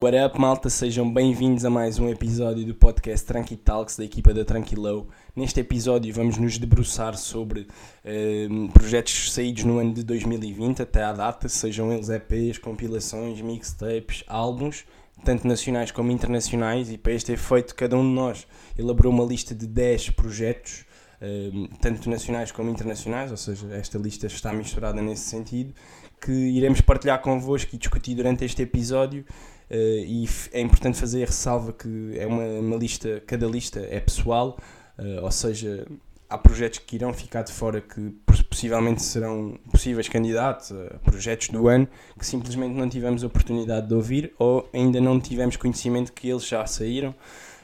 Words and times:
What 0.00 0.16
up, 0.16 0.40
malta? 0.40 0.70
Sejam 0.70 1.12
bem-vindos 1.12 1.64
a 1.64 1.70
mais 1.70 1.98
um 1.98 2.08
episódio 2.08 2.64
do 2.64 2.72
podcast 2.72 3.26
Tranqui 3.26 3.56
Talks 3.56 3.96
da 3.96 4.04
equipa 4.04 4.32
da 4.32 4.44
Tranquilow. 4.44 5.08
Neste 5.34 5.58
episódio 5.58 6.14
vamos 6.14 6.38
nos 6.38 6.56
debruçar 6.56 7.16
sobre 7.16 7.66
eh, 8.04 8.46
projetos 8.72 9.32
saídos 9.32 9.64
no 9.64 9.80
ano 9.80 9.92
de 9.92 10.04
2020 10.04 10.82
até 10.82 11.02
à 11.02 11.12
data, 11.12 11.48
sejam 11.48 11.92
eles 11.92 12.10
EPs, 12.10 12.58
compilações, 12.58 13.40
mixtapes, 13.40 14.22
álbuns, 14.28 14.84
tanto 15.24 15.48
nacionais 15.48 15.90
como 15.90 16.12
internacionais, 16.12 16.92
e 16.92 16.96
para 16.96 17.14
este 17.14 17.32
efeito 17.32 17.74
cada 17.74 17.96
um 17.96 18.08
de 18.08 18.14
nós 18.14 18.46
elaborou 18.78 19.12
uma 19.12 19.24
lista 19.24 19.52
de 19.52 19.66
10 19.66 20.10
projetos, 20.10 20.84
eh, 21.20 21.50
tanto 21.80 22.08
nacionais 22.08 22.52
como 22.52 22.70
internacionais, 22.70 23.32
ou 23.32 23.36
seja, 23.36 23.66
esta 23.74 23.98
lista 23.98 24.28
está 24.28 24.52
misturada 24.52 25.02
nesse 25.02 25.28
sentido, 25.28 25.74
que 26.20 26.30
iremos 26.30 26.80
partilhar 26.80 27.20
convosco 27.20 27.74
e 27.74 27.78
discutir 27.78 28.14
durante 28.14 28.44
este 28.44 28.62
episódio. 28.62 29.24
Uh, 29.70 30.04
e 30.04 30.28
é 30.52 30.60
importante 30.60 30.98
fazer 30.98 31.22
a 31.22 31.26
ressalva 31.26 31.72
que 31.72 32.12
é 32.16 32.26
uma, 32.26 32.44
uma 32.44 32.76
lista, 32.76 33.22
cada 33.26 33.46
lista 33.46 33.80
é 33.80 34.00
pessoal, 34.00 34.58
uh, 34.98 35.22
ou 35.22 35.30
seja, 35.30 35.86
há 36.28 36.38
projetos 36.38 36.78
que 36.80 36.96
irão 36.96 37.12
ficar 37.12 37.42
de 37.42 37.52
fora 37.52 37.80
que 37.80 38.10
possivelmente 38.48 39.02
serão 39.02 39.58
possíveis 39.70 40.08
candidatos 40.08 40.72
a 40.72 40.98
projetos 40.98 41.48
do 41.48 41.68
ano 41.68 41.86
que 42.18 42.24
simplesmente 42.24 42.74
não 42.74 42.88
tivemos 42.88 43.22
oportunidade 43.22 43.86
de 43.88 43.94
ouvir 43.94 44.32
ou 44.38 44.68
ainda 44.72 45.00
não 45.00 45.20
tivemos 45.20 45.56
conhecimento 45.56 46.12
que 46.12 46.28
eles 46.28 46.46
já 46.46 46.66
saíram. 46.66 47.14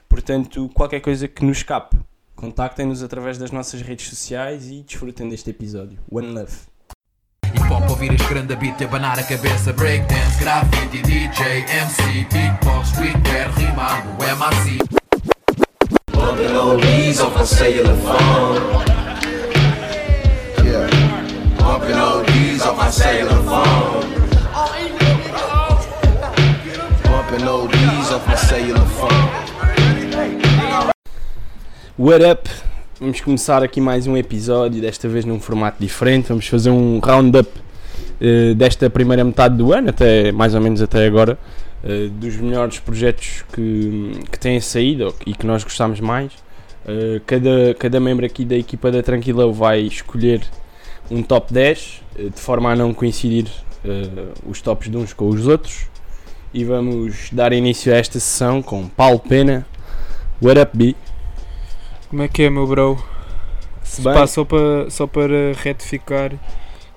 Portanto, 0.08 0.70
qualquer 0.74 1.00
coisa 1.00 1.26
que 1.26 1.44
nos 1.44 1.58
escape, 1.58 1.96
contactem-nos 2.36 3.02
através 3.02 3.38
das 3.38 3.50
nossas 3.50 3.80
redes 3.80 4.08
sociais 4.08 4.70
e 4.70 4.82
desfrutem 4.82 5.28
deste 5.28 5.50
episódio. 5.50 5.98
One 6.10 6.28
Love. 6.28 6.73
Ouvir 7.94 8.12
este 8.12 8.26
grande 8.26 8.56
beat 8.56 8.80
e 8.80 8.84
abanar 8.86 9.16
a 9.20 9.22
cabeça 9.22 9.72
Breakdance, 9.72 10.36
graffiti, 10.40 11.00
DJ, 11.02 11.64
MC 11.64 12.26
Beatbox, 12.32 12.88
streetwear, 12.88 13.48
rimando, 13.56 14.10
MRC 14.18 14.80
off 17.20 17.36
my 17.36 17.44
cellular 17.44 17.94
phone. 17.94 18.84
Yeah. 20.66 20.90
Bumping 21.56 21.96
oldies 21.96 22.62
off 22.62 22.76
my 22.76 22.90
cellular 22.90 23.40
phone. 23.44 24.10
Bumping 27.04 27.46
oldies 27.46 28.10
off 28.10 28.26
my 28.26 28.34
cellular 28.34 28.86
phone. 28.86 29.30
What 31.96 32.22
up? 32.22 32.48
Vamos 32.98 33.20
começar 33.20 33.62
aqui 33.62 33.80
mais 33.80 34.08
um 34.08 34.16
episódio, 34.16 34.80
desta 34.80 35.08
vez 35.08 35.24
num 35.24 35.38
formato 35.38 35.76
diferente. 35.78 36.30
Vamos 36.30 36.48
fazer 36.48 36.70
um 36.70 36.98
roundup 36.98 37.63
uh, 38.24 38.54
desta 38.54 38.88
primeira 38.88 39.22
metade 39.22 39.56
do 39.56 39.72
ano, 39.72 39.90
até 39.90 40.32
mais 40.32 40.54
ou 40.54 40.60
menos 40.60 40.80
até 40.80 41.06
agora, 41.06 41.38
uh, 41.84 42.08
dos 42.10 42.36
melhores 42.36 42.78
projetos 42.78 43.44
que, 43.52 44.12
que 44.30 44.38
têm 44.38 44.60
saído 44.60 45.14
e 45.26 45.34
que 45.34 45.46
nós 45.46 45.62
gostamos 45.62 46.00
mais. 46.00 46.32
Uh, 46.84 47.20
cada, 47.26 47.74
cada 47.78 48.00
membro 48.00 48.24
aqui 48.24 48.44
da 48.44 48.56
equipa 48.56 48.90
da 48.90 49.02
Tranquilão 49.02 49.52
vai 49.52 49.80
escolher 49.80 50.42
um 51.10 51.22
top 51.22 51.52
10, 51.52 52.02
de 52.34 52.40
forma 52.40 52.70
a 52.70 52.76
não 52.76 52.94
coincidir 52.94 53.46
os 54.48 54.62
tops 54.62 54.88
de 54.88 54.96
uns 54.96 55.12
com 55.12 55.28
os 55.28 55.46
outros. 55.46 55.86
E 56.54 56.64
vamos 56.64 57.28
dar 57.30 57.52
início 57.52 57.92
a 57.92 57.96
esta 57.96 58.18
sessão 58.18 58.62
com 58.62 58.88
Paulo 58.88 59.18
Pena. 59.18 59.66
What 60.40 60.58
up, 60.58 60.74
B? 60.74 60.96
Como 62.08 62.22
é 62.22 62.28
que 62.28 62.44
é, 62.44 62.48
meu 62.48 62.66
bro? 62.66 63.04
Se 63.82 64.00
Pá, 64.00 64.26
só 64.26 64.44
para 64.44 64.88
só 64.88 65.06
para 65.06 65.52
retificar 65.62 66.32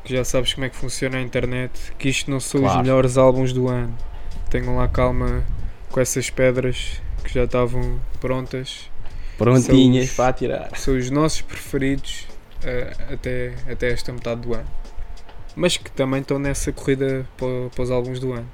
que 0.08 0.16
já 0.16 0.24
sabes 0.24 0.54
como 0.54 0.66
é 0.66 0.70
que 0.70 0.76
funciona 0.78 1.18
a 1.18 1.22
internet, 1.22 1.92
que 2.00 2.08
isto 2.08 2.32
não 2.32 2.40
são 2.40 2.62
Claro. 2.62 2.78
os 2.78 2.82
melhores 2.82 3.18
álbuns 3.18 3.52
do 3.52 3.68
ano. 3.68 3.94
Tenham 4.50 4.78
lá 4.78 4.88
calma 4.88 5.44
com 5.92 6.00
essas 6.00 6.30
pedras 6.30 7.02
que 7.26 7.34
já 7.34 7.44
estavam 7.44 8.00
prontas. 8.22 8.90
prontinhas 9.38 10.12
para 10.12 10.30
atirar. 10.30 10.70
São 10.78 10.98
os 10.98 11.10
nossos 11.12 11.42
preferidos 11.42 12.26
eh, 12.64 12.96
até, 13.14 13.54
até 13.70 13.92
esta 13.92 14.14
metade 14.14 14.42
do 14.42 14.54
ano. 14.54 14.66
Mas 15.58 15.76
que 15.76 15.92
também 15.92 16.22
estão 16.22 16.40
nessa 16.40 16.72
corrida 16.72 17.28
para, 17.38 17.70
para 17.76 17.84
os 17.84 17.92
álbuns 17.92 18.20
do 18.22 18.32
ano. 18.32 18.50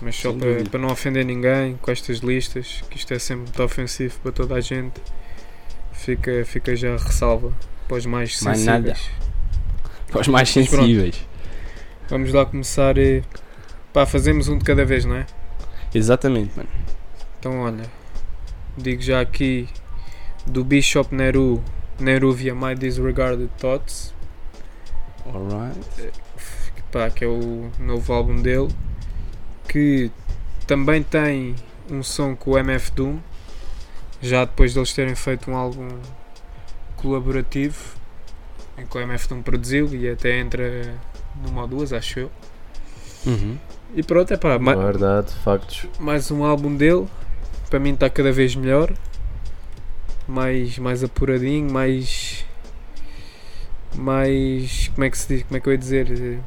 Mas 0.00 0.14
só 0.14 0.32
para, 0.32 0.62
para 0.70 0.78
não 0.78 0.88
ofender 0.90 1.24
ninguém 1.24 1.76
com 1.82 1.90
estas 1.90 2.18
listas, 2.18 2.84
que 2.88 2.96
isto 2.96 3.12
é 3.12 3.18
sempre 3.18 3.42
muito 3.46 3.60
ofensivo 3.62 4.16
para 4.22 4.30
toda 4.30 4.54
a 4.54 4.60
gente, 4.60 5.00
fica, 5.92 6.44
fica 6.46 6.76
já 6.76 6.92
ressalva 6.96 7.52
para 7.88 7.96
os 7.96 8.06
mais 8.06 8.40
Mais 8.42 8.58
sensíveis. 8.60 8.84
nada. 9.18 9.27
Para 10.10 10.20
os 10.20 10.28
mais 10.28 10.48
sensíveis. 10.48 11.26
Vamos 12.08 12.32
lá 12.32 12.46
começar. 12.46 12.96
eh, 12.98 13.22
Pá, 13.92 14.04
fazemos 14.06 14.48
um 14.48 14.58
de 14.58 14.64
cada 14.64 14.84
vez, 14.84 15.04
não 15.04 15.16
é? 15.16 15.26
Exatamente, 15.94 16.52
mano. 16.56 16.68
Então, 17.38 17.60
olha, 17.60 17.84
digo 18.76 19.00
já 19.02 19.20
aqui 19.20 19.68
do 20.46 20.62
Bishop 20.64 21.14
Neru, 21.14 21.62
Neruvia 21.98 22.54
My 22.54 22.74
Disregarded 22.74 23.50
Thoughts, 23.58 24.14
Alright. 25.26 26.12
pá, 26.92 27.10
que 27.10 27.24
é 27.24 27.28
o 27.28 27.70
novo 27.78 28.12
álbum 28.12 28.36
dele, 28.42 28.68
que 29.68 30.10
também 30.66 31.02
tem 31.02 31.54
um 31.90 32.02
som 32.02 32.36
com 32.36 32.52
o 32.52 32.58
MF 32.58 32.90
Doom, 32.92 33.18
já 34.20 34.44
depois 34.44 34.74
deles 34.74 34.92
terem 34.92 35.14
feito 35.14 35.50
um 35.50 35.56
álbum 35.56 35.88
colaborativo, 36.96 37.96
em 38.78 38.86
que 38.86 38.96
o 38.96 39.00
MF 39.00 39.28
Doom 39.28 39.42
produziu 39.42 39.94
e 39.94 40.08
até 40.08 40.38
entra 40.38 40.94
numa 41.44 41.62
ou 41.62 41.68
duas, 41.68 41.92
acho 41.92 42.20
eu. 42.20 42.30
Uhum. 43.26 43.56
E 43.94 44.02
pronto, 44.02 44.32
é 44.32 44.36
pá, 44.36 44.58
ma- 44.58 44.74
Verdade, 44.74 45.32
factos. 45.44 45.86
mais 45.98 46.30
um 46.30 46.44
álbum 46.44 46.74
dele, 46.76 47.06
para 47.68 47.78
mim 47.78 47.94
está 47.94 48.08
cada 48.08 48.30
vez 48.30 48.54
melhor, 48.54 48.92
mais, 50.26 50.78
mais 50.78 51.02
apuradinho, 51.02 51.70
mais. 51.70 52.44
mais. 53.94 54.88
como 54.94 55.04
é 55.04 55.10
que 55.10 55.18
se 55.18 55.28
diz? 55.28 55.42
Como 55.44 55.56
é 55.56 55.60
que 55.60 55.68
eu 55.68 55.72
ia 55.72 55.78
dizer? 55.78 56.38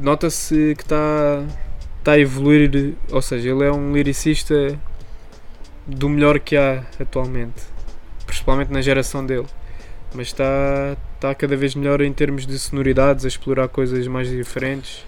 Nota-se 0.00 0.74
que 0.76 0.82
está 0.82 1.44
está 1.98 2.12
a 2.12 2.18
evoluir, 2.18 2.94
ou 3.10 3.22
seja, 3.22 3.48
ele 3.48 3.64
é 3.64 3.72
um 3.72 3.94
lyricista 3.94 4.78
do 5.86 6.06
melhor 6.08 6.38
que 6.38 6.54
há 6.54 6.84
atualmente, 7.00 7.62
principalmente 8.26 8.70
na 8.70 8.82
geração 8.82 9.24
dele. 9.24 9.46
Mas 10.14 10.26
está, 10.26 10.96
está 11.24 11.34
cada 11.34 11.56
vez 11.56 11.74
melhor 11.74 12.02
em 12.02 12.12
termos 12.12 12.46
de 12.46 12.58
sonoridades, 12.58 13.24
a 13.24 13.28
explorar 13.28 13.68
coisas 13.68 14.06
mais 14.06 14.28
diferentes, 14.28 15.04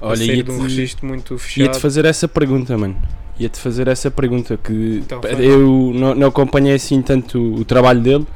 a 0.00 0.08
Olha, 0.08 0.16
sair 0.16 0.36
ia-te 0.38 0.44
de 0.44 0.50
um 0.52 0.62
registro 0.62 1.06
muito 1.06 1.36
fechado. 1.36 1.66
ia-te 1.66 1.78
fazer 1.78 2.04
essa 2.06 2.26
pergunta, 2.26 2.78
mano. 2.78 2.96
Ia-te 3.38 3.58
fazer 3.58 3.88
essa 3.88 4.10
pergunta 4.10 4.58
que 4.62 5.02
Então, 5.04 5.20
eu 5.22 5.92
não, 5.94 6.14
não 6.14 6.28
acompanhei 6.28 6.74
assim 6.74 7.02
tanto 7.02 7.38
o 7.54 7.64
trabalho 7.64 8.00
dele. 8.00 8.26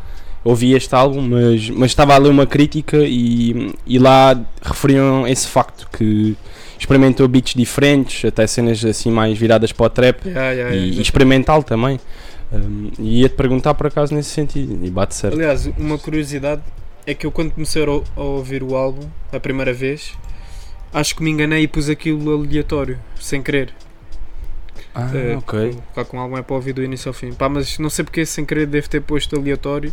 Ouvi 0.43 0.75
este 0.75 0.95
álbum, 0.95 1.23
mas, 1.23 1.71
mas 1.71 1.91
estava 1.91 2.15
a 2.15 2.19
ler 2.19 2.29
uma 2.29 2.47
crítica 2.47 2.99
e, 2.99 3.75
e 3.87 3.99
lá 3.99 4.39
referiam 4.61 5.27
esse 5.27 5.47
facto 5.47 5.89
que 5.91 6.37
experimentou 6.79 7.27
beats 7.27 7.55
diferentes, 7.55 8.27
até 8.27 8.47
cenas 8.47 8.85
assim 8.85 9.11
mais 9.11 9.39
viradas 9.39 9.73
para 9.73 9.87
o 9.87 9.89
trap 9.89 10.27
Yeah, 10.27 10.51
yeah, 10.51 10.75
e, 10.75 10.79
yeah. 10.79 10.99
e 10.99 11.01
experimental 11.01 11.63
também. 11.63 11.99
Um, 12.53 12.91
e 12.99 13.23
ia-te 13.23 13.35
perguntar 13.35 13.73
por 13.73 13.87
acaso 13.87 14.15
nesse 14.15 14.31
sentido, 14.31 14.85
e 14.85 14.91
bate 14.91 15.15
certo. 15.15 15.35
Aliás, 15.35 15.67
uma 15.79 15.97
curiosidade 15.99 16.61
é 17.07 17.15
que 17.15 17.27
eu 17.27 17.33
quando 17.33 17.53
comecei 17.53 17.85
a, 17.85 17.91
ou- 17.91 18.05
a 18.17 18.21
ouvir 18.23 18.63
o 18.63 18.77
álbum 18.77 19.09
a 19.33 19.41
primeira 19.41 19.73
vez, 19.73 20.15
acho 20.93 21.17
que 21.17 21.23
me 21.23 21.31
enganei 21.31 21.63
e 21.65 21.69
pus 21.69 21.89
aquilo 21.89 22.33
aleatório, 22.35 22.99
sem 23.21 23.43
querer. 23.43 23.75
Ah, 24.95 25.11
Eh, 25.15 25.37
ok. 25.37 25.79
Claro 25.93 26.09
que 26.09 26.17
um 26.17 26.21
álbum 26.21 26.39
é 26.39 26.43
para 26.43 26.55
ouvir 26.57 26.73
do 26.73 26.83
início 26.83 27.09
ao 27.09 27.13
fim. 27.15 27.33
Pá, 27.33 27.49
mas 27.49 27.79
não 27.79 27.91
sei 27.91 28.05
porque 28.05 28.25
sem 28.27 28.45
querer 28.45 28.67
devo 28.67 28.89
ter 28.89 29.01
posto 29.01 29.37
aleatório. 29.37 29.93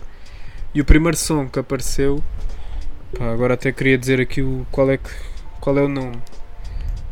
E 0.73 0.81
o 0.81 0.85
primeiro 0.85 1.17
som 1.17 1.47
que 1.49 1.59
apareceu, 1.59 2.23
pá, 3.17 3.31
agora 3.31 3.53
até 3.55 3.71
queria 3.71 3.97
dizer 3.97 4.19
aqui 4.21 4.41
o, 4.41 4.65
qual, 4.71 4.89
é 4.91 4.97
que, 4.97 5.09
qual 5.59 5.77
é 5.77 5.81
o 5.81 5.87
nome. 5.87 6.17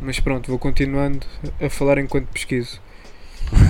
Mas 0.00 0.20
pronto, 0.20 0.48
vou 0.48 0.58
continuando 0.58 1.26
a 1.60 1.68
falar 1.68 1.98
enquanto 1.98 2.26
pesquiso. 2.28 2.80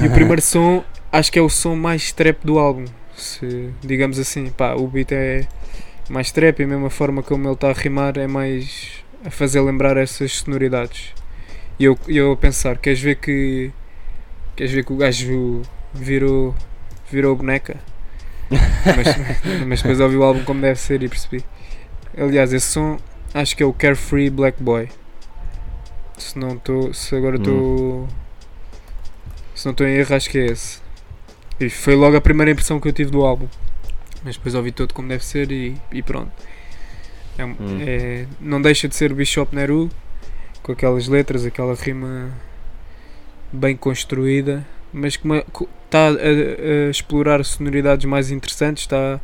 E 0.03 0.07
o 0.07 0.13
primeiro 0.13 0.43
som, 0.43 0.85
acho 1.13 1.33
que 1.33 1.39
é 1.39 1.43
o 1.43 1.49
som 1.49 1.75
mais 1.77 2.13
trap 2.13 2.39
do 2.45 2.59
álbum. 2.59 2.85
Se, 3.17 3.71
digamos 3.83 4.19
assim, 4.19 4.51
pá, 4.51 4.75
o 4.75 4.87
beat 4.87 5.13
é 5.13 5.47
mais 6.11 6.33
trap 6.33 6.59
e 6.59 6.65
a 6.65 6.67
mesma 6.67 6.91
forma 6.91 7.23
como 7.23 7.47
ele 7.47 7.55
está 7.55 7.71
a 7.71 7.73
rimar 7.73 8.19
é 8.19 8.27
mais 8.27 9.05
a 9.25 9.31
fazer 9.31 9.61
lembrar 9.61 9.97
essas 9.97 10.33
sonoridades. 10.33 11.15
E 11.79 11.85
eu, 11.85 11.97
eu 12.09 12.33
a 12.33 12.37
pensar, 12.37 12.77
queres 12.79 13.01
ver 13.01 13.15
que 13.17 13.71
queres 14.57 14.73
ver 14.73 14.85
que 14.85 14.93
o 14.93 14.97
gajo 14.97 15.63
virou 15.95 16.55
virou 17.11 17.37
boneca? 17.37 17.79
mas, 18.51 19.65
mas 19.67 19.83
depois 19.83 20.01
ouvi 20.01 20.17
o 20.17 20.25
álbum 20.25 20.43
como 20.45 20.61
deve 20.61 20.81
ser 20.81 21.03
e 21.03 21.09
percebi. 21.09 21.45
Aliás, 22.19 22.53
esse 22.53 22.67
som 22.67 22.99
acho 23.33 23.57
que 23.57 23.63
é 23.63 23.67
o 23.67 23.73
Carefree 23.73 24.31
Black 24.31 24.61
Boy. 24.61 24.89
Se 26.19 26.37
não 26.37 26.55
estou. 26.55 26.93
Se 26.93 27.15
agora 27.15 27.37
estou. 27.37 28.09
Se 29.55 29.65
não 29.65 29.73
estou 29.73 29.87
em 29.87 29.95
erro, 29.95 30.15
acho 30.15 30.29
que 30.29 30.39
é 30.39 30.47
esse. 30.47 30.81
E 31.61 31.71
foi 31.71 31.95
logo 31.95 32.17
a 32.17 32.21
primeira 32.21 32.51
impressão 32.51 32.81
que 32.81 32.89
eu 32.89 32.93
tive 32.93 33.11
do 33.11 33.25
álbum. 33.25 33.47
Mas 34.25 34.37
depois 34.37 34.55
ouvi 34.55 34.71
todo 34.73 34.93
como 34.93 35.09
deve 35.09 35.25
ser 35.25 35.51
e, 35.51 35.77
e 35.93 36.03
pronto. 36.03 36.31
É 37.39 37.45
um- 37.45 37.57
Hum. 37.59 37.79
é- 37.81 38.27
não 38.41 38.61
deixa 38.61 38.87
de 38.89 38.95
ser 38.95 39.15
Bishop 39.15 39.55
Neru 39.55 39.89
com 40.63 40.73
aquelas 40.73 41.09
letras, 41.09 41.45
aquela 41.47 41.75
rima 41.75 42.31
bem 43.53 43.75
construída, 43.77 44.67
mas 44.93 45.17
que 45.17 45.27
está 45.87 46.09
a, 46.09 46.13
a 46.13 46.91
explorar 46.91 47.43
sonoridades 47.45 48.05
mais 48.05 48.31
interessantes, 48.31 48.83
está, 48.85 49.19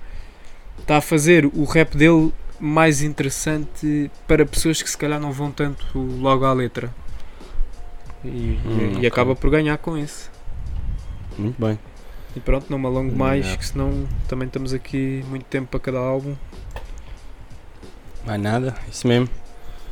está 0.78 0.96
a 0.96 1.00
fazer 1.00 1.44
o 1.46 1.64
rap 1.64 1.96
dele 1.96 2.32
mais 2.58 3.02
interessante 3.02 4.10
para 4.26 4.46
pessoas 4.46 4.80
que 4.82 4.88
se 4.88 4.96
calhar 4.96 5.20
não 5.20 5.30
vão 5.30 5.50
tanto 5.50 5.98
logo 5.98 6.44
à 6.46 6.52
letra. 6.54 6.90
E, 8.24 8.28
Hum, 8.64 8.92
e 8.94 8.96
ok. 8.96 9.08
acaba 9.08 9.36
por 9.36 9.50
ganhar 9.50 9.76
com 9.78 9.96
isso. 9.96 10.30
Muito 11.38 11.60
bem. 11.60 11.78
E 12.36 12.40
pronto, 12.40 12.66
não 12.70 12.78
me 12.78 12.86
alongo 12.86 13.16
mais, 13.16 13.40
Yeah. 13.46 13.58
que 13.58 13.66
senão 13.66 14.06
também 14.28 14.46
estamos 14.46 14.72
aqui 14.74 15.24
muito 15.28 15.44
tempo 15.46 15.68
para 15.68 15.80
cada 15.80 15.98
álbum. 15.98 16.34
Mais 18.26 18.40
nada, 18.40 18.74
isso 18.90 19.06
mesmo. 19.08 19.28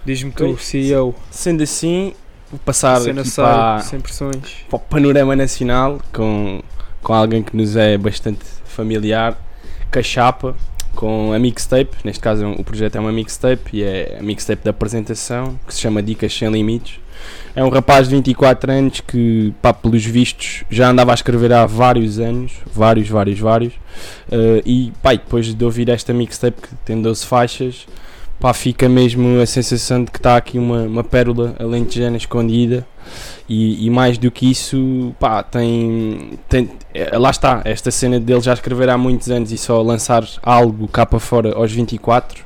Diz-me 0.04 0.30
tu, 0.30 0.58
CEO, 0.58 1.14
Sendo 1.30 1.62
assim, 1.62 2.12
vou 2.50 2.60
passar 2.60 2.98
aqui 3.00 3.30
para, 3.34 3.80
sem 3.80 4.00
pressões. 4.00 4.64
para 4.68 4.76
o 4.76 4.78
panorama 4.78 5.34
nacional 5.34 5.98
com, 6.12 6.62
com 7.02 7.14
alguém 7.14 7.42
que 7.42 7.56
nos 7.56 7.74
é 7.76 7.96
bastante 7.96 8.44
familiar, 8.66 9.38
Cachapa, 9.90 10.54
com 10.94 11.32
a 11.32 11.38
mixtape. 11.38 11.96
Neste 12.04 12.20
caso, 12.20 12.46
o 12.50 12.62
projeto 12.64 12.96
é 12.96 13.00
uma 13.00 13.12
mixtape 13.12 13.78
e 13.78 13.82
é 13.82 14.18
a 14.20 14.22
mixtape 14.22 14.62
da 14.62 14.70
apresentação 14.70 15.58
que 15.66 15.72
se 15.72 15.80
chama 15.80 16.02
Dicas 16.02 16.34
Sem 16.36 16.50
Limites. 16.50 17.00
É 17.56 17.62
um 17.62 17.68
rapaz 17.68 18.08
de 18.08 18.16
24 18.16 18.72
anos 18.72 19.00
que, 19.00 19.54
pá, 19.62 19.72
pelos 19.72 20.04
vistos, 20.04 20.64
já 20.68 20.90
andava 20.90 21.12
a 21.12 21.14
escrever 21.14 21.52
há 21.52 21.66
vários 21.66 22.18
anos, 22.18 22.52
vários, 22.72 23.08
vários, 23.08 23.38
vários. 23.38 23.72
Eh, 24.30 24.62
e, 24.66 24.92
pá, 25.02 25.12
depois 25.12 25.54
de 25.54 25.64
ouvir 25.64 25.88
esta 25.88 26.12
mixtape 26.12 26.60
que 26.62 26.74
tem 26.84 27.00
12 27.00 27.24
faixas, 27.24 27.86
pá, 28.40 28.52
fica 28.52 28.88
mesmo 28.88 29.40
a 29.40 29.46
sensação 29.46 30.04
de 30.04 30.10
que 30.10 30.18
está 30.18 30.36
aqui 30.36 30.58
uma, 30.58 30.82
uma 30.82 31.04
pérola 31.04 31.54
alentejana 31.58 32.16
escondida 32.16 32.86
e, 33.48 33.86
e 33.86 33.90
mais 33.90 34.18
do 34.18 34.30
que 34.30 34.50
isso, 34.50 35.14
pá, 35.20 35.42
tem, 35.42 36.38
tem 36.48 36.70
é, 36.92 37.16
lá 37.16 37.30
está, 37.30 37.62
esta 37.64 37.90
cena 37.90 38.18
dele 38.18 38.40
já 38.40 38.52
escrever 38.52 38.88
há 38.88 38.98
muitos 38.98 39.30
anos 39.30 39.52
e 39.52 39.58
só 39.58 39.80
lançar 39.82 40.26
algo 40.42 40.88
cá 40.88 41.06
para 41.06 41.18
fora 41.20 41.54
aos 41.54 41.72
24, 41.72 42.44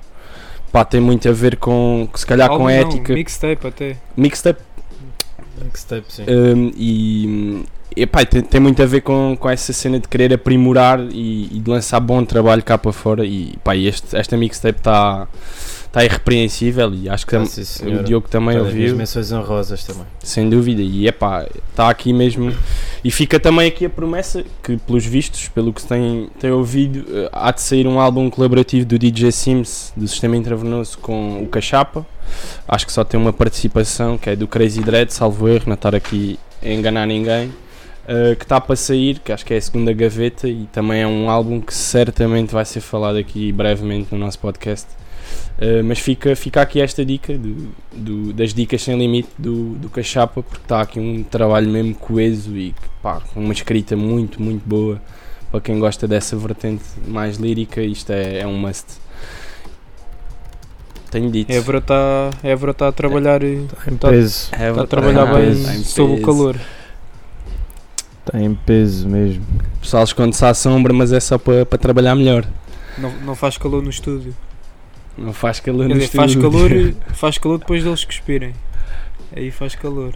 pá, 0.73 0.85
tem 0.85 1.01
muito 1.01 1.29
a 1.29 1.33
ver 1.33 1.57
com, 1.57 2.09
se 2.15 2.27
calhar 2.27 2.51
Álbum 2.51 2.65
com 2.65 2.69
a 2.69 2.73
não, 2.73 2.79
ética, 2.79 3.15
Mixtape 3.15 3.67
até. 3.67 3.97
mixtape 4.17 4.61
Mixtape, 5.63 6.05
sim. 6.09 6.23
um, 6.29 6.73
e, 6.77 7.65
e 7.97 8.07
pá, 8.07 8.25
tem, 8.25 8.43
tem 8.43 8.61
muito 8.61 8.83
a 8.83 8.87
ver 8.87 9.01
com, 9.01 9.37
com 9.39 9.51
essa 9.51 9.73
cena 9.73 9.99
de 9.99 10.07
querer 10.07 10.33
aprimorar 10.33 11.01
e, 11.01 11.57
e 11.57 11.61
de 11.61 11.71
lançar 11.71 12.01
bom 12.01 12.25
trabalho 12.25 12.63
cá 12.63 12.79
para 12.79 12.93
fora 12.93 13.25
e 13.25 13.55
pá, 13.65 13.75
e 13.75 13.89
este, 13.89 14.17
esta 14.17 14.37
mixtape 14.37 14.79
está 14.79 15.27
tá 15.91 16.05
irrepreensível 16.05 16.93
e 16.95 17.09
acho 17.09 17.27
que 17.27 17.35
Ah, 17.37 17.45
sim, 17.45 17.97
o. 17.97 18.05
Diogo 18.05 18.29
também 18.29 18.57
minhas 18.57 18.67
ouviu, 18.67 18.97
menções 18.97 19.33
honrosas 19.33 19.85
também. 19.85 20.03
sem 20.23 20.49
dúvida, 20.49 20.83
e 20.83 21.09
é 21.09 21.13
pá, 21.13 21.47
está 21.71 21.89
aqui 21.89 22.13
mesmo 22.13 22.53
e 23.03 23.11
fica 23.11 23.41
também 23.41 23.69
aqui 23.69 23.85
a 23.87 23.91
promessa 23.91 24.45
que 24.63 24.77
pelos 24.77 25.05
vistos, 25.07 25.49
pelo 25.49 25.73
que 25.73 25.81
se 25.81 25.89
tem, 25.89 26.29
tem 26.39 26.51
ouvido, 26.51 27.07
eh, 27.11 27.29
há 27.33 27.51
de 27.53 27.63
sair 27.63 27.87
um 27.87 27.99
álbum 27.99 28.29
colaborativo 28.29 28.85
do 28.85 28.99
DJ 28.99 29.33
Sims 29.33 29.93
do 29.97 30.07
Sistema 30.07 30.37
Intravenoso 30.37 30.99
com 30.99 31.43
o 31.43 31.47
Cachapa, 31.47 32.07
acho 32.67 32.87
que 32.87 32.93
só 32.93 33.05
tem 33.05 33.19
uma 33.19 33.33
participação 33.33 34.19
que 34.19 34.31
é 34.31 34.37
do 34.37 34.47
Crazy 34.47 34.81
Dread, 34.83 35.13
salvo 35.13 35.49
erro, 35.49 35.65
não 35.67 35.75
estar 35.75 35.95
aqui 35.95 36.39
a 36.63 36.69
enganar 36.69 37.07
ninguém, 37.07 37.49
uh, 37.49 38.37
que 38.37 38.45
está 38.45 38.61
para 38.61 38.77
sair, 38.77 39.21
que 39.21 39.33
acho 39.33 39.47
que 39.47 39.55
é 39.55 39.57
a 39.57 39.61
segunda 39.61 39.93
gaveta 39.93 40.49
e 40.49 40.67
também 40.73 41.01
é 41.01 41.07
um 41.07 41.31
álbum 41.31 41.61
que 41.61 41.73
certamente 41.73 42.53
vai 42.53 42.65
ser 42.65 42.81
falado 42.81 43.17
aqui 43.17 43.53
brevemente 43.53 44.09
no 44.13 44.19
nosso 44.19 44.39
podcast. 44.39 44.87
Uh, 45.59 45.83
mas 45.85 45.99
fica, 45.99 46.37
fica 46.37 46.63
aqui 46.63 46.81
esta 46.81 47.05
dica 47.05 47.37
do, 47.37 47.69
do- 47.93 48.33
das 48.33 48.55
dicas 48.55 48.81
sem 48.83 48.97
limite 48.97 49.29
do, 49.37 49.71
do 49.75 49.89
Cachapa, 49.91 50.41
porque 50.43 50.63
está 50.63 50.81
aqui 50.81 51.01
um 51.01 51.25
trabalho 51.25 51.69
mesmo 51.69 51.95
coeso 51.97 52.57
e 52.57 52.73
pá, 53.03 53.21
com 53.35 53.41
uma 53.41 53.53
escrita 53.53 53.97
muito, 53.97 54.41
muito 54.41 54.63
boa 54.65 55.03
para 55.51 55.61
quem 55.61 55.79
gosta 55.81 56.07
dessa 56.07 56.37
vertente 56.37 56.85
mais 57.09 57.39
lírica. 57.39 57.83
Isto 57.83 58.13
é, 58.13 58.41
é 58.41 58.47
um 58.47 58.57
must. 58.57 58.87
Tenho 61.11 61.31
dito. 61.31 61.51
Évora 61.51 61.79
está 61.79 62.31
Évora 62.43 62.75
tá 62.75 62.89
a 62.89 62.93
trabalhar, 62.93 63.43
Em 63.43 63.67
Tá- 63.99 64.11
peso. 64.11 64.51
Está 64.53 64.83
a 64.83 64.87
trabalhar 64.87 65.25
verdade. 65.25 65.57
bem 65.67 65.77
em 65.81 65.83
sob 65.85 66.13
o 66.13 66.15
peso. 66.17 66.27
calor. 66.27 66.57
Está 68.27 68.41
em 68.41 68.55
peso 68.55 69.09
mesmo. 69.09 69.43
O 69.77 69.81
pessoal 69.81 70.05
esconde-se 70.05 70.45
à 70.45 70.53
sombra, 70.53 70.93
mas 70.93 71.13
é 71.13 71.19
só 71.19 71.39
para 71.39 71.65
para 71.65 71.79
trabalhar 71.79 72.15
melhor. 72.15 72.47
Não, 72.99 73.11
não 73.25 73.35
faz 73.35 73.57
calor 73.57 73.83
no 73.83 73.89
estúdio. 73.91 74.37
Não 75.19 75.33
faz 75.33 75.59
calor 75.59 75.89
Quer 75.89 75.95
dizer, 75.95 76.09
faz 76.09 76.35
calor, 76.37 76.71
faz 77.15 77.39
calor 77.39 77.59
depois 77.59 77.83
deles 77.83 78.05
cuspirem. 78.05 78.55
Aí 79.35 79.51
faz 79.51 79.75
calor. 79.75 80.15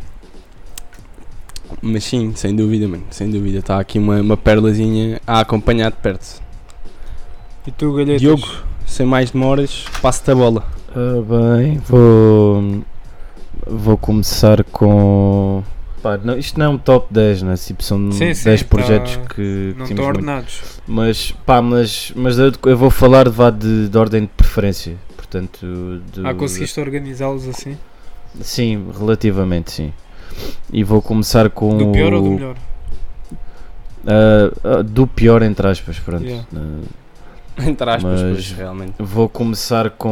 Mas 1.81 2.05
sim, 2.05 2.33
sem 2.35 2.55
dúvida, 2.55 2.87
mano. 2.87 3.05
Sem 3.11 3.31
dúvida. 3.31 3.59
Está 3.59 3.81
aqui 3.81 3.99
uma, 3.99 4.21
uma 4.21 4.37
perlazinha 4.37 5.21
a 5.27 5.41
acompanhar 5.41 5.91
de 5.91 5.97
perto. 5.97 6.41
E 7.67 7.71
tu, 7.71 7.93
Galhetas? 7.93 8.21
Diogo, 8.21 8.49
sem 8.87 9.07
mais 9.07 9.31
demoras, 9.31 9.85
passo-te 10.01 10.31
a 10.31 10.35
bola. 10.35 10.67
Ah, 10.95 11.57
bem, 11.57 11.79
vou, 11.79 12.83
vou 13.67 13.97
começar 13.97 14.65
com. 14.65 15.63
Pá, 16.03 16.19
não, 16.23 16.37
isto 16.37 16.59
não 16.59 16.67
é 16.67 16.69
um 16.69 16.79
top 16.79 17.07
10, 17.15 17.43
né? 17.43 17.55
Tipo, 17.57 17.83
são 17.83 18.11
Sim, 18.11 18.35
sim, 18.35 18.45
10 18.45 18.63
tá- 18.63 18.69
projetos 18.69 19.17
que, 19.17 19.27
que 19.35 19.75
Não 19.77 19.85
estão 19.87 19.87
muito. 19.87 20.03
ordenados. 20.03 20.61
Mas, 20.87 21.31
pá, 21.47 21.63
mas, 21.63 22.13
mas 22.17 22.39
eu, 22.39 22.53
eu 22.67 22.77
vou 22.77 22.91
falar 22.91 23.29
vá 23.29 23.51
de, 23.51 23.89
de 23.89 23.97
ordem 23.99 24.23
de 24.23 24.29
preferência. 24.29 24.97
Portanto, 25.17 25.61
do, 26.13 26.27
Ah, 26.27 26.35
conseguiste 26.35 26.81
organizá-los 26.81 27.47
assim? 27.49 27.79
Sim, 28.41 28.87
relativamente 28.99 29.71
sim. 29.71 29.93
E 30.73 30.83
vou 30.83 31.01
começar 31.01 31.49
com. 31.51 31.77
Do 31.79 31.93
pior 31.93 32.13
ou 32.15 32.23
do 32.23 32.29
o- 32.29 32.35
melhor? 32.35 32.57
ah, 34.07 34.51
ah, 34.79 34.83
do 34.83 35.07
pior, 35.07 35.43
entre 35.43 35.67
aspas, 35.69 35.99
pronto. 35.99 36.25
Yeah. 36.25 36.47
Ah, 36.55 36.81
Entre 37.69 37.91
aspas, 37.91 38.23
Mas- 38.23 38.33
pois, 38.33 38.53
realmente. 38.53 38.95
Vou 38.99 39.29
começar 39.29 39.91
com 39.91 40.11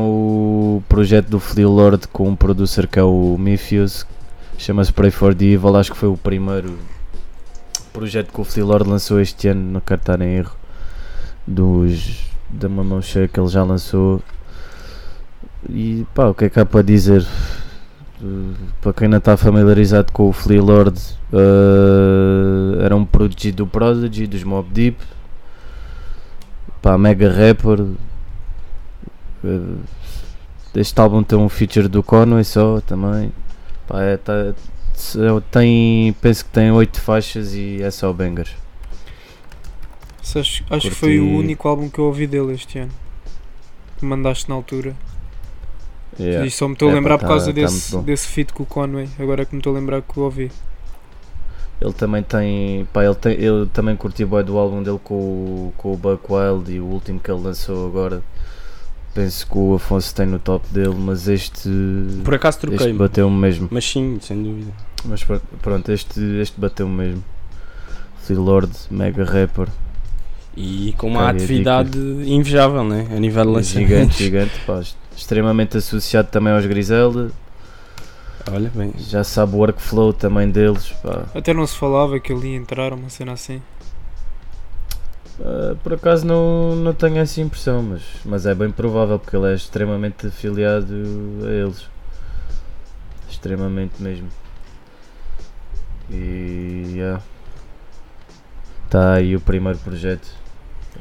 o 0.76 0.84
projeto 0.88 1.28
do 1.28 1.40
Flea 1.40 1.66
Lord 1.66 2.06
com 2.08 2.28
um 2.28 2.36
producer 2.36 2.86
que 2.86 2.98
é 2.98 3.02
o 3.02 3.36
Mifius, 3.38 4.06
chama-se 4.60 4.92
Pray 4.92 5.10
for 5.10 5.34
the 5.34 5.46
Evil, 5.46 5.74
acho 5.76 5.90
que 5.90 5.96
foi 5.96 6.08
o 6.10 6.18
primeiro 6.18 6.78
projeto 7.94 8.30
que 8.30 8.40
o 8.40 8.44
Flea 8.44 8.64
Lord 8.64 8.88
lançou 8.88 9.18
este 9.18 9.48
ano, 9.48 9.72
não 9.72 9.80
quero 9.80 10.00
estar 10.00 10.20
em 10.20 10.36
erro, 10.36 10.54
dos, 11.46 12.26
da 12.50 12.68
mamão 12.68 13.00
cheia 13.00 13.26
que 13.26 13.40
ele 13.40 13.48
já 13.48 13.64
lançou. 13.64 14.22
E 15.68 16.06
pá, 16.14 16.26
o 16.26 16.34
que 16.34 16.44
é 16.44 16.50
que 16.50 16.60
há 16.60 16.66
para 16.66 16.82
dizer? 16.82 17.26
Para 18.82 18.92
quem 18.92 19.08
não 19.08 19.16
está 19.16 19.34
familiarizado 19.34 20.12
com 20.12 20.28
o 20.28 20.32
Flea 20.32 20.62
Lord, 20.62 21.00
uh, 21.32 22.82
era 22.82 22.94
um 22.94 23.04
produzido 23.04 23.64
do 23.64 23.66
Prodigy, 23.66 24.26
dos 24.26 24.44
Mob 24.44 24.68
Deep, 24.70 24.98
pá, 26.82 26.98
mega 26.98 27.30
rapper. 27.30 27.80
Uh, 29.42 29.78
este 30.74 31.00
álbum 31.00 31.22
tem 31.22 31.38
um 31.38 31.48
feature 31.48 31.88
do 31.88 32.02
Conway 32.02 32.44
só 32.44 32.82
também. 32.82 33.32
Pá, 33.90 34.02
é, 34.04 34.16
tá- 34.16 34.54
tem, 35.50 36.12
penso 36.20 36.44
que 36.44 36.50
tem 36.52 36.70
8 36.70 37.00
faixas 37.00 37.54
e 37.54 37.82
é 37.82 37.90
só 37.90 38.12
bangers. 38.12 38.54
Acho, 40.22 40.62
acho 40.70 40.88
que 40.88 40.94
foi 40.94 41.18
o 41.18 41.38
único 41.38 41.66
álbum 41.66 41.88
que 41.88 41.98
eu 41.98 42.04
ouvi 42.04 42.24
dele 42.24 42.52
este 42.54 42.78
ano. 42.78 42.92
Que 43.98 44.04
mandaste 44.04 44.48
na 44.48 44.54
altura. 44.54 44.94
Yeah. 46.20 46.46
E 46.46 46.50
só 46.52 46.68
me 46.68 46.74
estou 46.74 46.88
a 46.88 46.92
É, 46.92 46.94
lembrar 46.94 47.18
pá, 47.18 47.24
por 47.24 47.28
causa 47.30 47.46
tá- 47.46 47.52
tá 47.52 47.60
desse, 47.66 47.92
bom. 47.96 48.02
desse 48.04 48.28
feat 48.28 48.52
com 48.52 48.62
o 48.62 48.66
Conway. 48.66 49.08
Agora 49.18 49.42
é 49.42 49.44
que 49.44 49.54
me 49.54 49.58
estou 49.60 49.74
a 49.74 49.78
lembrar 49.80 50.02
que 50.02 50.20
o 50.20 50.22
ouvi. 50.22 50.52
Ele 51.80 51.92
também 51.94 52.22
tem, 52.22 52.84
pá, 52.92 53.04
ele 53.04 53.14
tem, 53.16 53.32
eu 53.40 53.66
também 53.66 53.96
curti 53.96 54.24
bem 54.24 54.44
do 54.44 54.56
álbum 54.56 54.82
dele 54.84 55.00
com, 55.02 55.14
o- 55.14 55.72
com 55.76 55.94
o 55.94 55.96
Buck 55.96 56.24
Wild 56.30 56.70
e 56.72 56.78
o 56.78 56.84
último 56.84 57.18
que 57.18 57.28
ele 57.28 57.40
lançou 57.40 57.86
agora. 57.88 58.22
Penso 59.14 59.46
que 59.46 59.58
o 59.58 59.74
Afonso 59.74 60.14
tem 60.14 60.24
no 60.26 60.38
top 60.38 60.64
dele, 60.72 60.94
mas 60.96 61.26
este, 61.26 61.68
Por 62.24 62.34
acaso 62.34 62.58
este 62.58 62.66
troquei-me. 62.68 62.98
bateu-me 62.98 63.36
mesmo. 63.36 63.68
Mas 63.70 63.84
sim, 63.84 64.18
sem 64.22 64.40
dúvida. 64.42 64.72
Mas 65.04 65.24
pr- 65.24 65.38
pronto, 65.60 65.90
este, 65.90 66.20
este 66.40 66.60
bateu-me 66.60 66.94
mesmo. 66.96 67.24
Flea 68.22 68.38
Lord, 68.38 68.70
mega 68.90 69.24
rapper, 69.24 69.66
E 70.56 70.94
com 70.96 71.08
uma 71.08 71.28
atividade 71.28 71.98
invejável, 71.98 72.84
né? 72.84 73.08
A 73.10 73.18
nível 73.18 73.44
de 73.44 73.50
lançamentos. 73.50 73.90
gigante, 74.16 74.22
gigante, 74.22 74.60
pá, 74.66 74.80
extremamente 75.16 75.76
associado 75.76 76.28
também 76.30 76.52
aos 76.52 76.64
Griselda. 76.66 77.32
Olha 78.50 78.70
bem. 78.74 78.92
Já 78.98 79.24
sabe 79.24 79.54
o 79.54 79.58
workflow 79.58 80.12
também 80.12 80.48
deles. 80.50 80.88
Pá. 81.02 81.24
Até 81.34 81.52
não 81.52 81.66
se 81.66 81.76
falava 81.76 82.18
que 82.20 82.32
ele 82.32 82.48
ia 82.48 82.56
entrar, 82.56 82.92
uma 82.92 83.08
cena 83.08 83.32
assim. 83.32 83.60
Ah, 85.42 85.74
por 85.82 85.94
acaso 85.94 86.26
não, 86.26 86.76
não 86.76 86.92
tenho 86.92 87.18
essa 87.18 87.40
impressão, 87.40 87.82
mas, 87.82 88.02
mas 88.24 88.46
é 88.46 88.54
bem 88.54 88.70
provável 88.70 89.18
porque 89.18 89.36
ele 89.36 89.50
é 89.50 89.54
extremamente 89.54 90.26
afiliado 90.26 90.94
a 91.44 91.50
eles. 91.50 91.86
Extremamente 93.30 94.02
mesmo. 94.02 94.28
E 96.10 96.92
yeah. 96.94 97.22
Está 98.84 99.14
aí 99.14 99.36
o 99.36 99.40
primeiro 99.40 99.78
projeto. 99.78 100.28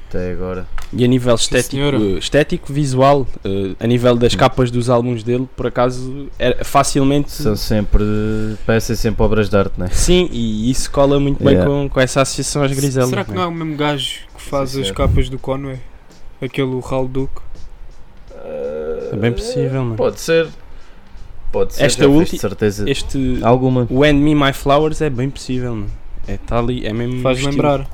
até 0.08 0.32
agora. 0.32 0.68
E 0.94 1.04
a 1.04 1.08
nível 1.08 1.36
estético, 1.36 1.98
estético 2.18 2.72
visual, 2.72 3.28
eh, 3.44 3.76
a 3.80 3.88
nível 3.88 4.16
das 4.16 4.36
capas 4.36 4.72
dos 4.72 4.90
álbuns 4.90 5.24
dele, 5.24 5.48
por 5.56 5.68
acaso, 5.68 6.28
é 6.38 6.64
facilmente. 6.64 7.32
São 7.32 7.56
sempre. 7.56 8.04
parecem 8.66 8.96
sempre 8.96 9.24
obras 9.24 9.50
de 9.50 9.58
arte, 9.58 9.80
né? 9.80 9.88
Sim, 9.92 10.30
e 10.32 10.70
isso 10.70 10.90
cola 10.92 11.20
muito 11.20 11.44
bem 11.44 11.56
Yeah. 11.56 11.70
com, 11.70 11.90
com 11.90 12.00
essa 12.00 12.22
associação 12.22 12.64
às 12.64 12.72
griselas. 12.72 13.10
Será 13.10 13.24
que 13.24 13.32
né? 13.32 13.38
não 13.38 13.44
é 13.44 13.48
o 13.48 13.52
mesmo 13.52 13.76
gajo 13.76 14.29
que 14.40 14.50
faz 14.50 14.72
Sim, 14.72 14.82
as 14.82 14.92
capas 14.92 15.30
do 15.30 15.38
Conway? 15.38 15.80
Aquele 16.42 16.82
Hal 16.90 17.08
Duke? 17.08 17.42
É 19.12 19.16
bem 19.16 19.34
possível, 19.34 19.84
mano. 19.84 19.96
Pode 19.96 20.20
ser. 20.20 20.48
Pode 21.52 21.74
ser. 21.74 21.84
Esta 21.84 22.08
de 22.08 22.38
certeza. 22.38 22.90
Este. 22.90 23.40
Alguma. 23.42 23.86
O 23.90 24.06
End 24.06 24.20
Me 24.20 24.34
My 24.34 24.54
Flowers 24.54 25.02
é 25.02 25.10
bem 25.10 25.30
possível, 25.30 25.76
mano. 25.76 25.92
É, 26.28 26.38
tá 26.38 26.60
ali, 26.60 26.86
é 26.86 26.94
mesmo. 26.94 27.22
Faz 27.22 27.38
estilo. 27.38 27.52
lembrar. 27.52 27.90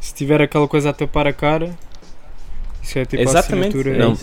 Se 0.00 0.14
tiver 0.14 0.40
aquela 0.40 0.68
coisa 0.68 0.90
a 0.90 0.92
tapar 0.92 1.26
a 1.26 1.32
cara, 1.32 1.76
isso 2.82 2.98
é 2.98 3.04
tipo 3.04 3.22
Exatamente. 3.22 3.76
a 3.76 3.80
assinatura. 3.80 3.96
é 3.96 3.98
Não. 3.98 4.16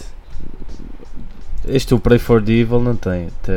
Este 1.68 1.96
o 1.96 2.00
Pray 2.00 2.20
for 2.20 2.42
the 2.42 2.52
Evil 2.52 2.80
não 2.80 2.96
tem. 2.96 3.30
Tem, 3.42 3.56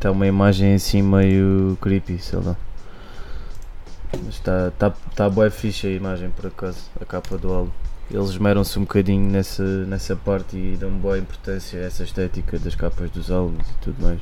tem 0.00 0.10
uma 0.10 0.26
imagem 0.26 0.74
assim 0.74 1.02
meio 1.02 1.76
creepy, 1.80 2.18
sei 2.18 2.38
lá. 2.40 2.56
Está 4.28 4.70
tá, 4.72 4.90
tá 5.14 5.28
bué 5.28 5.50
fixe 5.50 5.86
a 5.86 5.90
imagem 5.90 6.30
por 6.30 6.46
acaso, 6.46 6.78
a 7.00 7.04
capa 7.04 7.38
do 7.38 7.52
álbum. 7.52 7.70
Eles 8.10 8.30
esmeram-se 8.30 8.78
um 8.78 8.82
bocadinho 8.82 9.30
nessa, 9.30 9.62
nessa 9.86 10.14
parte 10.14 10.56
e 10.56 10.76
dão 10.76 10.90
boa 10.90 11.18
importância 11.18 11.80
a 11.80 11.84
essa 11.84 12.02
estética 12.02 12.58
das 12.58 12.74
capas 12.74 13.10
dos 13.10 13.30
álbuns 13.30 13.66
e 13.70 13.74
tudo 13.80 14.02
mais. 14.02 14.20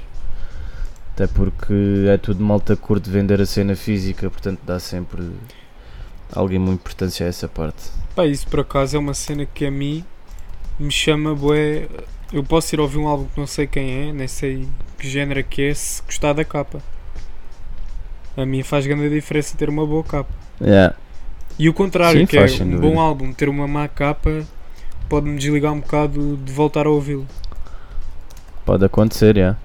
Até 1.13 1.27
porque 1.27 2.07
é 2.09 2.17
tudo 2.17 2.43
malta 2.43 2.77
curto 2.77 3.05
de 3.05 3.11
vender 3.11 3.41
a 3.41 3.47
cena 3.47 3.75
física, 3.75 4.31
portanto 4.31 4.61
dá 4.65 4.79
sempre 4.79 5.29
alguma 6.33 6.73
importância 6.73 7.27
a 7.27 7.29
essa 7.29 7.49
parte. 7.49 7.91
Pá, 8.15 8.27
isso 8.27 8.47
por 8.47 8.61
acaso 8.61 8.97
é 8.97 8.99
uma 8.99 9.15
cena 9.15 9.45
que 9.45 9.67
a 9.67 9.71
mim 9.71 10.05
me 10.79 10.91
chama 10.91 11.35
bué. 11.35 11.89
Eu 12.33 12.45
posso 12.45 12.75
ir 12.75 12.81
ouvir 12.81 12.99
um 12.99 13.09
álbum 13.09 13.27
que 13.27 13.41
não 13.41 13.47
sei 13.47 13.67
quem 13.67 14.09
é, 14.09 14.13
nem 14.13 14.29
sei 14.29 14.69
que 14.99 15.09
género 15.09 15.43
que 15.43 15.63
é, 15.63 15.75
se 15.75 16.01
gostar 16.03 16.33
da 16.33 16.45
capa. 16.45 16.81
A 18.41 18.47
mim 18.47 18.63
faz 18.63 18.87
grande 18.87 19.11
diferença 19.11 19.57
ter 19.57 19.69
uma 19.69 19.87
boa 19.87 20.03
capa. 20.03 20.33
Yeah. 20.61 20.97
E 21.59 21.69
o 21.69 21.75
contrário, 21.75 22.21
Sim, 22.21 22.27
que 22.27 22.39
faz, 22.39 22.59
é 22.59 22.65
um 22.65 22.71
dúvida. 22.71 22.81
bom 22.89 22.99
álbum 22.99 23.33
ter 23.35 23.49
uma 23.49 23.69
má 23.69 23.87
capa, 23.87 24.45
pode-me 25.09 25.39
desligar 25.39 25.73
um 25.73 25.81
bocado 25.81 26.39
de 26.39 26.51
voltar 26.53 26.87
a 26.87 26.91
ouvi-lo. 26.91 27.27
Pode 28.65 28.85
acontecer, 28.85 29.37
yeah. 29.37 29.59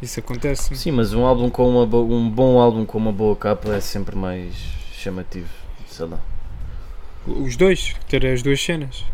Isso 0.00 0.18
acontece. 0.18 0.74
Sim, 0.74 0.90
mas 0.90 1.14
um 1.14 1.24
álbum 1.24 1.48
com 1.48 1.68
uma 1.68 1.84
um 1.96 2.28
bom 2.28 2.58
álbum 2.58 2.84
com 2.84 2.98
uma 2.98 3.12
boa 3.12 3.36
capa 3.36 3.68
é 3.74 3.80
sempre 3.80 4.16
mais 4.16 4.52
chamativo, 4.92 5.48
sei 5.86 6.06
lá. 6.06 6.18
Os 7.24 7.56
dois, 7.56 7.94
ter 8.08 8.26
as 8.26 8.42
duas 8.42 8.60
cenas. 8.60 9.04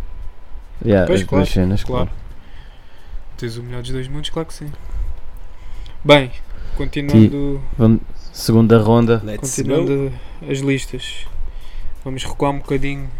Yeah, 0.83 1.07
Pois, 1.07 1.21
as 1.21 1.27
claro, 1.27 1.45
duas 1.45 1.53
cenas, 1.53 1.85
claro. 1.85 2.07
claro. 2.07 2.21
Tens 3.37 3.59
o 3.59 3.63
melhor 3.63 3.83
dos 3.83 3.91
dois 3.91 4.09
mundos, 4.09 4.31
claro 4.31 4.49
que 4.49 4.55
sim. 4.55 4.73
Bem, 6.03 6.31
continuando, 6.79 7.61
Vamos, 7.77 8.01
segunda 8.33 8.79
ronda. 8.79 9.21
Let's 9.25 9.61
go. 9.61 9.69
continuando 9.69 10.13
as 10.49 10.59
listas, 10.61 11.27
vamos 12.05 12.25
recuar 12.25 12.53
um 12.53 12.59
bocadinho 12.59 13.11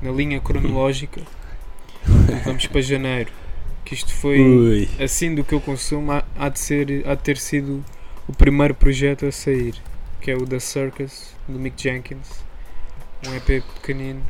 na 0.00 0.10
linha 0.10 0.40
cronológica 0.40 1.20
vamos 2.44 2.66
para 2.66 2.80
janeiro. 2.80 3.30
Que 3.84 3.94
isto 3.94 4.12
foi, 4.14 4.40
Ui. 4.40 4.88
assim 4.98 5.34
do 5.34 5.44
que 5.44 5.54
eu 5.54 5.60
consumo, 5.60 6.10
há, 6.12 6.24
há 6.38 6.48
de 6.48 6.58
ser, 6.58 7.06
há 7.06 7.14
de 7.14 7.22
ter 7.22 7.36
sido 7.36 7.84
o 8.26 8.32
primeiro 8.32 8.74
projeto 8.74 9.26
a 9.26 9.32
sair, 9.32 9.74
que 10.22 10.30
é 10.30 10.34
o 10.34 10.46
The 10.46 10.58
Circus, 10.58 11.34
do 11.46 11.58
Mick 11.58 11.80
Jenkins. 11.82 12.42
Um 13.28 13.34
EP 13.34 13.62
pequenino 13.74 14.22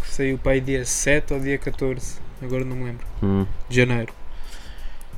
que 0.00 0.10
saiu 0.10 0.38
para 0.38 0.52
aí 0.52 0.60
dia 0.62 0.84
7 0.86 1.34
ou 1.34 1.40
dia 1.40 1.58
14, 1.58 2.16
agora 2.42 2.64
não 2.64 2.76
me 2.76 2.84
lembro, 2.84 3.06
Hum, 3.22 3.46
de 3.68 3.76
janeiro. 3.76 4.12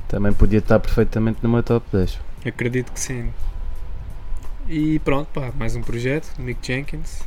Também 0.07 0.33
podia 0.33 0.59
estar 0.59 0.79
perfeitamente 0.79 1.39
no 1.41 1.49
meu 1.49 1.63
top 1.63 1.85
10. 1.91 2.19
Acredito 2.45 2.91
que 2.91 2.99
sim. 2.99 3.31
E 4.67 4.99
pronto, 4.99 5.27
pá, 5.33 5.51
mais 5.57 5.75
um 5.75 5.81
projeto, 5.81 6.35
do 6.37 6.43
Mick 6.43 6.65
Jenkins. 6.65 7.21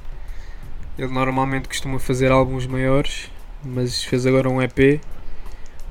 Ele 0.98 1.12
normalmente 1.12 1.68
costuma 1.68 1.98
fazer 1.98 2.32
álbuns 2.32 2.66
maiores, 2.66 3.30
mas 3.64 4.02
fez 4.02 4.26
agora 4.26 4.48
um 4.48 4.60
EP 4.60 5.00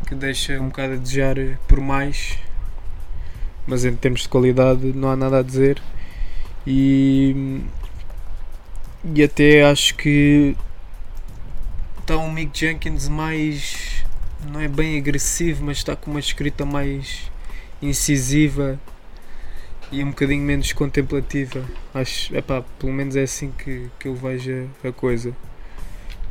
que 0.05 0.15
deixa 0.15 0.59
um 0.59 0.67
bocado 0.67 0.93
a 0.93 0.95
desejar 0.97 1.37
eh, 1.37 1.57
por 1.67 1.79
mais. 1.79 2.37
Mas 3.65 3.85
em 3.85 3.95
termos 3.95 4.21
de 4.21 4.29
qualidade 4.29 4.93
não 4.93 5.09
há 5.09 5.15
nada 5.15 5.39
a 5.39 5.43
dizer. 5.43 5.81
E, 6.65 7.61
e 9.15 9.23
até 9.23 9.63
acho 9.63 9.95
que 9.95 10.55
está 12.01 12.17
um 12.17 12.31
Mick 12.31 12.57
Jenkins 12.57 13.07
mais. 13.07 13.86
Não 14.51 14.59
é 14.59 14.67
bem 14.67 14.97
agressivo, 14.97 15.65
mas 15.65 15.77
está 15.77 15.95
com 15.95 16.11
uma 16.11 16.19
escrita 16.19 16.65
mais 16.65 17.31
incisiva 17.81 18.79
e 19.91 20.03
um 20.03 20.09
bocadinho 20.09 20.43
menos 20.43 20.73
contemplativa. 20.73 21.63
Acho, 21.93 22.35
epá, 22.35 22.63
pelo 22.79 22.91
menos 22.93 23.15
é 23.15 23.23
assim 23.23 23.51
que, 23.57 23.87
que 23.99 24.07
eu 24.07 24.15
vejo 24.15 24.69
a 24.83 24.91
coisa. 24.91 25.33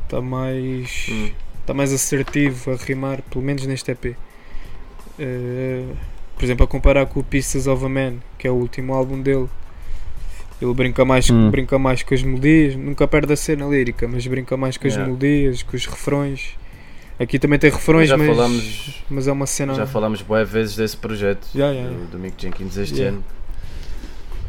Está 0.04 0.20
mais. 0.20 1.06
Hum. 1.11 1.30
Está 1.61 1.75
mais 1.75 1.92
assertivo 1.92 2.70
a 2.73 2.76
rimar, 2.76 3.23
pelo 3.23 3.44
menos 3.44 3.66
neste 3.66 3.90
EP. 3.90 4.16
Eh, 5.18 5.85
por 6.37 6.44
exemplo, 6.44 6.64
a 6.64 6.68
comparar 6.68 7.06
com 7.06 7.18
o 7.20 7.25
Pieces 7.25 7.66
of 7.66 7.85
a 7.85 7.88
Man, 7.88 8.16
que 8.38 8.46
é 8.46 8.50
o 8.50 8.54
último 8.54 8.92
álbum 8.94 9.20
dele. 9.20 9.49
Ele 10.62 10.73
brinca 10.75 11.04
mais, 11.04 11.28
Hum. 11.28 11.50
brinca 11.50 11.78
mais 11.78 12.02
com 12.02 12.14
as 12.14 12.23
melodias, 12.23 12.76
nunca 12.76 13.06
perde 13.08 13.32
a 13.32 13.37
cena 13.37 13.66
lírica, 13.66 14.06
mas 14.06 14.26
brinca 14.26 14.56
mais 14.56 14.76
com 14.76 14.87
as 14.87 14.92
Yeah. 14.94 15.06
melodias, 15.12 15.62
com 15.62 15.76
os 15.76 15.87
refrões. 15.87 16.54
Aqui 17.18 17.38
também 17.38 17.58
tem 17.58 17.70
refrões, 17.70 18.08
já 18.08 18.16
mas, 18.16 18.26
falámos, 18.28 19.02
mas 19.08 19.26
é 19.28 19.32
uma 19.32 19.46
cena. 19.46 19.73
já 19.75 19.87
falámos 19.87 20.20
boas 20.20 20.49
vezes 20.49 20.76
desse 20.76 20.96
projeto 20.96 21.46
Yeah, 21.54 21.75
yeah, 21.75 21.96
do, 21.99 22.06
do 22.12 22.18
Mick 22.18 22.40
Jenkins 22.40 22.76
este 22.76 22.96
Yeah. 22.96 23.16
ano. 23.16 23.25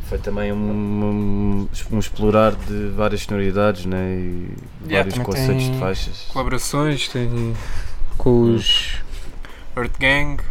Foi 0.10 0.18
também 0.18 0.52
um, 0.54 0.58
um, 0.58 1.70
um 1.92 2.00
explorar 2.00 2.56
de 2.56 2.90
várias 2.90 3.22
sonoridades 3.24 3.86
né, 3.86 3.98
e 4.20 4.50
Yeah, 4.90 5.10
vários 5.10 5.18
conceitos 5.20 5.64
de 5.72 5.80
faixas. 5.80 6.28
colaborações 6.32 7.08
tem 7.10 7.54
com 8.18 8.54
os 8.56 8.96
Earth 9.76 9.98
Gang, 10.00 10.42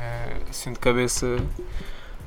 eh, 0.00 0.36
assim 0.50 0.72
de 0.72 0.78
cabeça, 0.78 1.38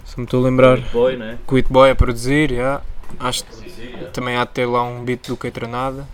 se 0.06 0.18
me 0.18 0.24
estou 0.26 0.42
a 0.42 0.50
lembrar, 0.50 0.80
Boy, 0.92 1.16
né? 1.16 1.38
com 1.46 1.56
o 1.56 1.58
It 1.58 1.72
Boy 1.72 1.90
a 1.92 1.96
produzir, 1.96 2.52
yeah. 2.52 2.82
acho 3.20 3.44
que 3.46 4.06
também 4.14 4.36
há 4.36 4.44
de 4.46 4.52
ter 4.52 4.66
lá 4.66 4.82
um 4.84 5.04
beat 5.06 5.28
do 5.28 5.38
Keitranada, 5.38 6.06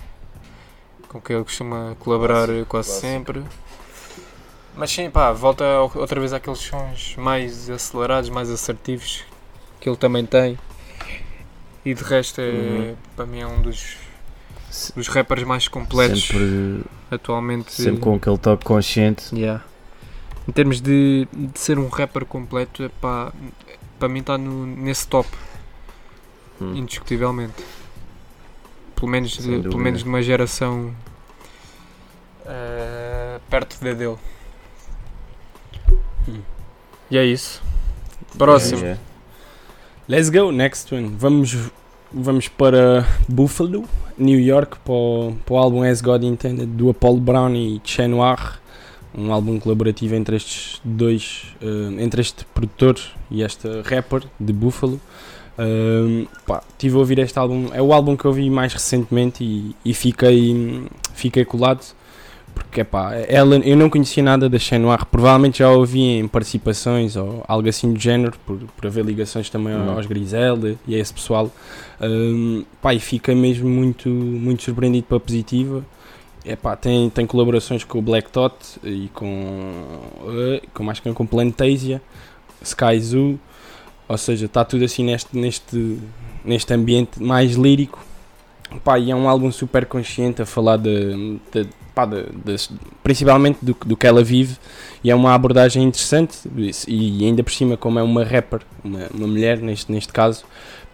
com 1.10 1.20
que 1.22 1.34
ele 1.34 1.44
costuma 1.44 1.96
colaborar 2.00 2.48
quase 2.48 2.66
clássico. 2.66 3.00
sempre. 3.00 3.44
Mas 4.76 4.92
sim, 4.92 5.10
pá, 5.10 5.32
volta 5.32 5.64
outra 5.96 6.20
vez 6.20 6.34
àqueles 6.34 6.60
sons 6.60 7.16
mais 7.18 7.70
acelerados, 7.70 8.30
mais 8.30 8.50
assertivos 8.50 9.24
que 9.80 9.90
ele 9.90 9.98
também 9.98 10.26
tem. 10.26 10.58
E 11.84 11.94
de 11.94 12.04
resto, 12.04 12.42
é, 12.42 12.44
Uhum. 12.44 12.96
para 13.16 13.26
mim, 13.26 13.40
é 13.40 13.48
um 13.48 13.62
dos, 13.62 13.96
dos 14.96 15.08
rappers 15.08 15.44
mais 15.44 15.68
completos 15.68 16.28
Sempre, 16.28 16.84
atualmente. 17.10 17.72
sempre 17.72 18.02
com 18.02 18.16
aquele 18.16 18.38
toque 18.38 18.66
consciente. 18.66 19.34
Yeah. 19.34 19.64
Em 20.48 20.52
termos 20.52 20.80
de, 20.80 21.28
de 21.34 21.58
ser 21.60 21.80
um 21.80 21.88
rapper 21.88 22.26
completo, 22.26 22.92
pá, 23.02 23.32
para 23.98 24.08
mim 24.10 24.20
está 24.20 24.38
nesse 24.38 25.08
top, 25.08 25.28
Hum. 26.62 26.76
indiscutivelmente. 26.76 27.54
Pelo 28.98 29.12
menos, 29.12 29.38
de, 29.38 29.60
pelo 29.60 29.78
menos 29.78 30.02
de 30.02 30.10
uma 30.10 30.24
geração 30.24 30.92
eh, 32.48 33.40
perto 33.48 33.80
da 33.80 33.94
dele. 33.94 34.18
Hum. 36.28 36.42
E 37.12 37.18
é 37.18 37.24
isso. 37.24 37.62
Próximo. 38.38 38.84
É, 38.84 38.92
é. 38.92 38.98
Let's 40.10 40.30
go, 40.30 40.52
next 40.52 40.94
one. 40.96 41.14
Vamos, 41.16 41.56
vamos 42.12 42.48
para 42.48 43.06
Buffalo, 43.30 43.86
New 44.18 44.40
York, 44.40 44.78
para 44.84 44.94
o, 44.94 45.38
para 45.46 45.54
o 45.54 45.58
álbum 45.58 45.84
As 45.84 46.02
God 46.02 46.24
Intended 46.24 46.66
do 46.66 46.90
Apollo 46.90 47.20
Brown 47.20 47.54
e 47.54 47.80
Che 47.84 48.08
Noir. 48.08 48.60
Um 49.16 49.32
álbum 49.32 49.60
colaborativo 49.60 50.16
entre 50.16 50.38
estes 50.38 50.82
dois, 50.84 51.56
eh, 51.62 52.02
entre 52.04 52.22
este 52.22 52.46
produtor 52.46 53.00
e 53.30 53.44
esta 53.44 53.84
rapper 53.84 54.24
de 54.40 54.54
Buffalo. 54.54 55.00
Um, 55.60 56.28
pá, 56.46 56.62
tive 56.78 56.96
a 56.96 57.00
ouvir 57.00 57.20
este 57.20 57.38
álbum, 57.40 57.70
é 57.74 57.82
o 57.82 57.92
álbum 57.92 58.16
que 58.16 58.26
eu 58.26 58.34
vi 58.34 58.50
mais 58.50 58.74
recentemente 58.74 59.44
e, 59.44 59.76
e 59.84 59.94
fiquei, 59.94 60.86
fiquei 61.14 61.44
colado 61.46 61.82
porque 62.58 62.84
pá, 62.84 63.14
ela, 63.28 63.56
eu 63.58 63.78
não 63.78 63.90
conhecia 63.90 64.24
nada 64.24 64.50
da 64.50 64.58
Che 64.58 64.78
Noir, 64.80 65.06
provavelmente 65.06 65.60
já 65.60 65.68
a 65.68 65.72
ouvi 65.72 66.02
em 66.02 66.28
participações 66.28 67.16
ou 67.16 67.44
algo 67.48 67.70
assim 67.70 67.94
do 67.94 68.00
género, 68.00 68.34
por, 68.46 68.58
por 68.58 68.88
haver 68.88 69.06
ligações 69.06 69.50
também 69.50 69.76
Hum. 69.76 69.92
aos 69.92 70.06
Griselda 70.08 70.76
e 70.88 70.96
a 70.96 70.98
esse 70.98 71.14
pessoal. 71.14 71.52
Um, 72.02 72.66
pá, 72.82 72.96
e 72.96 73.00
fiquei 73.00 73.36
mesmo 73.36 73.70
muito, 73.70 74.10
muito 74.10 74.64
surpreendido 74.64 75.06
pela 75.06 75.20
positiva. 75.20 75.86
É 76.44 76.56
pá, 76.56 76.76
tem, 76.76 77.10
tem 77.10 77.28
colaborações 77.28 77.84
com 77.84 78.00
o 78.00 78.02
Black 78.02 78.32
Tot 78.32 78.56
e 78.84 79.10
com, 79.14 80.02
eh, 80.30 80.62
com 80.74 80.84
mais 80.84 81.00
que 81.00 81.12
com 81.14 81.26
Plantasia, 81.26 82.02
Sky 82.64 83.00
Zoo, 83.00 83.40
ou 84.08 84.18
seja, 84.18 84.46
está 84.46 84.64
tudo 84.66 84.86
assim 84.86 85.04
neste, 85.04 85.36
neste, 85.38 85.98
neste 86.46 86.74
ambiente 86.74 87.22
mais 87.22 87.54
lírico. 87.56 88.00
Pá, 88.84 89.00
e 89.00 89.12
é 89.12 89.16
um 89.16 89.30
álbum 89.30 89.52
super 89.52 89.86
consciente 89.86 90.42
a 90.42 90.46
falar 90.46 90.78
de, 90.78 91.40
de- 91.54 91.68
pá, 91.96 92.06
de- 92.06 92.24
de- 92.44 92.70
principalmente 93.02 93.60
do, 93.62 93.76
do 93.86 93.96
que 93.96 94.06
ela 94.06 94.22
vive 94.24 94.58
e 95.02 95.10
é 95.10 95.16
uma 95.16 95.34
abordagem 95.34 95.84
interessante 95.84 96.38
e 96.86 97.26
ainda 97.26 97.44
por 97.44 97.54
cima 97.54 97.78
como 97.78 97.98
é 97.98 98.04
uma 98.04 98.26
rapper, 98.26 98.60
uma, 98.84 99.08
uma 99.14 99.28
mulher 99.28 99.60
neste, 99.60 99.90
neste 99.90 100.12
caso, 100.12 100.44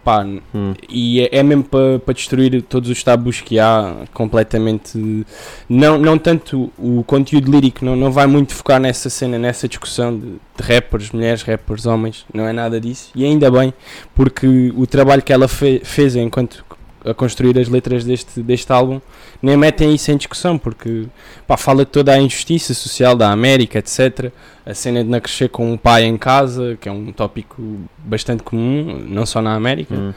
pá, 0.04 0.24
Hum. 0.54 0.74
e 0.88 1.20
é, 1.22 1.38
é 1.38 1.42
mesmo 1.42 1.64
para 1.64 1.98
pa 1.98 2.12
destruir 2.12 2.62
todos 2.62 2.90
os 2.90 3.02
tabus 3.02 3.40
que 3.40 3.58
há 3.58 3.94
completamente. 4.12 5.24
Não, 5.68 5.98
não 5.98 6.18
tanto 6.18 6.70
o 6.78 7.02
conteúdo 7.04 7.50
lírico, 7.50 7.84
não, 7.84 7.96
não 7.96 8.12
vai 8.12 8.26
muito 8.26 8.54
focar 8.54 8.78
nessa 8.78 9.08
cena, 9.08 9.38
nessa 9.38 9.66
discussão 9.66 10.16
de, 10.18 10.26
de 10.26 10.62
rappers, 10.74 11.10
mulheres, 11.10 11.42
rappers, 11.42 11.86
homens, 11.86 12.24
não 12.32 12.46
é 12.46 12.52
nada 12.52 12.80
disso. 12.80 13.10
E 13.14 13.24
ainda 13.24 13.50
bem, 13.50 13.72
porque 14.14 14.72
o 14.76 14.86
trabalho 14.86 15.22
que 15.22 15.32
ela 15.32 15.48
fe- 15.48 15.80
fez 15.84 16.14
enquanto 16.16 16.64
a 17.04 17.12
construir 17.12 17.58
as 17.58 17.68
letras 17.68 18.04
deste, 18.04 18.40
deste 18.40 18.72
álbum 18.72 19.00
nem 19.42 19.56
metem 19.56 19.94
isso 19.94 20.10
em 20.10 20.16
discussão, 20.16 20.56
porque 20.56 21.06
pá, 21.46 21.56
fala 21.56 21.84
de 21.84 21.90
toda 21.90 22.12
a 22.12 22.18
injustiça 22.18 22.72
social 22.72 23.14
da 23.14 23.30
América, 23.30 23.78
etc. 23.78 24.32
A 24.64 24.72
cena 24.72 25.04
de 25.04 25.10
não 25.10 25.20
crescer 25.20 25.48
com 25.50 25.70
um 25.72 25.76
pai 25.76 26.04
em 26.04 26.16
casa, 26.16 26.78
que 26.80 26.88
é 26.88 26.92
um 26.92 27.12
tópico 27.12 27.62
bastante 27.98 28.42
comum, 28.42 29.04
não 29.06 29.26
só 29.26 29.42
na 29.42 29.54
América. 29.54 29.94
Hum. 29.94 30.12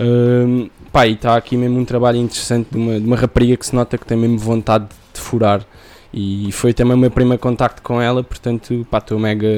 Hum, 0.00 0.70
pá, 0.90 1.06
e 1.06 1.12
está 1.12 1.36
aqui 1.36 1.56
mesmo 1.56 1.78
um 1.78 1.84
trabalho 1.84 2.18
interessante 2.18 2.70
de 2.72 2.76
uma, 2.76 2.98
de 2.98 3.06
uma 3.06 3.16
rapariga 3.16 3.56
que 3.56 3.64
se 3.64 3.74
nota 3.74 3.96
que 3.96 4.04
tem 4.04 4.16
mesmo 4.16 4.38
vontade 4.38 4.86
de 5.14 5.20
furar. 5.20 5.64
E 6.12 6.50
foi 6.52 6.74
também 6.74 6.94
o 6.94 6.98
meu 6.98 7.10
primeiro 7.10 7.40
contacto 7.40 7.80
com 7.80 8.00
ela, 8.00 8.22
portanto, 8.22 8.86
estou 8.92 9.18
mega, 9.18 9.48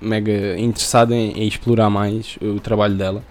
mega 0.00 0.58
interessado 0.60 1.12
em, 1.12 1.32
em 1.32 1.48
explorar 1.48 1.90
mais 1.90 2.38
o 2.40 2.60
trabalho 2.60 2.94
dela. 2.94 3.22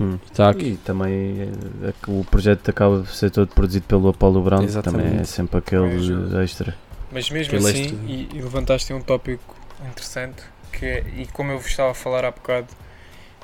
Hum. 0.00 0.18
E 0.38 0.42
aqui. 0.42 0.78
Também 0.84 1.52
é 1.82 1.92
que 2.02 2.10
o 2.10 2.24
projeto 2.30 2.68
acaba 2.70 3.00
de 3.02 3.08
ser 3.14 3.30
todo 3.30 3.48
produzido 3.48 3.86
pelo 3.86 4.08
Apollo 4.08 4.42
Brown, 4.42 4.62
Exatamente. 4.62 5.04
também 5.04 5.20
é 5.20 5.24
sempre 5.24 5.58
aquele 5.58 5.94
ajuda. 5.94 6.42
extra. 6.44 6.76
Mas 7.12 7.30
mesmo 7.30 7.56
Aquele 7.56 7.70
assim, 7.70 8.00
e, 8.06 8.28
e 8.36 8.40
levantaste 8.42 8.92
um 8.92 9.00
tópico 9.00 9.54
interessante, 9.88 10.42
que 10.72 10.84
é, 10.84 11.04
e 11.16 11.26
como 11.26 11.52
eu 11.52 11.58
vos 11.58 11.68
estava 11.68 11.92
a 11.92 11.94
falar 11.94 12.24
há 12.24 12.30
bocado, 12.30 12.66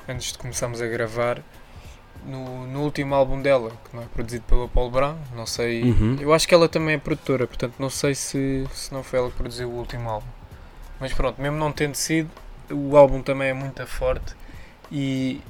antes 0.09 0.33
de 0.33 0.37
começarmos 0.37 0.81
a 0.81 0.87
gravar, 0.87 1.39
no, 2.25 2.67
no 2.67 2.81
último 2.81 3.15
álbum 3.15 3.41
dela, 3.41 3.71
que 3.89 3.95
não 3.95 4.03
é 4.03 4.05
produzido 4.13 4.43
pelo 4.47 4.67
Paulo 4.67 4.91
Brown, 4.91 5.15
não 5.35 5.45
sei, 5.45 5.83
Uhum. 5.83 6.17
eu 6.19 6.33
acho 6.33 6.47
que 6.47 6.53
ela 6.53 6.67
também 6.67 6.95
é 6.95 6.97
produtora, 6.97 7.47
portanto 7.47 7.73
não 7.79 7.89
sei 7.89 8.13
se, 8.13 8.67
se 8.73 8.93
não 8.93 9.01
foi 9.03 9.19
ela 9.19 9.29
que 9.31 9.37
produziu 9.37 9.69
o 9.69 9.73
último 9.77 10.09
álbum. 10.09 10.27
Mas 10.99 11.13
pronto, 11.13 11.41
mesmo 11.41 11.57
não 11.57 11.71
tendo 11.71 11.95
sido, 11.95 12.29
o 12.69 12.95
álbum 12.95 13.21
também 13.23 13.49
é 13.49 13.53
muito 13.53 13.85
forte 13.87 14.35
e, 14.91 15.41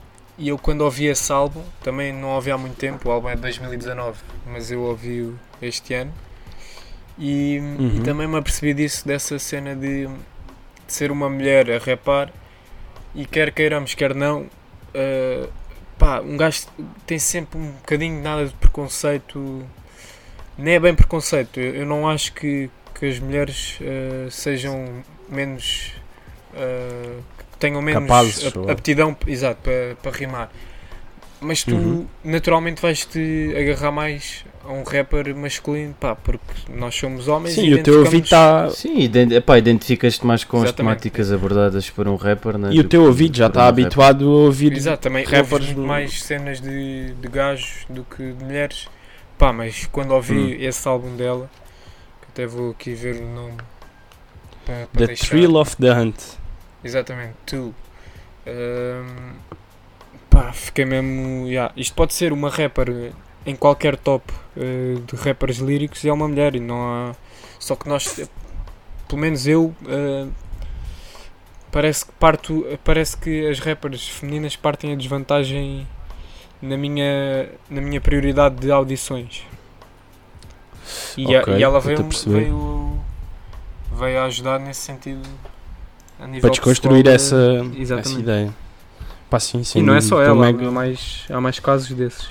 e 0.41 0.49
eu 0.49 0.57
quando 0.57 0.81
ouvi 0.81 1.05
esse 1.05 1.31
álbum, 1.31 1.63
também 1.83 2.11
não 2.11 2.29
ouvi 2.29 2.49
há 2.49 2.57
muito 2.57 2.75
tempo, 2.75 3.07
o 3.07 3.11
álbum 3.11 3.29
é 3.29 3.35
de 3.35 3.41
2019, 3.41 4.17
mas 4.47 4.71
eu 4.71 4.81
ouvi-o 4.81 5.39
este 5.61 5.93
ano 5.93 6.11
e, 7.17 7.57
e 7.57 7.59
Uhum. 7.59 8.03
também 8.03 8.27
me 8.27 8.37
apercebi 8.37 8.73
disso, 8.73 9.07
dessa 9.07 9.37
cena 9.37 9.75
de, 9.75 10.07
de 10.07 10.11
ser 10.87 11.11
uma 11.11 11.29
mulher 11.29 11.69
a 11.71 11.77
rapar 11.77 12.33
e 13.13 13.23
quer 13.25 13.51
queiramos, 13.51 13.93
quer 13.93 14.15
não, 14.15 14.41
uh, 14.41 15.49
pá, 15.99 16.21
um 16.21 16.35
gajo 16.35 16.65
tem 17.05 17.19
sempre 17.19 17.59
um 17.59 17.71
bocadinho 17.73 18.15
de 18.17 18.21
nada 18.23 18.45
de 18.47 18.53
preconceito, 18.55 19.63
nem 20.57 20.73
é 20.73 20.79
bem 20.79 20.95
preconceito, 20.95 21.59
eu, 21.59 21.75
eu 21.75 21.85
não 21.85 22.09
acho 22.09 22.33
que, 22.33 22.67
que 22.95 23.05
as 23.05 23.19
mulheres 23.19 23.77
uh, 23.81 24.31
sejam 24.31 25.03
menos, 25.29 25.93
uh, 26.55 27.23
tenham 27.61 27.81
menos 27.81 28.01
Capazes, 28.03 28.53
aptidão, 28.69 29.15
exato, 29.25 29.61
para, 29.63 29.95
para 30.01 30.11
rimar. 30.11 30.51
Mas 31.39 31.63
tu 31.63 31.75
Uhum. 31.75 32.05
naturalmente 32.23 32.81
vais-te 32.81 33.53
agarrar 33.57 33.91
mais 33.91 34.45
a 34.63 34.71
um 34.71 34.83
rapper 34.83 35.35
masculino, 35.35 35.91
pá, 35.99 36.15
porque 36.15 36.43
nós 36.71 36.93
somos 36.93 37.27
homens 37.27 37.55
Sim, 37.55 37.65
e 37.65 37.73
o 37.73 37.81
teu 37.83 37.97
ouvido 37.99 38.29
tá 38.29 38.67
está. 38.67 38.69
Sim, 38.79 38.99
ident 38.99 39.31
epá, 39.31 39.57
identificas-te 39.57 40.23
mais 40.23 40.43
com 40.43 40.57
as 40.57 40.65
Exatamente. 40.65 40.99
temáticas 41.01 41.31
abordadas 41.31 41.89
por 41.89 42.07
um 42.07 42.15
rapper, 42.15 42.59
né, 42.59 42.69
E 42.71 42.79
o 42.79 42.83
teu 42.83 43.01
que 43.01 43.07
ouvido 43.07 43.35
já 43.37 43.47
está 43.47 43.61
um 43.61 43.65
rapper. 43.65 43.85
habituado 43.85 44.25
a 44.25 44.29
ouvir. 44.45 44.73
Exato, 44.73 45.01
também 45.01 45.23
rappers 45.23 45.49
rappers 45.49 45.73
do- 45.73 45.81
mais 45.81 46.21
cenas 46.21 46.61
de, 46.61 47.11
de 47.13 47.27
gajos 47.27 47.85
do 47.89 48.03
que 48.03 48.33
de 48.33 48.43
mulheres. 48.43 48.87
Pá, 49.35 49.51
mas 49.51 49.87
quando 49.91 50.11
ouvi 50.11 50.35
Hum. 50.35 50.55
esse 50.59 50.87
álbum 50.87 51.15
dela, 51.15 51.49
que 52.21 52.27
até 52.29 52.45
vou 52.45 52.69
aqui 52.69 52.93
ver 52.93 53.15
o 53.15 53.25
nome 53.25 53.57
para, 54.63 54.85
para 54.93 54.99
The 54.99 55.07
deixar. 55.07 55.27
Thrill 55.29 55.55
of 55.55 55.75
the 55.77 55.91
Hunt. 55.91 56.15
Exatamente, 56.83 57.35
Tu. 57.45 57.73
Ahm, 58.47 59.35
pá, 60.29 60.51
fiquei 60.51 60.85
mesmo. 60.85 61.47
yeah, 61.47 61.71
Isto 61.77 61.95
pode 61.95 62.13
ser 62.13 62.33
uma 62.33 62.49
rapper 62.49 63.13
em 63.45 63.55
qualquer 63.55 63.97
top 63.97 64.31
eh, 64.57 64.95
de 65.05 65.15
rappers 65.15 65.57
líricos 65.57 66.03
e 66.03 66.09
é 66.09 66.13
uma 66.13 66.27
mulher 66.27 66.55
e 66.55 66.59
não 66.59 66.81
há. 66.81 67.15
Só 67.59 67.75
que 67.75 67.87
nós, 67.87 68.19
eh, 68.19 68.27
pelo 69.07 69.21
menos 69.21 69.45
eu, 69.47 69.75
eh, 69.87 70.27
parece 71.71 72.05
que 72.05 72.11
parto, 72.13 72.65
parece 72.83 73.17
que 73.17 73.47
as 73.47 73.59
rappers 73.59 74.07
femininas 74.09 74.55
partem 74.55 74.93
a 74.93 74.95
desvantagem 74.95 75.87
na 76.61 76.77
minha, 76.77 77.49
na 77.69 77.81
minha 77.81 78.01
prioridade 78.01 78.55
de 78.55 78.71
audições. 78.71 79.43
E, 81.17 81.35
a- 81.35 81.39
Ok, 81.41 81.57
e 81.57 81.63
ela 81.63 81.77
a 81.77 81.81
veio, 81.81 81.97
veio, 82.27 82.99
veio 83.93 84.19
a 84.19 84.25
ajudar 84.25 84.59
nesse 84.59 84.81
sentido. 84.81 85.27
Para 86.29 86.49
de 86.49 86.49
desconstruir 86.51 87.07
essa, 87.07 87.35
essa 87.35 87.79
Exatamente. 87.79 88.19
ideia. 88.21 88.53
Pá, 89.29 89.39
sim, 89.39 89.63
sim. 89.63 89.79
E 89.79 89.81
não 89.81 89.95
é 89.95 90.01
só 90.01 90.21
ela, 90.21 90.35
mega- 90.51 90.67
há 90.67 90.71
mais, 90.71 91.23
há 91.29 91.39
mais 91.41 91.59
casos 91.59 91.91
desses. 91.95 92.27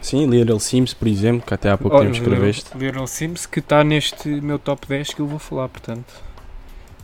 Sim, 0.00 0.26
Little 0.26 0.60
Sims, 0.60 0.94
por 0.94 1.08
exemplo, 1.08 1.44
que 1.44 1.52
até 1.52 1.68
há 1.70 1.76
pouco 1.76 1.98
tempo 1.98 2.12
escreveste. 2.12 2.70
Little, 2.74 2.86
Little 2.86 3.06
Sims 3.08 3.44
que 3.44 3.58
está 3.58 3.82
neste 3.82 4.28
meu 4.28 4.58
top 4.58 4.86
10 4.86 5.14
que 5.14 5.20
eu 5.20 5.26
vou 5.26 5.38
falar, 5.38 5.68
portanto. 5.68 6.12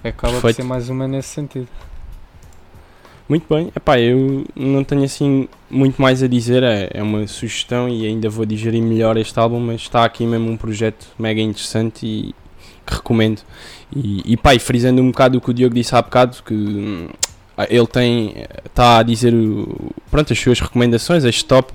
Acaba 0.05 0.35
por 0.35 0.41
Perfeito. 0.43 0.57
ser 0.57 0.63
mais 0.65 0.89
uma 0.89 1.07
nesse 1.09 1.29
sentido. 1.29 1.69
Muito 3.29 3.47
bem, 3.53 3.73
epá, 3.75 3.99
eu 3.99 4.45
não 4.55 4.85
tenho 4.85 5.05
assim 5.05 5.49
muito 5.71 6.01
mais 6.03 6.23
a 6.23 6.27
dizer, 6.29 6.63
é, 6.63 6.91
é 6.93 7.03
uma 7.03 7.27
sugestão 7.27 7.89
e 7.89 8.05
ainda 8.07 8.29
vou 8.29 8.45
digerir 8.45 8.83
melhor 8.83 9.17
este 9.17 9.39
álbum, 9.39 9.59
mas 9.59 9.81
está 9.83 10.05
aqui 10.05 10.27
mesmo 10.27 10.51
um 10.51 10.57
projeto 10.57 11.07
mega 11.19 11.41
interessante 11.41 12.05
e 12.05 12.35
que 12.87 12.95
recomendo. 12.95 13.41
E, 13.95 14.33
e 14.33 14.37
pá, 14.37 14.55
e 14.55 14.59
frisando 14.59 15.03
um 15.03 15.11
bocado 15.11 15.39
o 15.39 15.41
que 15.41 15.51
o 15.51 15.55
Diogo 15.55 15.75
disse 15.75 15.95
há 15.95 16.01
bocado, 16.03 16.43
que 16.43 16.55
hum, 16.55 17.09
ele 17.69 17.87
tem, 17.87 18.35
está 18.65 18.99
a 18.99 19.03
dizer 19.03 19.35
o- 19.35 19.91
pronto, 20.11 20.33
as 20.33 20.39
suas 20.39 20.61
recomendações, 20.61 21.25
este 21.25 21.45
top, 21.45 21.73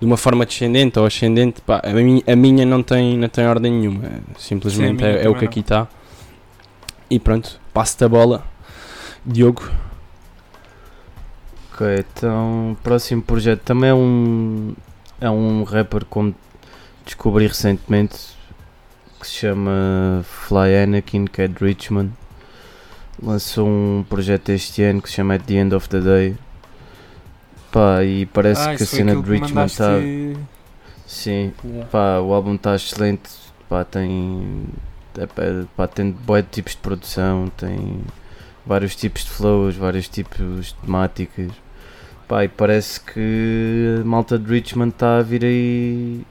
de 0.00 0.06
uma 0.06 0.16
forma 0.16 0.44
descendente 0.46 0.98
ou 0.98 1.06
ascendente, 1.06 1.60
pá, 1.60 1.80
a, 1.84 1.92
minha, 1.92 2.22
a 2.26 2.34
minha 2.36 2.64
não 2.66 2.82
tem, 2.82 3.16
não 3.18 3.28
tem 3.28 3.46
ordem 3.46 3.70
nenhuma, 3.72 4.02
simplesmente 4.38 5.00
Sim, 5.00 5.04
é, 5.04 5.24
é 5.24 5.28
o 5.28 5.34
que 5.34 5.42
não. 5.42 5.48
aqui 5.48 5.60
está. 5.60 5.86
E 7.08 7.18
pronto, 7.18 7.60
passo-te 7.72 8.04
a 8.04 8.08
bola, 8.08 8.44
Diogo. 9.24 9.62
Ok, 11.72 11.86
então, 12.16 12.76
próximo 12.82 13.22
projeto 13.22 13.60
também 13.62 13.90
é 13.90 13.94
um, 13.94 14.74
é 15.20 15.30
um 15.30 15.62
rapper 15.64 16.04
como 16.04 16.34
descobri 17.04 17.46
recentemente 17.46 18.18
que 19.20 19.26
se 19.26 19.34
chama 19.34 20.24
Fly 20.24 20.82
Anakin, 20.82 21.26
que 21.26 21.42
é 21.42 21.48
de 21.48 21.62
Richmond. 21.62 22.10
Lançou 23.22 23.68
um 23.68 24.04
projeto 24.08 24.48
este 24.48 24.82
ano 24.82 25.02
que 25.02 25.10
se 25.10 25.16
chama 25.16 25.34
At 25.34 25.42
the 25.42 25.54
End 25.54 25.74
of 25.74 25.88
the 25.90 26.00
Day. 26.00 26.36
Pá, 27.70 28.02
e 28.02 28.24
parece 28.26 28.62
ah, 28.62 28.74
que 28.74 28.82
a 28.82 28.86
cena 28.86 29.14
de 29.14 29.30
Richmond 29.30 29.70
está. 29.70 29.98
Sim, 31.06 31.52
Yeah. 31.64 31.86
pá, 31.90 32.20
o 32.20 32.32
álbum 32.32 32.54
está 32.54 32.74
excelente. 32.74 33.30
Pá, 33.68 33.84
tem. 33.84 34.64
É, 35.18 35.26
pá, 35.76 35.86
tem 35.86 36.12
de 36.12 36.42
tipos 36.50 36.72
de 36.72 36.78
produção, 36.78 37.52
tem 37.56 38.00
vários 38.64 38.96
tipos 38.96 39.24
de 39.24 39.30
flows, 39.30 39.76
vários 39.76 40.08
tipos 40.08 40.66
de 40.66 40.74
temáticas. 40.74 41.50
Pá, 42.26 42.44
e 42.44 42.48
parece 42.48 43.00
que 43.00 43.98
a 44.00 44.04
malta 44.04 44.38
de 44.38 44.48
Richmond 44.48 44.92
está 44.92 45.18
a 45.18 45.22
vir 45.22 45.44
aí 45.44 46.22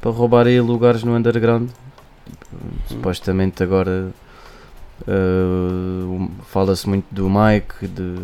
para 0.00 0.10
roubar 0.10 0.46
aí 0.46 0.60
lugares 0.60 1.04
no 1.04 1.14
underground. 1.14 1.70
Supostamente 2.88 3.62
agora 3.62 4.12
uh, 5.02 6.30
fala-se 6.46 6.88
muito 6.88 7.06
do 7.10 7.28
Mike, 7.28 7.86
de 7.86 8.16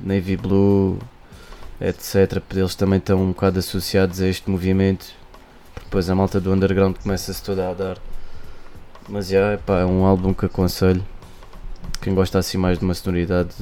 Navy 0.00 0.36
Blue, 0.36 0.98
etc. 1.80 2.42
Eles 2.54 2.74
também 2.74 2.98
estão 2.98 3.22
um 3.22 3.28
bocado 3.28 3.58
associados 3.58 4.20
a 4.20 4.28
este 4.28 4.50
movimento. 4.50 5.06
Depois 5.84 6.08
a 6.08 6.14
malta 6.14 6.40
do 6.40 6.52
underground 6.52 6.96
começa-se 6.96 7.42
toda 7.42 7.70
a 7.70 7.74
dar. 7.74 7.98
Mas 9.08 9.28
já, 9.28 9.54
epá, 9.54 9.80
é 9.80 9.84
um 9.84 10.04
álbum 10.04 10.32
que 10.32 10.46
aconselho. 10.46 11.04
Quem 12.00 12.14
gosta 12.14 12.38
assim 12.38 12.56
mais 12.56 12.78
de 12.78 12.84
uma 12.84 12.94
sonoridade 12.94 13.54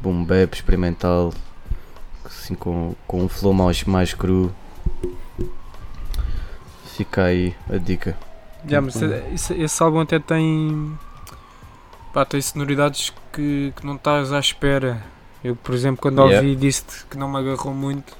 boom 0.00 0.24
bap, 0.24 0.54
experimental, 0.54 1.32
assim 2.24 2.54
com, 2.54 2.94
com 3.06 3.22
um 3.22 3.28
flow 3.28 3.52
mais, 3.52 3.84
mais 3.84 4.12
cru. 4.12 4.52
Fica 6.96 7.24
aí 7.24 7.54
a 7.70 7.78
dica. 7.78 8.16
Yeah, 8.68 8.80
mas 8.80 9.00
esse, 9.32 9.54
esse 9.54 9.82
álbum 9.82 10.00
até 10.00 10.18
tem. 10.18 10.96
Pá, 12.12 12.24
tem 12.24 12.40
sonoridades 12.40 13.12
que, 13.32 13.72
que 13.76 13.84
não 13.86 13.96
estás 13.96 14.32
à 14.32 14.38
espera. 14.38 15.02
Eu, 15.42 15.56
por 15.56 15.74
exemplo, 15.74 16.00
quando 16.00 16.20
Yeah. 16.22 16.36
ouvi 16.46 16.54
disse 16.56 17.04
que 17.10 17.16
não 17.18 17.28
me 17.28 17.38
agarrou 17.38 17.74
muito. 17.74 18.16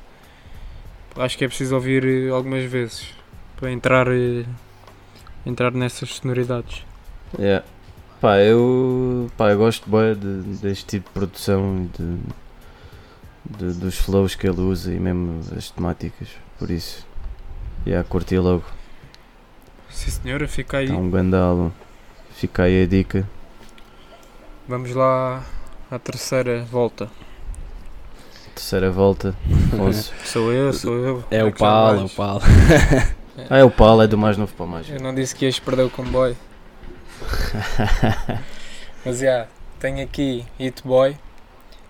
acho 1.17 1.37
que 1.39 1.45
é 1.45 1.49
preciso 1.49 1.75
ouvir 1.75 2.05
eh, 2.05 2.31
algumas 2.31 2.65
vezes 2.65 3.07
para 3.57 3.71
entrar, 3.71 4.09
eh, 4.09 4.45
entrar 5.47 5.71
nessas 5.73 6.15
sonoridades. 6.17 6.85
Yeah. 7.39 7.65
Pá, 8.21 8.39
eu, 8.39 9.31
pá, 9.37 9.51
eu 9.51 9.59
gosto 9.59 9.89
bem 9.91 10.15
de, 10.15 10.43
deste 10.59 10.87
tipo 10.87 11.09
de 11.09 11.13
produção 11.15 11.89
e 11.95 12.03
de, 12.03 12.19
de- 13.73 13.79
dos 13.79 13.97
flows 13.99 14.35
que 14.35 14.47
ele 14.49 14.61
usa 14.61 14.93
e 14.93 14.99
mesmo 14.99 15.41
as 15.57 15.71
temáticas, 15.71 16.29
por 16.59 16.71
isso. 16.71 17.07
Yeah, 17.87 18.09
curti 18.09 18.39
logo. 18.39 18.65
Sim 19.93 20.11
senhora, 20.11 20.49
fica 20.49 20.79
aí. 20.79 20.87
Está 20.87 20.97
um 20.97 21.11
grande 21.11 21.37
álbum. 21.37 21.71
Fica 22.35 22.65
aí 22.65 22.83
a 22.83 22.87
dica. 22.87 23.29
Vamos 24.67 24.95
lá 24.95 25.45
à 25.91 25.99
terceira 25.99 26.65
volta. 26.65 27.09
Terceira 28.55 28.91
volta. 28.91 29.37
Afonso. 29.73 30.13
Sou 30.25 30.53
eu, 30.53 30.73
sou 30.73 30.95
eu. 30.95 31.25
É 31.31 31.45
o 31.45 31.53
Paulo, 31.53 32.01
é 32.01 32.05
o? 32.05 32.09
Paulo. 32.09 32.43
ah, 33.51 33.59
é 33.59 33.65
o 33.65 33.71
Paulo, 33.71 34.03
é 34.03 34.07
do 34.07 34.19
mais 34.19 34.37
novo 34.37 34.53
para 34.55 34.65
o 34.65 34.69
mais. 34.69 34.89
Eu 34.89 35.01
não 35.01 35.15
disse 35.15 35.35
que 35.35 35.45
ias 35.45 35.59
perder 35.59 35.83
o 35.83 35.91
comboio. 35.91 36.37
Mas 39.05 39.19
já, 39.19 39.47
tenho 39.79 40.03
aqui 40.03 40.45
Hit 40.59 40.83
Boy, 40.85 41.17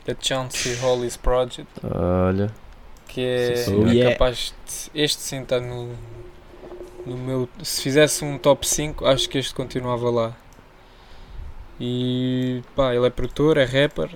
da 0.06 0.14
Chauncey 0.18 0.74
Hollis 0.76 1.16
Project, 1.16 1.68
Olha, 1.82 2.50
que 3.06 3.20
é, 3.20 3.46
Sim, 3.46 3.52
é 3.52 3.56
senhor. 3.56 3.88
Yeah. 3.88 4.12
capaz 4.12 4.54
de. 4.66 5.02
Este 5.02 5.22
sim 5.22 5.42
está 5.42 5.60
no, 5.60 5.94
no 7.06 7.16
meu. 7.16 7.48
Se 7.62 7.82
fizesse 7.82 8.24
um 8.24 8.38
top 8.38 8.66
5, 8.66 9.06
acho 9.06 9.28
que 9.28 9.38
este 9.38 9.54
continuava 9.54 10.10
lá. 10.10 10.36
E 11.80 12.62
pá, 12.76 12.94
ele 12.94 13.06
é 13.06 13.10
produtor, 13.10 13.56
é 13.56 13.64
rapper. 13.64 14.10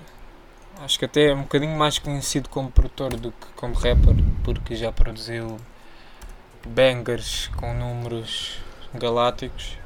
Acho 0.79 0.99
que 0.99 1.05
até 1.05 1.27
é 1.27 1.33
um 1.33 1.41
bocadinho 1.41 1.75
mais 1.75 1.97
conhecido 1.97 2.49
como 2.49 2.71
produtor 2.71 3.15
do 3.15 3.31
que 3.31 3.47
como 3.55 3.73
rapper, 3.73 4.15
porque 4.43 4.75
já 4.75 4.91
produziu 4.91 5.57
bangers 6.65 7.49
com 7.57 7.73
números 7.73 8.59
galácticos. 8.93 9.77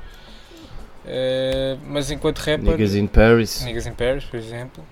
Eh, 1.05 1.77
mas 1.87 2.11
enquanto 2.11 2.39
rapper. 2.39 2.71
Niggas 2.71 2.95
in 2.95 3.07
Paris. 3.07 3.63
Niggas 3.63 3.87
in 3.87 3.93
Paris, 3.93 4.25
por 4.25 4.37
exemplo. 4.37 4.83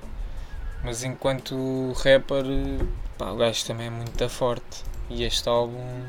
Mas 0.84 1.04
enquanto 1.04 1.94
rapper, 2.04 2.46
pá, 3.18 3.32
o 3.32 3.38
gajo 3.38 3.66
também 3.66 3.88
é 3.88 3.90
muito 3.90 4.30
forte. 4.30 4.84
E 5.10 5.24
este 5.24 5.50
álbum 5.50 6.04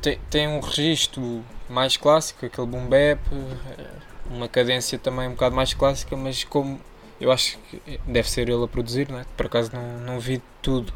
tem, 0.00 0.18
tem 0.30 0.48
um 0.48 0.60
registro 0.60 1.44
mais 1.68 1.96
clássico, 1.96 2.46
aquele 2.46 2.66
boom 2.66 2.86
bap, 2.88 3.20
eh, 3.32 3.90
uma 4.30 4.48
cadência 4.48 4.98
também 4.98 5.28
um 5.28 5.32
bocado 5.32 5.54
mais 5.54 5.74
clássica, 5.74 6.16
mas 6.16 6.44
como 6.44 6.80
eu 7.20 7.30
acho 7.32 7.58
que 7.70 8.00
deve 8.06 8.28
ser 8.30 8.48
ele 8.48 8.64
a 8.64 8.68
produzir, 8.68 9.08
né? 9.10 9.26
por 9.36 9.46
acaso 9.46 9.70
não, 9.74 10.00
não 10.00 10.20
vi 10.20 10.42
tudo. 10.62 10.92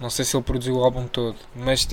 Não 0.00 0.10
sei 0.10 0.24
se 0.24 0.36
ele 0.36 0.44
produziu 0.44 0.76
o 0.76 0.84
álbum 0.84 1.06
todo, 1.08 1.36
mas 1.54 1.86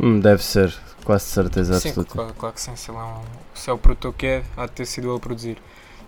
Hum, 0.00 0.20
deve 0.20 0.42
ser, 0.42 0.74
quase 1.04 1.24
certeza 1.26 1.74
Sim, 1.74 1.78
absoluta. 1.78 2.12
claro, 2.12 2.34
claro 2.34 2.54
que 2.54 2.60
sim. 2.60 2.76
Se, 2.76 2.90
ele 2.90 2.98
é 2.98 3.02
um, 3.02 3.22
se 3.54 3.70
é 3.70 3.72
o 3.72 3.78
produtor 3.78 4.12
que 4.14 4.26
é, 4.26 4.44
há 4.56 4.66
de 4.66 4.72
ter 4.72 4.86
sido 4.86 5.08
ele 5.08 5.16
a 5.16 5.20
produzir. 5.20 5.58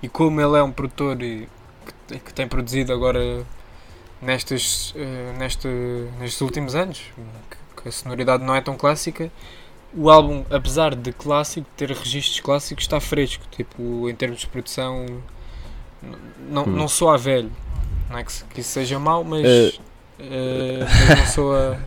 E 0.03 0.09
como 0.09 0.41
ele 0.41 0.57
é 0.59 0.63
um 0.63 0.73
produtor 0.73 1.21
e 1.23 1.49
que, 2.09 2.19
que 2.21 2.33
tem 2.35 2.47
produzido 2.49 2.93
agora 2.93 3.45
nestes, 4.21 4.93
eh, 4.97 5.33
neste, 5.39 5.69
nestes 6.19 6.41
últimos 6.41 6.75
anos, 6.75 7.13
a 7.89 7.93
sonoridade 7.93 8.43
não 8.45 8.55
é 8.55 8.61
tão 8.61 8.77
clássica, 8.77 9.31
o 9.95 10.11
álbum, 10.11 10.45
apesar 10.51 10.95
de 10.95 11.13
clássico, 11.13 11.67
ter 11.77 11.91
registros 11.91 12.41
clássicos, 12.41 12.85
está 12.85 13.01
fresco. 13.01 13.45
Tipo, 13.51 14.09
em 14.11 14.15
termos 14.15 14.41
de 14.41 14.47
produção, 14.47 15.07
não, 16.51 16.63
Hum. 16.65 16.67
não 16.67 16.89
soa 16.89 17.15
a 17.15 17.17
velho. 17.17 17.51
Não 18.11 18.19
é 18.19 18.25
que, 18.25 18.33
que 18.53 18.61
isso 18.61 18.71
seja 18.71 18.99
mau, 18.99 19.25
mas, 19.25 19.45
Eh. 19.47 19.73
eh, 20.21 20.79
mas 21.09 21.19
não 21.21 21.27
soa 21.27 21.79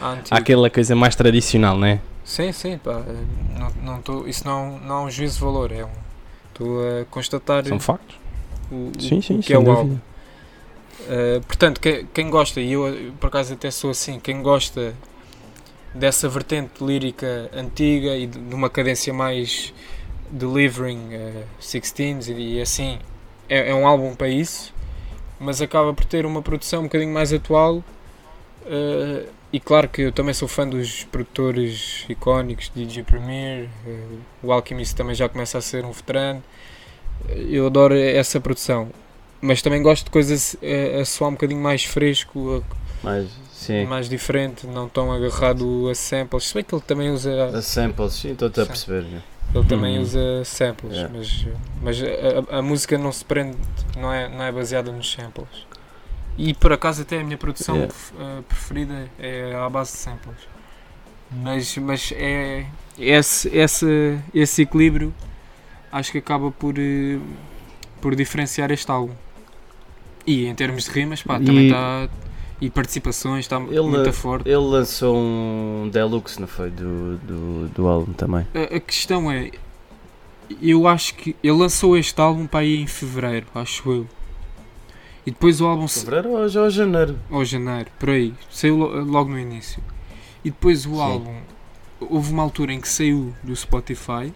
a 0.00 0.08
antigo. 0.12 0.28
Há 0.34 0.38
aquela 0.38 0.68
coisa 0.70 0.94
mais 0.96 1.14
tradicional, 1.14 1.78
né? 1.78 2.00
Sim, 2.24 2.52
sim, 2.52 2.78
pá, 2.78 3.02
não, 3.58 3.70
não 3.94 4.02
tô, 4.02 4.26
isso 4.26 4.46
não, 4.46 4.78
não 4.80 5.02
é 5.02 5.06
um 5.06 5.10
juízo 5.10 5.34
de 5.38 5.44
valor, 5.44 5.72
é 5.72 5.84
um. 5.84 5.88
Estou 6.52 6.80
a 7.00 7.04
constatar 7.06 7.64
São 7.66 7.80
factos. 7.80 8.16
o, 8.70 8.90
Sim, 9.00 9.20
sim, 9.22 9.40
que 9.40 9.52
é 9.52 9.58
o 9.58 9.70
álbum. 9.70 9.98
Uh, 11.00 11.40
portanto, 11.46 11.80
quem, 11.80 12.06
quem 12.12 12.30
gosta, 12.30 12.60
e 12.60 12.72
eu, 12.72 13.12
por 13.18 13.26
acaso 13.28 13.54
até 13.54 13.70
sou 13.70 13.90
assim, 13.90 14.20
quem 14.20 14.40
gosta 14.42 14.94
dessa 15.94 16.28
vertente 16.28 16.84
lírica 16.84 17.50
antiga 17.52 18.16
e 18.16 18.26
de, 18.26 18.38
uma 18.54 18.70
cadência 18.70 19.12
mais 19.12 19.72
delivering 20.30 21.14
uh, 21.14 21.44
16s 21.60 22.28
e, 22.28 22.56
e 22.56 22.60
assim, 22.62 22.98
é, 23.48 23.70
é 23.70 23.74
um 23.74 23.86
álbum 23.86 24.14
para 24.14 24.28
isso, 24.28 24.74
mas 25.38 25.62
acaba 25.62 25.94
por 25.94 26.04
ter 26.06 26.26
uma 26.26 26.42
produção 26.42 26.80
um 26.82 26.84
bocadinho 26.84 27.12
mais 27.12 27.32
atual. 27.32 27.84
uh, 28.66 29.28
e 29.52 29.60
claro 29.60 29.88
que 29.88 30.02
eu 30.02 30.12
também 30.12 30.32
sou 30.34 30.48
fã 30.48 30.66
dos 30.68 31.04
produtores 31.04 32.06
icónicos, 32.08 32.70
DJ 32.74 33.02
Premier, 33.04 33.68
uh, 33.86 34.20
o 34.42 34.52
Alchemist 34.52 34.96
também 34.96 35.14
já 35.14 35.28
começa 35.28 35.58
a 35.58 35.62
ser 35.62 35.84
um 35.84 35.92
veterano. 35.92 36.42
Eu 37.28 37.66
adoro 37.66 37.94
essa 37.96 38.40
produção, 38.40 38.90
mas 39.40 39.62
também 39.62 39.82
gosto 39.82 40.04
de 40.06 40.10
coisas 40.10 40.54
uh, 40.54 41.00
a 41.00 41.04
soar 41.04 41.30
um 41.30 41.34
bocadinho 41.34 41.60
mais 41.60 41.84
fresco, 41.84 42.64
Mas, 43.02 43.26
a- 43.26 43.41
sim, 43.62 43.84
mais 43.86 44.08
diferente, 44.08 44.66
não 44.66 44.88
tão 44.88 45.12
agarrado 45.12 45.88
a 45.88 45.94
samples. 45.94 46.44
Se 46.48 46.54
bem 46.54 46.64
que 46.64 46.74
ele 46.74 46.82
também 46.82 47.10
usa, 47.10 47.46
a 47.56 47.62
samples, 47.62 48.12
sim, 48.14 48.32
estou-te 48.32 48.60
a 48.60 48.66
perceber. 48.66 49.02
né? 49.04 49.22
ele 49.54 49.64
também 49.66 49.98
Hum. 49.98 50.02
usa 50.02 50.44
samples, 50.46 50.94
Yeah. 50.94 51.14
mas, 51.14 51.46
mas 51.82 52.02
a, 52.02 52.56
a- 52.56 52.58
a 52.58 52.62
música 52.62 52.96
não 52.96 53.12
se 53.12 53.22
prende, 53.24 53.58
não 53.98 54.10
é, 54.12 54.26
não 54.28 54.42
é 54.44 54.50
baseada 54.50 54.90
nos 54.90 55.12
samples. 55.12 55.66
E 56.38 56.54
por 56.54 56.72
acaso 56.72 57.02
até 57.02 57.20
a 57.20 57.24
minha 57.24 57.36
produção 57.36 57.74
Yeah. 57.74 57.92
f- 57.94 58.14
uh, 58.14 58.42
preferida 58.44 59.10
é 59.18 59.54
à 59.54 59.68
base 59.68 59.92
de 59.92 59.98
samples. 59.98 60.36
Mas, 61.30 61.76
mas 61.78 62.12
é 62.16 62.64
esse, 62.98 63.48
esse, 63.54 64.18
esse 64.34 64.62
equilíbrio 64.62 65.12
acho 65.90 66.12
que 66.12 66.18
acaba 66.18 66.50
por, 66.50 66.74
eh, 66.78 67.18
por 68.00 68.14
diferenciar 68.16 68.70
este 68.70 68.90
álbum. 68.90 69.14
E 70.26 70.46
em 70.46 70.54
termos 70.54 70.84
de 70.84 70.90
rimas, 70.90 71.22
pá, 71.22 71.34
também 71.38 71.64
E- 71.64 71.66
está. 71.66 72.08
E 72.62 72.70
participações, 72.70 73.40
está 73.44 73.56
Ele- 73.56 73.80
muito 73.82 74.12
forte. 74.12 74.48
Ele 74.48 74.56
lançou 74.56 75.16
um 75.16 75.90
deluxe, 75.92 76.40
não 76.40 76.46
foi? 76.46 76.70
Do, 76.70 77.16
do, 77.18 77.68
do 77.70 77.88
álbum 77.88 78.12
também. 78.12 78.46
A, 78.54 78.76
a 78.76 78.80
questão 78.80 79.28
é, 79.30 79.50
eu 80.60 80.86
acho 80.86 81.14
que 81.16 81.34
ele 81.42 81.56
lançou 81.58 81.96
este 81.96 82.20
álbum 82.20 82.46
para 82.46 82.60
aí 82.60 82.80
em 82.80 82.86
fevereiro, 82.86 83.46
acho 83.52 83.90
eu. 83.90 84.06
E 85.26 85.32
depois 85.32 85.60
o 85.60 85.66
álbum, 85.66 85.88
Fevereiro 85.88 86.30
ou 86.30 86.38
ou 86.40 86.70
janeiro? 86.70 87.18
ou 87.30 87.44
janeiro, 87.44 87.90
por 87.98 88.10
aí, 88.10 88.32
saiu 88.50 88.76
lo- 88.76 89.04
logo 89.04 89.28
no 89.30 89.38
início. 89.40 89.82
E 90.44 90.50
depois 90.50 90.86
o 90.86 90.90
Sim. 90.94 91.00
álbum, 91.00 91.36
houve 92.00 92.32
uma 92.32 92.42
altura 92.44 92.72
em 92.72 92.80
que 92.80 92.88
saiu 92.88 93.34
do 93.42 93.54
Spotify, 93.56 94.32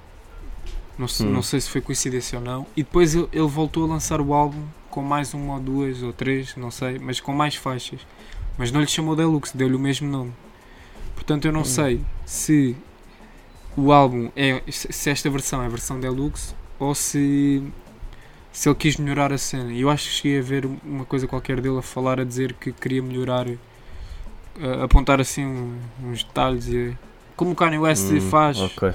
não, 0.98 1.06
se- 1.06 1.24
Hum. 1.24 1.30
não 1.30 1.42
sei 1.42 1.60
se 1.60 1.70
foi 1.70 1.80
coincidência 1.80 2.38
ou 2.40 2.44
não, 2.44 2.66
e 2.76 2.82
depois 2.82 3.14
ele, 3.14 3.28
ele 3.32 3.46
voltou 3.46 3.84
a 3.84 3.86
lançar 3.88 4.20
o 4.20 4.32
álbum 4.34 4.62
com 4.90 5.02
mais 5.02 5.34
uma 5.34 5.54
ou 5.54 5.60
duas 5.60 6.02
ou 6.02 6.12
três, 6.12 6.54
não 6.56 6.70
sei, 6.70 6.98
mas 7.00 7.20
com 7.20 7.32
mais 7.32 7.54
faixas. 7.56 8.00
Mas 8.58 8.72
não 8.72 8.80
lhe 8.80 8.86
chamou 8.86 9.14
Deluxe, 9.16 9.56
deu-lhe 9.56 9.74
o 9.76 9.78
mesmo 9.78 10.08
nome. 10.08 10.32
Portanto, 11.14 11.44
eu 11.46 11.52
não 11.52 11.60
Hum. 11.60 11.64
sei 11.64 12.00
se 12.24 12.76
o 13.76 13.92
álbum 13.92 14.30
é 14.34 14.62
se 14.70 15.10
esta 15.10 15.28
versão 15.28 15.62
é 15.62 15.66
a 15.66 15.68
versão 15.68 16.00
Deluxe 16.00 16.54
ou 16.78 16.94
se 16.94 17.62
se 18.52 18.68
ele 18.70 18.76
quis 18.76 18.96
melhorar 18.96 19.32
a 19.34 19.38
cena. 19.38 19.70
Eu 19.72 19.90
acho 19.90 20.08
que 20.08 20.14
cheguei 20.14 20.38
a 20.38 20.42
ver 20.42 20.64
uma 20.82 21.04
coisa 21.04 21.26
qualquer 21.26 21.60
dele 21.60 21.78
a 21.78 21.82
falar 21.82 22.18
a 22.18 22.24
dizer 22.24 22.54
que 22.54 22.72
queria 22.72 23.02
melhorar, 23.02 23.46
a 24.58 24.84
apontar 24.84 25.20
assim 25.20 25.44
uns 26.02 26.24
detalhes 26.24 26.66
e 26.68 26.96
como 27.36 27.50
o 27.50 27.54
Kanye 27.54 27.78
West 27.78 28.10
Hum, 28.10 28.20
faz, 28.22 28.58
Ok. 28.58 28.92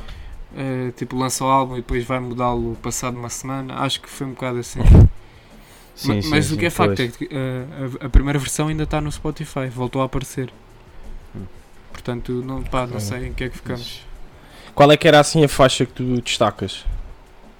eh, 0.57 0.91
tipo 0.97 1.15
lança 1.15 1.45
o 1.45 1.47
álbum 1.47 1.73
e 1.75 1.81
depois 1.81 2.03
vai 2.03 2.19
mudá-lo 2.19 2.75
passado 2.81 3.15
uma 3.19 3.29
semana. 3.29 3.75
Acho 3.75 4.01
que 4.01 4.09
foi 4.09 4.25
um 4.25 4.31
bocado 4.31 4.57
assim. 4.57 4.79
Sim, 6.01 6.15
Ma- 6.15 6.21
sim, 6.21 6.29
mas 6.29 6.45
sim, 6.45 6.53
o 6.55 6.57
que 6.57 6.65
é 6.65 6.69
facto 6.69 6.95
pois. 6.97 6.99
é 6.99 7.07
que 7.17 7.29
eh, 7.31 7.65
a, 8.01 8.05
a 8.05 8.09
primeira 8.09 8.39
versão 8.39 8.67
ainda 8.69 8.83
está 8.83 8.99
no 8.99 9.11
Spotify, 9.11 9.67
voltou 9.69 10.01
a 10.01 10.05
aparecer. 10.05 10.51
Hum. 11.35 11.43
Portanto, 11.91 12.31
não, 12.45 12.63
pá, 12.63 12.87
não 12.87 12.97
Hum. 12.97 12.99
sei 12.99 13.27
em 13.27 13.33
que 13.33 13.43
é 13.43 13.49
que 13.49 13.57
ficamos. 13.57 14.05
Qual 14.73 14.91
é 14.91 14.97
que 14.97 15.07
era 15.07 15.19
assim 15.19 15.43
a 15.43 15.49
faixa 15.49 15.85
que 15.85 15.91
tu 15.93 16.21
destacas? 16.21 16.85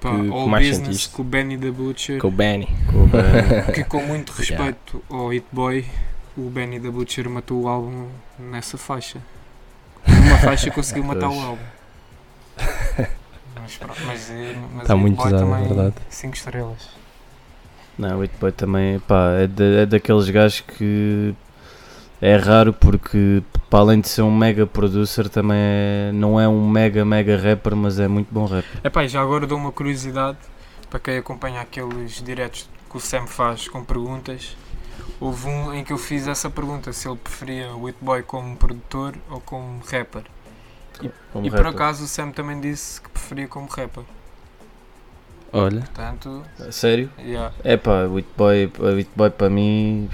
Pá, 0.00 0.10
que- 0.10 0.22
que 0.22 0.30
All 0.32 0.48
mais 0.48 0.66
Business 0.66 0.86
sentiste? 0.88 1.08
com 1.10 1.22
o 1.22 1.24
Benny 1.24 1.56
the 1.58 1.70
Butcher, 1.70 2.18
Com 2.18 2.28
o 2.28 2.30
Benny. 2.32 2.68
Com 2.90 3.04
o 3.04 3.06
Ben. 3.06 3.22
que 3.74 3.84
com 3.84 4.02
muito 4.02 4.30
respeito 4.32 5.02
ao 5.08 5.28
Hit 5.28 5.46
Boy, 5.52 5.86
o 6.36 6.50
Benny 6.50 6.80
the 6.80 6.90
Butcher 6.90 7.28
matou 7.30 7.62
o 7.62 7.68
álbum 7.68 8.08
nessa 8.38 8.76
faixa. 8.76 9.20
Uma 10.08 10.38
faixa 10.38 10.70
conseguiu 10.72 11.04
matar 11.04 11.28
o 11.28 11.38
álbum. 11.40 11.62
Mas, 13.54 13.78
mas, 14.04 14.30
eh, 14.30 14.56
mas 14.72 14.82
Está 14.82 14.96
muito 14.96 15.18
usado, 15.20 15.36
é 15.36 15.38
também 15.38 15.68
verdade. 15.68 15.94
5 16.10 16.34
estrelas. 16.34 16.88
Não, 18.08 18.22
o 18.22 18.28
Boy 18.40 18.52
também, 18.52 18.98
pá, 19.00 19.30
é, 19.32 19.46
da- 19.46 19.64
é 19.64 19.86
daqueles 19.86 20.28
gajos 20.28 20.60
que 20.60 21.34
é 22.20 22.36
raro 22.36 22.72
porque, 22.72 23.42
para 23.70 23.80
além 23.80 24.00
de 24.00 24.08
ser 24.08 24.22
um 24.22 24.30
mega 24.36 24.66
producer, 24.66 25.28
também 25.28 25.56
é- 25.58 26.10
não 26.12 26.38
é 26.40 26.48
um 26.48 26.68
mega, 26.68 27.04
mega 27.04 27.36
rapper, 27.36 27.76
mas 27.76 27.98
é 28.00 28.08
muito 28.08 28.28
bom 28.32 28.44
rapper. 28.46 28.80
Epá, 28.84 29.04
e 29.04 29.08
já 29.08 29.20
agora 29.20 29.46
dou 29.46 29.56
uma 29.58 29.70
curiosidade 29.72 30.38
para 30.90 30.98
quem 31.00 31.16
acompanha 31.18 31.60
aqueles 31.60 32.22
diretos 32.22 32.68
que 32.90 32.96
o 32.96 33.00
Sam 33.00 33.26
faz 33.26 33.68
com 33.68 33.84
perguntas. 33.84 34.56
houve 35.20 35.46
um 35.46 35.72
em 35.72 35.84
que 35.84 35.92
eu 35.92 35.98
fiz 35.98 36.26
essa 36.26 36.50
pergunta 36.50 36.92
se 36.92 37.08
ele 37.08 37.16
preferia 37.16 37.70
o 37.72 37.92
Boy 38.00 38.22
como 38.24 38.56
produtor 38.56 39.14
ou 39.30 39.40
como 39.40 39.80
rapper. 39.90 40.24
Como 41.32 41.46
e 41.46 41.50
por 41.50 41.60
rapper. 41.60 41.72
acaso 41.74 42.04
o 42.04 42.06
Sam 42.08 42.32
também 42.32 42.60
disse 42.60 43.00
que 43.00 43.08
preferia 43.08 43.46
como 43.46 43.68
rapper. 43.68 44.02
Olha. 45.52 45.80
Portanto, 45.80 46.42
Sério? 46.70 47.10
yeah. 47.18 47.52
É 47.62 47.76
pá, 47.76 48.04
o 48.06 48.16
It 48.16 48.28
Boy, 48.36 48.70
o 48.78 48.86
It 48.96 49.10
Boy 49.14 49.30
para 49.30 49.50
mim. 49.50 50.08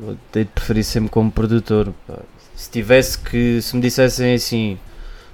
Eu 0.00 0.16
tenho 0.32 0.44
de 0.46 0.50
preferir 0.50 0.84
sempre 0.84 1.10
como 1.10 1.30
produtor. 1.30 1.92
pá. 2.06 2.14
Se 2.56 2.70
tivesse 2.70 3.18
que. 3.18 3.60
Se 3.62 3.76
me 3.76 3.82
dissessem 3.82 4.34
assim. 4.34 4.78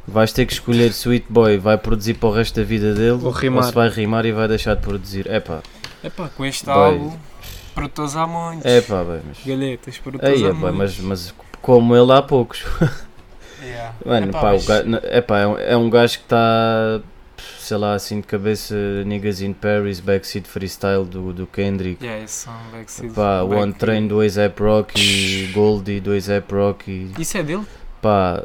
Vais 0.07 0.33
ter 0.33 0.46
que 0.46 0.52
escolher 0.54 0.92
se 0.92 1.07
o 1.09 1.12
It 1.12 1.26
Boy 1.28 1.59
vai 1.59 1.76
produzir 1.76 2.14
para 2.14 2.28
o 2.31 2.33
resto 2.33 2.57
da 2.59 2.64
vida 2.64 2.94
dele 2.94 3.20
Ou 3.22 3.35
se 3.35 3.72
vai 3.74 3.88
rimar 3.90 4.24
e 4.24 4.33
vai 4.33 4.48
deixar 4.48 4.74
de 4.74 4.81
produzir. 4.81 5.26
É 5.31 5.38
pá, 5.38 5.61
Epá, 6.02 6.28
com 6.35 6.46
este 6.46 6.64
Boy. 6.64 6.74
álbum, 6.74 7.16
produtores 7.74 8.16
há 8.16 8.26
muitos. 8.26 8.64
é 8.64 8.81
pá, 8.81 9.04
bem, 9.04 9.20
mas. 9.28 9.38
Galhetas, 9.44 9.98
produtores 9.98 10.38
Aí, 10.38 10.46
há 10.46 10.48
é 10.48 10.52
pá, 10.52 10.72
muitos. 10.72 10.98
mas, 11.00 11.00
mas 11.00 11.35
como 11.61 11.94
ele 11.96 12.12
há 12.12 12.22
poucos. 12.22 12.64
Yeah. 13.61 13.92
Mano, 14.07 14.28
Epá, 14.28 14.40
pá, 14.40 14.52
mas- 14.52 14.62
o 14.64 14.66
gajo, 14.68 14.88
é, 15.02 15.20
pá, 15.20 15.38
é, 15.40 15.46
um, 15.48 15.59
é 15.59 15.76
um 15.76 15.90
gajo 15.90 16.18
que 16.18 16.24
está, 16.24 17.00
sei 17.68 17.76
lá, 17.76 17.92
assim 17.94 18.20
de 18.22 18.26
cabeça, 18.26 18.74
Niggas 19.04 19.42
in 19.42 19.52
Paris, 19.52 20.00
Backseat 20.00 20.48
Freestyle 20.48 21.04
do, 21.04 21.35
do 21.35 21.46
Kendrick. 21.46 22.02
Yeah, 22.02 22.24
esse 22.24 22.44
som, 22.46 22.52
Backseat- 22.72 23.12
Pá, 23.12 23.44
Back- 23.44 23.54
One 23.62 23.72
Train 23.74 24.09
do 24.09 24.20
A$AP 24.22 24.59
Rocky, 24.62 25.50
Goldie 25.52 26.00
do 26.00 26.12
A$AP 26.12 26.50
Rocky. 26.50 27.12
Isso 27.18 27.37
é 27.37 27.42
dele? 27.42 27.64
Pá, 28.00 28.42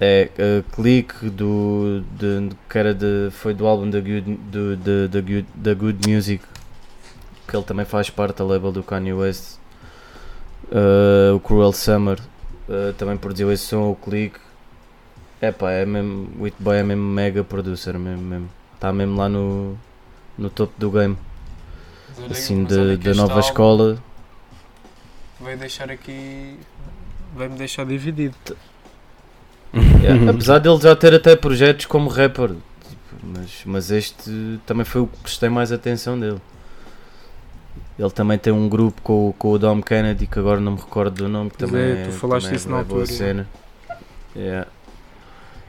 é 0.00 0.28
uh, 0.38 0.62
Click 0.74 1.30
do, 1.30 2.02
de, 2.18 2.50
que 2.68 2.76
era 2.76 2.92
de, 2.92 3.28
foi 3.30 3.54
do 3.54 3.64
álbum 3.64 3.88
da 3.88 4.00
Good, 4.00 4.22
do, 4.50 4.76
de, 4.76 5.06
da 5.08 5.20
Good, 5.20 5.46
da 5.54 5.74
Good 5.74 6.10
Music, 6.10 6.44
que 7.46 7.56
ele 7.56 7.64
também 7.64 7.84
faz 7.84 8.10
parte 8.10 8.38
da 8.38 8.44
label 8.44 8.72
do 8.72 8.82
Kanye 8.82 9.12
West. 9.12 9.58
Uh, 10.64 11.36
o 11.36 11.38
Cruel 11.40 11.72
Summer 11.72 12.18
uh, 12.68 12.92
também 12.94 13.16
produziu 13.16 13.52
esse 13.52 13.66
som, 13.66 13.88
o 13.90 13.94
Click. 13.94 14.36
É 15.40 15.52
pá, 15.52 15.70
é 15.70 15.86
mesmo, 15.86 16.28
o 16.40 16.44
It 16.44 16.56
Boy 16.58 16.78
é 16.78 16.82
mesmo 16.82 17.04
mega 17.04 17.44
producer, 17.44 17.96
mesmo, 17.96 18.22
mesmo. 18.22 18.48
Está 18.74 18.92
mesmo 18.92 19.16
lá 19.16 19.28
no, 19.28 19.76
no 20.36 20.50
topo 20.50 20.72
do 20.78 20.90
game, 20.90 21.16
olha- 22.18 22.30
assim, 22.30 22.64
de, 22.64 22.96
da 22.98 23.14
nova 23.14 23.40
escola. 23.40 23.98
Vai 25.40 25.56
deixar 25.56 25.90
aqui. 25.90 26.58
Vai-me 27.34 27.56
deixar 27.56 27.84
dividido. 27.86 28.34
Yeah, 30.02 30.30
Apesar 30.30 30.58
dele 30.58 30.78
já 30.80 30.94
ter 30.94 31.14
até 31.14 31.34
projetos 31.34 31.86
como 31.86 32.08
rapper, 32.08 32.50
tipo, 32.50 33.16
mas, 33.22 33.62
mas 33.64 33.90
este 33.90 34.60
também 34.66 34.84
foi 34.84 35.00
o 35.02 35.06
que 35.06 35.16
prestei 35.18 35.48
mais 35.48 35.72
atenção 35.72 36.18
dele. 36.18 36.40
Ele 37.98 38.10
também 38.10 38.38
tem 38.38 38.52
um 38.52 38.68
grupo 38.68 39.00
com, 39.02 39.28
o- 39.28 39.32
com 39.32 39.52
o 39.52 39.58
Dom 39.58 39.80
Kennedy, 39.82 40.26
que 40.26 40.38
agora 40.38 40.60
não 40.60 40.72
me 40.72 40.78
recordo 40.78 41.14
do 41.24 41.28
nome, 41.28 41.50
que 41.50 41.58
Pois 41.58 41.70
também 41.70 41.92
é, 41.92 42.04
tu 42.04 42.12
falaste 42.12 42.44
também 42.46 42.56
isso 42.58 42.68
é 42.68 42.70
na 42.70 42.76
bué 42.78 42.84
boa 42.84 43.00
altura, 43.02 43.16
cena. 43.18 43.48
Yeah. 44.36 44.68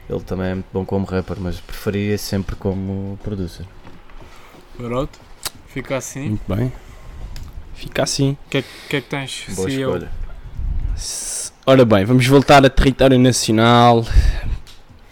Ele 0.08 0.20
também 0.20 0.46
é 0.50 0.54
muito 0.54 0.66
bom 0.72 0.84
como 0.84 1.04
rapper, 1.04 1.36
mas 1.40 1.58
preferia 1.60 2.16
sempre 2.16 2.54
como 2.56 3.18
producer. 3.22 3.66
Pronto. 4.76 5.18
Fica 5.68 5.96
assim. 5.96 6.28
Muito 6.30 6.54
bem. 6.54 6.72
Fica 7.74 8.02
assim. 8.04 8.36
O 8.46 8.50
que, 8.50 8.58
é, 8.58 8.64
que 8.88 8.96
é 8.96 9.00
que 9.00 9.08
tens? 9.08 9.44
Boa 9.54 9.68
CEO? 9.68 9.94
escolha. 9.96 10.10
S- 10.94 11.52
Ora 11.66 11.84
bem, 11.84 12.04
vamos 12.04 12.24
voltar 12.26 12.64
a 12.64 12.70
território 12.70 13.18
nacional 13.18 14.06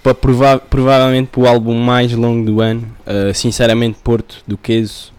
para 0.03 0.15
prova 0.15 0.59
provavelmente 0.59 1.29
para 1.29 1.41
o 1.41 1.47
álbum 1.49 1.75
mais 1.75 2.13
longo 2.13 2.47
do 2.47 2.61
ano. 2.61 2.95
Uh, 3.07 3.35
sinceramente, 3.35 3.99
Porto 4.05 4.43
do 4.47 4.57
Queso. 4.57 5.13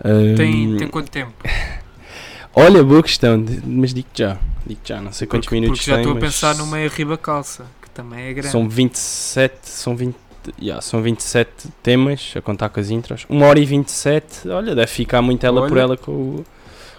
Uh, 0.00 0.34
Tem, 0.36 0.76
tem 0.78 0.88
quanto 0.88 1.10
tempo? 1.10 1.32
Olha, 2.54 2.82
boa 2.82 3.02
questão, 3.02 3.44
mas 3.64 3.92
digo 3.92 4.08
já. 4.14 4.38
Digo 4.66 4.80
já, 4.84 5.00
não 5.00 5.12
sei 5.12 5.26
quantos 5.26 5.46
porque, 5.48 5.60
minutos 5.60 5.80
porque 5.80 5.90
já 5.90 5.96
tem, 5.96 6.04
estou 6.04 6.16
a 6.16 6.20
mas 6.20 6.34
pensar 6.34 6.54
no 6.56 6.66
meia 6.66 6.88
riba 6.88 7.16
calça, 7.18 7.66
também 7.94 8.24
é 8.26 8.32
grande. 8.32 8.50
São 8.50 8.68
27, 8.68 9.68
são 9.68 9.96
20, 9.96 10.16
yeah, 10.60 10.80
são 10.80 11.02
27 11.02 11.68
temas 11.82 12.32
a 12.36 12.40
contar 12.40 12.68
com 12.68 12.80
as 12.80 12.90
intros. 12.90 13.26
Uma 13.28 13.46
hora 13.46 13.58
e 13.58 13.64
27, 13.64 14.48
olha, 14.48 14.74
deve 14.74 14.90
ficar 14.90 15.22
muito 15.22 15.44
ela 15.44 15.62
por 15.62 15.72
Olha. 15.72 15.80
ela 15.82 15.96
com 15.96 16.12
o, 16.12 16.46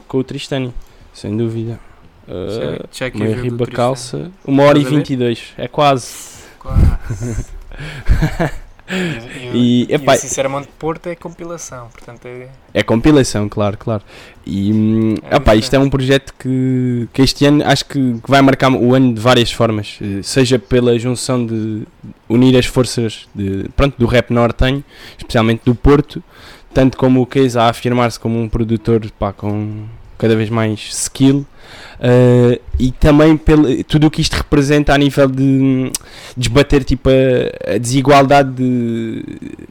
com 0.07 0.17
o 0.17 0.23
Tristani, 0.23 0.73
sem 1.13 1.35
dúvida. 1.35 1.79
Uh, 2.27 3.17
meia 3.17 3.35
viu 3.35 3.51
do 3.57 3.63
riba 3.63 3.67
calça, 3.67 4.31
uma 4.45 4.63
hora 4.63 4.77
e 4.77 4.81
Estás 4.81 4.93
a 4.93 4.97
ver? 4.97 5.03
22, 5.03 5.53
é 5.57 5.67
quase. 5.67 6.43
Quase. 6.57 7.45
E, 8.89 9.87
E, 9.89 9.93
epá, 9.93 10.15
o 10.15 10.17
Sinceramente 10.17 10.67
Porto 10.77 11.07
é 11.07 11.15
compilação, 11.15 11.87
portanto 11.89 12.25
é. 12.25 12.49
É 12.73 12.83
compilação, 12.83 13.47
claro, 13.47 13.77
claro. 13.77 14.03
E 14.45 14.73
hum, 14.73 15.15
É 15.29 15.37
epá, 15.37 15.55
isto 15.55 15.73
é 15.73 15.79
um 15.79 15.89
projeto 15.89 16.33
que, 16.37 17.07
que 17.13 17.21
este 17.21 17.45
ano 17.45 17.63
acho 17.65 17.85
que, 17.85 18.19
que 18.19 18.29
vai 18.29 18.41
marcar 18.41 18.71
o 18.71 18.93
ano 18.93 19.13
de 19.13 19.21
várias 19.21 19.51
formas, 19.51 19.97
eh, 20.01 20.21
seja 20.21 20.59
pela 20.59 20.97
junção 20.99 21.45
de 21.45 21.83
unir 22.27 22.57
as 22.57 22.65
forças 22.65 23.27
de, 23.33 23.69
pronto, 23.75 23.95
do 23.97 24.05
rap 24.05 24.31
nortenho, 24.31 24.83
especialmente 25.17 25.61
do 25.65 25.73
Porto, 25.73 26.21
tanto 26.73 26.97
como 26.97 27.21
o 27.21 27.25
Case 27.25 27.57
a 27.57 27.69
afirmar-se 27.69 28.19
como 28.19 28.39
um 28.41 28.49
produtor 28.49 29.01
pá, 29.17 29.31
com 29.31 29.85
cada 30.23 30.35
vez 30.37 30.49
mais 30.49 30.79
skill. 30.79 31.45
eh, 31.99 32.59
e 32.79 32.91
também 32.91 33.35
pelo, 33.37 33.83
tudo 33.83 34.07
o 34.07 34.11
que 34.11 34.21
isto 34.21 34.33
representa 34.35 34.93
a 34.93 34.97
nível 34.97 35.27
de 35.27 35.91
desbater 36.35 36.83
tipo, 36.83 37.09
a, 37.09 37.73
a 37.75 37.77
desigualdade 37.77 38.51
de, 38.51 39.23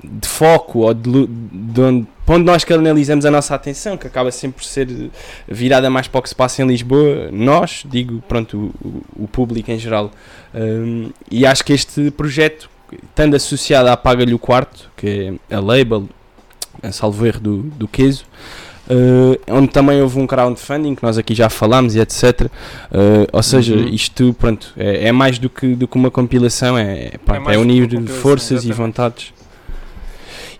de 0.02 0.28
foco 0.28 0.80
ou 0.80 0.94
de, 0.94 1.26
de 1.26 1.80
onde, 1.80 2.06
para 2.24 2.34
onde 2.36 2.44
nós 2.44 2.64
canalizamos 2.64 3.24
a 3.24 3.30
nossa 3.30 3.54
atenção, 3.54 3.96
que 3.96 4.06
acaba 4.06 4.30
sempre 4.30 4.58
por 4.62 4.64
ser 4.64 4.88
virada 5.48 5.88
mais 5.90 6.06
para 6.08 6.18
o 6.20 6.22
que 6.22 6.28
se 6.28 6.34
passa 6.34 6.62
em 6.62 6.66
Lisboa, 6.66 7.30
nós, 7.32 7.84
digo, 7.90 8.22
pronto, 8.28 8.72
o, 8.84 9.02
o- 9.24 9.28
público 9.28 9.70
em 9.70 9.78
geral. 9.78 10.10
Um, 10.54 11.10
e 11.30 11.44
acho 11.46 11.64
que 11.64 11.72
este 11.72 12.10
projeto, 12.10 12.68
estando 13.10 13.34
associado 13.36 13.88
à 13.88 13.96
Paga-lhe 13.96 14.34
o 14.34 14.38
Quarto, 14.38 14.90
que 14.96 15.38
é 15.50 15.56
a 15.56 15.60
label, 15.60 16.08
a 16.82 16.92
salvo 16.92 17.26
erro 17.26 17.40
do, 17.40 17.56
do 17.62 17.88
Queso, 17.88 18.24
Uh, 18.90 19.38
onde 19.48 19.68
também 19.68 20.02
houve 20.02 20.18
um 20.18 20.26
crowdfunding 20.26 20.94
que 20.96 21.02
nós 21.04 21.16
aqui 21.16 21.34
já 21.34 21.48
falámos 21.48 21.94
e 21.94 22.00
etc. 22.00 22.42
Uh, 22.42 23.28
ou 23.32 23.42
seja, 23.42 23.76
Uhum. 23.76 23.88
isto 23.88 24.34
pronto, 24.34 24.72
é, 24.76 25.08
é 25.08 25.12
mais 25.12 25.38
do 25.38 25.48
que, 25.48 25.74
do 25.74 25.86
que 25.86 25.96
uma 25.96 26.10
compilação, 26.10 26.76
é, 26.76 27.12
pronto, 27.24 27.36
é, 27.36 27.44
mais 27.44 27.56
do 27.58 27.64
que 27.64 27.70
unir 27.96 28.08
forças 28.08 28.64
e 28.64 28.72
vontades. 28.72 29.32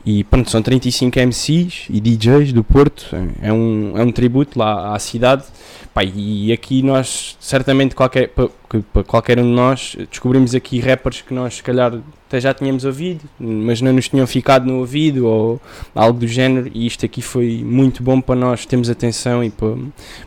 E 0.05 0.25
pronto, 0.25 0.51
são 0.51 0.61
35 0.63 1.19
MCs 1.19 1.85
e 1.89 2.01
DJs 2.01 2.53
do 2.53 2.65
Porto, 2.65 3.07
é 3.43 3.49
é 3.49 3.53
um, 3.53 3.93
é 3.97 4.03
um 4.03 4.11
tributo 4.11 4.59
lá 4.59 4.95
à 4.95 4.99
cidade. 4.99 5.45
Pá, 5.95 6.03
e 6.05 6.51
aqui 6.53 6.83
nós, 6.83 7.37
certamente, 7.39 7.95
qualquer, 7.95 8.29
pa- 8.29 8.49
que 8.71 8.79
para 8.81 9.05
qualquer 9.05 9.39
um 9.39 9.43
de 9.43 9.49
nós, 9.51 9.95
descobrimos 10.11 10.55
aqui 10.55 10.81
rappers 10.81 11.21
que 11.21 11.35
nós, 11.35 11.57
se 11.57 11.63
calhar, 11.63 11.93
até 12.27 12.41
já 12.41 12.55
tínhamos 12.55 12.87
ouvido, 12.87 13.21
mas 13.39 13.83
não 13.83 13.93
nos 13.93 14.09
tinham 14.09 14.27
ficado 14.27 14.65
no 14.65 14.79
ouvido 14.79 15.27
ou 15.27 15.61
algo 15.95 16.19
do 16.19 16.27
género. 16.27 16.71
E 16.73 16.87
isto 16.87 17.05
aqui 17.05 17.21
foi 17.21 17.63
muito 17.63 18.03
bom 18.03 18.23
para 18.23 18.35
nós 18.35 18.65
termos 18.65 18.89
atenção 18.89 19.45
e 19.45 19.51
para, 19.51 19.77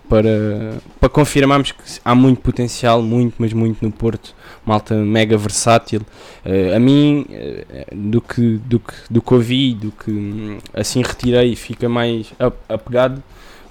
para, 0.07 0.73
para 0.99 1.09
confirmarmos 1.09 1.71
que 1.71 1.81
há 2.03 2.13
muito 2.13 2.41
potencial, 2.41 3.01
muito, 3.01 3.33
mas 3.39 3.51
muito 3.51 3.83
no 3.83 3.91
Porto. 3.91 4.35
Malta 4.63 4.93
mega 4.95 5.35
versátil. 5.35 6.01
Eh, 6.43 6.75
a 6.75 6.79
mim, 6.79 7.25
eh, 7.31 7.87
do, 7.91 8.21
que, 8.21 8.57
do, 8.65 8.79
que, 8.79 8.93
do 9.09 9.21
que 9.21 9.33
ouvi, 9.33 9.73
do 9.73 9.91
que 9.91 10.11
hum, 10.11 10.57
assim 10.73 11.01
retirei 11.01 11.55
fica 11.55 11.89
mais 11.89 12.31
ap- 12.39 12.55
apegado, 12.69 13.21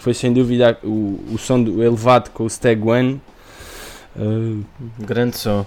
foi 0.05 0.12
sem 0.14 0.33
dúvida 0.33 0.79
o, 0.85 1.19
o 1.33 1.38
som 1.38 1.62
do 1.62 1.83
elevado 1.83 2.31
com 2.31 2.45
o 2.45 2.51
Stag 2.51 2.81
One. 2.87 3.21
eh, 4.17 4.59
Grande 5.01 5.37
som, 5.38 5.64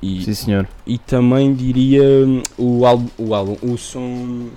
e, 0.00 0.22
sim 0.24 0.34
senhor. 0.34 0.68
e 0.86 0.98
também 0.98 1.52
diria 1.54 2.02
hum, 2.26 2.42
o 2.56 2.86
álbum, 2.86 3.08
o, 3.18 3.34
álbum, 3.34 3.56
o 3.62 3.76
som 3.76 4.48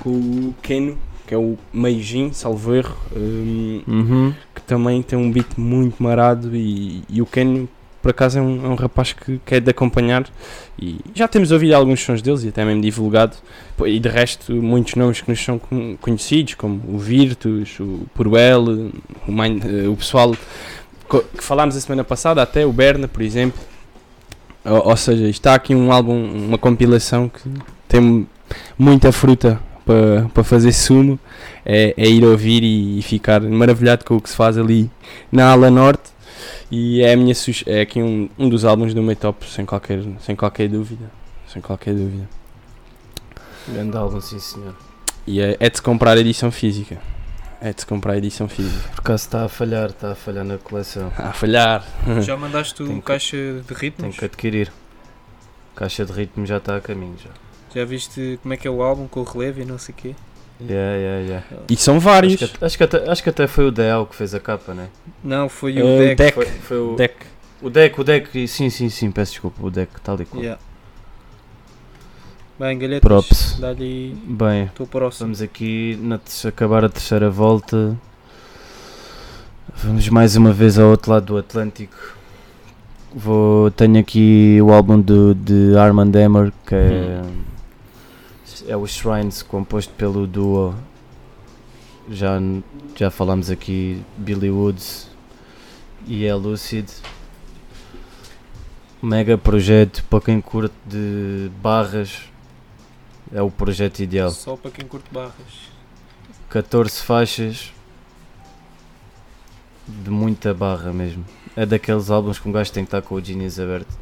com 0.00 0.10
o 0.10 0.54
Keno, 0.62 0.98
que 1.26 1.34
é 1.34 1.38
o 1.38 1.56
Meijin, 1.72 2.32
salvo 2.32 2.74
erro, 2.74 2.96
hum, 3.16 3.82
Uhum. 3.86 4.34
que 4.54 4.62
também 4.62 5.00
tem 5.02 5.16
um 5.18 5.30
beat 5.30 5.56
muito 5.56 6.02
marado 6.02 6.54
e, 6.56 7.02
e 7.08 7.22
o 7.22 7.26
Ken 7.26 7.68
por 8.06 8.10
acaso 8.10 8.38
é 8.38 8.40
um, 8.40 8.64
é 8.64 8.68
um 8.68 8.76
rapaz 8.76 9.12
que, 9.12 9.40
que 9.44 9.56
é 9.56 9.58
de 9.58 9.68
acompanhar 9.68 10.24
e 10.78 11.00
já 11.12 11.26
temos 11.26 11.50
ouvido 11.50 11.72
alguns 11.74 12.00
sons 12.00 12.22
deles 12.22 12.44
e 12.44 12.48
até 12.50 12.64
mesmo 12.64 12.80
divulgado. 12.80 13.36
E 13.84 13.98
de 13.98 14.08
resto 14.08 14.52
muitos 14.52 14.94
nomes 14.94 15.20
que 15.20 15.28
nos 15.28 15.42
são 15.44 15.58
con- 15.58 15.96
conhecidos 16.00 16.54
como 16.54 16.80
o 16.86 16.98
Virtus, 16.98 17.80
o 17.80 18.06
Puruel, 18.14 18.62
o, 18.62 18.92
eh, 19.28 19.88
o 19.88 19.96
pessoal 19.96 20.36
que 21.10 21.42
falámos 21.42 21.76
a 21.76 21.80
semana 21.80 22.04
passada 22.04 22.40
até 22.40 22.64
o 22.64 22.72
Berna 22.72 23.08
por 23.08 23.22
exemplo. 23.22 23.60
Ou, 24.64 24.90
ou 24.90 24.96
seja, 24.96 25.28
está 25.28 25.56
aqui 25.56 25.74
um 25.74 25.90
álbum, 25.90 26.30
uma 26.32 26.58
compilação 26.58 27.28
que 27.28 27.50
tem 27.88 28.24
muita 28.78 29.10
fruta 29.10 29.60
para 30.32 30.44
fazer 30.44 30.70
sumo. 30.70 31.18
É, 31.64 31.92
é 31.96 32.08
ir 32.08 32.24
ouvir 32.24 32.62
e, 32.62 33.02
ficar 33.02 33.40
maravilhado 33.40 34.04
com 34.04 34.14
o 34.14 34.20
que 34.20 34.30
se 34.30 34.36
faz 34.36 34.56
ali 34.56 34.88
na 35.32 35.50
ala 35.50 35.68
norte 35.68 36.14
e 36.70 37.00
é 37.02 37.12
a 37.12 37.16
minha 37.16 37.34
é 37.66 37.80
aqui 37.80 38.02
um, 38.02 38.28
um 38.38 38.48
dos 38.48 38.64
álbuns 38.64 38.92
do 38.94 39.02
meu 39.02 39.14
top 39.16 39.46
sem 39.48 39.64
qualquer 39.64 40.02
sem 40.20 40.34
qualquer 40.34 40.68
dúvida 40.68 41.10
sem 41.46 41.62
qualquer 41.62 41.94
dúvida 41.94 42.28
Grande 43.68 43.96
álbum, 43.96 44.20
sim 44.20 44.38
senhor. 44.38 44.74
e 45.26 45.40
é, 45.40 45.56
é 45.58 45.68
de 45.70 45.76
se 45.76 45.82
comprar 45.82 46.16
a 46.16 46.20
edição 46.20 46.50
física 46.50 46.98
é 47.60 47.72
de 47.72 47.80
se 47.80 47.86
comprar 47.86 48.12
a 48.12 48.18
edição 48.18 48.46
física. 48.48 48.86
Por 48.90 49.00
acaso 49.00 49.24
está 49.24 49.44
a 49.46 49.48
falhar, 49.48 49.88
está 49.88 50.12
a 50.12 50.14
falhar 50.14 50.44
na 50.44 50.58
coleção. 50.58 51.10
A 51.16 51.32
falhar. 51.32 51.82
Já 52.22 52.36
mandaste 52.36 52.82
o 52.82 52.86
que- 52.86 53.00
caixa 53.00 53.34
de 53.36 53.62
Tenho 53.62 53.80
ritmos? 53.80 54.18
que 54.18 54.24
adquirir. 54.26 54.70
Caixa 55.74 56.04
de 56.04 56.12
ritmo 56.12 56.44
já 56.44 56.58
está 56.58 56.76
a 56.76 56.80
caminho 56.82 57.16
já. 57.18 57.30
Já 57.74 57.84
viste 57.86 58.38
como 58.42 58.52
é 58.52 58.58
que 58.58 58.68
é 58.68 58.70
o 58.70 58.82
álbum 58.82 59.08
com 59.08 59.20
o 59.20 59.24
relevo 59.24 59.62
e 59.62 59.64
não 59.64 59.78
sei 59.78 59.94
o 59.94 59.96
quê? 59.96 60.14
Yeah, 60.60 60.96
yeah, 60.96 61.20
yeah. 61.22 61.46
E 61.68 61.76
são 61.76 61.96
Acho 61.96 62.04
vários. 62.04 62.36
que, 62.36 62.64
acho, 62.64 62.78
que 62.78 62.84
até, 62.84 63.10
acho 63.10 63.22
que 63.22 63.28
até 63.30 63.46
foi 63.46 63.66
o 63.66 63.70
Del 63.70 64.06
que 64.06 64.16
fez 64.16 64.34
a 64.34 64.40
capa, 64.40 64.72
né? 64.72 64.88
Não, 65.22 65.48
foi 65.48 65.76
Eh, 65.78 65.82
o 65.82 65.98
deck. 65.98 66.16
deck. 66.16 66.34
Foi, 66.34 66.46
foi 66.46 66.78
o, 66.78 66.96
Deck. 66.96 67.14
o 67.62 67.68
deck, 67.70 68.00
o 68.00 68.04
deck, 68.04 68.48
sim, 68.48 68.70
sim, 68.70 68.88
sim, 68.88 69.10
peço 69.10 69.32
desculpa, 69.32 69.64
o 69.66 69.70
deck, 69.70 69.90
tal 70.02 70.18
e 70.20 70.24
qual. 70.24 70.42
Yeah. 70.42 70.60
Bem, 72.58 72.78
galhetas, 72.78 73.00
Props. 73.06 73.58
dá-lhe 73.60 74.16
Bem, 74.24 74.70
vamos 75.20 75.42
aqui 75.42 75.98
na 76.00 76.18
acabar 76.48 76.86
a 76.86 76.88
terceira 76.88 77.28
volta. 77.28 77.94
Vamos 79.74 80.08
mais 80.08 80.36
uma 80.36 80.52
vez 80.54 80.78
ao 80.78 80.88
outro 80.88 81.12
lado 81.12 81.26
do 81.26 81.36
Atlântico. 81.36 81.94
Vou, 83.14 83.70
tenho 83.72 83.98
aqui 83.98 84.58
o 84.62 84.72
álbum 84.72 84.98
do, 84.98 85.34
de 85.34 85.76
Armand 85.76 86.12
Hammer, 86.14 86.50
que 86.66 86.74
é, 86.74 87.20
é 88.66 88.76
o 88.76 88.86
Shrines, 88.86 89.42
composto 89.42 89.92
pelo 89.94 90.26
duo. 90.26 90.74
Já, 92.08 92.38
já 92.94 93.10
falámos 93.10 93.50
aqui, 93.50 94.02
Billy 94.16 94.50
Woods 94.50 95.08
e 96.06 96.24
é 96.24 96.34
Lucid. 96.34 96.88
Mega 99.02 99.36
projeto 99.36 100.04
para 100.08 100.20
quem 100.20 100.40
curte 100.40 100.74
de 100.86 101.50
barras. 101.60 102.22
É 103.32 103.42
o 103.42 103.50
projeto 103.50 104.00
ideal. 104.00 104.30
Só 104.30 104.56
para 104.56 104.70
quem 104.70 104.86
curte 104.86 105.12
barras. 105.12 105.66
14 106.48 107.02
faixas 107.02 107.72
de 109.86 110.10
muita 110.10 110.54
barra 110.54 110.92
mesmo. 110.92 111.24
É 111.56 111.66
daqueles 111.66 112.10
álbuns 112.10 112.38
que 112.38 112.48
um 112.48 112.52
gajo 112.52 112.72
tem 112.72 112.84
que 112.84 112.88
estar 112.88 113.02
com 113.02 113.16
o 113.16 113.20
Genius 113.20 113.58
aberto. 113.58 113.96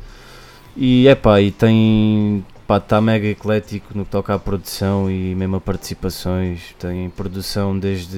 E 0.77 1.09
é 1.09 1.15
pá, 1.15 1.41
e 1.41 1.51
tem. 1.51 2.45
Pá, 2.67 2.79
está 2.79 3.01
mega 3.01 3.27
eclético 3.27 3.97
no 3.97 4.05
que 4.05 4.11
toca 4.11 4.35
à 4.35 4.39
produção 4.39 5.11
e 5.11 5.35
mesmo 5.35 5.57
a 5.57 5.61
participações. 5.61 6.75
Tem 6.79 7.09
produção 7.11 7.79
desde 7.79 8.17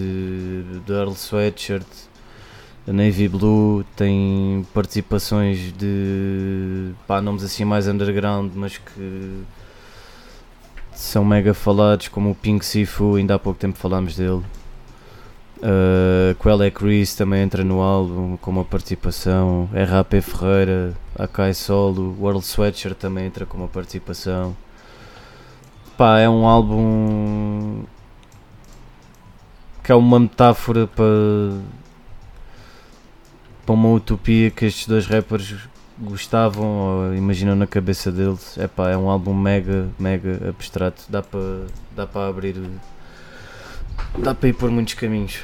do 0.84 0.92
Earl 0.92 1.12
Sweatshirt, 1.12 1.86
a 2.86 2.92
Navy 2.92 3.28
Blue, 3.28 3.84
tem 3.96 4.66
participações 4.72 5.72
de 5.76 6.92
pá, 7.06 7.20
nomes 7.20 7.42
assim 7.42 7.64
mais 7.64 7.88
underground, 7.88 8.52
mas 8.54 8.78
que 8.78 9.44
são 10.92 11.24
mega 11.24 11.52
falados, 11.52 12.08
como 12.08 12.30
o 12.30 12.34
Pink 12.34 12.64
Sifu, 12.64 13.16
ainda 13.16 13.34
há 13.34 13.38
pouco 13.38 13.58
tempo 13.58 13.78
falámos 13.78 14.16
dele. 14.16 14.42
Uh, 15.66 16.32
Quelle 16.40 16.70
Chris 16.70 17.16
também 17.16 17.42
entra 17.42 17.64
no 17.64 17.80
álbum 17.80 18.36
com 18.36 18.52
uma 18.52 18.64
participação. 18.64 19.68
RAP 19.72 20.12
Ferreira, 20.22 20.94
Akai 21.18 21.52
Solo, 21.54 22.16
World 22.20 22.46
Sweatshirt 22.46 22.96
também 22.96 23.26
entra 23.26 23.44
com 23.44 23.58
uma 23.58 23.66
participação. 23.66 24.56
Pá, 25.98 26.20
é 26.20 26.28
um 26.28 26.46
álbum 26.46 27.82
que 29.82 29.90
é 29.90 29.94
uma 29.96 30.20
metáfora 30.20 30.86
para, 30.86 31.04
para 33.64 33.74
uma 33.74 33.90
utopia 33.90 34.52
que 34.52 34.66
estes 34.66 34.86
dois 34.86 35.06
rappers 35.06 35.56
gostavam 35.98 36.66
ou 36.66 37.14
imaginam 37.16 37.56
na 37.56 37.66
cabeça 37.66 38.12
deles. 38.12 38.56
É 38.56 38.68
pá, 38.68 38.90
é 38.90 38.96
um 38.96 39.10
álbum 39.10 39.34
mega, 39.34 39.88
mega 39.98 40.48
abstrato. 40.48 41.02
Dá 41.08 41.24
para 41.24 41.66
dá 41.96 42.06
para 42.06 42.28
abrir. 42.28 42.54
Dá 44.16 44.32
para 44.32 44.48
ir 44.48 44.52
por 44.52 44.70
muitos 44.70 44.94
caminhos. 44.94 45.40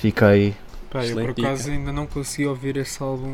Fica 0.00 0.28
aí. 0.28 0.54
Pá, 0.90 1.04
eu 1.04 1.14
por 1.16 1.30
acaso 1.30 1.70
ainda 1.70 1.92
não 1.92 2.06
consegui 2.06 2.46
ouvir 2.46 2.76
esse 2.78 3.02
álbum 3.02 3.32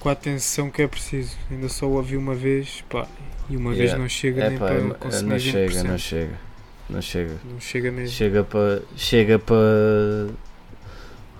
com 0.00 0.08
a 0.08 0.12
atenção 0.12 0.70
que 0.70 0.82
é 0.82 0.88
preciso. 0.88 1.36
Ainda 1.50 1.68
só 1.68 1.86
o 1.86 1.92
ouvi 1.94 2.16
uma 2.16 2.34
vez, 2.34 2.82
pá, 2.88 3.06
e 3.50 3.56
uma 3.56 3.70
vez 3.70 3.84
Yeah. 3.90 4.02
não 4.02 4.08
chega 4.08 4.44
É 4.44 4.50
nem 4.50 4.58
pá, 4.58 4.66
para 4.66 4.80
não 4.80 4.90
consumir 4.94 5.28
não 5.30 5.36
20%. 5.36 5.40
chega, 5.52 5.82
não 5.84 5.98
chega. 5.98 6.38
Não 6.88 7.02
chega. 7.02 7.34
Não 7.52 7.60
chega 7.60 7.90
mesmo. 7.92 8.14
Chega 8.14 8.44
para 8.44 8.82
chega 8.96 9.38
para 9.38 10.28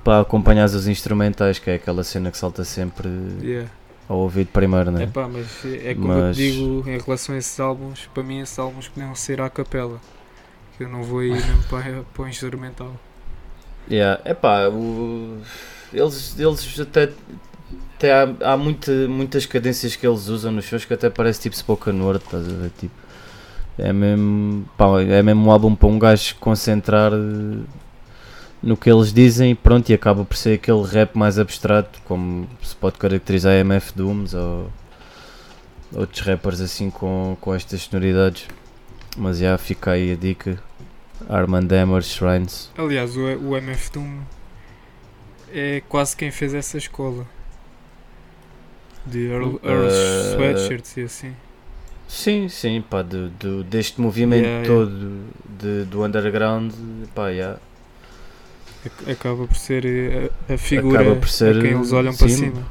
para 0.04 0.20
acompanhar 0.20 0.66
os 0.66 0.86
instrumentais, 0.86 1.58
que 1.58 1.68
é 1.70 1.74
aquela 1.74 2.04
cena 2.04 2.30
que 2.30 2.38
salta 2.38 2.64
sempre 2.64 3.08
Yeah. 3.42 3.68
ao 4.08 4.18
ouvido 4.18 4.48
primeiro, 4.52 4.90
né? 4.90 5.04
É 5.04 5.06
pá, 5.06 5.26
mas 5.28 5.64
é 5.64 5.94
como 5.94 6.12
eu 6.12 6.18
Mas- 6.24 6.36
te 6.36 6.52
digo 6.52 6.84
em 6.88 6.98
relação 6.98 7.34
a 7.34 7.38
esses 7.38 7.58
álbuns, 7.58 8.08
para 8.12 8.22
mim 8.22 8.40
esses 8.40 8.56
álbuns 8.58 8.88
podiam 8.88 9.14
ser 9.14 9.40
à 9.40 9.48
capela. 9.50 10.00
Que 10.76 10.84
eu 10.84 10.88
não 10.88 11.02
vou 11.02 11.22
ir 11.24 11.30
mesmo 11.46 11.62
para, 11.70 12.02
para 12.14 12.22
o 12.24 12.28
instrumental. 12.28 12.94
Yeah. 13.88 14.20
Epá, 14.24 14.68
o, 14.68 15.38
eles, 15.92 16.38
eles 16.38 16.80
até, 16.80 17.10
até 17.96 18.12
há, 18.12 18.52
há 18.52 18.56
muita, 18.56 18.92
muitas 19.08 19.46
cadências 19.46 19.96
que 19.96 20.06
eles 20.06 20.28
usam 20.28 20.52
nos 20.52 20.64
shows 20.64 20.84
que 20.84 20.94
até 20.94 21.08
parece 21.08 21.40
tipo 21.40 21.56
spoken 21.56 22.00
word, 22.00 22.24
estás 22.24 22.46
a 22.48 22.52
ver? 22.52 22.70
Tipo, 22.78 22.94
é 23.78 23.92
mesmo, 23.92 24.68
pá, 24.76 25.00
é 25.02 25.22
mesmo 25.22 25.46
um 25.46 25.50
álbum 25.50 25.74
para 25.74 25.88
um 25.88 25.98
gajo 25.98 26.34
concentrar 26.40 27.12
eh, 27.12 27.64
no 28.62 28.76
que 28.76 28.90
eles 28.90 29.12
dizem 29.12 29.52
e 29.52 29.54
pronto, 29.54 29.88
e 29.90 29.94
acaba 29.94 30.24
por 30.24 30.36
ser 30.36 30.54
aquele 30.54 30.82
rap 30.82 31.14
mais 31.16 31.38
abstrato, 31.38 32.00
como 32.04 32.48
se 32.62 32.74
pode 32.74 32.98
caracterizar 32.98 33.52
a 33.52 33.58
MF 33.58 33.92
Dooms 33.94 34.34
ou 34.34 34.70
outros 35.94 36.20
rappers 36.20 36.60
assim 36.60 36.90
com, 36.90 37.36
com 37.40 37.54
estas 37.54 37.82
sonoridades. 37.82 38.48
Mas 39.16 39.38
já 39.38 39.56
fica 39.56 39.92
aí 39.92 40.12
a 40.12 40.16
dica. 40.16 40.58
Armand 41.28 41.68
Hammer 41.72 42.02
Shrines. 42.02 42.70
Aliás, 42.76 43.16
o, 43.16 43.22
o 43.22 43.56
MF 43.56 43.90
Doom 43.92 44.20
é 45.52 45.82
quase 45.88 46.16
quem 46.16 46.30
fez 46.30 46.54
essa 46.54 46.78
escola. 46.78 47.26
De 49.06 49.26
Earl, 49.28 49.58
Earl 49.64 49.86
Uh, 49.86 49.88
Sweatshirts 49.88 50.96
e 50.96 51.02
assim. 51.02 51.36
Sim, 52.08 52.48
sim, 52.48 52.82
pá, 52.82 53.02
do, 53.02 53.28
do- 53.30 53.64
deste 53.64 54.00
movimento 54.00 54.44
Yeah, 54.44 54.66
yeah. 54.66 54.86
todo 54.88 55.26
de, 55.58 55.84
do 55.86 56.04
underground, 56.04 56.72
pá, 57.14 57.28
yeah, 57.30 57.58
Ac- 58.84 59.10
Acaba 59.10 59.46
por 59.46 59.56
ser 59.56 59.84
eh, 59.84 60.30
a, 60.48 60.54
a 60.54 60.58
figura 60.58 61.02
Acaba 61.02 61.16
por 61.16 61.28
ser, 61.28 61.50
a 61.50 61.54
quem 61.54 61.72
eles 61.72 61.92
olham 61.92 62.14
para 62.16 62.28
sim. 62.28 62.28
cima. 62.28 62.66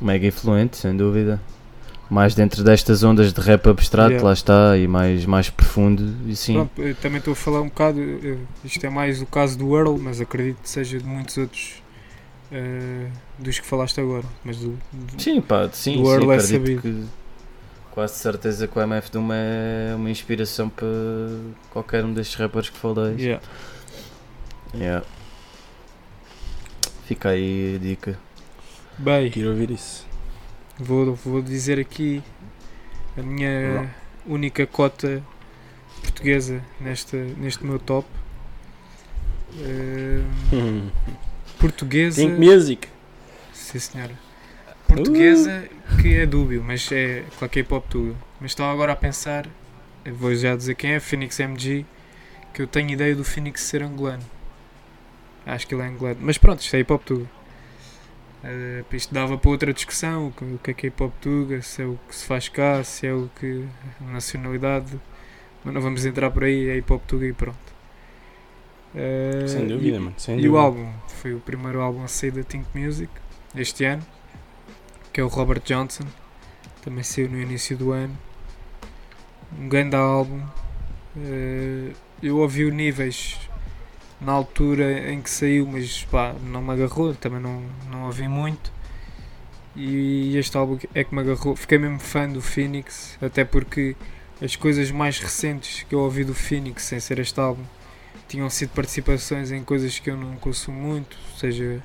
mega 0.00 0.26
influente, 0.26 0.76
sem 0.76 0.96
dúvida. 0.96 1.40
Mais 2.08 2.34
dentro 2.36 2.62
destas 2.62 3.02
ondas 3.02 3.32
de 3.32 3.40
rap 3.40 3.66
abstrato, 3.68 4.10
Yeah. 4.10 4.26
lá 4.28 4.32
está, 4.32 4.76
e 4.78 4.86
mais, 4.86 5.26
mais 5.26 5.50
profundo, 5.50 6.14
e 6.30 6.36
sim. 6.36 6.54
Pronto, 6.54 6.94
também 7.00 7.18
estou 7.18 7.32
a 7.32 7.36
falar 7.36 7.60
um 7.62 7.68
bocado, 7.68 7.98
isto 8.64 8.84
é 8.86 8.88
mais 8.88 9.20
o 9.20 9.26
caso 9.26 9.58
do 9.58 9.76
Earl, 9.76 9.96
mas 9.98 10.20
acredito 10.20 10.62
que 10.62 10.68
seja 10.70 10.98
de 10.98 11.04
muitos 11.04 11.36
outros 11.36 11.82
eh, 12.52 13.08
dos 13.40 13.58
que 13.58 13.66
falaste 13.66 14.00
agora. 14.00 14.24
Mas 14.44 14.58
do, 14.58 14.78
do- 14.92 15.20
Sim, 15.20 15.40
pá, 15.40 15.68
sim, 15.72 15.96
Do 15.96 16.06
sim 16.06 16.12
Earl 16.12 16.30
é 16.32 16.38
sabido. 16.38 16.80
que 16.82 17.04
quase 17.90 18.12
de 18.14 18.18
certeza 18.20 18.68
que 18.68 18.78
o 18.78 18.82
MF 18.82 19.10
Doom 19.10 19.28
é 19.32 19.94
uma 19.96 20.08
inspiração 20.08 20.68
para 20.68 20.86
qualquer 21.70 22.04
um 22.04 22.12
destes 22.14 22.36
rappers 22.36 22.70
que 22.70 22.78
falei. 22.78 23.16
Yeah. 23.18 23.42
Yeah. 24.74 25.04
Fica 27.06 27.30
aí 27.30 27.74
a 27.74 27.78
dica. 27.78 28.16
Bem, 28.96 29.28
Quero 29.30 29.50
ouvir 29.50 29.70
isso. 29.72 30.05
Vou, 30.78 31.14
vou 31.14 31.42
dizer 31.42 31.78
aqui 31.78 32.22
a 33.16 33.22
minha 33.22 33.90
única 34.26 34.66
cota 34.66 35.22
portuguesa 36.02 36.62
nesta, 36.80 37.16
neste 37.16 37.64
meu 37.64 37.78
top. 37.78 38.06
Eh, 39.58 40.22
Hum. 40.52 40.90
portuguesa. 41.58 42.20
Think 42.20 42.38
Music. 42.38 42.88
Sim, 43.52 43.78
senhora. 43.78 44.12
Portuguesa 44.86 45.68
que 46.00 46.14
é 46.14 46.26
dúbio, 46.26 46.62
mas 46.62 46.90
é 46.92 47.24
claro 47.38 47.50
que 47.52 47.58
é 47.58 47.62
hip 47.62 47.74
hop 47.74 47.86
tudo. 47.88 48.16
Mas 48.40 48.52
estava 48.52 48.72
agora 48.72 48.92
a 48.92 48.96
pensar, 48.96 49.46
vou 50.12 50.34
já 50.34 50.54
dizer 50.54 50.74
quem 50.74 50.92
é, 50.92 51.00
Phoenix 51.00 51.40
MG, 51.40 51.84
que 52.54 52.62
eu 52.62 52.66
tenho 52.66 52.90
ideia 52.90 53.14
do 53.14 53.24
Phoenix 53.24 53.62
ser 53.62 53.82
angolano. 53.82 54.22
Acho 55.44 55.66
que 55.66 55.74
ele 55.74 55.82
é 55.82 55.86
angolano. 55.86 56.18
Mas 56.20 56.38
pronto, 56.38 56.60
isto 56.60 56.74
é 56.76 56.80
hip 56.80 56.92
hop 56.92 57.02
tudo. 57.04 57.28
Eh, 58.44 58.84
isto 58.92 59.12
dava 59.12 59.36
para 59.38 59.50
outra 59.50 59.72
discussão, 59.72 60.28
o 60.28 60.32
que- 60.58 60.70
é 60.70 60.74
que 60.74 60.86
é 60.86 60.88
hip 60.88 61.02
hop 61.02 61.12
tuga, 61.20 61.60
se 61.62 61.82
é 61.82 61.86
o 61.86 61.98
que 62.08 62.14
se 62.14 62.24
faz 62.24 62.48
cá, 62.48 62.82
se 62.84 63.06
é 63.06 63.12
o 63.12 63.28
que. 63.40 63.66
a 64.00 64.12
nacionalidade. 64.12 64.98
Mas 65.64 65.74
não 65.74 65.80
vamos 65.80 66.04
entrar 66.06 66.30
por 66.30 66.44
aí, 66.44 66.68
é 66.68 66.76
hip 66.76 66.92
hop 66.92 67.02
tuga 67.06 67.26
e 67.26 67.32
pronto. 67.32 67.58
Eh, 68.94 69.46
Sem 69.48 69.66
dúvida, 69.66 69.98
mano. 70.00 70.14
Sem 70.16 70.34
e 70.38 70.42
dúvida. 70.42 70.54
o 70.54 70.58
álbum 70.58 70.92
foi 71.08 71.34
o 71.34 71.40
primeiro 71.40 71.80
álbum 71.80 72.04
a 72.04 72.08
sair 72.08 72.30
da 72.30 72.42
Think 72.42 72.66
Music 72.74 73.10
este 73.54 73.84
ano, 73.84 74.04
que 75.12 75.20
é 75.20 75.24
o 75.24 75.28
Robert 75.28 75.62
Johnson, 75.64 76.04
também 76.82 77.02
saiu 77.02 77.28
no 77.28 77.40
início 77.40 77.76
do 77.76 77.90
ano. 77.92 78.16
Um 79.58 79.68
grande 79.68 79.96
álbum. 79.96 80.40
Eh, 81.16 81.92
eu 82.22 82.38
ouvi 82.38 82.64
o 82.64 82.70
níveis 82.72 83.38
na 84.20 84.32
altura 84.32 85.12
em 85.12 85.20
que 85.20 85.30
saiu, 85.30 85.66
mas 85.66 86.04
pá, 86.04 86.34
não 86.42 86.62
me 86.62 86.72
agarrou, 86.72 87.14
também 87.14 87.40
não, 87.40 87.62
não 87.90 88.06
ouvi 88.06 88.28
muito. 88.28 88.72
E 89.74 90.36
este 90.38 90.56
álbum 90.56 90.78
é 90.94 91.04
que 91.04 91.14
me 91.14 91.20
agarrou. 91.20 91.54
Fiquei 91.54 91.78
mesmo 91.78 91.98
fã 91.98 92.28
do 92.28 92.40
Phoenix, 92.40 93.18
até 93.20 93.44
porque 93.44 93.94
as 94.40 94.56
coisas 94.56 94.90
mais 94.90 95.18
recentes 95.18 95.82
que 95.82 95.94
eu 95.94 96.00
ouvi 96.00 96.24
do 96.24 96.34
Phoenix, 96.34 96.84
sem 96.84 96.98
ser 96.98 97.18
este 97.18 97.38
álbum, 97.38 97.62
tinham 98.28 98.48
sido 98.50 98.70
participações 98.70 99.52
em 99.52 99.62
coisas 99.62 99.98
que 99.98 100.10
eu 100.10 100.16
não 100.16 100.36
consumo 100.36 100.80
muito, 100.80 101.16
seja 101.38 101.82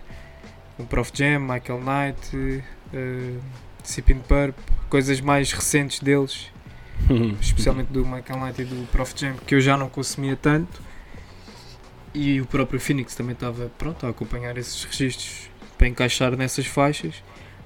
o 0.78 0.86
Prof 0.86 1.12
Jam, 1.14 1.40
Michael 1.40 1.82
Knight, 1.82 2.36
uh, 2.36 3.42
Sipping 3.84 4.20
Purp, 4.20 4.58
coisas 4.90 5.22
mais 5.22 5.52
recentes 5.52 6.00
deles, 6.00 6.50
especialmente 7.40 7.88
do 7.88 8.06
Michael 8.06 8.40
Knight 8.40 8.62
e 8.62 8.66
do 8.66 8.88
Prof 8.88 9.14
Jam, 9.16 9.36
que 9.46 9.56
eu 9.56 9.62
já 9.62 9.78
não 9.78 9.90
consumia 9.90 10.36
tanto. 10.36 10.82
E 12.14 12.42
o 12.42 12.46
próprio 12.46 12.80
Phoenix 12.80 13.16
também 13.16 13.34
estava 13.34 13.72
pronto 13.78 14.06
a 14.06 14.10
acompanhar 14.10 14.58
esses 14.58 14.84
registros 14.84 15.50
para 15.78 15.88
encaixar 15.88 16.36
nessas 16.36 16.66
faixas. 16.66 17.16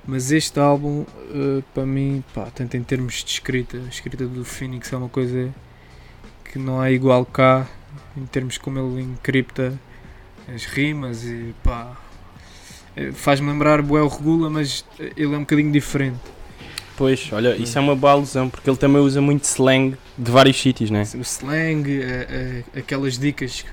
Mas 0.08 0.32
este 0.32 0.60
álbum, 0.60 1.02
uh, 1.02 1.64
para 1.74 1.84
mim, 1.86 2.24
pá, 2.34 2.46
tanto 2.54 2.78
em 2.78 2.84
termos 2.84 3.24
de 3.24 3.32
escrita, 3.32 3.78
a 3.78 3.90
escrita 3.90 4.28
do 4.28 4.46
Phoenix 4.46 4.94
é 4.94 4.98
uma 4.98 5.10
coisa 5.10 5.52
que 6.52 6.60
não 6.60 6.80
há 6.80 6.92
igual 6.92 7.26
cá, 7.26 7.68
em 8.16 8.26
termos 8.28 8.58
como 8.60 8.78
ele 8.78 9.02
encripta 9.02 9.74
as 10.54 10.64
rimas 10.66 11.24
e 11.24 11.56
pá, 11.64 11.98
eh, 12.96 13.12
faz-me 13.14 13.50
lembrar 13.52 13.82
Boel 13.82 14.08
Regula, 14.08 14.48
mas 14.48 14.86
ele 15.00 15.34
é 15.34 15.38
um 15.38 15.40
bocadinho 15.40 15.72
diferente. 15.72 16.20
Pois, 16.96 17.28
olha, 17.34 17.56
isso 17.58 17.76
é 17.78 17.82
uma 17.82 17.96
boa 17.96 18.14
alusão, 18.14 18.48
porque 18.48 18.70
ele 18.70 18.78
também 18.78 19.02
usa 19.02 19.20
muito 19.20 19.44
slang 19.46 19.98
de 20.16 20.32
vários 20.32 20.62
sítios, 20.62 20.92
né? 20.92 21.02
O 21.16 21.22
slang, 21.22 21.84
a- 21.90 22.78
a- 22.78 22.80
aquelas 22.80 23.18
dicas 23.18 23.66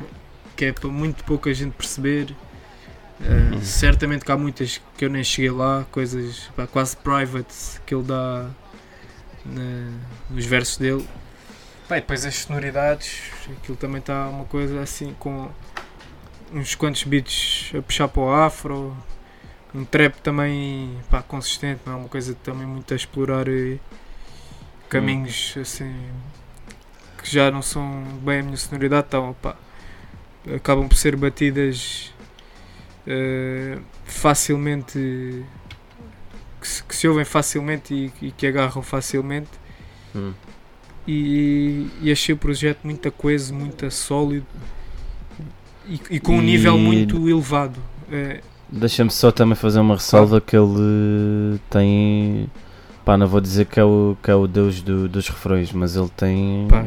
que- 0.62 0.66
é 0.66 0.72
para 0.72 0.88
muito 0.88 1.24
pouca 1.24 1.52
gente 1.52 1.72
perceber. 1.72 2.30
Uh, 3.20 3.54
Uhum. 3.54 3.62
Certamente 3.62 4.24
que 4.24 4.32
há 4.32 4.36
muitas 4.36 4.80
que 4.96 5.04
eu 5.04 5.08
nem 5.10 5.22
cheguei 5.22 5.50
lá, 5.50 5.84
coisas 5.92 6.50
pá, 6.56 6.66
quase 6.66 6.96
private 6.96 7.54
que 7.86 7.94
ele 7.94 8.02
dá 8.04 8.48
na- 9.44 9.98
nos 10.30 10.44
versos 10.44 10.76
dele. 10.76 11.06
Pá, 11.88 11.98
e 11.98 12.00
depois 12.00 12.24
as 12.24 12.34
sonoridades, 12.36 13.22
aquilo 13.50 13.76
também 13.76 13.98
está 13.98 14.28
uma 14.28 14.44
coisa 14.44 14.80
assim 14.80 15.14
com 15.18 15.50
uns 16.52 16.74
quantos 16.74 17.04
beats 17.04 17.72
a 17.76 17.82
puxar 17.82 18.08
para 18.08 18.22
o 18.22 18.32
afro, 18.32 18.96
um 19.74 19.84
trap 19.84 20.16
também 20.20 20.96
pá, 21.10 21.22
consistente, 21.22 21.80
não 21.86 21.92
é 21.92 21.96
uma 21.96 22.08
coisa 22.08 22.34
também 22.42 22.66
muito 22.66 22.92
a 22.92 22.96
explorar 22.96 23.46
eh, 23.48 23.78
caminhos 24.88 25.54
assim 25.60 25.94
que 27.22 27.30
já 27.30 27.50
não 27.52 27.62
são 27.62 28.02
bem 28.22 28.40
a 28.40 28.42
minha 28.42 28.56
sonoridade, 28.56 29.06
então 29.08 29.34
pá, 29.40 29.54
acabam 30.54 30.88
por 30.88 30.96
ser 30.96 31.16
batidas 31.16 32.12
eh, 33.06 33.78
facilmente 34.04 35.44
que 36.60 36.68
se, 36.68 36.82
que 36.84 36.94
se 36.94 37.08
ouvem 37.08 37.24
facilmente 37.24 37.94
e, 37.94 38.26
e 38.26 38.30
que 38.30 38.46
agarram 38.46 38.82
facilmente 38.82 39.50
Hum. 40.14 40.34
e, 41.08 41.86
e 42.02 42.12
achei 42.12 42.34
o 42.34 42.38
projeto 42.38 42.80
muito 42.84 43.10
coeso, 43.12 43.54
muito 43.54 43.90
sólido 43.90 44.46
e, 45.88 46.00
e 46.10 46.20
com 46.20 46.36
um 46.36 46.42
nível 46.42 46.76
muito 46.76 47.28
elevado. 47.28 47.80
Eh, 48.10 48.40
Deixa-me 48.68 49.10
só 49.10 49.30
também 49.30 49.54
fazer 49.54 49.80
uma 49.80 49.94
ressalva 49.96 50.40
que 50.40 50.56
ele 50.56 51.58
tem. 51.68 52.48
Pá, 53.04 53.16
não 53.16 53.26
vou 53.26 53.40
dizer 53.40 53.66
que 53.66 53.80
é 53.80 53.84
o, 53.84 54.16
que 54.22 54.30
é 54.30 54.34
o 54.34 54.46
deus 54.46 54.80
do- 54.80 55.08
dos 55.08 55.28
refrões, 55.28 55.72
mas 55.72 55.96
ele 55.96 56.08
tem. 56.16 56.68
pá, 56.68 56.84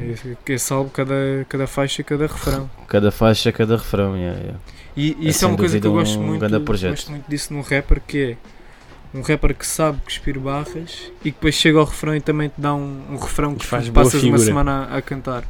álbum, 0.74 0.89
cada, 0.89 1.13
cada 1.49 1.68
faixa, 1.68 2.03
cada 2.03 2.26
refrão. 2.28 2.70
Cada 2.88 3.11
faixa, 3.11 3.51
cada 3.51 3.76
refrão. 3.76 4.16
yeah, 4.16 4.39
yeah. 4.39 4.59
E 4.95 5.18
É 5.22 5.30
isso 5.30 5.43
é 5.43 5.47
uma 5.49 5.57
coisa 5.57 5.80
que 5.80 5.86
eu 5.86 5.91
gosto 5.91 6.18
um 6.20 6.24
muito, 6.24 6.47
gosto 6.88 7.11
muito 7.11 7.30
disso 7.30 7.53
num 7.53 7.61
rapper 7.61 8.01
que 8.07 8.38
é 9.13 9.18
um 9.18 9.22
rapper 9.22 9.53
que 9.53 9.68
sabe 9.68 9.99
cuspir 10.01 10.39
barras 10.39 11.11
e 11.20 11.32
que 11.32 11.38
depois 11.38 11.55
chega 11.55 11.80
ao 11.80 11.86
refrão 11.86 12.16
e 12.16 12.22
também 12.22 12.47
te 12.49 12.59
dá 12.61 12.74
um, 12.74 13.01
um 13.11 13.18
refrão 13.18 13.53
que 13.55 13.66
E 13.66 13.68
faz 13.68 13.89
boa 13.89 14.05
passas 14.05 14.24
uma 14.24 14.38
semana 14.38 14.88
a, 14.89 14.97
a 14.97 15.01
cantar. 15.01 15.43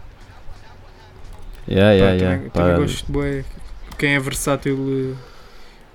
Yeah, 1.68 1.90
Pá, 1.90 1.94
yeah, 1.94 2.14
yeah. 2.14 2.36
também, 2.38 2.50
também 2.52 2.76
gosto 2.76 3.06
de 3.06 3.12
bué, 3.12 3.46
quem 3.98 4.16
é 4.16 4.20
versátil, 4.20 5.14
eh, 5.14 5.16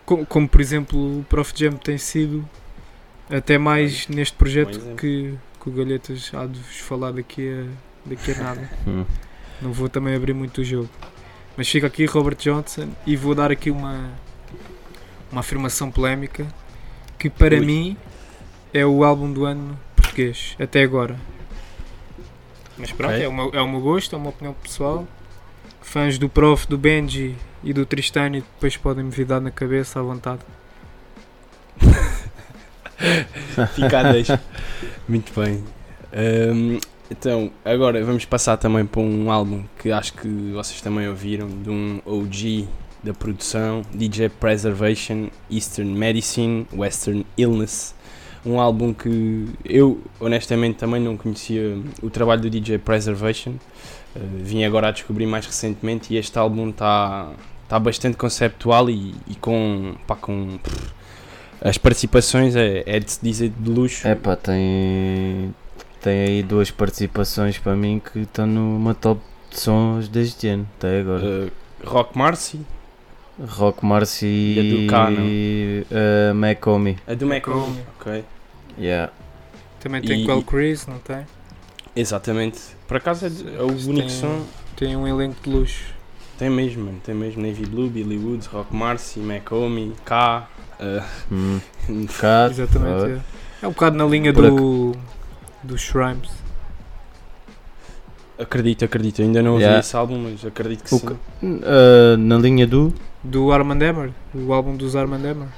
como, 0.05 0.27
como, 0.27 0.49
por 0.49 0.61
exemplo 0.61 1.21
o 1.21 1.25
Prof 1.29 1.53
Jam 1.57 1.73
tem 1.73 1.97
sido, 1.97 2.49
até 3.31 3.59
mais 3.59 4.09
neste 4.09 4.37
projeto 4.37 4.71
exemplo. 4.79 4.97
que, 4.97 5.35
que 5.63 5.69
o 5.69 5.73
Galhetas 5.73 6.31
há 6.35 6.47
de 6.47 6.59
vos 6.59 6.79
falar 6.79 7.13
daqui 7.13 7.49
a, 7.49 8.09
daqui 8.09 8.33
a 8.33 8.35
nada. 8.43 8.71
hum. 8.87 9.05
Não 9.63 9.73
vou 9.73 9.89
também 9.89 10.15
abrir 10.15 10.33
muito 10.33 10.61
o 10.61 10.65
jogo. 10.65 10.89
Mas 11.57 11.69
fica 11.69 11.87
aqui 11.87 12.07
Robert 12.07 12.37
Johnson 12.37 12.89
e 13.07 13.17
vou 13.17 13.35
dar 13.35 13.51
aqui 13.51 13.71
uma, 13.71 14.11
uma 15.31 15.41
afirmação 15.41 15.91
polémica 15.91 16.47
que 17.19 17.29
para 17.29 17.57
Ui. 17.57 17.65
mim 17.67 17.97
é 18.73 18.87
o 18.87 19.05
álbum 19.05 19.31
do 19.31 19.45
ano 19.45 19.79
português, 19.95 20.57
até 20.59 20.83
agora. 20.83 21.17
Mas 22.79 22.91
pronto, 22.93 23.13
Ok. 23.13 23.25
é, 23.25 23.29
o 23.29 23.33
meu, 23.33 23.51
é 23.53 23.61
o 23.61 23.69
meu 23.69 23.81
gosto, 23.81 24.15
é 24.15 24.19
uma 24.19 24.31
opinião 24.31 24.55
pessoal. 24.55 25.07
Fãs 25.83 26.17
do 26.17 26.29
Prof, 26.29 26.67
do 26.67 26.79
Benji 26.79 27.37
e 27.63 27.73
do 27.75 27.85
Tristani 27.85 28.41
depois 28.41 28.77
podem 28.77 29.05
me 29.05 29.11
vir 29.11 29.27
dar 29.27 29.41
na 29.41 29.51
cabeça 29.51 30.01
à 30.01 30.03
vontade. 30.03 30.41
Fica 33.75 34.01
a 34.01 34.13
deixa. 34.13 34.41
Muito 35.09 35.33
bem. 35.39 35.65
Hum, 36.13 36.79
então, 37.11 37.51
agora 37.65 38.05
vamos 38.05 38.25
passar 38.25 38.57
também 38.57 38.87
para 38.87 39.01
um 39.01 39.31
álbum 39.31 39.65
que 39.79 39.91
acho 39.91 40.13
que 40.13 40.29
vocês 40.53 40.81
também 40.81 41.09
ouviram, 41.09 41.49
de 41.49 41.71
um 41.71 42.01
OG 42.05 42.69
da 43.03 43.15
produção, 43.15 43.83
DJ 43.93 44.29
Preservation, 44.29 45.29
Eastern 45.51 45.91
Medicine, 45.91 46.67
Western 46.73 47.27
Illness. 47.37 47.95
Um 48.45 48.59
álbum 48.59 48.95
que 48.95 49.49
eu 49.65 50.01
honestamente 50.19 50.77
também 50.77 51.01
não 51.01 51.17
conhecia 51.17 51.79
o 52.03 52.09
trabalho 52.09 52.43
do 52.43 52.51
DJ 52.51 52.79
Preservation. 52.79 53.55
Uh, 54.15 54.21
vim 54.39 54.65
agora 54.65 54.89
a 54.89 54.91
descobrir 54.91 55.27
mais 55.27 55.47
recentemente 55.47 56.13
e 56.13 56.17
este 56.17 56.39
álbum 56.39 56.71
está 56.71 57.31
tá 57.69 57.79
bastante 57.79 58.17
conceptual 58.17 58.89
e, 58.91 59.15
e 59.29 59.35
com, 59.37 59.95
pá, 60.07 60.17
com 60.17 60.59
pff, 60.59 61.00
as 61.63 61.77
participações 61.79 62.57
é, 62.57 62.83
é 62.87 62.99
de 63.01 63.11
se 63.13 63.19
dizer 63.23 63.51
de 63.59 63.71
luxo. 63.71 64.07
É 64.07 64.15
pá, 64.15 64.37
tem. 64.37 65.55
Tem 66.01 66.21
aí 66.23 66.43
duas 66.43 66.71
participações 66.71 67.59
para 67.59 67.77
mim 67.77 68.01
que 68.01 68.21
estão 68.21 68.47
numa 68.47 68.95
top 68.95 69.21
de 69.51 69.61
sons 69.61 70.09
deste 70.09 70.49
ano, 70.49 70.67
até 70.79 71.01
agora. 71.01 71.23
Uh, 71.27 71.51
Rock 71.85 72.17
Marcy, 72.17 72.61
Rock 73.39 73.85
Marcy 73.85 74.27
E 74.27 74.59
a 74.59 74.63
do 74.77 74.91
K, 74.91 75.11
não? 75.11 75.27
e 75.27 75.87
uh, 75.91 76.35
Macomi. 76.35 76.97
a 77.07 77.13
do 77.15 77.27
Macaulay. 77.27 77.85
Ok. 78.01 78.25
Yeah. 78.79 79.13
Também 79.79 80.01
tem 80.01 80.23
E- 80.23 80.25
Quell 80.27 80.43
Chris, 80.43 80.87
não 80.87 80.99
tem? 80.99 81.27
Exatamente. 81.95 82.59
Por 82.89 82.97
acaso 82.97 83.27
é, 83.27 83.29
é 83.59 83.63
o 83.63 83.67
único 83.67 84.01
tem- 84.01 84.09
som. 84.09 84.43
Tem 84.77 84.97
um 84.97 85.07
elenco 85.07 85.37
de 85.43 85.51
luxo. 85.51 85.85
Tem 86.39 86.49
mesmo, 86.49 86.87
mano. 86.87 87.01
Tem 87.05 87.15
mesmo 87.15 87.43
Navy 87.47 87.67
Blue, 87.67 87.91
Billy 87.91 88.17
Woods, 88.17 88.47
Rock 88.47 88.75
Marcy, 88.75 89.21
Macomi, 89.21 89.93
K. 90.07 90.49
Hum. 91.31 91.61
Uh, 91.89 92.07
Cá, 92.19 92.49
Exatamente. 92.51 93.05
ah, 93.05 93.21
É. 93.63 93.65
é 93.65 93.69
um 93.69 93.73
bocado 93.73 93.97
na 93.97 94.05
linha 94.07 94.33
do, 94.33 94.95
dos 95.63 95.81
Shrimes. 95.83 96.31
acredito, 98.39 98.85
acredito. 98.85 99.21
Ainda 99.23 99.43
não 99.43 99.53
ouvi 99.53 99.63
Yeah. 99.65 99.81
esse 99.81 99.95
álbum, 99.97 100.19
mas 100.19 100.45
acredito 100.45 100.85
que 100.85 100.95
O 100.95 100.99
sim. 100.99 101.07
uh, 101.43 102.17
na 102.19 102.37
linha 102.39 102.67
do. 102.67 102.93
Do 103.23 103.53
Armand 103.53 103.83
Hammer, 103.83 104.11
o 104.35 104.53
álbum 104.53 104.75
dos 104.77 104.97
Armand 104.97 105.25
Hammer. 105.27 105.49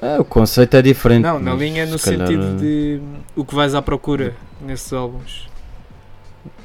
Ah, 0.00 0.18
o 0.20 0.24
conceito 0.24 0.76
é 0.76 0.82
diferente. 0.82 1.22
Não, 1.22 1.38
na 1.40 1.54
linha 1.54 1.86
no 1.86 1.98
se 1.98 2.04
calhar, 2.10 2.26
sentido 2.28 2.54
uh, 2.54 2.56
de 2.58 3.00
o 3.34 3.44
que 3.44 3.54
vais 3.54 3.74
à 3.74 3.82
procura 3.82 4.34
nesses 4.60 4.92
álbuns. 4.92 5.48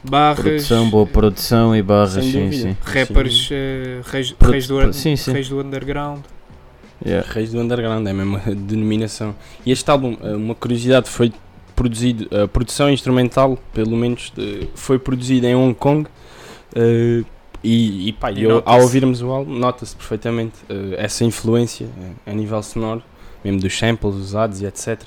Barras, 0.04 0.42
Produção, 0.44 0.90
boa 0.90 1.06
produção 1.08 1.76
e 1.76 1.82
barras, 1.82 2.14
Sem 2.14 2.24
sim, 2.32 2.44
dúvida. 2.46 2.70
sim. 2.70 2.78
rappers, 2.84 3.50
eh, 3.52 4.02
reis, 4.06 4.36
reis, 4.40 4.68
do, 4.68 4.94
sim, 4.94 5.16
sim. 5.16 5.32
reis 5.34 5.50
do 5.50 5.60
underground. 5.60 6.22
Yeah. 7.06 7.28
Reis 7.32 7.52
do 7.52 7.60
Underground, 7.60 8.06
é 8.08 8.12
a 8.12 8.54
denominação. 8.56 9.36
E 9.66 9.72
este 9.72 9.90
álbum, 9.90 10.18
uh, 10.22 10.36
uma 10.36 10.56
curiosidade, 10.56 11.10
foi 11.10 11.32
produzido, 11.76 12.28
a 12.36 12.48
produção 12.48 12.90
instrumental, 12.90 13.58
pelo 13.74 13.96
menos, 13.96 14.34
foi 14.76 15.00
produzida 15.00 15.48
em 15.48 15.56
Hong 15.56 15.74
Kong. 15.74 16.08
uh, 16.76 17.26
e, 17.64 18.10
e 18.10 18.14
pá, 18.14 18.32
E 18.32 18.44
eu, 18.44 18.62
ao 18.66 18.82
ouvirmos 18.82 19.22
o 19.22 19.30
álbum, 19.32 19.54
nota-se 19.54 19.96
perfeitamente 19.96 20.56
uh, 20.70 20.96
essa 20.98 21.26
influência 21.26 21.88
uh, 21.88 22.16
a 22.26 22.34
nível 22.34 22.62
sonoro, 22.64 23.04
mesmo 23.44 23.60
dos 23.60 23.78
samples 23.78 24.16
usados 24.16 24.62
e 24.62 24.66
etc. 24.66 25.02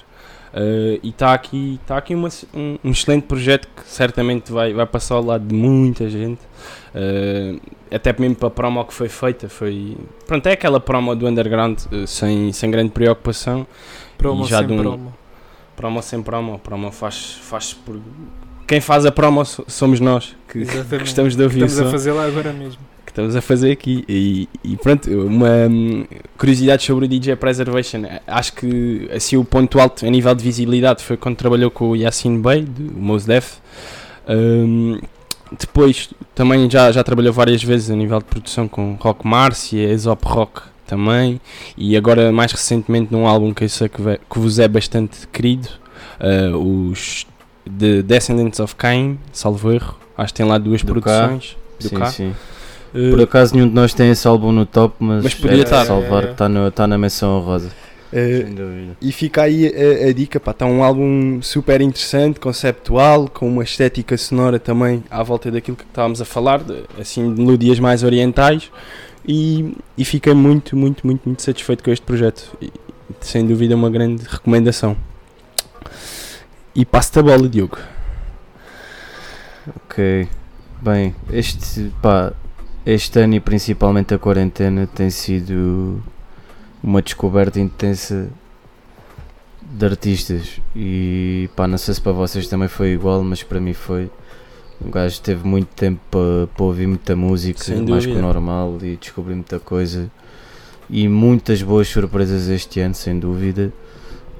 Uh, 0.54 1.00
e 1.02 1.08
está 1.08 1.32
aqui, 1.32 1.80
tá 1.86 1.96
aqui 1.96 2.14
uma- 2.14 2.28
um, 2.52 2.76
um 2.84 2.90
excelente 2.90 3.22
projeto 3.24 3.66
que 3.74 3.82
certamente 3.86 4.52
vai, 4.52 4.72
vai 4.74 4.84
passar 4.86 5.14
ao 5.14 5.24
lado 5.24 5.46
de 5.46 5.54
muita 5.54 6.08
gente. 6.10 6.40
Uh, 6.94 7.58
até 7.90 8.14
mesmo 8.18 8.36
para 8.36 8.48
a 8.48 8.50
promo 8.50 8.84
que 8.84 8.92
foi 8.92 9.08
feita, 9.08 9.48
foi. 9.48 9.96
Pronto, 10.26 10.46
é 10.46 10.52
aquela 10.52 10.78
promo 10.78 11.16
do 11.16 11.26
underground 11.26 11.78
uh, 11.90 12.06
sem, 12.06 12.52
sem 12.52 12.70
grande 12.70 12.90
preocupação. 12.90 13.66
Promo 14.18 14.46
sem 14.46 14.58
um- 14.64 14.76
promo. 14.82 15.14
Promo 15.74 16.02
sem 16.02 16.22
promo, 16.22 16.58
promo 16.58 16.92
faz, 16.92 17.38
faz 17.42 17.72
por. 17.72 17.98
Quem 18.66 18.78
faz 18.80 19.06
a 19.06 19.10
promo 19.10 19.42
so- 19.46 19.64
somos 19.66 20.00
nós, 20.00 20.36
que, 20.48 20.64
que 20.86 20.98
gostamos 20.98 21.34
de 21.34 21.42
ouvir 21.42 21.64
Estamos 21.64 21.88
a 21.88 21.90
fazer 21.90 22.12
lá 22.12 22.26
agora 22.26 22.52
mesmo. 22.52 22.80
Que 23.12 23.20
estamos 23.20 23.36
a 23.36 23.42
fazer 23.42 23.70
aqui. 23.70 24.04
E, 24.08 24.48
e 24.64 24.76
pronto, 24.76 25.08
uma 25.10 25.68
hum, 25.70 26.04
curiosidade 26.36 26.82
sobre 26.82 27.04
o 27.04 27.08
DJ 27.08 27.36
Preservation. 27.36 28.02
Acho 28.26 28.54
que 28.54 29.08
assim 29.14 29.36
o 29.36 29.44
ponto 29.44 29.78
alto 29.78 30.06
a 30.06 30.10
nível 30.10 30.34
de 30.34 30.42
visibilidade 30.42 31.04
foi 31.04 31.16
quando 31.16 31.36
trabalhou 31.36 31.70
com 31.70 31.90
o 31.90 31.96
Yassine 31.96 32.38
Bey, 32.38 32.62
do 32.62 32.98
Mos 32.98 33.24
Def. 33.26 33.58
Hum, 34.28 34.98
depois 35.58 36.10
também 36.34 36.68
já, 36.70 36.90
já 36.90 37.04
trabalhou 37.04 37.32
várias 37.32 37.62
vezes 37.62 37.90
a 37.90 37.94
nível 37.94 38.18
de 38.18 38.24
produção 38.24 38.66
com 38.66 38.96
Rock 38.98 39.26
Marcia, 39.26 39.88
Aesop 39.88 40.26
Rock 40.26 40.62
também, 40.86 41.40
e 41.76 41.96
agora 41.96 42.32
mais 42.32 42.52
recentemente 42.52 43.12
num 43.12 43.26
álbum 43.26 43.52
que 43.52 43.64
eu 43.64 43.68
sei 43.68 43.88
que, 43.88 44.02
que 44.02 44.38
vos 44.38 44.58
é 44.58 44.66
bastante 44.66 45.26
querido, 45.28 45.68
eh, 46.20 46.50
os 46.54 47.26
The 47.66 48.02
Descendants 48.02 48.60
of 48.60 48.74
Cain, 48.76 49.18
salvo 49.30 49.72
erro, 49.72 49.98
acho 50.16 50.32
que 50.32 50.38
tem 50.38 50.46
lá 50.46 50.58
duas 50.58 50.82
Do 50.82 50.94
K. 50.94 51.00
produções. 51.00 51.56
Do 51.80 51.88
Sim, 51.88 51.96
K. 51.96 52.06
sim. 52.06 52.34
Eh, 52.94 53.10
Por 53.10 53.20
acaso 53.22 53.54
nenhum 53.54 53.68
de 53.68 53.74
nós 53.74 53.94
tem 53.94 54.10
esse 54.10 54.26
álbum 54.28 54.52
no 54.52 54.66
top, 54.66 54.94
mas, 54.98 55.24
Mas 55.24 55.34
podia 55.34 55.60
é 55.60 55.62
estar. 55.64 55.84
salvar, 55.86 56.22
É, 56.22 56.26
é, 56.26 56.28
é. 56.28 56.32
está 56.32 56.48
no- 56.48 56.68
está 56.68 56.86
na 56.86 56.98
menção 56.98 57.38
honrosa. 57.38 57.70
dúvida. 58.12 58.96
E 59.00 59.10
fica 59.10 59.42
aí 59.42 59.66
a, 59.66 60.08
a 60.08 60.12
dica, 60.12 60.38
pá, 60.38 60.50
está 60.50 60.66
um 60.66 60.82
álbum 60.84 61.40
super 61.40 61.80
interessante, 61.80 62.38
conceptual, 62.38 63.28
com 63.28 63.48
uma 63.48 63.62
estética 63.62 64.16
sonora 64.18 64.58
também 64.58 65.02
à 65.10 65.22
volta 65.22 65.50
daquilo 65.50 65.76
que 65.78 65.84
estávamos 65.84 66.20
a 66.20 66.24
falar, 66.26 66.62
de, 66.62 66.84
assim, 67.00 67.32
de 67.34 67.40
melodias 67.40 67.78
mais 67.80 68.02
orientais, 68.04 68.70
e, 69.26 69.74
e 69.96 70.04
fiquei 70.04 70.34
muito, 70.34 70.76
muito, 70.76 71.06
muito, 71.06 71.22
muito 71.24 71.40
satisfeito 71.42 71.82
com 71.82 71.90
este 71.90 72.04
projeto. 72.04 72.54
E, 72.60 72.70
sem 73.20 73.46
dúvida 73.46 73.74
uma 73.74 73.88
grande 73.88 74.24
recomendação. 74.28 74.94
E 76.74 76.84
passo-te 76.84 77.18
a 77.18 77.22
bola, 77.22 77.48
Diogo. 77.48 77.78
Ok. 79.76 80.28
Bem, 80.82 81.14
este, 81.32 81.92
pá, 82.02 82.32
este 82.84 83.18
ano 83.20 83.34
e 83.34 83.40
principalmente 83.40 84.12
a 84.12 84.18
quarentena 84.18 84.86
tem 84.86 85.08
sido 85.08 86.02
uma 86.82 87.00
descoberta 87.00 87.60
intensa 87.60 88.28
de 89.62 89.86
artistas 89.86 90.60
e 90.74 91.48
pá, 91.54 91.68
não 91.68 91.78
sei 91.78 91.94
se 91.94 92.00
para 92.00 92.12
vocês 92.12 92.48
também 92.48 92.68
foi 92.68 92.92
igual, 92.92 93.22
mas 93.22 93.42
para 93.42 93.60
mim 93.60 93.72
foi. 93.72 94.10
O 94.80 94.90
gajo 94.90 95.20
teve 95.20 95.46
muito 95.46 95.68
tempo 95.68 96.00
para, 96.10 96.48
para 96.48 96.64
ouvir 96.64 96.88
muita 96.88 97.14
música, 97.14 97.62
Sem 97.62 97.86
mais 97.86 98.04
que 98.04 98.10
o 98.10 98.20
normal, 98.20 98.78
e 98.82 98.96
descobrir 98.96 99.34
muita 99.34 99.60
coisa. 99.60 100.10
E 100.90 101.06
muitas 101.06 101.62
boas 101.62 101.86
surpresas 101.86 102.48
este 102.48 102.80
ano, 102.80 102.92
sem 102.92 103.16
dúvida. 103.16 103.72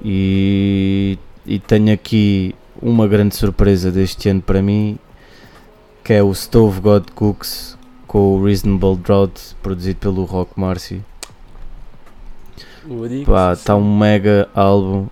E, 0.03 1.17
e 1.45 1.59
tenho 1.59 1.93
aqui 1.93 2.53
uma 2.81 3.07
grande 3.07 3.37
surpresa 3.37 3.89
deste 3.89 4.27
ano 4.27 4.41
para 4.41 4.61
mim, 4.61 4.99
que 6.03 6.11
é 6.11 6.21
o 6.21 6.33
Stove 6.33 6.81
God 6.81 7.05
Cooks 7.15 7.77
com 8.13 8.35
o 8.35 8.45
Reasonable 8.45 8.95
Drought, 8.95 9.55
produzido 9.63 9.97
pelo 9.97 10.23
Rock 10.25 10.51
Marcy. 10.55 11.01
Pá, 13.25 13.53
está 13.53 13.75
um 13.75 13.97
mega 13.97 14.47
álbum. 14.53 15.07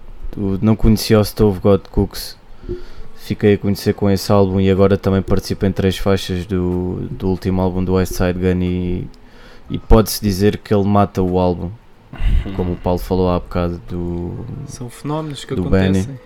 Não 0.62 0.76
conhecia 0.76 1.20
o 1.20 1.26
Stove 1.26 1.60
God 1.60 1.82
Cooks. 1.90 2.38
Fiquei 3.16 3.56
a 3.56 3.58
conhecer 3.58 3.96
com 3.96 4.08
esse 4.08 4.32
álbum 4.32 4.62
e 4.62 4.70
agora 4.70 5.00
também 5.00 5.20
participo 5.24 5.66
em 5.66 5.72
três 5.72 5.98
faixas 5.98 6.46
do, 6.46 7.08
do 7.10 7.30
último 7.30 7.60
álbum 7.60 7.84
do 7.84 7.94
West 7.94 8.14
Side 8.14 8.38
Gun 8.38 8.62
e, 8.62 9.08
e 9.72 9.80
pode-se 9.80 10.22
dizer 10.22 10.58
que 10.58 10.72
ele 10.72 10.86
mata 10.86 11.24
o 11.24 11.40
álbum, 11.40 11.72
como 12.56 12.74
o 12.74 12.78
Paulo 12.78 13.00
falou 13.00 13.32
há 13.32 13.40
bocado 13.40 13.82
do, 13.90 14.46
São 14.68 14.92
fenómenos 14.92 15.44
que 15.44 15.56
acontecem. 15.56 16.20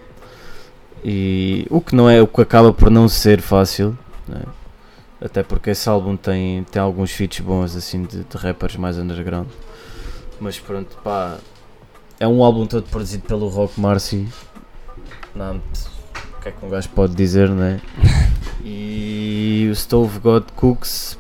E 1.06 1.66
o 1.70 1.80
que 1.80 1.96
não 1.96 2.10
é 2.10 2.22
o 2.22 2.28
que 2.28 2.42
acaba 2.42 2.74
por 2.74 2.92
não 2.92 3.08
ser 3.08 3.40
fácil, 3.40 3.98
né? 4.28 4.42
Até 5.22 5.44
porque 5.44 5.72
esse 5.72 5.88
álbum 5.88 6.16
tem, 6.16 6.64
tem 6.66 6.82
alguns 6.82 7.12
feats 7.12 7.40
bons 7.40 7.76
assim 7.76 8.04
de, 8.04 8.24
de 8.24 8.38
rappers 8.38 8.76
mais 8.76 8.98
underground. 8.98 9.48
Mas 10.40 10.60
pronto, 10.60 10.98
pá, 11.04 11.38
é 12.20 12.28
um 12.28 12.44
álbum 12.44 12.66
todo 12.66 12.84
produzido 12.84 13.24
pelo 13.24 13.48
Rock 13.48 13.80
Marcy. 13.80 14.28
Não, 15.34 15.58
o 15.58 16.42
que 16.42 16.50
é 16.50 16.52
que 16.52 16.66
um 16.66 16.70
gajo 16.70 16.90
pode 16.90 17.16
dizer, 17.16 17.50
né? 17.50 17.82
E 18.68 19.68
o 19.72 19.76
Stove 19.76 20.18
God 20.18 20.46
Cooks, 20.56 21.20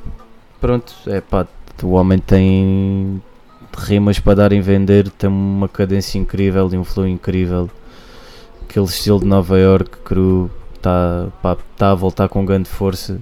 pronto, 0.59 0.95
é 1.05 1.21
pá, 1.21 1.45
o 1.83 1.91
homem 1.91 2.17
tem 2.17 3.21
rimas 3.77 4.17
para 4.17 4.33
dar 4.33 4.51
em 4.51 4.61
vender, 4.61 5.11
tem 5.11 5.29
uma 5.29 5.69
cadência 5.69 6.17
incrível 6.17 6.67
e 6.73 6.77
um 6.77 6.83
flow 6.83 7.07
incrível 7.07 7.69
aquele 8.75 8.85
estilo 8.87 9.19
de 9.19 9.25
Nova 9.25 9.57
York 9.57 9.89
cru 10.03 10.51
está 10.75 11.27
tá 11.77 11.91
a 11.91 11.95
voltar 11.95 12.27
com 12.27 12.45
grande 12.45 12.67
força. 12.67 13.19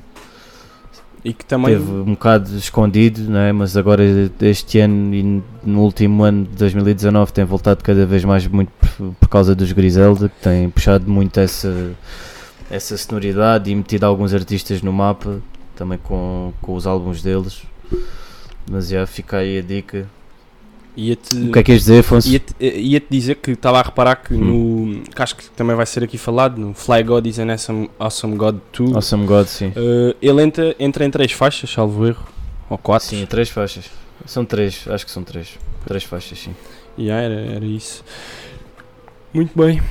E 1.24 1.34
que 1.34 1.46
também. 1.46 1.78
Teve 1.78 1.92
um 1.92 2.14
bocado 2.14 2.56
escondido, 2.58 3.30
não 3.30 3.40
é? 3.40 3.52
mas 3.52 3.78
agora 3.78 4.04
este 4.42 4.80
ano 4.80 5.16
e 5.16 5.44
no 5.64 5.82
último 5.82 6.24
ano 6.24 6.44
de 6.44 6.56
2019 6.58 7.32
tem 7.32 7.46
voltado 7.46 7.82
cada 7.84 8.06
vez 8.06 8.26
mais 8.26 8.46
muito 8.46 8.72
por, 9.20 9.30
causa 9.30 9.56
dos 9.56 9.72
Griselda, 9.72 10.28
que 10.28 10.42
tem 10.42 10.70
puxado 10.70 11.10
muito 11.10 11.40
essa, 11.40 11.94
essa 12.70 12.98
sonoridade 12.98 13.72
e 13.72 13.76
metido 13.76 14.04
alguns 14.04 14.34
artistas 14.34 14.82
no 14.82 14.92
mapa, 14.92 15.42
também 15.76 15.98
com, 15.98 16.52
com 16.62 16.76
os 16.76 16.86
álbuns 16.86 17.22
deles. 17.22 17.64
Mas 18.70 18.90
já 18.90 19.06
fica 19.08 19.38
aí 19.38 19.60
a 19.60 19.62
dica. 19.62 20.08
Ia-te. 20.96 21.36
O 21.36 21.52
que 21.52 21.60
é 21.60 21.64
que 21.64 21.72
ias 21.72 21.82
dizer, 21.82 22.00
Afonso? 22.00 22.30
Ia-te 22.30 22.54
ia-te 22.60 23.08
dizer 23.10 23.36
que 23.36 23.52
estava 23.52 23.80
a 23.80 23.82
reparar 23.82 24.16
que 24.18 24.34
no. 24.36 25.02
que 25.04 25.22
acho 25.22 25.36
que 25.36 25.50
também 25.52 25.76
vai 25.76 25.86
ser 25.88 26.04
aqui 26.04 26.18
falado, 26.20 26.60
no 26.60 26.74
Fly 26.74 27.04
God 27.04 27.26
is 27.26 27.40
an 27.40 27.50
Awesome, 27.52 27.90
awesome 28.00 28.36
God 28.36 28.60
2. 28.78 28.96
Awesome 28.96 29.26
God, 29.26 29.48
sim. 29.48 29.74
eh, 29.76 30.16
ele 30.22 30.44
entra, 30.44 30.76
entra 30.78 31.04
em 31.06 31.10
três 31.10 31.32
faixas, 31.32 31.70
salvo 31.72 32.06
erro. 32.06 32.24
Ou 32.70 32.78
quatro. 32.78 33.08
Sim, 33.08 33.26
três 33.26 33.50
faixas. 33.50 33.86
São 34.26 34.46
três, 34.46 34.86
acho 34.88 35.06
que 35.06 35.12
são 35.12 35.24
três. 35.24 35.58
Três 35.86 36.04
faixas, 36.04 36.38
sim. 36.40 36.56
Yeah, 36.98 37.24
era, 37.24 37.56
era 37.56 37.66
isso. 37.66 38.04
Muito 39.34 39.52
bem. 39.60 39.82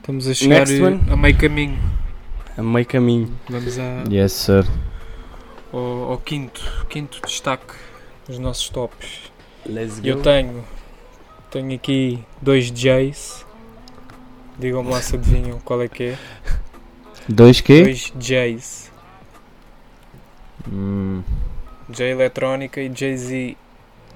Estamos 0.00 0.28
a 0.28 0.34
chegar 0.34 0.58
Next 0.60 0.80
one. 0.82 1.00
a 1.10 1.16
meio 1.16 1.36
caminho. 1.36 1.78
A 2.56 2.62
meio 2.62 2.86
caminho. 2.86 3.30
Vamos 3.48 3.78
a, 3.78 4.04
Yes, 4.10 4.32
sir. 4.32 4.64
ao, 5.72 6.12
ao 6.12 6.18
quinto, 6.18 6.62
quinto 6.88 7.20
destaque 7.26 7.74
dos 8.26 8.38
nossos 8.38 8.68
tops. 8.68 9.32
Let's 9.66 10.00
Eu 10.02 10.20
tenho, 10.20 10.64
tenho 11.50 11.74
aqui 11.74 12.24
dois 12.40 12.70
J's. 12.70 13.44
Digam-me 14.58 14.90
lá 14.90 15.00
se 15.00 15.16
adivinham 15.16 15.58
qual 15.60 15.82
é 15.82 15.88
que 15.88 16.10
é. 16.10 16.18
Dois 17.28 17.60
quê? 17.60 17.82
Dois 17.82 18.12
J's. 18.18 18.90
Hum. 20.70 21.22
J 21.88 22.10
Eletrónica 22.10 22.80
e 22.80 22.90
Jay-Z. 22.94 23.56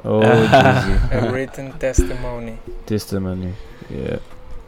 Oh, 0.05 0.21
Ah. 0.53 0.85
A 1.17 1.31
Written 1.31 1.73
Testimony. 1.73 2.59
Testimony. 2.87 3.55
Yeah. 3.91 4.21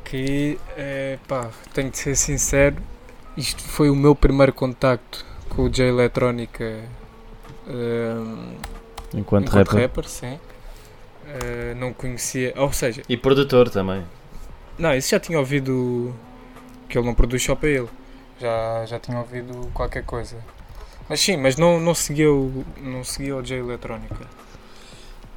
Que, 0.05 0.59
eh, 0.77 1.19
pá, 1.29 1.51
tenho 1.73 1.91
de 1.91 1.99
ser 1.99 2.17
sincero, 2.17 2.77
isto 3.37 3.63
foi 3.63 3.89
o 3.91 3.95
meu 3.95 4.15
primeiro 4.15 4.53
contacto 4.53 5.25
com 5.49 5.63
o 5.63 5.71
J 5.71 5.89
Eletrónica 5.89 6.81
ehm, 7.69 8.57
Enquanto, 9.15 9.49
enquanto 9.49 9.69
rapper. 9.69 9.81
rapper, 9.83 10.09
sim. 10.09 10.39
Eh, 11.27 11.75
não 11.79 11.93
conhecia, 11.93 12.53
ou 12.57 12.73
seja, 12.73 13.03
E 13.09 13.17
produtor 13.17 13.69
também. 13.71 14.03
não, 14.79 14.95
isso 14.95 15.11
já 15.11 15.21
tinha 15.21 15.39
ouvido 15.39 16.15
que 16.89 16.99
ele 16.99 17.07
não 17.07 17.15
produz 17.15 17.43
só 17.43 17.55
para 17.55 17.69
ele. 17.69 17.89
Já, 18.41 18.85
já 18.87 18.99
tinha 18.99 19.19
ouvido 19.19 19.71
qualquer 19.75 20.03
coisa. 20.05 20.37
Mas 21.09 21.21
sim, 21.21 21.37
mas 21.37 21.57
não, 21.57 21.79
não 21.81 21.95
seguia 21.95 22.33
o, 22.33 22.65
não 22.83 23.05
seguia 23.05 23.37
o 23.37 23.43
J 23.43 23.57
Eletrónica. 23.59 24.17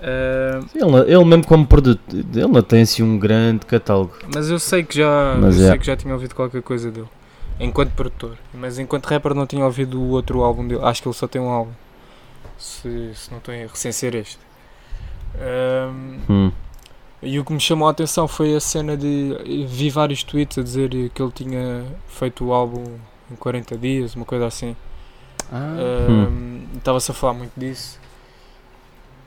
Eh, 0.01 0.59
Ele, 0.75 1.13
ele 1.13 1.25
mesmo 1.25 1.45
como 1.45 1.65
produtor, 1.65 2.01
ele 2.13 2.47
não 2.47 2.61
tem 2.61 2.81
assim 2.81 3.03
um 3.03 3.17
grande 3.17 3.65
catálogo. 3.65 4.13
Mas 4.33 4.49
eu 4.49 4.59
sei 4.59 4.83
que 4.83 4.97
já, 4.97 5.35
Mas 5.39 5.59
eu 5.59 5.65
é. 5.65 5.69
sei 5.69 5.79
que 5.79 5.85
já 5.85 5.95
tinha 5.95 6.13
ouvido 6.13 6.35
qualquer 6.35 6.61
coisa 6.61 6.91
dele. 6.91 7.07
Enquanto 7.59 7.91
produtor. 7.91 8.37
Mas 8.53 8.79
enquanto 8.79 9.05
rapper 9.05 9.33
não 9.33 9.45
tinha 9.45 9.63
ouvido 9.63 9.99
o 10.01 10.09
outro 10.09 10.41
álbum 10.43 10.67
dele. 10.67 10.81
Acho 10.83 11.01
que 11.01 11.07
ele 11.07 11.15
só 11.15 11.27
tem 11.27 11.41
um 11.41 11.49
álbum. 11.49 11.71
Se, 12.57 13.11
se 13.15 13.31
não 13.31 13.37
estou 13.39 13.53
em 13.53 13.61
erro, 13.61 13.75
sem 13.75 13.91
ser 13.91 14.15
este. 14.15 14.39
Ahm, 15.35 16.19
Hum. 16.29 16.51
e 17.21 17.39
o 17.39 17.45
que 17.45 17.53
me 17.53 17.59
chamou 17.59 17.87
a 17.87 17.91
atenção 17.91 18.27
foi 18.27 18.55
a 18.55 18.59
cena 18.59 18.95
de. 18.97 19.65
Vi 19.67 19.89
vários 19.89 20.23
tweets 20.23 20.57
a 20.57 20.63
dizer 20.63 20.89
que 21.09 21.21
ele 21.21 21.31
tinha 21.31 21.85
feito 22.07 22.45
o 22.45 22.53
álbum 22.53 22.83
em 23.31 23.35
40 23.35 23.77
dias, 23.77 24.15
uma 24.15 24.25
coisa 24.25 24.45
assim. 24.45 24.75
Ah, 25.51 25.75
Ahm, 26.17 26.67
Estava-se 26.77 27.11
a 27.11 27.13
falar 27.13 27.33
muito 27.33 27.53
disso. 27.57 27.99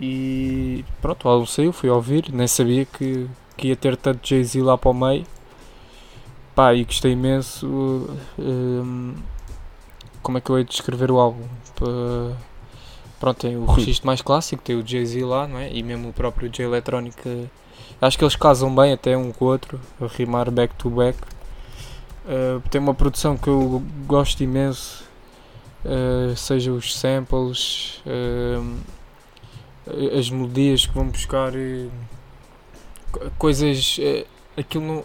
E 0.00 0.84
pronto, 1.00 1.24
o 1.26 1.28
álbum 1.30 1.46
saiu, 1.46 1.72
fui 1.72 1.88
ouvir, 1.88 2.30
nem 2.32 2.46
sabia 2.46 2.84
que, 2.84 3.26
que 3.56 3.68
ia 3.68 3.76
ter 3.76 3.96
tanto 3.96 4.26
Jay-Z 4.28 4.60
lá 4.62 4.76
para 4.76 4.90
o 4.90 4.94
meio. 4.94 5.24
Pá, 6.54 6.74
e 6.74 6.84
gostei 6.84 7.12
imenso. 7.12 8.08
ahm, 8.38 9.14
como 10.22 10.38
é 10.38 10.40
que 10.40 10.50
eu 10.50 10.58
hei 10.58 10.64
de 10.64 10.70
descrever 10.70 11.10
o 11.10 11.18
álbum? 11.18 11.44
Pá, 11.76 11.86
pronto, 13.20 13.38
tem 13.40 13.56
o 13.56 13.64
registro 13.66 14.06
mais 14.06 14.20
clássico, 14.22 14.62
tem 14.62 14.76
o 14.76 14.86
Jay-Z 14.86 15.24
lá, 15.24 15.46
não 15.46 15.58
é? 15.58 15.72
E 15.72 15.82
mesmo 15.82 16.08
o 16.08 16.12
próprio 16.12 16.48
J 16.48 16.64
Eletrónica. 16.64 17.50
Acho 18.00 18.18
que 18.18 18.24
eles 18.24 18.36
casam 18.36 18.74
bem 18.74 18.92
até 18.92 19.16
um 19.16 19.32
com 19.32 19.44
o 19.44 19.48
outro, 19.48 19.80
a 20.00 20.06
rimar 20.06 20.50
back 20.50 20.74
to 20.74 20.90
back. 20.90 21.18
Ah, 22.26 22.60
tem 22.70 22.80
uma 22.80 22.94
produção 22.94 23.36
que 23.36 23.48
eu 23.48 23.82
gosto 24.06 24.42
imenso, 24.42 25.04
uh, 25.84 26.34
seja 26.36 26.72
os 26.72 26.96
samples, 26.98 28.02
uh, 28.04 28.76
as 30.18 30.28
melodias 30.28 30.86
que 30.86 30.92
vão 30.92 31.06
buscar, 31.08 31.52
uh, 31.54 31.90
co- 33.12 33.30
coisas. 33.38 33.98
Uh, 33.98 34.26
aquilo 34.58 34.84
não, 34.84 35.04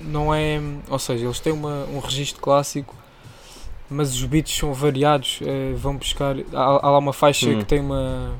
não 0.00 0.34
é. 0.34 0.60
Ou 0.88 0.98
seja, 0.98 1.24
eles 1.24 1.40
têm 1.40 1.52
uma, 1.52 1.84
um 1.86 1.98
registro 1.98 2.42
clássico, 2.42 2.94
mas 3.90 4.14
os 4.14 4.24
beats 4.24 4.56
são 4.56 4.72
variados, 4.72 5.40
eh, 5.42 5.74
vão 5.76 5.96
buscar. 5.96 6.36
Há, 6.52 6.62
há 6.86 6.90
lá 6.90 6.98
uma 6.98 7.12
faixa 7.12 7.48
Hum. 7.50 7.58
que 7.58 7.64
tem 7.64 7.80
uma. 7.80 8.32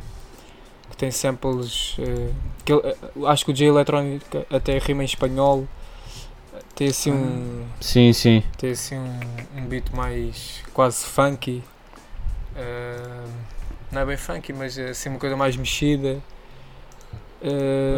que 0.91 0.97
tem 0.97 1.11
samples. 1.11 1.97
eh, 1.99 2.31
que 2.65 2.73
ele- 2.73 2.83
eh, 2.87 2.97
acho 3.27 3.45
que 3.45 3.51
o 3.51 3.55
J 3.55 3.67
Electrónica 3.67 4.47
até 4.51 4.79
rima 4.79 5.03
em 5.03 5.07
espanhol. 5.07 5.67
Tem 6.75 6.89
assim 6.89 7.11
um. 7.13 7.65
Sim, 7.81 8.13
sim. 8.13 8.43
Tem 8.57 8.71
assim 8.71 8.97
um, 8.97 9.21
um 9.59 9.67
beat 9.67 9.91
mais 9.93 10.63
quase 10.73 11.05
funky. 11.05 11.63
Não 13.93 14.01
é 14.03 14.05
bem 14.05 14.17
funky, 14.17 14.53
mas 14.53 14.79
é 14.79 14.91
assim 14.91 15.09
uma 15.09 15.19
coisa 15.19 15.37
mais 15.37 15.57
mexida. 15.57 16.19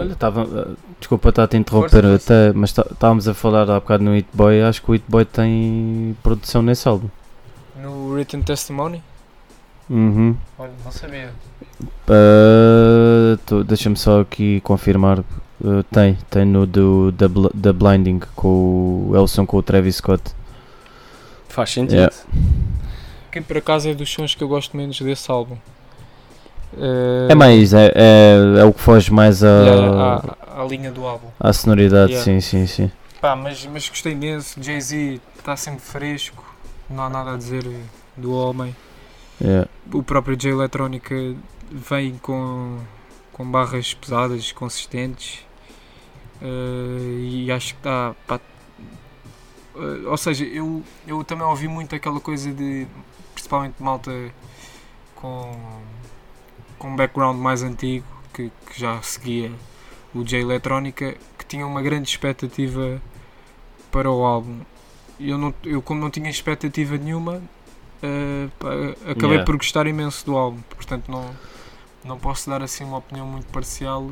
Olha, 0.01 0.15
tava, 0.15 0.77
desculpa 1.01 1.29
estar 1.31 1.45
a 1.45 1.49
te 1.49 1.57
interromper, 1.57 2.03
Força, 2.03 2.15
até, 2.15 2.53
mas 2.53 2.73
tá- 2.73 2.87
estávamos 2.91 3.27
a 3.29 3.35
falar 3.35 3.69
há 3.69 3.81
bocado 3.81 4.05
no 4.05 4.15
Hit 4.15 4.29
Boy. 4.33 4.63
Acho 4.63 4.81
que 4.83 4.91
o 4.91 4.93
Hit 4.95 5.05
Boy 5.09 5.25
tem 5.25 6.17
produção 6.23 6.63
nesse 6.63 6.87
álbum. 6.89 7.09
No 7.83 8.13
Written 8.15 8.43
Testimony. 8.43 9.03
Uhum. 9.91 10.37
Olha, 10.59 10.73
não 10.85 10.93
sabia. 10.93 11.31
Uh, 12.09 13.65
Deixa-me 13.65 13.97
só 13.97 14.21
aqui 14.21 14.61
confirmar. 14.63 15.21
Uh, 15.61 15.83
tem, 15.93 16.19
tem 16.31 16.45
no 16.45 16.67
do 16.67 17.13
The, 17.13 17.29
Bl- 17.29 17.49
The 17.61 17.73
Blinding 17.73 18.21
com 18.35 19.09
o 19.11 19.17
Elson 19.17 19.47
com 19.47 19.57
o 19.59 19.63
Travis 19.63 19.97
Scott. 19.97 20.23
Faz 21.49 21.71
sentido. 21.71 21.95
Yeah. 21.95 22.15
Que 23.31 23.41
por 23.41 23.57
acaso 23.59 23.89
é 23.89 23.95
dos 23.95 24.11
sons 24.13 24.35
que 24.35 24.43
eu 24.43 24.49
gosto 24.49 24.77
menos 24.77 25.01
desse 25.01 25.31
álbum. 25.31 25.57
Eh, 26.77 27.29
É 27.31 27.35
mais, 27.35 27.73
é, 27.75 27.93
é, 27.95 28.61
é 28.61 28.65
o 28.65 28.73
que 28.73 28.81
foge 28.81 29.13
mais 29.13 29.45
a, 29.45 29.49
yeah, 29.49 30.35
à, 30.57 30.63
à 30.63 30.65
linha 30.67 30.91
do 30.91 31.05
álbum. 31.07 31.29
à 31.39 31.53
sonoridade, 31.53 32.13
Yeah. 32.13 32.25
sim, 32.25 32.41
sim, 32.41 32.67
sim. 32.67 32.91
Pá, 33.21 33.37
mas, 33.37 33.65
mas 33.73 33.89
gostei 33.89 34.13
imenso. 34.13 34.61
Jay-Z 34.63 35.21
está 35.39 35.57
sempre 35.57 35.81
fresco, 35.81 36.43
não 36.93 37.05
há 37.05 37.09
nada 37.11 37.35
a 37.35 37.37
dizer 37.37 37.65
do 38.17 38.33
homem. 38.33 38.75
Yeah. 39.41 39.69
O 39.93 40.03
próprio 40.03 40.37
J 40.37 40.51
Electrónica 40.51 41.15
vem 41.71 42.17
com, 42.19 42.79
com 43.33 43.51
barras 43.51 43.95
pesadas, 43.95 44.53
consistentes. 44.53 45.45
eh, 46.41 47.47
e 47.47 47.53
acho 47.53 47.75
que 47.75 47.81
está. 47.81 48.15
pá, 48.27 48.41
eh, 49.77 50.07
ou 50.07 50.17
seja, 50.17 50.45
eu, 50.45 50.83
eu 51.07 51.25
também 51.25 51.47
ouvi 51.47 51.69
muito 51.69 51.95
aquela 51.95 52.21
coisa 52.21 52.53
de. 52.53 52.87
Principalmente 53.35 53.83
malta 53.83 54.13
com, 55.17 55.83
com 56.79 56.89
um 56.89 56.97
background 56.97 57.39
mais 57.39 57.63
antigo, 57.63 58.07
que, 58.33 58.51
que 58.67 58.79
já 58.81 59.01
seguia 59.03 59.51
o 60.15 60.23
J 60.23 60.41
Electrónica, 60.41 61.17
que 61.39 61.47
tinha 61.47 61.67
uma 61.67 61.81
grande 61.83 62.09
expectativa 62.09 63.01
para 63.91 64.11
o 64.11 64.25
álbum. 64.25 64.61
Eu, 65.23 65.39
não, 65.39 65.55
eu 65.65 65.81
como 65.83 66.01
não 66.01 66.11
tinha 66.11 66.29
expectativa 66.31 66.97
nenhuma, 66.97 67.43
pá, 68.59 68.69
acabei 69.11 69.31
Yeah. 69.31 69.45
por 69.45 69.57
gostar 69.57 69.87
imenso 69.87 70.25
do 70.27 70.37
álbum. 70.37 70.61
Portanto, 70.71 71.11
não, 71.11 71.31
não 72.05 72.19
posso 72.19 72.49
dar 72.51 72.63
assim 72.63 72.85
uma 72.85 72.99
opinião 72.99 73.27
muito 73.27 73.47
parcial, 73.53 74.11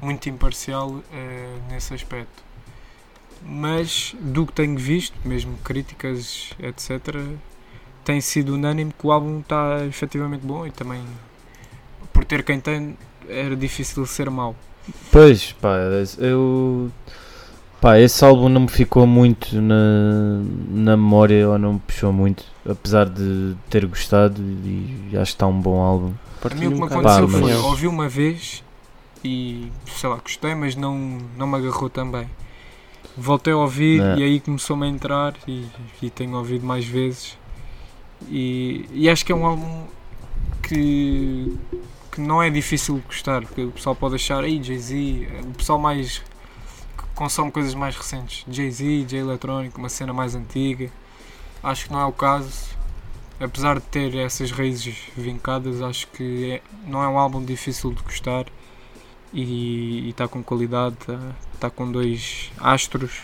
muito 0.00 0.28
imparcial 0.28 1.00
eh, 1.12 1.56
nesse 1.70 1.94
aspecto. 1.94 2.42
Mas 3.44 4.14
do 4.20 4.46
que 4.46 4.52
tenho 4.52 4.76
visto, 4.78 5.16
mesmo 5.24 5.56
críticas, 5.64 6.50
etc., 6.60 7.20
tem 8.04 8.20
sido 8.20 8.54
unânime 8.54 8.92
que 8.96 9.06
o 9.06 9.12
álbum 9.12 9.40
está 9.40 9.84
efetivamente 9.86 10.44
bom 10.44 10.66
e 10.66 10.70
também 10.70 11.02
por 12.12 12.24
ter 12.24 12.42
quem 12.44 12.60
tem 12.60 12.96
era 13.28 13.54
difícil 13.56 14.04
ser 14.06 14.28
mau. 14.30 14.54
Pois, 15.10 15.52
pá, 15.52 15.76
eu. 16.18 16.90
Pá, 17.82 17.98
esse 17.98 18.24
álbum 18.24 18.48
não 18.48 18.60
me 18.60 18.68
ficou 18.68 19.08
muito 19.08 19.60
na, 19.60 20.40
na 20.70 20.96
memória 20.96 21.48
ou 21.48 21.58
não 21.58 21.72
me 21.72 21.78
puxou 21.80 22.12
muito, 22.12 22.44
apesar 22.64 23.06
de 23.06 23.56
ter 23.68 23.84
gostado 23.86 24.40
e 24.40 25.08
acho 25.14 25.32
que 25.32 25.34
está 25.34 25.48
um 25.48 25.60
bom 25.60 25.80
álbum. 25.80 26.12
Para 26.40 26.54
mim 26.54 26.68
o 26.68 26.72
que 26.74 26.78
me 26.78 26.84
aconteceu 26.84 27.26
Pá, 27.26 27.38
foi, 27.38 27.40
mas- 27.40 27.64
ouvi 27.64 27.88
uma 27.88 28.08
vez 28.08 28.62
e 29.24 29.66
sei 29.88 30.08
lá, 30.08 30.14
gostei, 30.14 30.54
mas 30.54 30.76
não, 30.76 31.18
não 31.36 31.48
me 31.48 31.56
agarrou 31.56 31.90
também. 31.90 32.28
Voltei 33.16 33.52
a 33.52 33.56
ouvir 33.56 34.00
Não. 34.00 34.16
e 34.16 34.22
aí 34.22 34.38
começou-me 34.38 34.86
a 34.86 34.88
entrar 34.88 35.34
e, 35.48 35.66
e 36.00 36.08
tenho 36.08 36.36
ouvido 36.36 36.64
mais 36.64 36.84
vezes. 36.84 37.36
E, 38.30 38.86
e 38.92 39.10
acho 39.10 39.26
que 39.26 39.32
é 39.32 39.34
um 39.34 39.44
álbum 39.44 39.86
que, 40.62 41.58
que 42.12 42.20
não 42.20 42.40
é 42.40 42.48
difícil 42.48 42.94
de 42.94 43.06
gostar, 43.08 43.42
porque 43.42 43.64
o 43.64 43.72
pessoal 43.72 43.96
pode 43.96 44.14
achar, 44.14 44.44
aí 44.44 44.62
Jay-Z, 44.62 45.26
o 45.42 45.54
pessoal 45.56 45.80
mais 45.80 46.22
consome 47.14 47.50
coisas 47.50 47.74
mais 47.74 47.96
recentes, 47.96 48.44
Jay-Z, 48.50 49.04
J 49.08 49.18
Electronic, 49.18 49.76
uma 49.76 49.88
cena 49.88 50.12
mais 50.12 50.34
antiga. 50.34 50.90
Acho 51.62 51.86
que 51.86 51.92
não 51.92 52.00
é 52.00 52.04
o 52.04 52.12
caso. 52.12 52.70
Apesar 53.40 53.74
de 53.80 53.86
ter 53.86 54.14
essas 54.16 54.50
raízes 54.52 54.96
vincadas, 55.16 55.82
acho 55.82 56.06
que 56.08 56.52
é- 56.52 56.62
não 56.86 57.02
é 57.02 57.08
um 57.08 57.18
álbum 57.18 57.44
difícil 57.44 57.92
de 57.92 58.02
gostar 58.02 58.46
e 59.32 60.08
está 60.10 60.28
com 60.28 60.42
qualidade, 60.42 60.96
está 61.54 61.68
com 61.70 61.90
dois 61.90 62.50
astros 62.58 63.22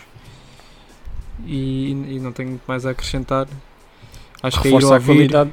e, 1.45 1.91
e 1.91 2.19
não 2.19 2.31
tenho 2.31 2.49
muito 2.49 2.63
mais 2.67 2.85
a 2.85 2.91
acrescentar. 2.91 3.47
Acho 4.41 4.61
que 4.61 4.67
é 4.67 4.71
ir 4.71 4.73
Reforça 4.75 4.93
a 4.95 4.97
ouvir, 4.97 5.05
qualidade. 5.05 5.51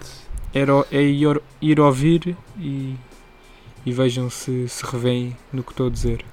é, 0.55 0.61
é 0.97 1.03
ir, 1.03 1.43
ir 1.61 1.80
ouvir 1.80 2.37
e, 2.59 2.97
e 3.84 3.93
vejam 3.93 4.28
se 4.30 4.68
se 4.68 4.84
revêem 4.84 5.37
no 5.53 5.62
que 5.62 5.70
estou 5.72 5.87
a 5.87 5.91
dizer. 5.91 6.24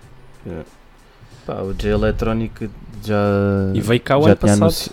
Pá, 1.46 1.62
o 1.62 1.74
J 1.74 1.89
Electronic 1.89 2.70
já, 3.04 3.16
E 3.74 3.82
veio 3.82 4.00
cá 4.02 4.18
o 4.18 4.26
ano 4.26 4.36
tinha, 4.36 4.36
passado. 4.36 4.62
anunci- 4.62 4.91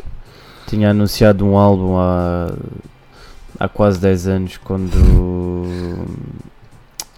tinha 0.66 0.90
anunciado 0.90 1.44
um 1.46 1.56
álbum 1.56 1.96
há, 1.98 2.52
há 3.58 3.68
quase 3.68 4.00
10 4.00 4.26
anos 4.26 4.56
quando 4.56 6.06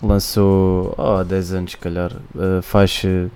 lançou, 0.03 0.95
oh, 0.99 1.17
há 1.17 1.23
10 1.23 1.53
anos 1.55 1.71
se 1.73 1.77
calhar, 1.79 2.13
a 2.37 2.63
faixa 2.63 3.31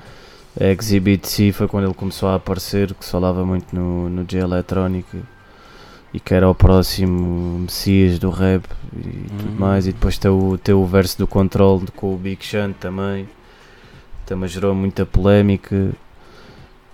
Exhibit 0.58 1.26
C 1.28 1.52
foi 1.52 1.68
quando 1.68 1.84
ele 1.84 1.94
começou 1.94 2.28
a 2.28 2.34
aparecer, 2.36 2.92
que 2.94 3.04
se 3.04 3.10
falava 3.10 3.44
muito 3.44 3.74
no, 3.74 4.08
no 4.08 4.24
J 4.24 4.40
Electronic 4.42 5.06
e 6.14 6.20
que 6.20 6.32
era 6.34 6.48
o 6.48 6.54
próximo 6.54 7.58
Messias 7.60 8.18
do 8.18 8.30
rap 8.30 8.64
e 8.96 9.00
tudo 9.38 9.50
Uhum. 9.50 9.56
mais, 9.58 9.86
e 9.86 9.92
depois 9.92 10.16
tem 10.18 10.30
o, 10.30 10.56
tem 10.58 10.74
o 10.74 10.84
verso 10.86 11.18
do 11.18 11.26
Control 11.26 11.82
com 11.94 12.14
o 12.14 12.16
Big 12.16 12.44
Sean 12.44 12.72
também, 12.72 13.28
também 14.26 14.48
gerou 14.48 14.74
muita 14.74 15.06
polémica, 15.06 15.92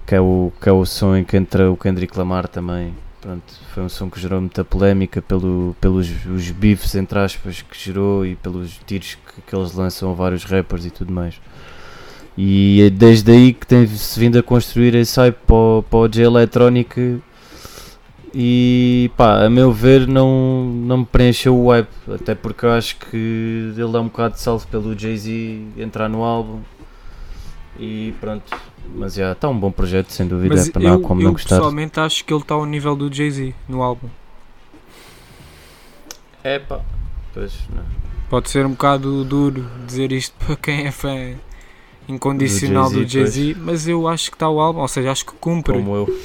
que 0.07 0.15
é 0.15 0.21
o, 0.21 0.53
que 0.61 0.69
é 0.69 0.73
o 0.73 0.85
som 0.85 1.17
em 1.17 1.25
que 1.25 1.37
entra 1.37 1.71
o 1.71 1.77
Kendrick 1.77 2.17
Lamar 2.17 2.47
também. 2.47 2.95
Pronto, 3.21 3.55
foi 3.73 3.83
um 3.83 3.89
som 3.89 4.11
que 4.11 4.21
gerou 4.21 4.41
muita 4.41 4.65
polémica 4.65 5.23
pelo, 5.23 5.75
pelos 5.81 6.09
os 6.27 6.51
bifes, 6.51 6.95
entre 6.95 7.19
aspas, 7.19 7.63
que 7.63 7.79
gerou 7.79 8.27
e 8.27 8.35
pelos 8.35 8.79
tiros 8.85 9.15
que, 9.15 9.43
que 9.43 9.57
eles 9.57 9.73
lançam 9.75 10.11
a 10.11 10.15
vários 10.15 10.45
rappers 10.45 10.85
e 10.85 10.91
tudo 10.91 11.13
mais. 11.13 11.41
E 12.37 12.83
é 12.83 12.91
desde 12.91 13.31
aí 13.31 13.53
que 13.53 13.67
tem-se 13.67 14.19
vindo 14.19 14.39
a 14.39 14.43
construir 14.43 14.95
esse 14.95 15.19
hype 15.21 15.37
para, 15.47 15.83
para 15.89 15.99
o 15.99 16.09
J 16.09 16.25
Electronic 16.25 17.21
e 18.35 19.11
pá, 19.17 19.45
a 19.45 19.51
meu 19.51 19.71
ver 19.71 20.09
não, 20.09 20.65
não 20.65 20.99
me 20.99 21.05
preencheu 21.05 21.57
o 21.57 21.71
hype, 21.71 21.89
até 22.09 22.35
porque 22.35 22.65
eu 22.65 22.73
acho 22.73 22.97
que 22.97 23.73
ele 23.77 23.93
dá 23.93 24.01
um 24.01 24.07
bocado 24.07 24.35
de 24.35 24.41
salvo 24.41 24.67
pelo 24.69 24.99
Jay-Z 24.99 25.61
entrar 25.77 26.09
no 26.09 26.23
álbum 26.23 26.61
e 27.79 28.15
pronto, 28.21 28.45
mas 28.95 29.15
já 29.15 29.33
está 29.33 29.49
um 29.49 29.59
bom 29.59 29.71
projeto 29.71 30.11
sem 30.11 30.27
dúvida, 30.27 30.55
Mas 30.55 30.69
é 30.69 30.73
para 30.73 30.83
não 30.83 30.93
eu, 30.95 31.01
como 31.01 31.21
eu 31.21 31.25
não 31.27 31.33
gostar. 31.33 31.57
pessoalmente 31.57 31.99
acho 32.01 32.25
que 32.25 32.33
ele 32.33 32.43
está 32.43 32.55
ao 32.55 32.67
nível 32.67 32.95
do 32.95 33.13
Jay-Z 33.13 33.55
no 33.69 33.83
álbum. 33.83 34.09
É 36.45 36.59
pá, 36.59 36.81
pois 37.33 37.53
não. 37.75 37.85
Pode 38.29 38.51
ser 38.51 38.65
um 38.67 38.71
bocado 38.71 39.25
duro 39.25 39.67
dizer 39.87 40.13
isto 40.13 40.35
para 40.45 40.57
quem 40.57 40.87
é 40.87 40.91
fã 40.91 41.35
incondicional 42.09 42.91
do 42.91 43.07
Jay-Z, 43.07 43.43
Jay-Z, 43.43 43.61
mas 43.61 43.87
eu 43.89 44.09
acho 44.09 44.31
que 44.31 44.37
está 44.37 44.49
o 44.49 44.61
álbum, 44.61 44.81
ou 44.81 44.89
seja, 44.89 45.13
acho 45.13 45.25
que 45.25 45.33
cumpre. 45.33 45.75
como 45.75 45.95
eu. 45.95 46.21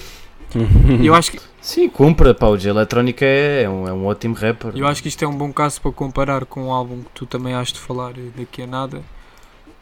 Eu 1.04 1.14
acho 1.14 1.32
que 1.34 1.42
Sim, 1.62 1.90
cumpra, 1.90 2.34
pá, 2.34 2.48
o 2.48 2.58
J 2.58 2.70
Electronic 2.70 3.22
é, 3.24 3.64
é, 3.64 3.70
um, 3.70 3.86
é 3.86 3.92
um 3.92 4.06
ótimo 4.06 4.34
rapper. 4.34 4.72
Eu 4.74 4.88
acho 4.88 5.02
que 5.02 5.10
isto 5.10 5.22
é 5.22 5.28
um 5.28 5.36
bom 5.36 5.52
caso 5.52 5.82
para 5.82 5.92
comparar 5.92 6.46
com 6.46 6.68
um 6.68 6.72
álbum 6.72 7.02
que 7.02 7.10
tu 7.14 7.26
também 7.26 7.54
has 7.54 7.74
de 7.74 7.80
falar 7.80 8.14
daqui 8.38 8.62
a 8.62 8.68
nada, 8.68 9.02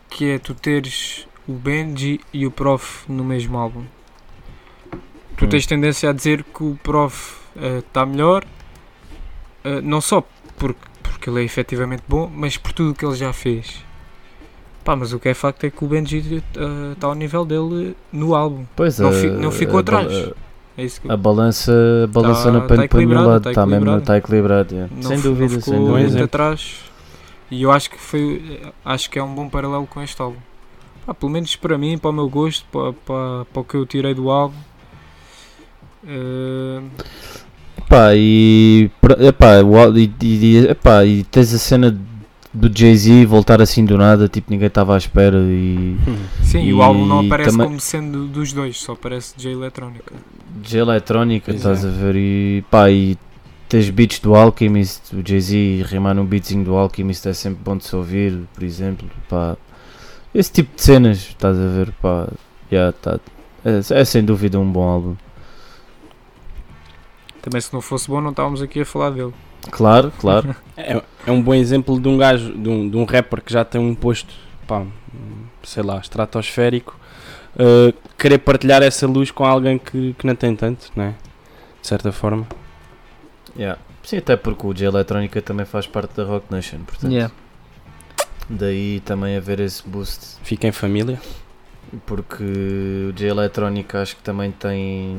que 0.10 0.32
é 0.32 0.40
tu 0.40 0.56
teres 0.56 1.28
o 1.48 1.54
Benji 1.54 2.20
e 2.34 2.46
o 2.46 2.52
Prof 2.52 3.04
no 3.12 3.24
mesmo 3.24 3.58
álbum. 3.58 3.84
Tu 5.38 5.46
Hum. 5.46 5.50
tens 5.50 5.66
tendência 5.66 6.10
a 6.10 6.14
dizer 6.14 6.44
que 6.44 6.64
o 6.64 6.78
Prof 6.82 7.36
está 7.80 8.06
melhor, 8.06 8.44
eh, 9.64 9.82
não 9.82 10.02
só 10.02 10.24
porque, 10.58 10.80
porque 11.04 11.30
ele 11.30 11.42
é 11.42 11.44
efetivamente 11.44 12.04
bom, 12.08 12.30
mas 12.34 12.58
por 12.58 12.72
tudo 12.74 12.92
o 12.92 12.96
que 12.96 13.06
ele 13.06 13.16
já 13.16 13.32
fez. 13.34 13.84
Pá, 14.84 14.96
mas 14.96 15.14
o 15.14 15.20
que 15.20 15.30
é 15.30 15.34
facto 15.34 15.64
é 15.66 15.70
que 15.72 15.84
o 15.84 15.88
Benji 15.88 16.44
está 16.94 17.08
ao 17.08 17.16
nível 17.16 17.44
dele 17.44 17.96
no 18.14 18.36
álbum. 18.36 18.66
Pois, 18.76 19.00
não 19.00 19.12
fi- 19.12 19.30
não 19.32 19.52
ficou 19.52 19.80
atrás. 19.80 20.08
a- 20.12 20.32
É 20.78 20.84
isso 20.84 21.00
que 21.00 21.10
A 21.10 21.16
balança, 21.16 21.72
a 22.04 22.08
balança 22.08 22.44
Tá- 22.44 22.52
não 22.52 22.60
tá 22.62 22.68
pende 22.68 22.88
para 22.90 22.98
nenhum 23.00 23.12
equilibrado, 23.12 23.28
lado, 23.30 23.44
tá 23.44 23.50
está 23.52 23.66
mesmo 23.66 23.76
equilibrado. 23.78 24.02
está 24.04 24.18
equilibrado. 24.18 24.76
yeah. 24.76 24.94
sem 25.02 25.22
dúvida, 25.22 25.42
não 25.54 25.62
ficou 25.62 25.74
sem 25.74 25.86
dúvida. 25.86 26.10
muito 26.10 26.24
atrás 26.26 26.76
e 27.50 27.62
eu 27.64 27.72
acho 27.72 27.90
que 27.90 27.98
foi 27.98 28.62
acho 28.84 29.10
que 29.10 29.18
é 29.18 29.24
um 29.24 29.34
bom 29.34 29.48
paralelo 29.48 29.88
com 29.88 30.02
este 30.02 30.22
álbum 30.22 30.38
Pá, 31.06 31.14
pelo 31.14 31.32
menos 31.32 31.56
para 31.56 31.78
mim, 31.78 31.98
para 31.98 32.10
o 32.10 32.14
meu 32.14 32.28
gosto 32.30 32.66
para, 32.72 32.94
para, 32.94 33.46
para 33.46 33.62
o 33.62 33.64
que 33.64 33.76
eu 33.76 33.86
tirei 33.86 34.14
do 34.14 34.30
álbum 34.30 34.56
Epá, 37.78 38.16
e, 38.16 38.90
epá, 39.20 39.62
o 39.62 39.98
e, 39.98 40.12
e, 40.22 40.58
epá, 40.68 41.06
e 41.06 41.24
tens 41.26 41.54
a 41.54 41.58
cena 41.58 41.96
do 42.54 42.72
Jay-Z 42.74 43.26
voltar 43.26 43.62
assim 43.62 43.84
do 43.84 43.98
nada, 43.98 44.28
tipo 44.30 44.52
ninguém 44.52 44.68
estava 44.68 44.96
à 44.96 44.98
espera 44.98 45.38
e 45.38 45.98
Sim, 46.42 46.64
e, 46.64 46.74
o 46.74 46.82
álbum 46.82 47.06
não 47.06 47.20
aparece 47.20 47.52
também- 47.52 47.68
como 47.68 47.80
sendo 47.80 48.28
dos 48.28 48.54
dois, 48.54 48.78
só 48.78 48.94
aparece 48.94 49.36
de 49.38 49.50
eletrónica. 49.50 50.14
de 50.56 50.78
eletrónica, 50.78 51.52
estás 51.52 51.84
é. 51.84 51.88
a 51.88 51.92
ver? 51.92 52.16
E 52.16 52.64
pá, 52.72 52.90
e 52.90 53.18
tens 53.68 53.90
beats 53.90 54.20
do 54.20 54.36
Alchemist, 54.36 55.14
o 55.16 55.28
Jay-Z 55.28 55.84
rimar 55.88 56.16
num 56.16 56.26
beatzinho 56.26 56.64
do 56.64 56.76
Alchemist 56.76 57.28
é 57.28 57.34
sempre 57.34 57.60
bom 57.64 57.78
de 57.78 57.86
se 57.86 57.96
ouvir, 57.96 58.40
por 58.54 58.64
exemplo, 58.64 59.08
pá. 59.30 59.58
Esse 60.36 60.52
tipo 60.52 60.76
de 60.76 60.82
cenas, 60.82 61.18
estás 61.20 61.58
a 61.58 61.68
ver? 61.68 61.94
Pá, 62.02 62.28
yeah, 62.70 62.92
tá, 62.92 63.22
é, 63.64 64.02
é 64.02 64.04
sem 64.04 64.22
dúvida 64.22 64.60
um 64.60 64.70
bom 64.70 64.84
álbum. 64.84 65.16
Também 67.42 67.62
se 67.62 67.74
não 67.74 67.80
fosse 67.80 68.10
bom 68.10 68.20
não 68.20 68.32
estávamos 68.32 68.62
aqui 68.62 68.82
a 68.82 68.86
falar 68.86 69.12
dele. 69.12 69.34
Claro, 69.72 70.12
claro. 70.20 70.54
É, 70.76 71.02
é 71.26 71.32
um 71.32 71.42
bom 71.42 71.54
exemplo 71.54 71.98
de 71.98 72.10
um 72.10 72.18
gajo, 72.18 72.52
de 72.54 72.68
um, 72.68 72.90
de 72.90 72.98
um 72.98 73.06
rapper 73.06 73.42
que 73.42 73.54
já 73.54 73.64
tem 73.64 73.80
um 73.80 73.96
posto, 73.96 74.34
pá, 74.68 74.86
sei 75.64 75.82
lá, 75.82 76.00
estratosférico, 76.00 77.00
uh, 77.56 77.94
querer 78.18 78.40
partilhar 78.40 78.84
essa 78.84 79.08
luz 79.08 79.32
com 79.32 79.46
alguém 79.46 79.78
que, 79.78 80.14
que 80.20 80.28
não 80.28 80.36
tem 80.36 80.54
tanto, 80.54 80.92
não 80.98 81.06
é? 81.06 81.10
De 81.82 81.88
certa 81.88 82.12
forma. 82.12 82.46
Yeah. 83.58 83.80
Sim, 84.04 84.18
até 84.18 84.36
porque 84.36 84.68
o 84.68 84.74
J 84.74 84.86
Eletrónica 84.86 85.42
também 85.42 85.66
faz 85.66 85.88
parte 85.88 86.14
da 86.18 86.26
Rock 86.26 86.48
Nation, 86.52 86.80
portanto. 86.86 87.14
Daí 88.50 89.00
também 89.02 89.36
haver 89.36 89.60
esse 89.60 89.88
boost. 89.88 90.38
Fica 90.44 90.68
em 90.68 90.72
família. 90.72 91.20
Porque 92.06 92.44
o 93.10 93.14
J 93.14 93.28
Eletrónica 93.28 94.02
acho 94.02 94.16
que 94.16 94.24
também 94.24 94.52
tem 94.52 95.18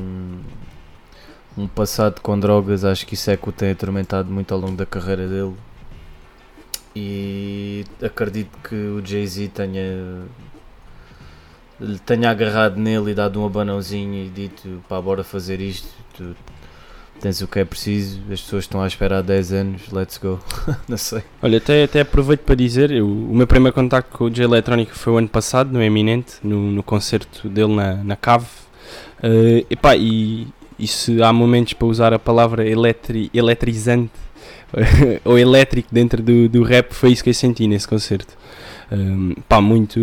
um 1.57 1.67
passado 1.67 2.21
com 2.21 2.39
drogas, 2.39 2.85
acho 2.85 3.05
que 3.05 3.15
isso 3.15 3.31
é 3.31 3.37
que 3.37 3.49
o 3.49 3.51
tem 3.51 3.71
atormentado 3.71 4.31
muito 4.31 4.53
ao 4.53 4.59
longo 4.59 4.75
da 4.75 4.85
carreira 4.85 5.27
dele. 5.27 5.55
E 6.95 7.85
acredito 8.01 8.57
que 8.67 8.75
o 8.75 9.05
Jay-Z 9.05 9.49
tenha 9.49 10.25
tenha 12.05 12.31
agarrado 12.31 12.77
nele 12.77 13.11
e 13.11 13.13
dado 13.13 13.39
um 13.39 13.45
abanãozinho 13.45 14.25
e 14.25 14.29
dito 14.29 14.83
pá, 14.89 14.99
bora 14.99 15.23
fazer 15.23 15.61
isto, 15.61 15.87
tu 16.15 16.35
tens 17.19 17.41
o 17.41 17.47
que 17.47 17.59
é 17.59 17.65
preciso, 17.65 18.19
as 18.31 18.41
pessoas 18.41 18.63
estão 18.65 18.81
à 18.81 18.87
espera 18.87 19.19
há 19.19 19.21
10 19.21 19.53
anos, 19.53 19.81
let's 19.91 20.17
go. 20.17 20.39
Não 20.87 20.97
sei. 20.97 21.21
Olha, 21.41 21.57
até, 21.57 21.83
até 21.83 22.01
aproveito 22.01 22.41
para 22.41 22.55
dizer, 22.55 22.91
eu- 22.91 23.07
o 23.07 23.35
meu 23.35 23.47
primeiro 23.47 23.73
contacto 23.73 24.17
com 24.17 24.25
o 24.25 24.29
J 24.29 24.43
Eletrónica 24.43 24.93
foi 24.95 25.13
o 25.13 25.17
ano 25.17 25.27
passado, 25.29 25.71
no 25.71 25.81
Eminente, 25.81 26.33
no, 26.43 26.71
no 26.71 26.83
concerto 26.83 27.47
dele 27.49 27.73
na, 27.75 27.95
na 28.03 28.15
Cave. 28.15 28.45
Eh, 29.21 29.65
epá, 29.69 29.95
e, 29.95 30.47
e 30.77 30.87
se 30.87 31.21
há 31.21 31.33
momentos 31.33 31.73
para 31.73 31.87
usar 31.87 32.13
a 32.13 32.19
palavra 32.19 32.67
eletri, 32.67 33.29
eletrizante 33.33 34.11
ou 35.25 35.37
elétrico 35.37 35.89
dentro 35.91 36.21
do, 36.21 36.47
do 36.47 36.63
rap, 36.63 36.91
foi 36.93 37.11
isso 37.11 37.23
que 37.23 37.29
eu 37.29 37.33
senti 37.33 37.67
nesse 37.67 37.87
concerto. 37.87 38.33
Um, 38.89 39.35
pá, 39.49 39.59
muito, 39.59 39.99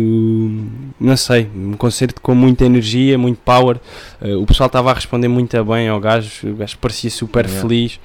não 0.99 1.17
sei, 1.17 1.49
um 1.55 1.73
concerto 1.73 2.21
com 2.21 2.35
muita 2.35 2.65
energia, 2.65 3.17
muito 3.17 3.39
power. 3.39 3.77
Uh, 4.21 4.39
o 4.39 4.45
pessoal 4.45 4.67
estava 4.67 4.91
a 4.91 4.93
responder 4.93 5.27
muito 5.27 5.63
bem 5.65 5.87
ao 5.89 5.99
gajo, 5.99 6.51
o 6.51 6.55
gajo 6.55 6.77
parecia 6.77 7.09
super 7.09 7.45
Yeah. 7.45 7.61
feliz. 7.61 7.99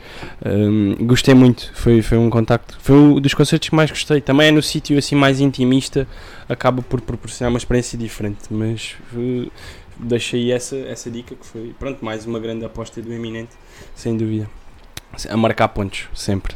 Um, 0.44 0.94
gostei 1.06 1.34
muito, 1.34 1.70
foi, 1.74 2.00
foi 2.00 2.16
um 2.16 2.30
contacto, 2.30 2.78
foi 2.80 2.96
um 2.96 3.20
dos 3.20 3.34
concertos 3.34 3.68
que 3.68 3.74
mais 3.74 3.90
gostei. 3.90 4.22
Também 4.22 4.48
é 4.48 4.50
no 4.50 4.62
sítio 4.62 4.96
assim 4.96 5.14
mais 5.14 5.38
intimista, 5.38 6.08
acaba 6.48 6.80
por 6.80 7.00
proporcionar 7.02 7.52
uma 7.52 7.58
experiência 7.58 7.98
diferente. 7.98 8.38
Mas 8.50 8.94
uh, 9.14 9.50
deixei 9.98 10.50
essa, 10.50 10.76
essa 10.76 11.10
dica 11.10 11.34
que 11.34 11.44
foi, 11.46 11.74
pronto, 11.78 12.02
mais 12.02 12.24
uma 12.24 12.38
grande 12.40 12.64
aposta 12.64 13.02
do 13.02 13.12
Eminente, 13.12 13.50
sem 13.94 14.16
dúvida. 14.16 14.48
A 15.28 15.36
marcar 15.36 15.68
pontos, 15.68 16.08
sempre. 16.14 16.54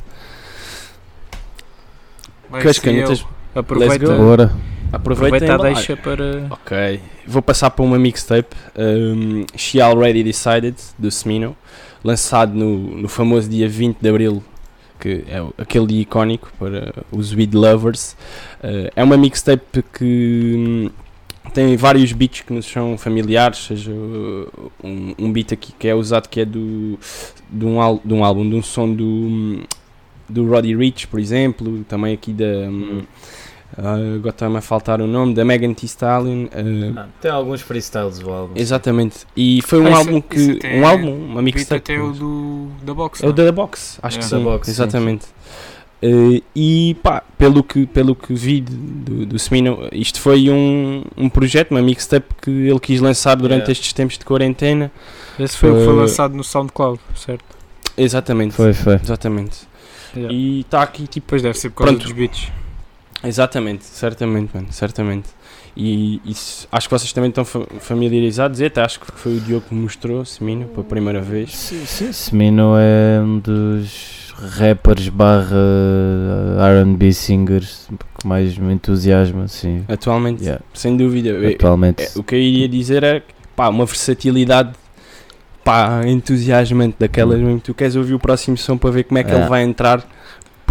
Mas 2.49 2.62
Que 2.62 2.68
as 2.68 2.77
sim, 2.77 2.83
canetas, 2.83 3.20
eu- 3.20 3.27
Aproveita, 3.55 4.07
go. 4.07 4.17
Bora. 4.17 4.53
aproveitem 4.93 5.49
aproveita 5.49 5.55
a 5.55 5.75
deixa 5.75 5.97
para. 5.97 6.47
Ok, 6.51 7.01
vou 7.27 7.41
passar 7.41 7.71
para 7.71 7.85
uma 7.85 7.99
mixtape, 7.99 8.57
um, 8.77 9.45
She 9.57 9.81
Already 9.81 10.25
Decided, 10.25 10.75
do 10.99 11.11
Semino, 11.11 11.57
lançado 12.03 12.53
no, 12.53 12.97
no 12.97 13.09
famoso 13.09 13.49
dia 13.49 13.69
20 13.69 13.99
de 14.01 14.09
Abril, 14.09 14.43
que 14.99 15.25
é 15.29 15.45
aquele 15.57 15.87
dia 15.87 16.03
icónico 16.03 16.53
para 16.59 16.93
os 17.13 17.33
weed 17.33 17.55
lovers. 17.55 18.17
Uh, 18.63 18.91
é 18.97 19.05
uma 19.05 19.17
mixtape 19.17 19.85
que 19.97 20.55
hum, 20.57 20.91
tem 21.53 21.77
vários 21.77 22.13
beats 22.13 22.41
que 22.41 22.53
nos 22.53 22.67
são 22.67 22.99
familiares, 22.99 23.67
seja 23.67 23.93
uh, 23.93 24.73
um, 24.83 25.15
um 25.17 25.33
beat 25.33 25.53
aqui 25.53 25.73
que 25.79 25.87
é 25.87 25.95
usado 25.95 26.29
que 26.29 26.41
é 26.41 26.45
do, 26.45 26.99
de, 27.49 27.65
um, 27.65 28.01
de 28.05 28.15
um 28.15 28.25
álbum, 28.25 28.49
de 28.49 28.57
um 28.57 28.63
som 28.63 28.93
do, 28.93 29.05
hum, 29.05 29.63
do 30.29 30.49
Roddy 30.49 30.75
Rich, 30.75 31.07
por 31.07 31.21
exemplo, 31.21 31.85
também 31.89 32.15
aqui 32.15 32.33
da... 32.33 32.45
hum, 32.45 33.03
ah, 33.77 33.95
agora 34.16 34.31
está-me 34.31 34.57
a 34.57 34.61
faltar 34.61 35.01
o 35.01 35.07
nome, 35.07 35.35
da 35.35 35.45
Megan 35.45 35.75
Thee 35.75 35.87
Stallion. 35.87 36.47
ah, 36.53 37.01
Ah, 37.03 37.07
tem 37.20 37.31
alguns 37.31 37.61
freestyles 37.62 38.20
o 38.22 38.31
álbum. 38.31 38.53
Exatamente. 38.57 39.18
E 39.37 39.61
foi 39.62 39.81
um 39.81 39.87
Ah, 39.87 39.91
isso- 39.91 39.99
álbum 39.99 40.18
isso 40.18 40.29
que. 40.29 40.51
até 40.59 40.68
Um 40.77 40.83
é- 40.83 40.85
álbum, 40.85 41.14
uma 41.27 41.43
mixtape. 41.43 41.75
até 41.95 42.01
o 42.03 42.12
do, 42.12 42.68
da 42.83 42.95
box. 42.95 43.22
É 43.22 43.27
o 43.27 43.29
não? 43.29 43.35
da 43.35 43.53
Box, 43.53 43.99
acho 44.03 44.18
É. 44.18 44.20
que 44.20 44.29
Da 44.31 44.37
sim. 44.39 44.45
Box, 44.45 44.66
sim, 44.66 44.72
exatamente. 44.72 45.27
Eh, 46.03 46.43
e 46.55 46.97
pá, 47.03 47.22
pelo 47.39 47.64
que, 47.64 47.87
pelo 47.87 48.14
que 48.14 48.35
vi 48.35 48.61
do, 48.61 49.25
do 49.25 49.39
Semino, 49.39 49.89
isto 49.91 50.20
foi 50.20 50.51
um, 50.51 51.03
um 51.16 51.29
projeto, 51.31 51.70
uma 51.70 51.81
mixtape 51.81 52.27
que 52.43 52.51
ele 52.51 52.79
quis 52.81 53.01
lançar 53.01 53.35
durante 53.37 53.61
Yeah. 53.61 53.72
estes 53.72 53.93
tempos 53.95 54.18
de 54.18 54.25
quarentena. 54.25 54.93
Esse 55.39 55.57
foi 55.57 55.70
o 55.70 55.75
que 55.79 55.85
foi 55.85 55.95
Uh, 55.95 55.97
lançado 55.97 56.35
no 56.35 56.45
SoundCloud, 56.45 57.01
certo? 57.16 57.45
Exatamente. 57.97 58.53
Foi, 58.55 58.75
foi. 58.75 58.97
Exatamente. 58.97 59.61
Yeah. 60.14 60.35
E 60.35 60.61
está 60.61 60.83
aqui 60.83 61.07
tipo. 61.07 61.25
Depois 61.27 61.43
deve 61.43 61.59
ser 61.59 61.70
por 61.70 61.77
causa 61.79 61.93
Pronto. 61.95 62.03
dos 62.05 62.12
beats. 62.12 62.53
Exatamente, 63.25 63.85
certamente, 63.85 64.51
mano, 64.55 64.68
certamente. 64.70 65.29
E 65.77 66.20
isso, 66.25 66.68
acho 66.70 66.89
que 66.89 66.95
vocês 66.95 67.12
também 67.12 67.31
estão 67.31 67.45
fa- 67.45 67.66
familiarizados. 67.81 68.61
E 68.61 68.66
até 68.66 68.81
acho 68.83 69.01
que 69.01 69.07
foi 69.12 69.37
o 69.37 69.41
Diogo 69.41 69.66
que 69.68 69.75
mostrou 69.75 70.25
Semino 70.25 70.66
pela 70.66 70.85
primeira 70.85 71.20
vez. 71.20 71.51
Sim, 71.57 71.85
sim. 71.85 72.12
Semino 72.12 72.75
é 72.79 73.20
um 73.20 73.39
dos 73.41 74.33
rappers 74.57 75.09
barra 75.09 75.57
R&B 76.81 77.12
singers 77.12 77.89
que 78.18 78.27
mais 78.27 78.57
me 78.57 78.72
entusiasma, 78.75 79.49
sim. 79.49 79.85
Atualmente, 79.89 80.43
Yeah. 80.45 80.62
sem 80.72 80.97
dúvida. 80.97 81.31
Atualmente. 81.49 82.03
É, 82.03 82.11
o 82.16 82.22
que 82.22 82.35
eu 82.35 82.39
iria 82.41 82.68
dizer 82.68 83.03
é 83.03 83.22
pá, 83.57 83.68
uma 83.68 83.85
versatilidade 83.87 84.72
pá, 85.64 86.03
entusiasmante 86.07 86.97
daquelas 86.99 87.41
mesmo. 87.41 87.61
Tu 87.61 87.75
queres 87.75 87.97
ouvir 87.97 88.14
o 88.14 88.18
próximo 88.18 88.57
som 88.57 88.77
para 88.77 88.91
ver 88.91 89.05
como 89.05 89.18
é 89.18 89.25
que 89.25 89.33
É. 89.33 89.37
ele 89.37 89.47
vai 89.49 89.62
entrar, 89.62 90.05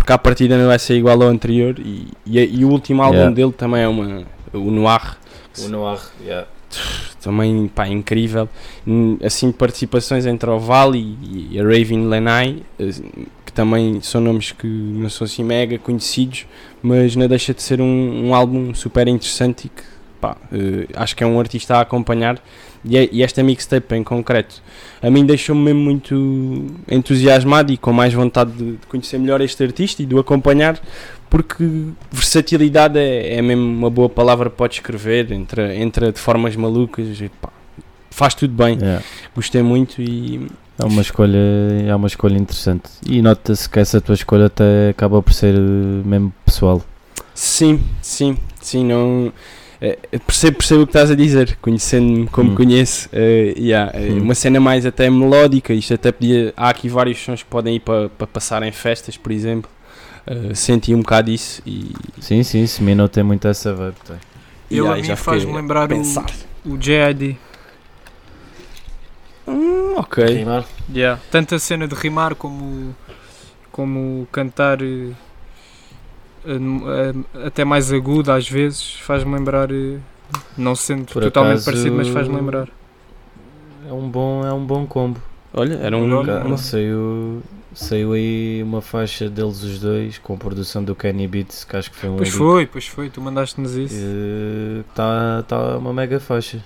porque 0.04 0.12
à 0.12 0.18
partida 0.18 0.58
não 0.58 0.68
vai 0.68 0.78
ser 0.78 0.96
igual 0.98 1.24
ao 1.24 1.30
anterior. 1.30 1.80
E, 1.80 2.10
e, 2.26 2.60
e 2.60 2.66
o 2.66 2.70
último 2.70 3.02
álbum 3.02 3.14
Yeah. 3.14 3.36
dele 3.36 3.54
também 3.54 3.84
é 3.84 3.88
uma, 3.88 4.26
o 4.52 4.70
Noir, 4.70 5.18
O 5.64 5.70
Noir, 5.70 6.02
yeah. 6.22 6.46
também 7.22 7.70
pá, 7.70 7.88
incrível. 7.88 8.50
Assim, 9.24 9.50
participações 9.54 10.26
entre 10.26 10.50
o 10.50 10.60
Valley 10.60 11.18
e 11.24 11.58
a 11.58 11.64
Raven 11.64 12.10
Lenai, 12.10 12.64
eh, 12.78 12.90
que 13.46 13.54
também 13.54 14.02
são 14.02 14.20
nomes 14.20 14.52
que 14.52 14.68
não 14.68 15.10
são 15.10 15.24
assim 15.24 15.42
mega 15.42 15.80
conhecidos, 15.80 16.48
mas 16.82 17.16
não 17.16 17.26
deixa 17.26 17.54
de 17.54 17.62
ser 17.62 17.80
um, 17.80 18.28
um 18.28 18.36
álbum 18.36 18.74
super 18.74 19.08
interessante 19.08 19.68
e 19.68 19.70
que 19.70 19.84
pá, 20.20 20.36
eh, 20.52 20.86
acho 20.96 21.16
que 21.16 21.24
é 21.24 21.28
um 21.28 21.40
artista 21.40 21.78
a 21.78 21.82
acompanhar. 21.82 22.44
E, 22.86 22.98
é- 22.98 23.10
e 23.12 23.24
esta 23.24 23.42
mixtape 23.42 23.96
em 23.96 24.04
concreto 24.04 24.62
a 25.02 25.10
mim 25.10 25.26
deixou-me 25.26 25.62
mesmo 25.62 25.80
muito 25.82 26.68
entusiasmado 26.90 27.72
e 27.72 27.78
com 27.78 27.94
mais 27.94 28.14
vontade 28.14 28.52
de, 28.52 28.72
de 28.74 28.88
conhecer 28.88 29.18
melhor 29.18 29.40
este 29.42 29.64
artista 29.64 30.02
e 30.04 30.06
de 30.06 30.14
o 30.16 30.20
acompanhar 30.20 30.80
porque 31.30 31.66
versatilidade 32.12 33.00
é, 33.00 33.38
é 33.38 33.42
mesmo 33.42 33.64
uma 33.64 33.90
boa 33.90 34.08
palavra 34.10 34.50
para 34.50 34.58
pode 34.64 34.76
escrever, 34.76 35.32
entra, 35.32 35.76
entra 35.76 36.12
de 36.12 36.20
formas 36.20 36.56
malucas, 36.56 37.20
e 37.20 37.30
pá, 37.42 37.50
faz 38.12 38.34
tudo 38.34 38.54
bem, 38.54 38.78
Yeah. 38.80 39.04
gostei 39.36 39.62
muito 39.64 40.02
e 40.02 40.48
É 40.80 40.86
uma 40.86 41.02
escolha, 41.02 41.38
é 41.88 41.96
uma 41.96 42.08
escolha 42.08 42.38
interessante. 42.38 42.90
E 43.06 43.22
nota-se 43.22 43.68
que 43.68 43.80
essa 43.80 44.00
tua 44.00 44.16
escolha 44.16 44.46
até 44.46 44.90
acaba 44.90 45.22
por 45.22 45.34
ser 45.34 45.56
eh, 45.56 45.60
mesmo 46.06 46.32
pessoal. 46.46 46.82
sim, 47.34 47.80
sim, 48.02 48.38
sim, 48.62 48.86
não 48.86 49.34
eh, 49.84 50.20
percebo, 50.26 50.58
percebo 50.58 50.82
o 50.84 50.88
que 50.88 50.92
estás 50.92 51.12
a 51.12 51.16
dizer, 51.16 51.58
conhecendo-me 51.62 52.28
como 52.28 52.52
Hum. 52.52 52.56
conheço, 52.56 53.10
eh, 53.12 53.54
yeah, 53.58 53.92
eh, 53.94 54.12
Hum. 54.14 54.22
uma 54.24 54.34
cena 54.36 54.60
mais 54.60 54.86
até 54.86 55.10
melódica, 55.10 55.74
isto 55.74 55.94
até 55.94 56.12
podia, 56.12 56.54
há 56.56 56.70
aqui 56.70 56.88
vários 56.88 57.20
sons 57.20 57.44
que 57.44 57.50
podem 57.50 57.76
ir 57.76 57.80
para 57.82 58.08
para 58.10 58.26
passar 58.28 58.64
em 58.64 58.72
festas, 58.72 59.18
por 59.18 59.32
exemplo, 59.32 59.70
eh, 60.26 60.54
senti 60.56 60.94
um 60.96 61.00
bocado 61.02 61.30
isso 61.30 61.62
e, 61.66 61.92
Sim, 62.22 62.42
sim, 62.44 62.66
Semino 62.66 63.08
tem 63.10 63.24
muito 63.24 63.48
essa 63.48 63.74
vibe. 63.74 63.96
Tem. 64.08 64.16
e 64.72 64.78
Ele 64.80 64.88
aí 64.88 65.00
a 65.02 65.04
mim 65.04 65.16
faz-me 65.16 65.54
lembrar 65.54 65.86
o, 65.86 65.90
pensar. 65.90 66.26
o 66.66 66.78
JID. 66.82 67.38
Hum, 69.48 69.96
ok, 69.98 70.24
Rimar? 70.24 70.64
Yeah. 70.94 71.20
Tanto 71.30 71.54
a 71.56 71.60
cena 71.60 71.86
de 71.88 71.94
rimar 71.96 72.34
como, 72.36 72.96
como 73.72 74.26
cantar 74.32 74.82
eh, 74.82 75.10
até 77.46 77.64
mais 77.64 77.92
aguda 77.92 78.36
às 78.36 78.48
vezes 78.50 78.96
faz-me 79.02 79.34
lembrar, 79.36 79.72
eh, 79.72 79.98
não 80.58 80.76
sendo 80.76 81.06
Por 81.12 81.24
totalmente 81.24 81.54
acaso- 81.62 81.66
parecido, 81.66 81.96
mas 81.96 82.08
faz-me 82.10 82.36
lembrar. 82.36 82.68
É 83.88 83.94
um 83.94 84.10
bom, 84.10 84.46
é 84.46 84.54
um 84.54 84.66
bom 84.66 84.86
combo. 84.86 85.20
Olha, 85.54 85.76
era 85.76 85.96
um. 85.98 86.22
Uma- 86.22 86.58
Saiu, 86.58 87.42
saiu 87.74 88.14
aí 88.14 88.62
uma 88.64 88.82
faixa 88.82 89.30
deles 89.30 89.62
os 89.62 89.80
dois 89.80 90.18
com 90.18 90.38
produção 90.38 90.84
do 90.84 90.96
Kenny 90.96 91.28
Beats, 91.28 91.64
que 91.64 91.76
acho 91.76 91.92
que 91.92 91.98
foi 91.98 92.10
um 92.10 92.18
Pois 92.18 92.30
foi, 92.30 92.66
pois 92.66 92.88
foi, 92.88 93.10
tu 93.10 93.22
mandaste-nos 93.22 93.76
isso. 93.76 93.96
Está 94.90 95.44
tá 95.48 95.78
uma 95.78 95.94
mega 95.94 96.20
faixa. 96.20 96.64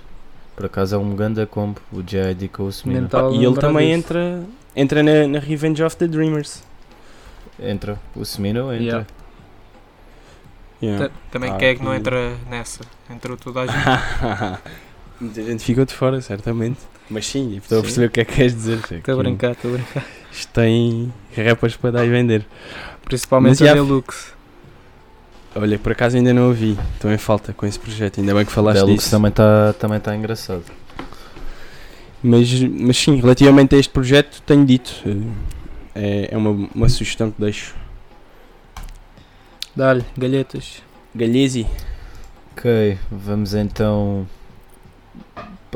Por 0.55 0.65
acaso 0.65 0.95
é 0.95 0.97
um 0.97 1.15
ganda 1.15 1.45
combo, 1.45 1.80
o 1.91 2.01
JID 2.01 2.47
com 2.47 2.63
o 2.63 2.69
Smino. 2.69 3.07
E 3.34 3.45
ele 3.45 3.55
também 3.57 3.88
disso. 3.88 3.99
entra, 3.99 4.43
entra 4.75 5.03
na, 5.03 5.28
na 5.28 5.39
Revenge 5.39 5.84
of 5.84 5.95
the 5.97 6.07
Dreamers. 6.07 6.63
Entra, 7.59 7.99
o 8.15 8.21
Smino 8.23 8.71
entra. 8.73 8.84
Yeah. 8.84 9.07
Yeah. 10.82 11.07
Ta- 11.07 11.13
Também 11.32 11.51
Ah, 11.51 11.55
quem 11.57 11.67
é 11.69 11.75
que 11.75 11.84
não 11.84 11.93
entra 11.95 12.36
nessa? 12.49 12.82
Entrou 13.09 13.36
toda 13.38 13.61
a 13.61 13.65
gente. 13.67 13.78
Muita 15.19 15.43
gente 15.43 15.63
ficou 15.63 15.86
de 15.86 15.93
fora, 15.93 16.21
certamente. 16.21 16.78
Mas 17.09 17.25
sim, 17.25 17.55
estou 17.57 17.78
a 17.78 17.82
Sim. 17.82 17.86
perceber 17.86 18.05
o 18.07 18.09
que 18.11 18.19
é 18.21 18.25
que 18.25 18.34
queres 18.36 18.53
dizer. 18.53 18.80
Estou 18.91 19.15
a 19.15 19.17
brincar, 19.17 19.51
estou 19.53 19.71
a 19.71 19.78
brincar. 19.78 20.05
Isto 20.32 20.51
tem 20.53 21.11
rappers 21.36 21.75
para 21.75 21.91
dar 21.91 22.05
e 22.05 22.09
vender. 22.09 22.45
Principalmente 23.03 23.61
Mas 23.63 23.71
a 23.71 23.73
Deluxe. 23.73 24.34
Olha, 25.55 25.80
por 25.80 25.93
acaso 25.93 26.17
ainda 26.17 26.32
não 26.34 26.49
ouvi. 26.49 26.78
Estou 26.93 27.11
em 27.11 27.17
falta 27.17 27.53
com 27.53 27.65
esse 27.65 27.80
projeto. 27.80 28.19
Ainda 28.19 28.34
bem 28.36 28.45
que 28.45 28.51
falaste 28.51 28.75
Deluxe 28.82 28.97
disso. 29.05 29.11
também 29.11 29.30
está 29.30 29.73
também 29.80 29.99
tá 29.99 30.15
engraçado. 30.15 30.63
Mas, 32.21 32.51
mas 32.61 32.97
sim, 32.97 33.15
relativamente 33.15 33.75
a 33.75 33.80
este 33.80 33.91
projeto, 33.91 34.41
tenho 34.45 34.65
dito. 34.65 34.91
eh, 35.05 35.17
É, 35.95 36.30
é 36.34 36.38
uma, 36.38 36.69
uma 36.75 36.89
sugestão 36.89 37.32
que 37.32 37.41
deixo. 37.41 37.73
Dá-lhe, 39.78 40.03
galhetas. 40.17 40.82
Galhesi. 41.13 41.67
Ok, 42.53 42.97
vamos 43.11 43.53
então 43.53 44.28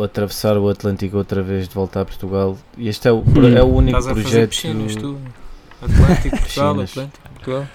atravessar 0.03 0.57
o 0.57 0.67
Atlântico 0.67 1.15
outra 1.17 1.43
vez 1.43 1.67
de 1.69 1.75
volta 1.75 2.01
a 2.01 2.05
Portugal. 2.05 2.57
E 2.75 2.87
este 2.89 3.07
é 3.07 3.11
o, 3.11 3.19
Hum. 3.19 3.55
é 3.55 3.61
o 3.61 3.67
único 3.67 3.99
Estás 3.99 4.07
a 4.07 4.15
fazer 4.15 4.23
projeto. 4.23 4.49
piscinas, 4.49 4.95
tu. 4.95 5.19
Atlântico, 5.79 6.37
Portugal. 6.41 6.71
Atlântico, 6.81 7.29
Portugal. 7.35 7.67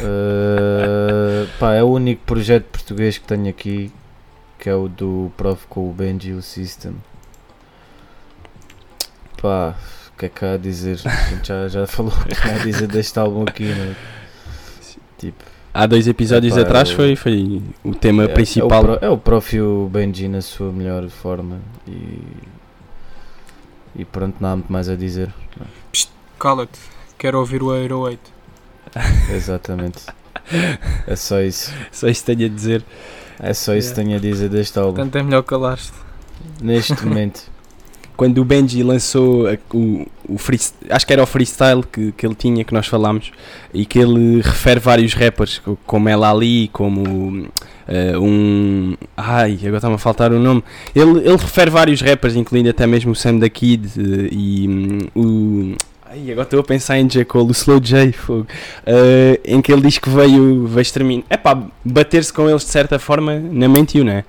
Uh, 0.00 1.46
pá, 1.58 1.74
é 1.74 1.82
o 1.82 1.88
único 1.88 2.22
projeto 2.24 2.64
português 2.64 3.18
que 3.18 3.26
tenho 3.26 3.48
aqui, 3.50 3.92
que 4.58 4.70
é 4.70 4.74
o 4.74 4.88
do 4.88 5.30
Prof 5.36 5.66
com 5.68 5.90
o 5.90 5.92
Benji 5.92 6.30
e 6.30 6.32
o 6.32 6.40
System. 6.40 6.94
Pá, 9.42 9.74
o 10.14 10.18
que 10.18 10.24
é 10.26 10.28
que 10.30 10.44
há 10.46 10.54
a 10.54 10.56
dizer? 10.56 10.98
A 11.04 11.10
gente 11.30 11.48
já, 11.48 11.68
já 11.68 11.86
falou 11.86 12.12
o 12.12 12.24
que 12.24 12.48
há 12.48 12.54
a 12.54 12.58
dizer 12.64 12.86
deste 12.86 13.18
álbum 13.18 13.42
aqui, 13.46 13.64
né? 13.64 13.94
Tipo, 15.26 15.44
Há 15.72 15.86
dois 15.86 16.06
episódios 16.06 16.56
Epá, 16.56 16.62
atrás 16.66 16.90
foi, 16.92 17.16
foi 17.16 17.60
o 17.82 17.92
tema 17.94 18.24
é, 18.24 18.28
principal. 18.28 18.78
É 18.78 18.80
o, 18.80 18.84
Pro- 18.98 19.06
é 19.06 19.10
o 19.10 19.18
Prof 19.18 19.56
e 19.56 19.60
o 19.60 19.88
Benji 19.92 20.28
na 20.28 20.40
sua 20.40 20.70
melhor 20.72 21.08
forma 21.08 21.58
e. 21.88 22.20
E 23.96 24.04
pronto, 24.04 24.36
não 24.40 24.48
há 24.50 24.56
muito 24.56 24.72
mais 24.72 24.88
a 24.88 24.94
dizer. 24.96 25.32
Cala-te, 26.38 26.78
quero 27.18 27.38
ouvir 27.38 27.62
o 27.62 27.66
808. 27.68 28.20
Exatamente. 29.34 30.04
É 31.06 31.16
só 31.16 31.40
isso. 31.40 31.72
Só 31.90 32.06
isso 32.08 32.24
tenho 32.24 32.46
a 32.46 32.48
dizer. 32.48 32.84
É 33.40 33.52
só 33.54 33.74
isso 33.74 33.94
que 33.94 34.00
Yeah. 34.00 34.18
tenho 34.20 34.30
a 34.30 34.34
dizer 34.34 34.48
deste 34.48 34.78
álbum. 34.78 34.94
Portanto 34.94 35.16
é 35.16 35.22
melhor 35.22 35.42
calar-te. 35.42 35.92
Neste 36.60 37.04
momento. 37.04 37.50
Quando 38.16 38.38
o 38.38 38.44
Benji 38.44 38.82
lançou 38.82 39.46
o, 39.72 40.06
o 40.28 40.38
freest- 40.38 40.74
acho 40.88 41.04
que 41.06 41.12
era 41.12 41.22
o 41.22 41.26
freestyle 41.26 41.82
que, 41.82 42.12
que 42.12 42.24
ele 42.24 42.34
tinha, 42.34 42.62
que 42.64 42.72
nós 42.72 42.86
falámos, 42.86 43.32
e 43.72 43.84
que 43.84 43.98
ele 43.98 44.40
refere 44.40 44.78
vários 44.78 45.14
rappers, 45.14 45.58
co- 45.58 45.76
como 45.84 46.08
El 46.08 46.22
Ali, 46.22 46.68
como 46.72 47.48
eh, 47.88 48.16
um. 48.16 48.94
Ai, 49.16 49.58
agora 49.62 49.76
está-me 49.76 49.94
a 49.96 49.98
faltar 49.98 50.32
o 50.32 50.38
nome. 50.38 50.62
Ele, 50.94 51.18
ele 51.20 51.36
refere 51.36 51.70
vários 51.70 52.00
rappers, 52.00 52.36
incluindo 52.36 52.70
até 52.70 52.86
mesmo 52.86 53.10
o 53.12 53.14
Sam 53.16 53.38
da 53.38 53.48
Kid 53.48 53.86
eh, 53.98 54.28
e 54.30 54.68
hum, 54.68 54.98
o. 55.14 55.76
Ai, 56.08 56.30
agora 56.30 56.44
estou 56.46 56.60
a 56.60 56.62
pensar 56.64 56.96
em 56.98 57.08
J. 57.08 57.24
Cole, 57.24 57.48
o 57.48 57.50
Slow 57.50 57.80
J, 57.80 58.12
fogo. 58.12 58.46
Eh, 58.86 59.40
em 59.44 59.60
que 59.60 59.72
ele 59.72 59.82
diz 59.82 59.98
que 59.98 60.08
veio, 60.08 60.68
veio 60.68 60.82
exterminar. 60.82 61.24
É 61.28 61.36
pá, 61.36 61.60
bater-se 61.84 62.32
com 62.32 62.48
eles 62.48 62.62
de 62.64 62.70
certa 62.70 62.96
forma, 63.00 63.34
não 63.40 63.68
mentiu, 63.68 64.04
não 64.04 64.12
é? 64.12 64.24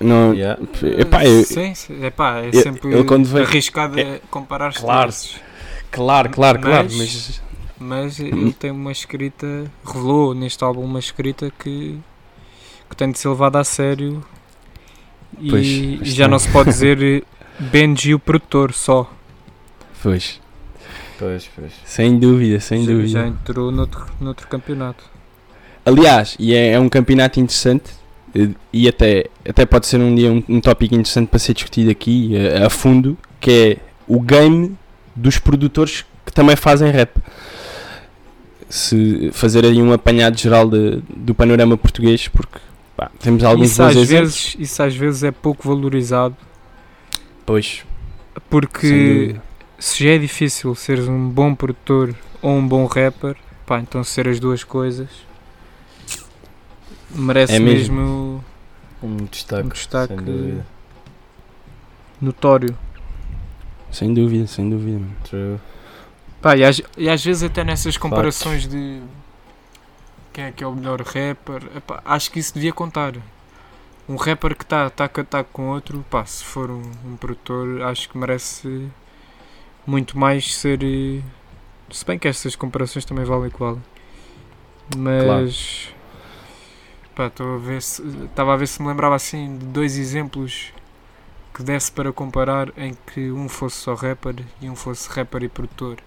Não, 0.00 0.32
Yeah. 0.32 0.60
Epá, 0.98 1.24
eu- 1.24 1.42
sim, 1.44 1.74
sim, 1.74 2.04
epá, 2.04 2.38
é 2.40 2.48
eu- 2.52 2.62
sempre 2.62 2.92
eu 2.94 3.04
quando 3.04 3.26
vejo- 3.26 3.44
arriscado 3.50 3.98
é, 3.98 4.20
comparar 4.30 4.72
Claro. 4.72 5.12
Claro, 5.90 6.30
claro, 6.30 6.60
claro, 6.60 6.88
Mas- 6.92 6.96
mas 6.96 7.48
Mas 7.80 8.18
Hum. 8.20 8.26
ele 8.26 8.52
tem 8.52 8.70
uma 8.72 8.90
escrita, 8.90 9.46
revelou 9.86 10.34
neste 10.34 10.62
álbum 10.64 10.82
uma 10.84 10.98
escrita 10.98 11.48
que, 11.58 11.96
que 12.90 12.96
tem 12.96 13.10
de 13.12 13.18
ser 13.20 13.28
levada 13.28 13.60
a 13.60 13.64
sério 13.64 14.24
e, 15.40 15.48
Pois, 15.50 15.64
e 15.66 16.00
já 16.02 16.24
é- 16.24 16.28
não 16.28 16.38
se 16.40 16.48
pode 16.50 16.70
dizer 16.70 17.00
eh, 17.00 17.22
Benji 17.60 18.14
o 18.14 18.18
produtor 18.18 18.72
só. 18.72 19.08
pois, 20.02 20.40
Pois, 21.20 21.48
pois. 21.54 21.72
sem 21.84 22.18
dúvida, 22.18 22.58
sem 22.60 22.84
já, 22.84 22.90
dúvida. 22.92 23.08
já 23.08 23.26
entrou 23.28 23.70
noutro, 23.70 24.06
noutro 24.20 24.48
campeonato. 24.48 25.04
Aliás, 25.86 26.34
e 26.38 26.54
é, 26.54 26.72
é 26.72 26.80
um 26.80 26.88
campeonato 26.88 27.38
interessante 27.38 27.92
e 28.72 28.86
até, 28.88 29.26
até 29.48 29.64
pode 29.66 29.86
ser 29.86 29.98
um 30.00 30.14
dia 30.14 30.30
um, 30.32 30.42
um 30.48 30.60
tópico 30.60 30.94
interessante 30.94 31.28
para 31.28 31.38
ser 31.38 31.54
discutido 31.54 31.90
aqui 31.90 32.36
eh, 32.36 32.64
a 32.64 32.70
fundo, 32.70 33.16
que 33.40 33.50
é 33.50 33.76
o 34.06 34.20
game 34.20 34.76
dos 35.16 35.38
produtores 35.38 36.04
que 36.24 36.32
também 36.32 36.54
fazem 36.56 36.90
rap. 36.90 37.16
Se 38.68 39.30
fazer 39.32 39.64
aí 39.64 39.80
um 39.82 39.92
apanhado 39.92 40.38
geral 40.38 40.68
de- 40.68 41.00
do 41.16 41.34
panorama 41.34 41.76
português, 41.76 42.28
porque 42.28 42.58
pá, 42.96 43.10
temos 43.18 43.42
alguns 43.42 43.70
Isso 43.70 43.82
às, 43.82 43.96
exemplos. 43.96 44.10
vezes, 44.10 44.56
isso 44.58 44.82
às 44.82 44.94
vezes 44.94 45.22
é 45.24 45.30
pouco 45.30 45.66
valorizado 45.66 46.36
Pois, 47.46 47.82
porque 48.50 49.36
se 49.78 50.04
já 50.04 50.10
é 50.10 50.18
difícil 50.18 50.74
seres 50.74 51.08
um 51.08 51.28
bom 51.30 51.54
produtor 51.54 52.14
ou 52.42 52.52
um 52.56 52.68
bom 52.68 52.84
rapper, 52.84 53.36
pá, 53.64 53.80
então 53.80 54.04
ser 54.04 54.28
as 54.28 54.38
duas 54.38 54.62
coisas 54.62 55.08
merece 57.10 57.56
É 57.56 57.58
mesmo. 57.58 57.96
mesmo 57.96 58.44
Um 59.02 59.16
destaque. 59.26 59.66
Um 59.66 59.68
destaque. 59.68 60.14
Sem 60.16 60.64
notório. 62.20 62.76
Sem 63.90 64.12
dúvida, 64.14 64.46
sem 64.46 64.68
dúvida. 64.68 65.04
True. 65.24 65.58
Pá, 66.40 66.56
e, 66.56 66.64
às, 66.64 66.80
e 66.96 67.08
às 67.08 67.24
vezes 67.24 67.42
até 67.42 67.64
nessas 67.64 67.96
comparações 67.96 68.66
de 68.68 69.02
quem 70.32 70.44
é 70.44 70.52
que 70.52 70.62
é 70.62 70.66
o 70.66 70.74
melhor 70.74 71.00
rapper, 71.02 71.62
epá, 71.76 72.00
acho 72.04 72.30
que 72.30 72.38
isso 72.38 72.54
devia 72.54 72.72
contar. 72.72 73.14
Um 74.08 74.16
rapper 74.16 74.56
que 74.56 74.64
está 74.64 74.88
tá 74.90 75.04
a 75.04 75.08
cantar 75.08 75.44
com 75.44 75.68
outro, 75.68 76.04
pá, 76.10 76.24
se 76.24 76.44
for 76.44 76.70
um, 76.70 76.82
um 77.04 77.16
produtor, 77.16 77.82
acho 77.82 78.08
que 78.08 78.16
merece 78.16 78.88
muito 79.86 80.18
mais 80.18 80.54
ser. 80.54 80.82
eh, 80.82 81.22
Se 81.90 82.04
bem 82.06 82.18
que 82.18 82.28
essas 82.28 82.56
comparações 82.56 83.04
também 83.04 83.24
valem 83.24 83.50
valem. 83.50 83.82
Mas. 84.96 85.88
Pá, 85.90 85.97
estou 87.26 87.56
a 87.56 87.58
ver 87.58 87.82
se. 87.82 88.02
Estava 88.24 88.54
a 88.54 88.56
ver 88.56 88.66
se 88.68 88.80
me 88.80 88.88
lembrava 88.88 89.14
assim 89.16 89.58
de 89.58 89.66
dois 89.66 89.98
exemplos 89.98 90.72
que 91.54 91.62
desse 91.62 91.90
para 91.90 92.12
comparar 92.12 92.72
em 92.76 92.96
que 93.12 93.30
um 93.32 93.48
fosse 93.48 93.76
só 93.76 93.94
rapper 93.94 94.36
e 94.60 94.70
um 94.70 94.76
fosse 94.76 95.08
rapper 95.10 95.42
e 95.42 95.48
produtor 95.48 95.98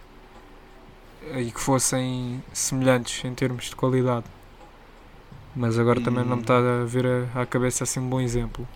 e 1.38 1.51
que 1.51 1.59
fossem 1.59 2.41
semelhantes 2.53 3.24
em 3.26 3.34
termos 3.34 3.66
de 3.66 3.76
qualidade. 3.76 4.26
Mas 5.55 5.78
agora 5.78 5.99
também 5.99 6.24
não 6.24 6.38
me 6.38 6.41
está 6.43 6.57
a 6.57 6.86
vir 6.86 7.05
a- 7.05 7.41
à 7.41 7.45
cabeça 7.45 7.84
assim 7.84 7.99
um 7.99 8.07
bom 8.09 8.22
exemplo. 8.22 8.68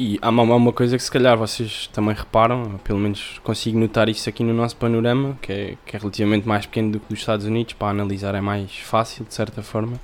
E 0.00 0.16
há 0.22 0.28
uma, 0.28 0.44
uma 0.44 0.72
coisa 0.72 0.96
que 0.96 1.02
se 1.02 1.10
calhar 1.10 1.36
vocês 1.36 1.88
também 1.92 2.14
reparam, 2.14 2.78
pelo 2.84 3.00
menos 3.00 3.40
consigo 3.42 3.76
notar 3.76 4.08
isso 4.08 4.28
aqui 4.28 4.44
no 4.44 4.54
nosso 4.54 4.76
panorama, 4.76 5.36
que 5.42 5.50
é, 5.52 5.74
que 5.84 5.96
é 5.96 5.98
relativamente 5.98 6.46
mais 6.46 6.66
pequeno 6.66 6.92
do 6.92 7.00
que 7.00 7.08
dos 7.08 7.18
Estados 7.18 7.44
Unidos, 7.46 7.72
para 7.72 7.88
analisar 7.88 8.32
é 8.36 8.40
mais 8.40 8.70
fácil 8.78 9.24
de 9.24 9.34
certa 9.34 9.60
forma. 9.60 9.98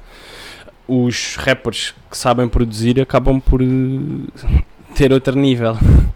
Os 0.87 1.37
rappers 1.37 1.95
que 2.11 2.17
sabem 2.17 2.49
produzir 2.49 3.01
acabam 3.01 3.41
por 3.41 3.63
eh, 3.63 3.67
ter 4.95 5.13
outro 5.13 5.37
nível. 5.37 5.77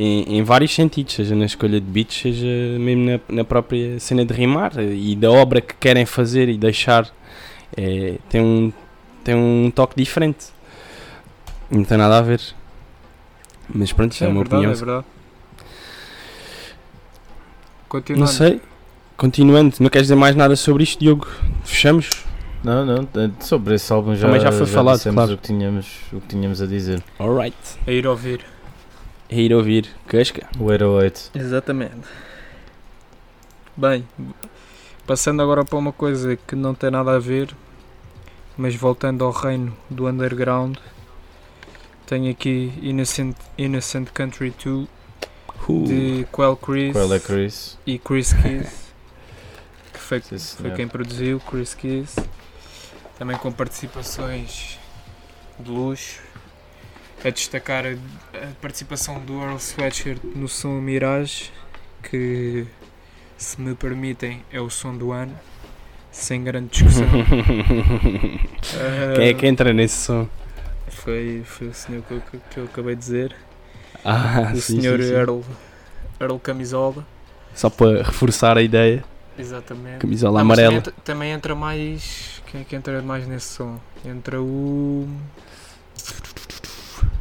Em, 0.00 0.38
em 0.38 0.42
vários 0.44 0.72
sentidos, 0.72 1.14
seja 1.14 1.34
na 1.34 1.44
escolha 1.44 1.80
de 1.80 1.86
beats, 1.86 2.20
seja 2.20 2.46
mesmo 2.78 3.04
na, 3.10 3.20
na 3.28 3.42
própria 3.42 3.98
cena 3.98 4.24
de 4.24 4.32
rimar 4.32 4.78
e 4.78 5.16
da 5.16 5.28
obra 5.28 5.60
que 5.60 5.74
querem 5.74 6.06
fazer 6.06 6.48
e 6.48 6.56
deixar. 6.56 7.10
É, 7.76 8.18
tem, 8.28 8.40
um, 8.40 8.72
tem 9.24 9.34
um 9.34 9.72
toque 9.74 9.96
diferente. 9.96 10.46
Não 11.68 11.82
tem 11.82 11.98
nada 11.98 12.16
a 12.16 12.22
ver. 12.22 12.40
Mas 13.68 13.92
pronto, 13.92 14.12
isso 14.12 14.22
é, 14.22 14.28
uma 14.28 14.42
verdade, 14.42 14.66
opinião. 14.66 14.72
é 14.72 14.76
verdade. 14.76 15.06
Continuando. 17.88 18.20
não 18.20 18.32
sei. 18.32 18.60
Continuando, 19.16 19.76
não 19.80 19.90
queres 19.90 20.06
dizer 20.06 20.14
mais 20.14 20.36
nada 20.36 20.54
sobre 20.54 20.84
isto, 20.84 21.00
Diogo? 21.00 21.26
Fechamos? 21.64 22.08
Não, 22.62 22.84
não, 22.84 23.02
eh, 23.14 23.30
sobre 23.40 23.74
esse 23.74 23.92
álbum 23.92 24.14
já, 24.14 24.26
Também 24.26 24.40
já 24.40 24.50
foi 24.50 24.66
falado, 24.66 24.96
dissemos 24.96 25.14
claro. 25.16 25.32
o, 25.34 25.38
que 25.38 25.46
tínhamos, 25.46 25.86
o 26.12 26.20
que 26.20 26.26
tínhamos 26.28 26.60
a 26.60 26.66
dizer. 26.66 27.02
Alright. 27.18 27.56
A 27.86 27.90
ir 27.90 28.06
ouvir. 28.06 28.44
É 29.28 29.40
ir 29.40 29.54
ouvir. 29.54 29.88
Casca. 30.06 30.46
O 30.58 30.64
808. 30.64 31.30
Exatamente. 31.34 31.96
Bem, 33.76 34.04
passando 35.06 35.40
agora 35.40 35.64
para 35.64 35.78
uma 35.78 35.92
coisa 35.92 36.36
que 36.36 36.56
não 36.56 36.74
tem 36.74 36.90
nada 36.90 37.14
a 37.14 37.18
ver, 37.18 37.54
mas 38.56 38.74
voltando 38.74 39.24
ao 39.24 39.30
reino 39.30 39.76
do 39.88 40.08
underground, 40.08 40.76
Tenho 42.06 42.30
aqui 42.30 42.72
Innocent, 42.82 43.36
Innocent 43.56 44.08
Country 44.12 44.52
2 44.64 44.88
Uh, 45.68 45.84
de 45.86 46.26
Quell 46.34 46.56
Chris 46.56 46.92
Qual 46.94 47.12
é 47.12 47.18
Chris? 47.20 47.78
e 47.86 47.98
Chris 47.98 48.32
Keys. 48.32 48.88
que 49.92 49.98
foi, 49.98 50.20
Sim, 50.22 50.38
foi 50.38 50.70
quem 50.70 50.88
produziu, 50.88 51.38
Chris 51.40 51.74
Keys. 51.74 52.16
Também 53.18 53.36
com 53.36 53.50
participações 53.52 54.78
de 55.58 55.70
luxo. 55.70 56.20
A 57.24 57.30
destacar 57.30 57.84
a, 57.84 57.90
a 57.90 58.46
participação 58.60 59.18
do 59.18 59.42
Earl 59.42 59.56
Sweatshirt 59.56 60.22
no 60.36 60.46
som 60.46 60.80
Mirage, 60.80 61.50
que, 62.02 62.64
se 63.36 63.60
me 63.60 63.74
permitem, 63.74 64.44
é 64.52 64.60
o 64.60 64.70
som 64.70 64.96
do 64.96 65.10
ano, 65.10 65.36
sem 66.12 66.44
grande 66.44 66.68
discussão. 66.70 67.08
Ah, 68.74 69.12
Quem 69.16 69.28
é 69.28 69.34
que 69.34 69.46
entra 69.46 69.72
nesse 69.72 69.96
som? 70.04 70.28
Foi, 70.88 71.42
foi 71.44 71.68
o 71.68 71.74
senhor 71.74 72.02
que 72.02 72.12
eu, 72.14 72.22
que 72.50 72.56
eu 72.60 72.64
acabei 72.64 72.94
de 72.94 73.00
dizer, 73.00 73.36
Ah, 74.04 74.52
o 74.54 74.60
sim, 74.60 74.80
senhor 74.80 75.00
sim, 75.00 75.08
sim. 75.08 75.12
Earl, 75.14 75.40
Earl 76.20 76.38
Camisola. 76.38 77.06
Só 77.54 77.68
para 77.70 78.02
reforçar 78.02 78.56
a 78.58 78.62
ideia, 78.62 79.04
Exatamente. 79.38 79.98
camisola 79.98 80.42
mas 80.44 80.58
amarela. 80.58 80.68
Também 80.68 80.78
entra, 80.78 80.92
também 81.04 81.30
entra 81.32 81.54
mais. 81.54 82.42
Quem 82.46 82.60
é 82.60 82.64
que 82.64 82.74
entra 82.76 83.00
mais 83.02 83.26
nesse 83.26 83.54
som? 83.54 83.78
Entra 84.04 84.40
o. 84.40 85.08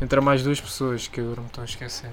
Entra 0.01 0.21
mais 0.21 0.43
duas 0.43 0.61
pessoas 0.61 1.07
que 1.07 1.19
eu 1.19 1.35
não 1.35 1.43
me 1.43 1.47
estou 1.47 1.61
a 1.61 1.65
esquecer. 1.65 2.11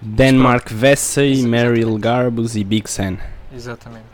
Denmark 0.00 0.70
Vesey, 0.72 1.42
Meryl 1.42 1.96
Garbus 1.98 2.54
e 2.54 2.62
Big 2.62 2.88
Sen. 2.90 3.18
Exatamente. 3.52 4.04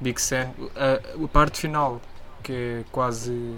Big 0.00 0.20
Sam. 0.20 0.50
A, 0.74 1.24
a 1.24 1.28
parte 1.28 1.60
final, 1.60 2.00
que 2.42 2.52
é 2.52 2.84
quase 2.90 3.54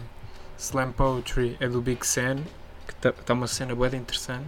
slam 0.58 0.92
poetry, 0.92 1.56
é 1.60 1.68
do 1.68 1.80
Big 1.80 2.06
Sam, 2.06 2.38
que 2.86 3.08
está 3.08 3.32
uma 3.32 3.46
cena 3.46 3.74
bem 3.74 4.00
interessante. 4.00 4.46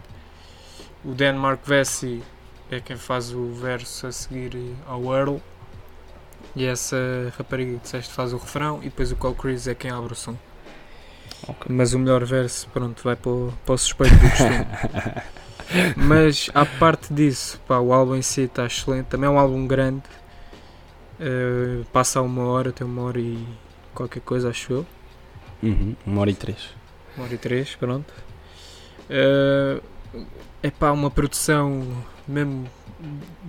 O 1.04 1.14
Denmark 1.14 1.60
Vesey 1.64 2.22
é 2.70 2.80
quem 2.80 2.96
faz 2.96 3.32
o 3.32 3.52
verso 3.52 4.06
a 4.06 4.12
seguir 4.12 4.52
ao 4.86 5.04
Earl. 5.14 5.36
E 6.58 6.66
essa 6.66 6.96
rapariga 7.38 7.74
que 7.74 7.84
disseste 7.84 8.12
faz 8.12 8.32
o 8.32 8.36
refrão 8.36 8.80
e 8.80 8.86
depois 8.86 9.12
o 9.12 9.16
Cole 9.16 9.36
Chris 9.36 9.68
é 9.68 9.76
quem 9.76 9.92
abre 9.92 10.12
o 10.12 10.16
som. 10.16 10.36
Mas 11.68 11.94
o 11.94 12.00
melhor 12.00 12.24
verso, 12.24 12.68
pronto, 12.70 13.00
vai 13.04 13.14
para 13.14 13.30
o, 13.30 13.54
para 13.64 13.74
o 13.76 13.78
suspeito 13.78 14.16
do 14.16 14.28
costume. 14.28 14.66
Mas 15.96 16.50
à 16.52 16.66
parte 16.66 17.14
disso, 17.14 17.60
pá, 17.68 17.78
o 17.78 17.92
álbum 17.92 18.16
em 18.16 18.22
si 18.22 18.40
está 18.40 18.66
excelente. 18.66 19.06
Também 19.06 19.28
é 19.28 19.30
um 19.30 19.38
álbum 19.38 19.68
grande. 19.68 20.02
Uh, 21.20 21.84
passa 21.92 22.20
uma 22.20 22.44
hora, 22.48 22.72
tem 22.72 22.84
uma 22.84 23.02
hora 23.02 23.20
e 23.20 23.46
qualquer 23.94 24.20
coisa, 24.22 24.48
acho 24.48 24.72
eu. 24.72 24.86
Uhum, 25.62 25.94
uma 26.04 26.22
hora 26.22 26.30
e 26.30 26.34
três. 26.34 26.70
Uma 27.16 27.26
hora 27.26 27.34
e 27.34 27.38
três, 27.38 27.76
pronto. 27.76 28.12
Uh, 29.08 29.80
é 30.60 30.72
pá, 30.72 30.90
uma 30.90 31.08
produção 31.08 31.86
mesmo. 32.26 32.68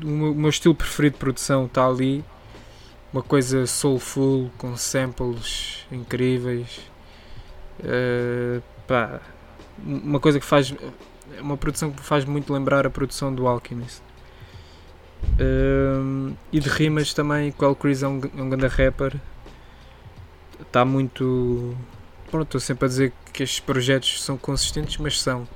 O 0.03 0.07
meu 0.07 0.51
estilo 0.51 0.75
preferido 0.75 1.15
de 1.15 1.19
produção 1.19 1.65
está 1.65 1.87
ali. 1.87 2.23
Uma 3.11 3.23
coisa 3.23 3.65
soulful, 3.65 4.51
com 4.57 4.75
samples 4.77 5.85
incríveis. 5.91 6.79
Uh, 7.79 8.61
pá, 8.87 9.19
uma 9.83 10.19
coisa 10.19 10.39
que 10.39 10.45
faz. 10.45 10.73
Uma 11.39 11.57
produção 11.57 11.91
que 11.91 12.01
faz 12.01 12.25
muito 12.25 12.53
lembrar 12.53 12.85
a 12.85 12.89
produção 12.89 13.33
do 13.33 13.47
Alchemist. 13.47 14.01
Um, 15.39 16.35
e 16.51 16.59
de 16.59 16.69
rimas 16.69 17.13
também, 17.13 17.51
Quell 17.51 17.75
Chris 17.75 18.03
é 18.03 18.07
um, 18.07 18.21
é 18.37 18.41
um 18.41 18.49
grande 18.49 18.67
rapper. 18.67 19.15
Está 20.59 20.85
muito. 20.85 21.75
Pronto, 22.29 22.45
estou 22.45 22.61
sempre 22.61 22.85
a 22.85 22.87
dizer 22.87 23.13
que 23.33 23.43
estes 23.43 23.59
projetos 23.59 24.21
são 24.21 24.37
consistentes, 24.37 24.97
mas 24.97 25.19
são. 25.19 25.47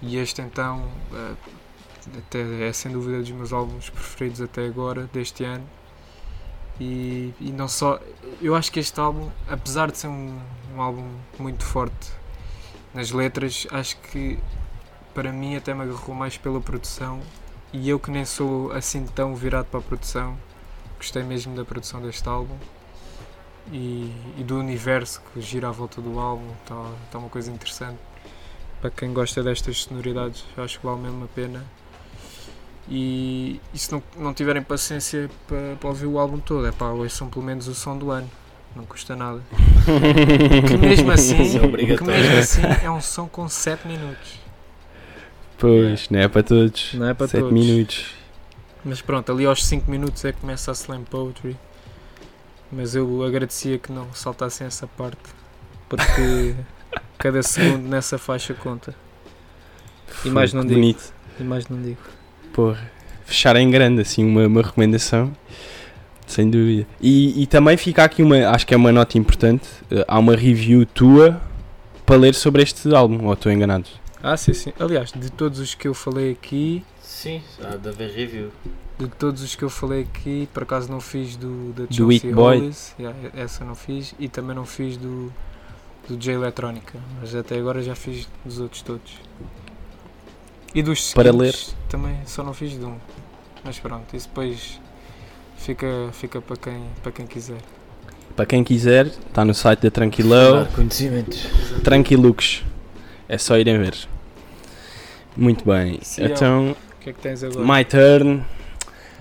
E 0.00 0.16
este 0.16 0.40
então 0.40 0.88
eh, 1.12 1.34
até 2.18 2.68
é 2.68 2.72
sem 2.72 2.92
dúvida 2.92 3.20
dos 3.20 3.30
meus 3.30 3.52
álbuns 3.52 3.90
preferidos 3.90 4.40
até 4.40 4.66
agora, 4.66 5.08
deste 5.12 5.44
ano. 5.44 5.64
E, 6.80 7.32
e 7.40 7.52
não 7.52 7.68
só. 7.68 8.00
Eu 8.40 8.54
acho 8.54 8.70
que 8.72 8.80
este 8.80 8.98
álbum, 8.98 9.30
apesar 9.48 9.90
de 9.90 9.98
ser 9.98 10.08
um, 10.08 10.38
um 10.74 10.82
álbum 10.82 11.08
muito 11.38 11.64
forte 11.64 12.10
nas 12.92 13.10
letras, 13.10 13.66
acho 13.70 13.96
que 13.98 14.38
para 15.14 15.32
mim 15.32 15.56
até 15.56 15.72
me 15.72 15.82
agarrou 15.82 16.14
mais 16.14 16.36
pela 16.36 16.60
produção 16.60 17.20
e 17.72 17.88
eu 17.88 17.98
que 17.98 18.10
nem 18.10 18.24
sou 18.24 18.72
assim 18.72 19.04
tão 19.06 19.34
virado 19.34 19.66
para 19.66 19.80
a 19.80 19.82
produção, 19.82 20.36
gostei 20.96 21.22
mesmo 21.22 21.56
da 21.56 21.64
produção 21.64 22.00
deste 22.00 22.28
álbum 22.28 22.56
e, 23.72 24.12
e 24.38 24.44
do 24.44 24.58
universo 24.58 25.22
que 25.32 25.40
gira 25.40 25.68
à 25.68 25.72
volta 25.72 26.00
do 26.00 26.18
álbum, 26.18 26.46
está 26.62 26.92
tá 27.10 27.18
uma 27.18 27.28
coisa 27.28 27.50
interessante. 27.50 27.98
Para 28.80 28.90
quem 28.90 29.12
gosta 29.12 29.42
destas 29.42 29.82
sonoridades, 29.82 30.44
acho 30.56 30.78
que 30.78 30.86
vale 30.86 31.00
mesmo 31.00 31.24
a 31.24 31.28
pena. 31.28 31.64
E, 32.88 33.60
e 33.72 33.78
se 33.78 33.90
não, 33.90 34.02
não 34.16 34.34
tiverem 34.34 34.62
paciência 34.62 35.30
para, 35.46 35.76
para 35.80 35.88
ouvir 35.88 36.06
o 36.06 36.18
álbum 36.18 36.38
todo, 36.38 36.66
é 36.66 36.72
pá, 36.72 36.90
ouçam 36.90 37.28
pelo 37.28 37.44
menos 37.44 37.66
o 37.66 37.74
som 37.74 37.96
do 37.96 38.10
ano, 38.10 38.30
não 38.76 38.84
custa 38.84 39.16
nada. 39.16 39.40
Que 40.66 40.76
mesmo 40.76 41.10
assim, 41.10 41.34
é 41.36 41.96
que 41.96 42.04
mesmo 42.04 42.38
assim 42.38 42.62
é 42.82 42.90
um 42.90 43.00
som 43.00 43.26
com 43.26 43.48
7 43.48 43.86
minutos. 43.86 44.40
Pois, 45.58 46.08
não 46.10 46.20
é 46.20 46.28
para 46.28 46.42
todos. 46.42 46.94
Não 46.94 47.08
é 47.08 47.14
para 47.14 47.28
7 47.28 47.40
todos. 47.40 47.52
minutos. 47.52 48.14
Mas 48.84 49.00
pronto, 49.00 49.32
ali 49.32 49.46
aos 49.46 49.64
5 49.64 49.90
minutos 49.90 50.24
é 50.24 50.32
que 50.32 50.40
começa 50.40 50.70
a 50.70 50.74
slam 50.74 51.04
poetry. 51.04 51.56
Mas 52.70 52.94
eu 52.94 53.22
agradecia 53.22 53.78
que 53.78 53.92
não 53.92 54.12
saltassem 54.12 54.66
essa 54.66 54.86
parte. 54.86 55.22
Porque 55.88 56.54
cada 57.16 57.42
segundo 57.42 57.88
nessa 57.88 58.18
faixa 58.18 58.52
conta. 58.52 58.94
E 60.24 60.30
mais 60.30 60.52
não 60.52 60.62
digo. 60.62 60.74
bonito. 60.74 61.12
E 61.38 61.42
mais 61.42 61.68
não 61.68 61.80
digo. 61.80 62.00
Porra, 62.54 62.90
fechar 63.26 63.54
em 63.56 63.70
grande, 63.70 64.00
assim, 64.00 64.24
uma, 64.24 64.46
uma 64.46 64.62
recomendação. 64.62 65.30
Sem 66.26 66.48
dúvida. 66.48 66.86
E, 67.02 67.42
e 67.42 67.46
também 67.46 67.76
fica 67.76 68.02
aqui 68.02 68.22
uma, 68.22 68.48
acho 68.48 68.66
que 68.66 68.72
é 68.72 68.76
uma 68.78 68.90
nota 68.90 69.18
importante. 69.18 69.68
eh, 69.90 70.02
há 70.08 70.18
uma 70.18 70.34
review 70.34 70.86
tua 70.86 71.38
para 72.06 72.16
ler 72.16 72.34
sobre 72.34 72.62
este 72.62 72.94
álbum, 72.94 73.26
ou 73.26 73.34
estou 73.34 73.52
enganado? 73.52 73.84
Ah, 74.22 74.34
sim, 74.38 74.54
sim. 74.54 74.72
Aliás, 74.80 75.12
de 75.12 75.30
todos 75.30 75.58
os 75.60 75.74
que 75.74 75.86
eu 75.86 75.92
falei 75.92 76.32
aqui, 76.32 76.82
Sim, 77.02 77.42
há 77.62 77.76
de 77.76 77.88
haver 77.90 78.10
review. 78.10 78.50
de 78.98 79.06
todos 79.08 79.42
os 79.42 79.54
que 79.54 79.62
eu 79.62 79.68
falei 79.68 80.02
aqui, 80.02 80.48
por 80.54 80.62
acaso 80.62 80.90
não 80.90 80.98
fiz 81.00 81.36
do 81.36 81.72
da 81.74 81.84
Do 81.84 82.06
Boy. 82.34 82.58
Hollis. 82.60 82.94
Yeah, 82.98 83.18
essa 83.36 83.62
não 83.64 83.74
fiz. 83.74 84.14
E 84.18 84.26
também 84.28 84.56
não 84.56 84.64
fiz 84.64 84.96
do, 84.96 85.30
do 86.08 86.16
J 86.16 86.32
Electrónica. 86.32 86.98
Mas 87.20 87.34
até 87.34 87.58
agora 87.58 87.82
já 87.82 87.94
fiz 87.94 88.26
dos 88.44 88.60
outros 88.60 88.80
todos. 88.80 89.12
E 90.74 90.82
dos 90.82 91.12
Para 91.12 91.30
seguintes 91.32 91.76
também 91.88 92.16
só 92.26 92.42
não 92.42 92.52
fiz 92.52 92.72
de 92.72 92.84
um. 92.84 92.96
Mas 93.62 93.78
pronto, 93.78 94.14
isso 94.14 94.28
depois 94.28 94.80
fica, 95.56 95.86
fica 96.12 96.40
para, 96.40 96.56
quem, 96.56 96.82
para 97.02 97.12
quem 97.12 97.26
quiser. 97.26 97.58
Para 98.34 98.44
quem 98.44 98.64
quiser, 98.64 99.06
está 99.06 99.44
no 99.44 99.54
site 99.54 99.80
da 99.82 99.90
Tranquilão. 99.90 100.66
Conhecimentos. 100.74 101.46
Tranquilux. 101.84 102.64
É 103.28 103.38
só 103.38 103.56
irem 103.56 103.78
ver. 103.78 103.94
Muito 105.36 105.64
bem. 105.64 105.98
Sim, 106.02 106.22
é. 106.22 106.26
então, 106.26 106.70
O 106.72 107.00
que 107.00 107.10
é 107.10 107.12
que 107.12 107.20
tens 107.20 107.44
agora? 107.44 107.64
my 107.64 107.84
turn. 107.84 108.42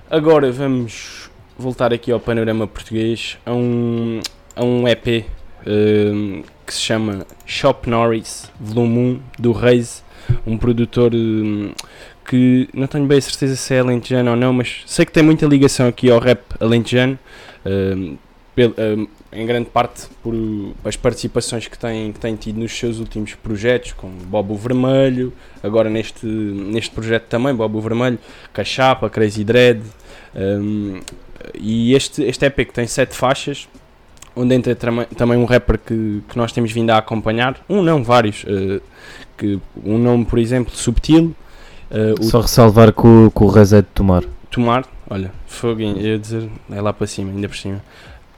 Agora 0.09 0.51
vamos 0.51 1.29
voltar 1.57 1.93
aqui 1.93 2.11
ao 2.11 2.19
panorama 2.19 2.67
português 2.67 3.37
a 3.45 3.53
um, 3.53 4.21
a 4.55 4.63
um 4.63 4.87
EP 4.87 5.25
um, 5.65 6.43
que 6.65 6.73
se 6.73 6.81
chama 6.81 7.25
Shop 7.45 7.89
Norris, 7.89 8.51
volume 8.59 8.97
1, 8.97 9.21
do 9.39 9.51
Reis, 9.51 10.03
um 10.45 10.57
produtor 10.57 11.13
um, 11.13 11.71
que 12.25 12.69
não 12.73 12.87
tenho 12.87 13.05
bem 13.05 13.17
a 13.17 13.21
certeza 13.21 13.55
se 13.55 13.73
é 13.73 13.79
alentejano 13.79 14.31
ou 14.31 14.35
não, 14.37 14.53
mas 14.53 14.83
sei 14.85 15.05
que 15.05 15.11
tem 15.11 15.23
muita 15.23 15.45
ligação 15.45 15.87
aqui 15.87 16.09
ao 16.09 16.19
rap 16.19 16.41
alentejano, 16.59 17.17
um, 17.65 18.17
pel- 18.55 18.73
um, 18.77 19.07
em 19.31 19.45
grande 19.45 19.69
parte 19.69 20.07
por 20.21 20.33
as 20.85 20.95
participações 20.95 21.67
que 21.67 21.77
tem, 21.77 22.11
que 22.11 22.19
tem 22.19 22.35
tido 22.35 22.59
nos 22.59 22.71
seus 22.71 22.99
últimos 22.99 23.33
projetos, 23.35 23.91
como 23.93 24.13
Bobo 24.13 24.55
Vermelho, 24.55 25.33
agora 25.63 25.89
neste, 25.89 26.25
neste 26.25 26.91
projeto 26.91 27.23
também, 27.23 27.53
Bobo 27.53 27.81
Vermelho, 27.81 28.19
Cachapa, 28.53 29.09
Crazy 29.09 29.43
Dread, 29.43 29.81
e 31.55 31.93
este, 31.93 32.23
este 32.23 32.45
EP 32.45 32.55
que 32.57 32.73
tem 32.73 32.87
sete 32.87 33.15
faixas, 33.15 33.67
onde 34.35 34.55
entra 34.55 34.75
também 34.75 35.37
um 35.37 35.45
rapper 35.45 35.77
que, 35.77 36.21
que 36.27 36.37
nós 36.37 36.51
temos 36.51 36.71
vindo 36.71 36.89
a 36.89 36.97
acompanhar, 36.97 37.63
um 37.69 37.81
não, 37.83 38.03
vários, 38.03 38.43
uh, 38.43 38.81
que 39.37 39.59
um 39.83 39.97
nome, 39.97 40.25
por 40.25 40.39
exemplo, 40.39 40.75
Subtil, 40.75 41.35
uh, 41.91 42.23
Só 42.23 42.41
ressalvar 42.41 42.91
que 42.93 43.05
o, 43.05 43.31
que 43.35 43.43
o 43.43 43.47
Reis 43.47 43.73
é 43.73 43.81
de 43.81 43.87
tomar. 43.93 44.23
Tomar, 44.49 44.85
olha, 45.09 45.31
eu 45.63 45.79
ia 45.79 46.19
dizer, 46.19 46.49
é 46.71 46.81
lá 46.81 46.93
para 46.93 47.07
cima, 47.07 47.31
ainda 47.31 47.47
por 47.47 47.57
cima. 47.57 47.81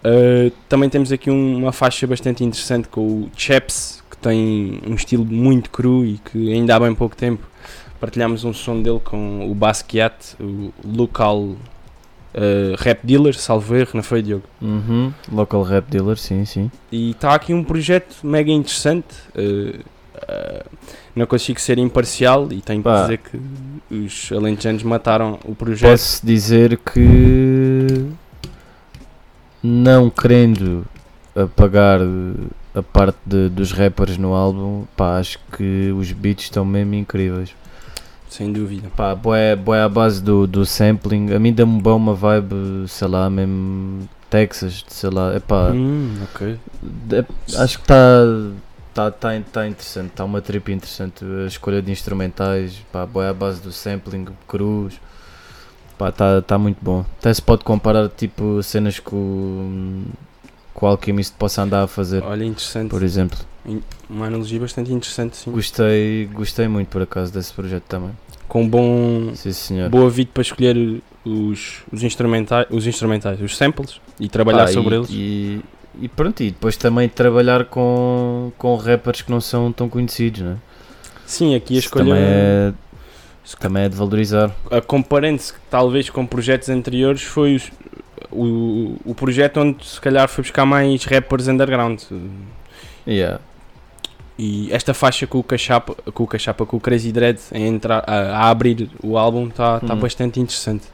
Uh, 0.03 0.51
também 0.69 0.87
temos 0.89 1.11
aqui 1.11 1.29
um- 1.31 1.57
uma 1.57 1.71
faixa 1.71 2.05
bastante 2.05 2.43
interessante 2.43 2.87
com 2.87 3.01
o 3.01 3.29
Chaps, 3.35 4.03
que 4.09 4.17
tem 4.17 4.79
um 4.87 4.93
estilo 4.93 5.25
muito 5.25 5.69
cru 5.69 6.05
e 6.05 6.19
que 6.19 6.53
ainda 6.53 6.75
há 6.75 6.79
bem 6.79 6.93
pouco 6.93 7.15
tempo 7.15 7.43
partilhámos 7.99 8.43
um 8.43 8.53
som 8.53 8.81
dele 8.81 8.99
com 9.03 9.49
o 9.49 9.55
Basquiat, 9.55 10.35
o 10.39 10.71
local 10.85 11.39
uh, 11.39 11.55
rap 12.77 12.99
dealer, 13.03 13.33
salvo 13.33 13.75
erro, 13.75 13.91
não 13.95 14.03
foi 14.03 14.21
Diogo? 14.21 14.43
Uhum. 14.61 15.11
Local 15.31 15.63
Rap 15.63 15.89
Dealer, 15.89 16.17
sim, 16.17 16.45
sim. 16.45 16.69
E 16.91 17.11
está 17.11 17.33
aqui 17.33 17.53
um 17.53 17.63
projeto 17.63 18.17
mega 18.23 18.51
interessante. 18.51 19.15
uh, 19.35 19.79
não 21.15 21.25
consigo 21.25 21.59
ser 21.59 21.77
imparcial 21.77 22.47
e 22.51 22.61
tenho 22.61 22.79
que 22.81 22.89
Pá. 22.89 23.01
dizer 23.03 23.17
que 23.19 23.39
os 23.95 24.31
alentejanos 24.31 24.83
mataram 24.83 25.39
o 25.45 25.55
projeto. 25.55 25.91
Posso 25.91 26.25
dizer 26.25 26.77
que 26.77 28.05
não 29.63 30.09
querendo 30.09 30.85
apagar 31.35 31.99
a 32.73 32.83
parte 32.83 33.17
de- 33.25 33.49
dos 33.49 33.71
rappers 33.71 34.17
no 34.17 34.33
álbum, 34.33 34.83
pá, 34.95 35.17
acho 35.19 35.39
que 35.57 35.91
os 35.97 36.11
beats 36.11 36.45
estão 36.45 36.65
mesmo 36.65 36.93
incríveis. 36.95 37.53
Sem 38.29 38.51
dúvida. 38.51 38.89
Pá, 38.95 39.15
boé, 39.15 39.55
boé 39.55 39.81
à 39.81 39.89
base 39.89 40.21
do, 40.21 40.45
do 40.45 40.65
sampling, 40.65 41.31
a 41.33 41.39
mim 41.39 41.53
dá-me 41.53 41.81
bem 41.81 41.93
uma 41.93 42.13
vibe, 42.13 42.85
sei 42.87 43.07
lá, 43.07 43.29
mesmo 43.29 44.07
Texas, 44.29 44.83
sei 44.89 45.09
lá, 45.09 45.33
é 45.33 45.39
pá, 45.39 45.71
Hum, 45.73 46.15
ok. 46.23 46.57
acho 47.57 47.77
que 47.77 47.83
está 47.83 47.95
tá, 48.95 49.11
tá, 49.11 49.29
tá 49.51 49.67
interessante, 49.67 50.11
está 50.11 50.23
uma 50.23 50.41
trip 50.41 50.71
interessante, 50.71 51.23
a 51.43 51.47
escolha 51.47 51.81
de 51.81 51.91
instrumentais, 51.91 52.77
pá, 52.91 53.05
boé 53.05 53.27
à 53.27 53.33
base 53.33 53.61
do 53.61 53.71
sampling, 53.71 54.25
cruz, 54.47 54.99
pá, 55.97 56.09
está 56.09 56.41
tá 56.41 56.57
muito 56.57 56.77
bom. 56.81 57.05
Até 57.19 57.33
se 57.33 57.41
pode 57.41 57.65
comparar 57.65 58.07
tipo 58.07 58.63
cenas 58.63 58.97
que 58.97 59.13
o, 59.13 60.05
que 60.73 60.85
o 60.85 60.87
Alchemist 60.87 61.35
possa 61.37 61.61
andar 61.61 61.83
a 61.83 61.87
fazer, 61.87 62.23
Olha, 62.23 62.45
interessante. 62.45 62.89
por 62.89 63.03
exemplo. 63.03 63.37
Uma 64.09 64.27
analogia 64.27 64.59
bastante 64.59 64.93
interessante, 64.93 65.35
sim. 65.35 65.51
Gostei, 65.51 66.29
gostei 66.31 66.67
muito 66.67 66.87
por 66.87 67.01
acaso 67.01 67.33
desse 67.33 67.51
projeto 67.51 67.83
também. 67.83 68.11
Com 68.47 68.67
bom, 68.67 69.33
Sim 69.35 69.51
senhor. 69.51 69.89
boa 69.89 70.09
vida 70.09 70.29
para 70.31 70.41
escolher 70.41 71.01
os, 71.25 71.81
os, 71.91 72.03
instrumentais, 72.03 72.67
os 72.69 72.85
instrumentais, 72.85 73.41
os 73.41 73.57
samples 73.57 73.99
e 74.19 74.29
trabalhar 74.29 74.67
Pá, 74.67 74.71
sobre 74.71 74.93
e, 74.93 74.97
eles. 74.97 75.09
E, 75.09 75.61
e 76.01 76.07
pronto, 76.07 76.41
e 76.43 76.51
depois 76.51 76.75
também 76.77 77.07
trabalhar 77.09 77.65
com, 77.65 78.51
com 78.57 78.75
rappers 78.75 79.21
que 79.21 79.31
não 79.31 79.41
são 79.41 79.71
tão 79.71 79.87
conhecidos, 79.89 80.41
né? 80.41 80.57
Sim, 81.25 81.55
aqui 81.55 81.75
a 81.75 81.77
Isso 81.79 81.87
escolha. 81.87 82.05
também 82.05 82.21
é, 82.23 82.73
também 83.59 83.83
é 83.83 83.89
de 83.89 83.95
valorizar. 83.95 84.51
a 84.71 84.81
comparando-se 84.81 85.53
talvez 85.69 86.09
com 86.09 86.25
projetos 86.25 86.69
anteriores 86.69 87.21
foi 87.23 87.55
os- 87.55 87.71
o, 88.31 88.97
o 89.05 89.13
projeto 89.15 89.59
onde 89.59 89.85
se 89.85 89.99
calhar 90.01 90.27
foi 90.27 90.43
buscar 90.43 90.65
mais 90.65 91.03
rappers 91.05 91.47
underground 91.47 92.01
Yeah. 93.07 93.39
e 94.37 94.67
esta 94.73 94.93
faixa 94.95 95.27
com 95.27 95.37
o 95.39 95.43
Cachapa 95.43 95.93
com 96.11 96.23
o 96.23 96.27
Cachapa 96.27 96.65
com 96.65 96.77
o 96.77 96.79
Crazy 96.79 97.11
Dread 97.11 97.39
a, 97.53 97.57
entrar, 97.59 98.03
a, 98.07 98.37
a 98.37 98.49
abrir 98.49 98.89
o 99.03 99.15
álbum 99.17 99.47
está 99.47 99.79
tá 99.79 99.93
Hum. 99.93 99.99
bastante 99.99 100.39
interessante 100.39 100.85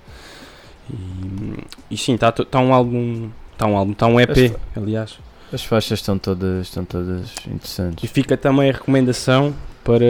e, 0.89 1.63
e 1.91 1.97
sim 1.97 2.15
está 2.15 2.31
tá 2.31 2.59
um 2.59 2.73
álbum 2.73 3.29
está 3.61 3.67
um 3.67 3.77
álbum 3.77 3.91
está 3.91 4.07
um 4.07 4.19
EP 4.19 4.57
aliás 4.75 5.19
As 5.53 5.63
faixas 5.63 5.99
estão 5.99 6.17
todas, 6.17 6.65
estão 6.67 6.83
todas 6.83 7.29
interessantes. 7.47 8.03
e 8.03 8.07
fica 8.07 8.35
também 8.35 8.69
a 8.71 8.73
recomendação 8.73 9.53
para 9.83 10.05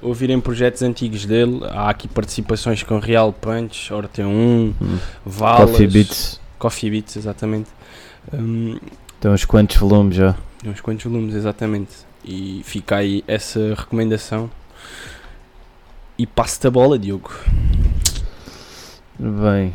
ouvirem 0.00 0.40
projetos 0.40 0.82
antigos 0.82 1.24
dele 1.26 1.60
há 1.70 1.90
aqui 1.90 2.06
participações 2.06 2.82
com 2.84 2.98
Real 3.00 3.32
Punch 3.32 3.92
Orteon 3.92 4.28
1 4.28 4.74
Hum. 4.80 4.98
Valas 5.26 5.70
Coffee 5.70 5.86
Beats, 5.88 6.40
Coffee 6.58 6.90
Beats, 6.90 7.16
exatamente. 7.16 7.70
Hum, 8.32 8.78
tem 9.20 9.30
uns 9.30 9.44
quantos 9.44 9.76
volumes 9.76 10.14
já. 10.16 10.36
tem 10.60 10.70
uns 10.70 10.80
quantos 10.80 11.04
volumes, 11.04 11.34
exatamente. 11.34 11.90
E 12.24 12.62
fica 12.64 12.96
aí 12.96 13.24
essa 13.26 13.74
recomendação. 13.76 14.48
E 16.18 16.24
passo-te 16.26 16.66
a 16.68 16.70
bola, 16.70 16.96
Diogo. 16.98 17.32
Bem, 19.18 19.72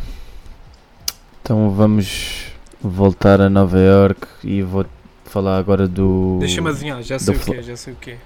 então 1.41 1.69
vamos 1.71 2.46
voltar 2.81 3.41
a 3.41 3.49
Nova 3.49 3.79
York 3.79 4.27
e 4.43 4.61
vou 4.61 4.85
falar 5.25 5.57
agora 5.57 5.87
do. 5.87 6.37
Deixa-me 6.39 6.69
adivinhar, 6.69 7.01
já 7.03 7.17
sei 7.19 7.35
o 7.35 7.39
que 7.39 7.55
é, 7.55 7.61
já 7.61 7.75
sei 7.75 7.93
o 7.93 7.95
que 7.95 8.11
é. 8.11 8.17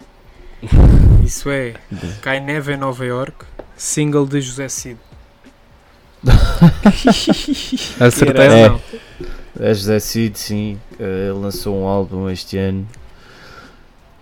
Isso 1.26 1.50
é 1.50 1.74
Cai 2.22 2.40
Neve 2.40 2.74
em 2.74 2.78
Nova 2.78 3.04
York, 3.06 3.46
single 3.76 4.26
de 4.28 4.42
José 4.42 4.68
Cid. 4.70 4.98
Acertei 8.00 8.46
É. 8.46 8.70
não? 8.70 8.82
É 9.60 9.74
José 9.74 10.00
Cid, 10.00 10.38
sim. 10.38 10.80
eh, 11.00 11.28
Ele 11.30 11.40
lançou 11.40 11.76
um 11.82 11.86
álbum 11.88 12.30
este 12.30 12.58
ano 12.58 12.88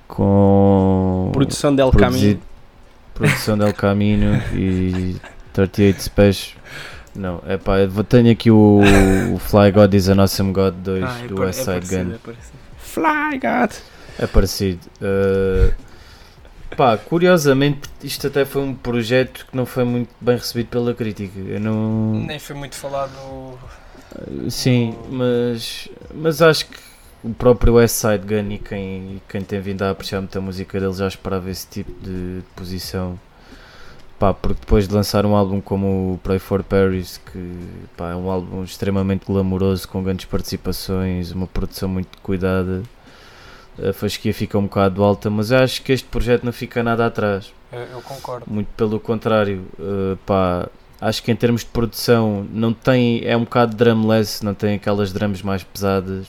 com. 0.08 1.30
Produção 1.34 1.76
del 1.76 1.92
Caminho. 1.92 2.40
Produção 3.14 3.58
del 3.58 3.74
Camino 3.74 4.42
e 4.54 5.16
38 5.54 6.02
Special. 6.04 6.58
Não, 7.20 7.44
é 7.46 7.58
pá, 7.58 7.74
tenho 8.08 8.32
aqui 8.32 8.50
o, 8.50 8.80
o 9.34 9.38
Fly 9.40 9.74
God 9.74 9.94
is 9.94 10.08
an 10.08 10.22
Awesome 10.22 10.54
God 10.54 10.74
2 10.76 11.04
Ah, 11.04 11.20
é 11.22 11.28
do 11.28 11.42
West 11.42 11.60
é 11.60 11.64
Side 11.64 11.88
parecido, 11.90 12.20
Gun. 12.26 12.32
é. 12.32 12.36
Fly 12.78 13.40
God. 13.40 13.72
É 14.18 14.28
parecido. 14.28 14.80
Uh, 15.02 15.74
pá, 16.78 16.98
curiosamente, 16.98 17.90
isto 18.02 18.28
até 18.28 18.46
foi 18.46 18.62
um 18.62 18.74
projeto 18.74 19.46
que 19.52 19.58
não 19.58 19.66
foi 19.66 19.84
muito 19.84 20.10
bem 20.22 20.38
recebido 20.38 20.68
pela 20.68 20.94
crítica. 20.94 21.38
Eu 21.38 21.60
não. 21.60 22.24
Nem 22.26 22.40
foi 22.40 22.56
muito 22.56 22.76
falado. 22.76 23.12
Sim, 24.50 24.96
mas, 25.10 25.90
mas 26.14 26.42
acho 26.42 26.68
que 26.68 26.78
o 27.22 27.34
próprio 27.34 27.74
West 27.74 27.96
Side 27.96 28.26
Gun 28.26 28.50
e 28.54 28.58
quem, 28.60 29.22
quem 29.28 29.42
tem 29.42 29.60
vindo 29.60 29.82
a 29.84 29.90
apreciar 29.90 30.22
muito 30.22 30.38
a 30.38 30.42
música 30.42 30.80
dele 30.80 30.94
já 30.94 31.08
esperava 31.08 31.50
esse 31.50 31.68
tipo 31.68 31.92
de, 32.02 32.38
de 32.38 32.46
posição. 32.56 33.20
Pá, 34.20 34.34
porque 34.34 34.60
depois 34.60 34.86
de 34.86 34.94
lançar 34.94 35.26
um 35.26 35.34
álbum 35.34 35.62
como 35.62 36.16
o 36.16 36.20
Pray 36.22 36.40
for 36.40 36.62
Paris, 36.62 37.22
que 37.32 37.58
pá, 37.96 38.10
é 38.10 38.16
um 38.16 38.30
álbum 38.30 38.66
extremamente 38.66 39.26
glamouroso, 39.26 39.88
com 39.88 40.04
grandes 40.04 40.26
participações, 40.26 41.32
uma 41.32 41.48
produção 41.48 41.88
muito 41.88 42.18
cuidada, 42.22 42.84
a 43.82 43.94
fasquia 43.94 44.34
fica 44.34 44.58
um 44.58 44.64
bocado 44.64 45.02
alta, 45.04 45.30
mas 45.30 45.52
eu 45.52 45.60
acho 45.60 45.82
que 45.82 45.94
este 45.94 46.06
projeto 46.06 46.44
não 46.44 46.52
fica 46.52 46.84
nada 46.84 47.06
atrás. 47.06 47.54
Eu 47.72 48.02
concordo. 48.02 48.46
Muito 48.46 48.68
pelo 48.76 49.00
contrário, 49.00 49.66
uh, 49.80 50.18
pá, 50.26 50.68
acho 51.00 51.24
que 51.24 51.32
em 51.32 51.36
termos 51.36 51.62
de 51.62 51.68
produção 51.68 52.46
não 52.52 52.74
tem, 52.74 53.26
é 53.26 53.38
um 53.38 53.46
bocado 53.46 53.74
drumless, 53.74 54.44
não 54.44 54.54
tem 54.54 54.76
aquelas 54.76 55.14
drums 55.14 55.42
mais 55.42 55.64
pesadas 55.64 56.28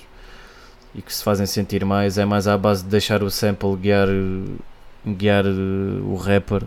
e 0.95 1.03
que 1.03 1.13
se 1.13 1.25
fazem 1.25 1.45
sentir 1.45 1.85
mais, 1.85 2.19
é 2.19 2.25
mais 2.25 2.47
à 2.47 2.57
base 2.57 2.85
de 2.85 2.91
deixar 2.91 3.21
o 3.25 3.31
sample 3.33 3.75
guiar, 3.75 4.07
guiar 5.05 5.45
uh, 5.45 6.05
o 6.07 6.15
rapper 6.15 6.63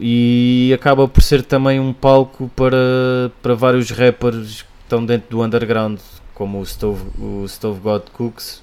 e 0.00 0.72
acaba 0.74 1.06
por 1.06 1.22
ser 1.22 1.42
também 1.42 1.78
um 1.78 1.92
palco 1.92 2.50
para, 2.56 3.30
para 3.42 3.54
vários 3.54 3.90
rappers 3.90 4.62
que 4.62 4.68
estão 4.84 5.04
dentro 5.04 5.30
do 5.30 5.42
underground, 5.42 5.98
como 6.34 6.60
o 6.60 6.66
Stove, 6.66 7.02
o 7.18 7.46
Stove 7.46 7.80
God 7.80 8.02
Cooks, 8.12 8.62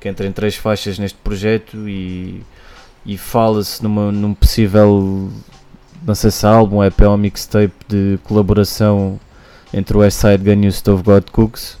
que 0.00 0.08
entra 0.08 0.26
em 0.26 0.32
três 0.32 0.56
faixas 0.56 0.98
neste 0.98 1.18
projeto 1.18 1.88
e 1.88 2.42
e 3.04 3.16
fala-se 3.16 3.82
num 3.82 4.34
possível 4.34 5.30
não 6.02 6.14
sei 6.14 6.30
se 6.30 6.46
é 6.46 6.48
álbum, 6.48 6.82
EP 6.82 7.00
ou 7.02 7.16
mixtape 7.16 7.74
de 7.88 8.18
colaboração 8.24 9.20
entre 9.72 9.96
o 9.96 10.00
West 10.00 10.18
Side 10.18 10.42
Gun 10.42 10.64
e 10.64 10.68
o 10.68 10.72
Stove 10.72 11.02
God 11.02 11.24
Cooks. 11.30 11.78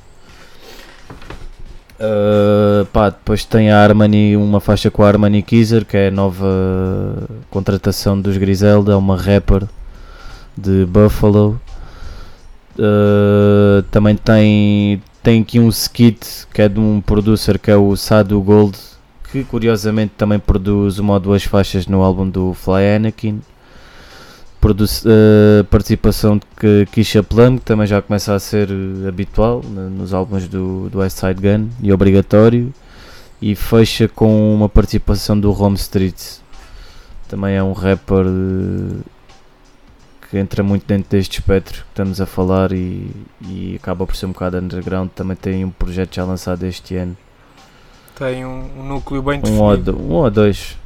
Uh, 2.00 2.86
pá, 2.86 3.10
depois 3.10 3.44
tem 3.44 3.70
a 3.70 3.78
Armani, 3.78 4.34
uma 4.34 4.58
faixa 4.58 4.90
com 4.90 5.02
a 5.02 5.08
Armani 5.08 5.42
Kizer, 5.42 5.84
que 5.84 5.98
é 5.98 6.08
a 6.08 6.10
nova 6.10 6.46
contratação 7.50 8.18
dos 8.18 8.38
Griselda, 8.38 8.92
é 8.92 8.96
uma 8.96 9.18
rapper 9.18 9.68
de 10.56 10.86
Buffalo. 10.86 11.60
Uh, 12.78 13.82
também 13.90 14.16
tem, 14.16 15.02
tem 15.22 15.42
aqui 15.42 15.60
um 15.60 15.68
skit 15.68 16.46
que 16.54 16.62
é 16.62 16.68
de 16.70 16.80
um 16.80 17.02
producer 17.02 17.58
que 17.58 17.70
é 17.70 17.76
o 17.76 17.94
Sadu 17.94 18.40
Gold, 18.40 18.78
que 19.30 19.44
curiosamente 19.44 20.14
também 20.16 20.38
produz 20.38 20.98
uma 20.98 21.14
ou 21.14 21.20
duas 21.20 21.44
faixas 21.44 21.86
no 21.86 22.02
álbum 22.02 22.26
do 22.26 22.54
Fly 22.54 22.96
Anakin. 22.96 23.42
Uh, 24.62 25.64
participação 25.64 26.36
de 26.38 26.86
Keisha 26.92 27.22
Plum, 27.22 27.56
que 27.56 27.64
também 27.64 27.86
já 27.86 28.02
começa 28.02 28.34
a 28.34 28.38
ser 28.38 28.68
uh, 28.70 29.08
habitual 29.08 29.62
né, 29.64 29.88
nos 29.88 30.12
álbuns 30.12 30.46
do, 30.46 30.90
do 30.90 30.98
West 30.98 31.16
Side 31.18 31.40
Gun 31.40 31.68
e 31.82 31.90
obrigatório. 31.92 32.72
E 33.40 33.54
fecha 33.54 34.06
com 34.06 34.54
uma 34.54 34.68
participação 34.68 35.38
do 35.38 35.50
Home 35.50 35.76
Street. 35.76 36.20
Também 37.26 37.56
é 37.56 37.62
um 37.62 37.72
rapper 37.72 38.26
uh, 38.26 39.00
que 40.30 40.38
entra 40.38 40.62
muito 40.62 40.86
dentro 40.86 41.10
deste 41.10 41.40
espectro 41.40 41.78
que 41.82 41.88
estamos 41.90 42.20
a 42.20 42.26
falar 42.26 42.70
e, 42.70 43.10
e 43.40 43.76
acaba 43.76 44.06
por 44.06 44.14
ser 44.14 44.26
um 44.26 44.32
bocado 44.32 44.58
underground. 44.58 45.08
Também 45.14 45.36
tem 45.36 45.64
um 45.64 45.70
projeto 45.70 46.14
já 46.14 46.24
lançado 46.24 46.64
este 46.64 46.96
ano. 46.96 47.16
Tem 48.14 48.44
um, 48.44 48.68
um 48.78 48.84
núcleo 48.84 49.22
bem 49.22 49.40
Um 49.46 49.58
ou, 49.58 49.76
definido. 49.76 49.98
um 49.98 50.12
ou 50.12 50.30
dois. 50.30 50.76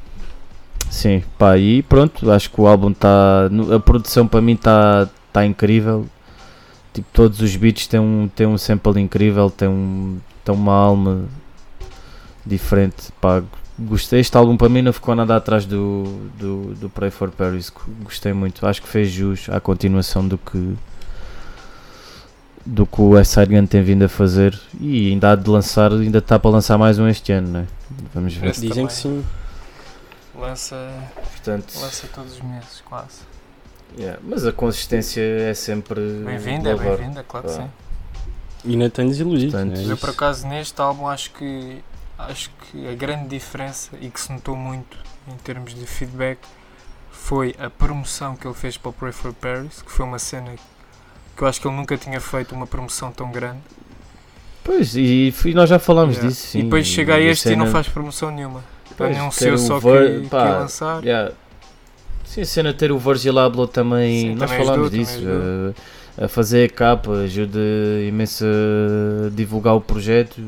Sim, 0.94 1.24
pá, 1.36 1.58
e 1.58 1.82
pronto, 1.82 2.30
acho 2.30 2.48
que 2.48 2.60
o 2.60 2.68
álbum 2.68 2.92
está. 2.92 3.50
A 3.74 3.80
produção 3.80 4.28
para 4.28 4.40
mim 4.40 4.52
está 4.52 5.08
tá 5.32 5.44
incrível. 5.44 6.06
Tipo, 6.92 7.08
todos 7.12 7.40
os 7.40 7.56
beats 7.56 7.88
têm 7.88 7.98
um, 7.98 8.28
têm 8.28 8.46
um 8.46 8.56
sample 8.56 9.00
incrível, 9.00 9.50
tem, 9.50 9.66
um, 9.66 10.18
tem 10.44 10.54
uma 10.54 10.72
alma 10.72 11.24
diferente. 12.46 13.10
Pá, 13.20 13.42
gostei. 13.76 14.20
Este 14.20 14.36
álbum 14.36 14.56
para 14.56 14.68
mim 14.68 14.82
não 14.82 14.92
ficou 14.92 15.16
nada 15.16 15.34
atrás 15.34 15.66
do, 15.66 16.04
do, 16.38 16.74
do 16.76 16.88
Pray 16.88 17.10
for 17.10 17.28
Paris. 17.32 17.72
Gostei 18.04 18.32
muito. 18.32 18.64
Acho 18.64 18.80
que 18.80 18.88
fez 18.88 19.10
jus 19.10 19.48
à 19.50 19.58
continuação 19.58 20.26
do 20.26 20.38
que 20.38 20.76
do 22.64 22.86
que 22.86 23.00
o 23.00 23.10
West 23.10 23.32
Side 23.32 23.52
Gun 23.52 23.66
tem 23.66 23.82
vindo 23.82 24.04
a 24.04 24.08
fazer 24.08 24.58
e 24.80 25.10
ainda 25.10 25.32
há 25.32 25.34
de 25.34 25.50
lançar, 25.50 25.92
ainda 25.92 26.18
está 26.18 26.38
para 26.38 26.50
lançar 26.50 26.78
mais 26.78 27.00
um 27.00 27.08
este 27.08 27.32
ano, 27.32 27.48
né? 27.48 27.66
Vamos 28.14 28.32
ver. 28.34 28.50
Esse 28.50 28.68
Dizem 28.68 28.86
que 28.86 28.92
sim. 28.92 29.24
Lança, 30.36 30.76
Portanto, 31.30 31.72
lança 31.80 32.08
todos 32.12 32.32
os 32.34 32.40
meses, 32.40 32.82
quase. 32.84 33.20
yeah, 33.96 34.18
mas 34.22 34.44
a 34.44 34.52
consistência 34.52 35.20
é 35.20 35.54
sempre. 35.54 36.00
Bem-vinda, 36.24 36.70
é 36.70 36.74
bem-vinda, 36.76 37.22
claro 37.22 37.46
que 37.48 37.54
Pá. 37.54 37.62
sim. 37.62 37.70
E 38.64 38.72
ainda 38.72 38.90
tenho 38.90 39.08
desiludido. 39.10 39.52
Portanto, 39.52 39.78
é 39.78 39.92
Eu 39.92 39.96
por 39.96 40.10
acaso 40.10 40.46
neste 40.48 40.80
álbum 40.80 41.06
acho 41.06 41.30
que 41.32 41.82
acho 42.18 42.50
que 42.50 42.88
a 42.88 42.94
grande 42.94 43.28
diferença 43.28 43.90
e 44.00 44.08
que 44.10 44.20
se 44.20 44.32
notou 44.32 44.56
muito 44.56 44.96
em 45.28 45.36
termos 45.36 45.72
de 45.74 45.86
feedback 45.86 46.38
foi 47.12 47.54
a 47.58 47.70
promoção 47.70 48.34
que 48.34 48.46
ele 48.46 48.54
fez 48.54 48.76
para 48.76 48.88
o 48.88 48.92
Pray 48.92 49.12
for 49.12 49.32
Paris, 49.34 49.82
que 49.82 49.90
foi 49.92 50.04
uma 50.04 50.18
cena 50.18 50.52
que 51.36 51.42
eu 51.42 51.46
acho 51.46 51.60
que 51.60 51.66
ele 51.68 51.76
nunca 51.76 51.96
tinha 51.96 52.20
feito 52.20 52.54
uma 52.54 52.66
promoção 52.66 53.12
tão 53.12 53.30
grande. 53.30 53.60
Pois, 54.64 54.96
e, 54.96 55.32
e 55.44 55.54
nós 55.54 55.68
já 55.68 55.78
falámos 55.78 56.16
Yeah. 56.16 56.28
disso. 56.34 56.46
Sim, 56.48 56.58
e 56.60 56.62
depois 56.64 56.86
chega 56.86 57.14
a 57.14 57.20
este 57.20 57.50
e 57.50 57.56
não 57.56 57.66
cena- 57.66 57.72
faz 57.72 57.88
promoção 57.88 58.30
nenhuma. 58.30 58.64
Pois, 58.96 59.16
Anunciou 59.16 59.58
só 59.58 59.80
que, 59.80 60.28
pá, 60.28 60.42
que 60.42 60.48
ia 60.48 60.58
lançar. 60.58 61.04
Yeah. 61.04 61.32
Sim, 62.24 62.40
a 62.40 62.44
cena 62.44 62.72
ter 62.72 62.90
o 62.92 62.98
Virgil 62.98 63.38
Abloh 63.38 63.66
também, 63.66 64.20
Sim, 64.20 64.34
nós 64.34 64.50
também 64.50 64.66
falámos 64.66 64.90
disso. 64.90 65.20
A, 66.18 66.24
a 66.24 66.28
fazer 66.28 66.70
a 66.70 66.72
capa 66.72 67.12
ajuda 67.12 67.58
imenso 68.06 68.44
a 68.44 69.30
divulgar 69.30 69.74
o 69.74 69.80
projeto. 69.80 70.40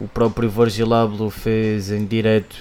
O 0.00 0.08
próprio 0.08 0.48
Virgil 0.48 0.94
Abloh 0.94 1.30
fez 1.30 1.90
em 1.90 2.06
direto, 2.06 2.56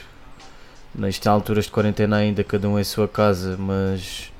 nestas 0.94 1.28
alturas 1.28 1.66
de 1.66 1.72
quarentena 1.72 2.18
ainda, 2.18 2.44
cada 2.44 2.68
um 2.68 2.78
em 2.78 2.84
sua 2.84 3.08
casa, 3.08 3.56
mas 3.58 4.32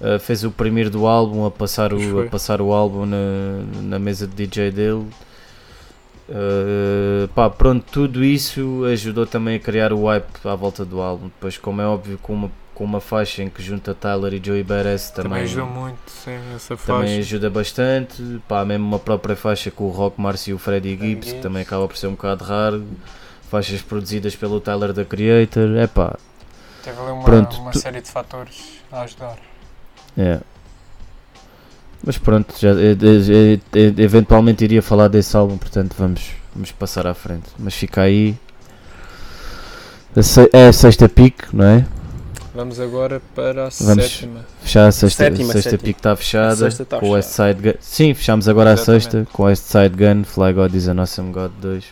ah, 0.00 0.18
fez 0.18 0.44
o 0.44 0.50
primeiro 0.50 0.90
do 0.90 1.06
álbum 1.06 1.46
a 1.46 1.50
passar 1.50 1.92
o, 1.94 2.20
a 2.20 2.26
passar 2.26 2.60
o 2.60 2.72
álbum 2.72 3.06
na, 3.06 3.16
na 3.82 3.98
mesa 3.98 4.26
de 4.26 4.34
DJ 4.46 4.70
dele. 4.70 5.06
Uh, 6.28 7.28
pá, 7.34 7.50
pronto, 7.50 7.84
tudo 7.90 8.24
isso 8.24 8.84
ajudou 8.90 9.26
também 9.26 9.56
a 9.56 9.58
criar 9.60 9.92
o 9.92 10.06
hype 10.06 10.24
à 10.44 10.54
volta 10.54 10.84
do 10.84 11.00
álbum. 11.00 11.26
Depois, 11.26 11.58
como 11.58 11.80
é 11.82 11.86
óbvio, 11.86 12.18
com 12.22 12.32
uma, 12.32 12.50
com 12.74 12.82
uma 12.84 13.00
faixa 13.00 13.42
em 13.42 13.50
que 13.50 13.62
junta 13.62 13.94
Tyler 13.94 14.32
e 14.34 14.42
Joey 14.44 14.62
Badass 14.62 15.10
Também, 15.10 15.30
também, 15.30 15.42
ajudou 15.44 15.66
muito, 15.66 15.98
sim, 16.10 16.38
essa 16.54 16.76
também 16.76 17.02
faixa. 17.08 17.18
ajuda 17.20 17.50
bastante. 17.50 18.40
Pá, 18.48 18.64
mesmo 18.64 18.86
uma 18.86 18.98
própria 18.98 19.36
faixa 19.36 19.70
com 19.70 19.84
o 19.84 19.90
Rock 19.90 20.18
Márcio 20.20 20.52
e 20.52 20.54
o 20.54 20.58
Freddie 20.58 20.96
Gibbs, 20.98 21.32
que 21.34 21.40
também 21.40 21.62
acaba 21.62 21.86
por 21.86 21.96
ser 21.96 22.06
um 22.06 22.12
bocado 22.12 22.42
raro. 22.44 22.84
Faixas 23.50 23.82
produzidas 23.82 24.34
pelo 24.34 24.60
Tyler 24.60 24.92
da 24.92 25.04
Creator. 25.04 25.76
É 25.76 25.86
pá, 25.86 26.16
Teve 26.82 26.98
ali 27.00 27.12
uma, 27.12 27.22
Pronto, 27.24 27.56
uma 27.60 27.70
tu- 27.70 27.78
série 27.78 28.00
de 28.00 28.10
fatores 28.10 28.78
a 28.90 29.02
ajudar. 29.02 29.36
é. 30.16 30.40
Mas 32.06 32.18
pronto, 32.18 32.54
já, 32.58 32.70
eh, 32.70 32.92
eh, 33.00 33.58
eh, 33.72 33.94
eventualmente 34.02 34.62
iria 34.62 34.82
falar 34.82 35.08
desse 35.08 35.34
álbum, 35.36 35.56
portanto 35.56 35.94
vamos, 35.98 36.32
vamos 36.54 36.70
passar 36.72 37.06
à 37.06 37.14
frente. 37.14 37.46
Mas 37.58 37.74
fica 37.74 38.02
aí. 38.02 38.36
A 40.16 40.56
É 40.56 40.68
a 40.68 40.72
sexta 40.72 41.08
pick, 41.08 41.52
não 41.52 41.64
é? 41.64 41.86
Vamos 42.54 42.78
agora 42.78 43.20
para 43.34 43.66
a 43.66 43.70
Vamos. 43.80 44.04
sétima. 44.04 44.44
Fechar 44.62 44.86
a 44.86 44.92
sexta, 44.92 45.24
Sétima, 45.24 45.48
a 45.50 45.52
sexta 45.54 45.70
sétima. 45.70 45.86
pick 45.86 45.96
está 45.96 46.14
fechada. 46.14 46.68
A 46.68 46.84
tá 46.84 47.00
com 47.00 47.10
West 47.10 47.30
fechada. 47.30 47.52
Side 47.54 47.62
Gun. 47.72 47.78
Sim, 47.80 48.14
fechamos 48.14 48.48
agora 48.48 48.70
a 48.70 48.72
Exatamente. 48.74 49.02
sexta 49.02 49.26
com 49.32 49.42
West 49.44 49.64
Side 49.64 49.96
Gun, 49.96 50.22
Fly 50.24 50.52
God 50.52 50.74
is 50.74 50.86
an 50.88 51.00
Awesome 51.00 51.32
God 51.32 51.50
2. 51.60 51.84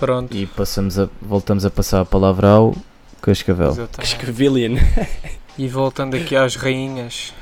Pronto. 0.00 0.36
E 0.36 0.46
passamos 0.46 0.98
a, 0.98 1.08
voltamos 1.22 1.64
a 1.64 1.70
passar 1.70 2.00
a 2.00 2.04
palavra 2.04 2.48
ao 2.48 2.74
Cascavel. 3.22 3.76
Cascavillian. 3.96 4.74
E 5.58 5.68
voltando 5.68 6.16
aqui 6.16 6.36
às 6.36 6.54
rainhas, 6.56 7.32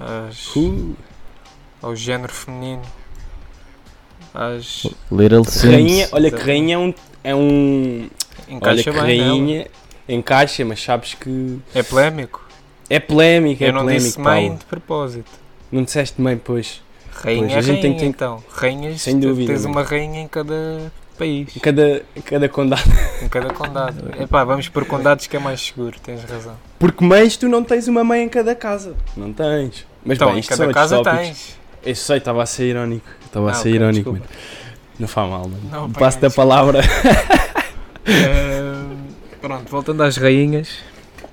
às, 0.00 0.54
Uh, 0.56 0.94
ao 1.82 1.94
género 1.96 2.32
feminino, 2.32 2.82
às 4.34 4.86
Little 5.10 5.44
Sims. 5.44 5.64
rainha, 5.74 6.08
olha 6.12 6.30
que 6.30 6.42
rainha 6.42 6.74
é 6.74 6.78
um. 6.78 6.94
É 7.24 7.34
um 7.34 8.08
olha 8.48 8.54
encaixa 8.54 8.90
que 8.92 9.00
bem 9.00 9.18
nela. 9.20 9.30
rainha 9.30 9.66
encaixa, 10.08 10.64
mas 10.64 10.82
sabes 10.82 11.14
que 11.14 11.58
É 11.74 11.82
polémico. 11.82 12.46
é 12.88 12.98
polémico, 13.00 13.62
é 13.64 13.68
Eu 13.68 13.72
não 13.72 13.80
polémico. 13.82 14.06
disse 14.06 14.20
mãe 14.20 14.44
Paulo. 14.46 14.58
de 14.58 14.64
propósito. 14.66 15.30
Não 15.70 15.82
disseste 15.84 16.20
mãe, 16.20 16.36
pois. 16.42 16.80
Rainha 17.12 17.40
Pois, 17.40 17.52
é 17.52 17.56
a 17.58 17.60
gente 17.60 17.68
rainha, 17.76 17.82
tem 17.82 17.92
que 17.94 18.00
ter- 18.00 18.06
então. 18.06 18.42
Rainhas, 18.50 19.02
Sem 19.02 19.18
dúvida, 19.18 19.52
tens 19.52 19.64
uma 19.64 19.82
rainha 19.82 20.20
em 20.22 20.28
cada 20.28 20.90
país, 21.18 21.54
Em 21.56 21.60
cada, 21.60 22.02
em 22.16 22.20
cada 22.22 22.48
condado. 22.48 22.82
em 23.22 23.28
cada 23.28 23.52
condado. 23.52 24.10
Epá, 24.22 24.44
vamos 24.44 24.68
por 24.68 24.84
condados 24.86 25.26
que 25.26 25.36
é 25.36 25.40
mais 25.40 25.60
seguro, 25.60 25.98
tens 26.00 26.22
razão. 26.24 26.56
Porque 26.78 27.04
mães, 27.04 27.36
tu 27.36 27.48
não 27.48 27.62
tens 27.62 27.88
uma 27.88 28.02
mãe 28.04 28.22
em 28.22 28.28
cada 28.28 28.54
casa. 28.54 28.94
Não 29.16 29.32
tens. 29.32 29.84
Mas 30.04 30.16
Então, 30.16 30.28
bem, 30.28 30.36
em 30.36 30.40
isto 30.40 30.50
cada 30.50 30.64
são 30.64 30.72
casa 30.72 30.96
tópicos. 31.02 31.18
tens. 31.26 31.58
Eu 31.84 31.94
sei, 31.94 32.16
estava 32.18 32.42
a 32.42 32.46
ser 32.46 32.64
irónico. 32.70 33.06
Estava 33.24 33.48
a 33.48 33.50
Ah, 33.50 33.54
ser 33.54 33.68
ok, 33.68 33.74
irónico, 33.74 34.12
desculpa. 34.14 34.34
Não 34.98 35.08
faz 35.08 35.30
mal, 35.30 35.42
mano. 35.48 35.60
Não, 35.70 35.90
Passo 35.92 36.18
da 36.20 36.30
palavra. 36.30 36.80
Ahm, 38.06 38.96
pronto, 39.40 39.70
voltando 39.70 40.02
às 40.02 40.16
rainhas, 40.16 40.78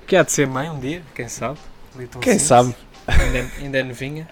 que 0.06 0.14
há 0.16 0.22
de 0.22 0.32
ser 0.32 0.46
mãe 0.46 0.68
um 0.70 0.78
dia, 0.78 1.02
quem 1.14 1.28
sabe? 1.28 1.58
Little 1.96 2.20
Quem 2.20 2.34
Sims. 2.34 2.42
sabe? 2.46 2.76
ainda, 3.06 3.50
ainda 3.60 3.78
é 3.78 3.82
novinha. 3.82 4.28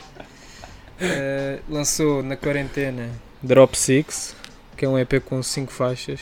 Uh, 1.00 1.58
lançou 1.68 2.22
na 2.22 2.36
quarentena 2.36 3.08
Drop 3.42 3.76
Six, 3.76 4.34
que 4.76 4.84
é 4.84 4.88
um 4.88 4.98
EP 4.98 5.20
com 5.24 5.42
5 5.42 5.72
faixas. 5.72 6.20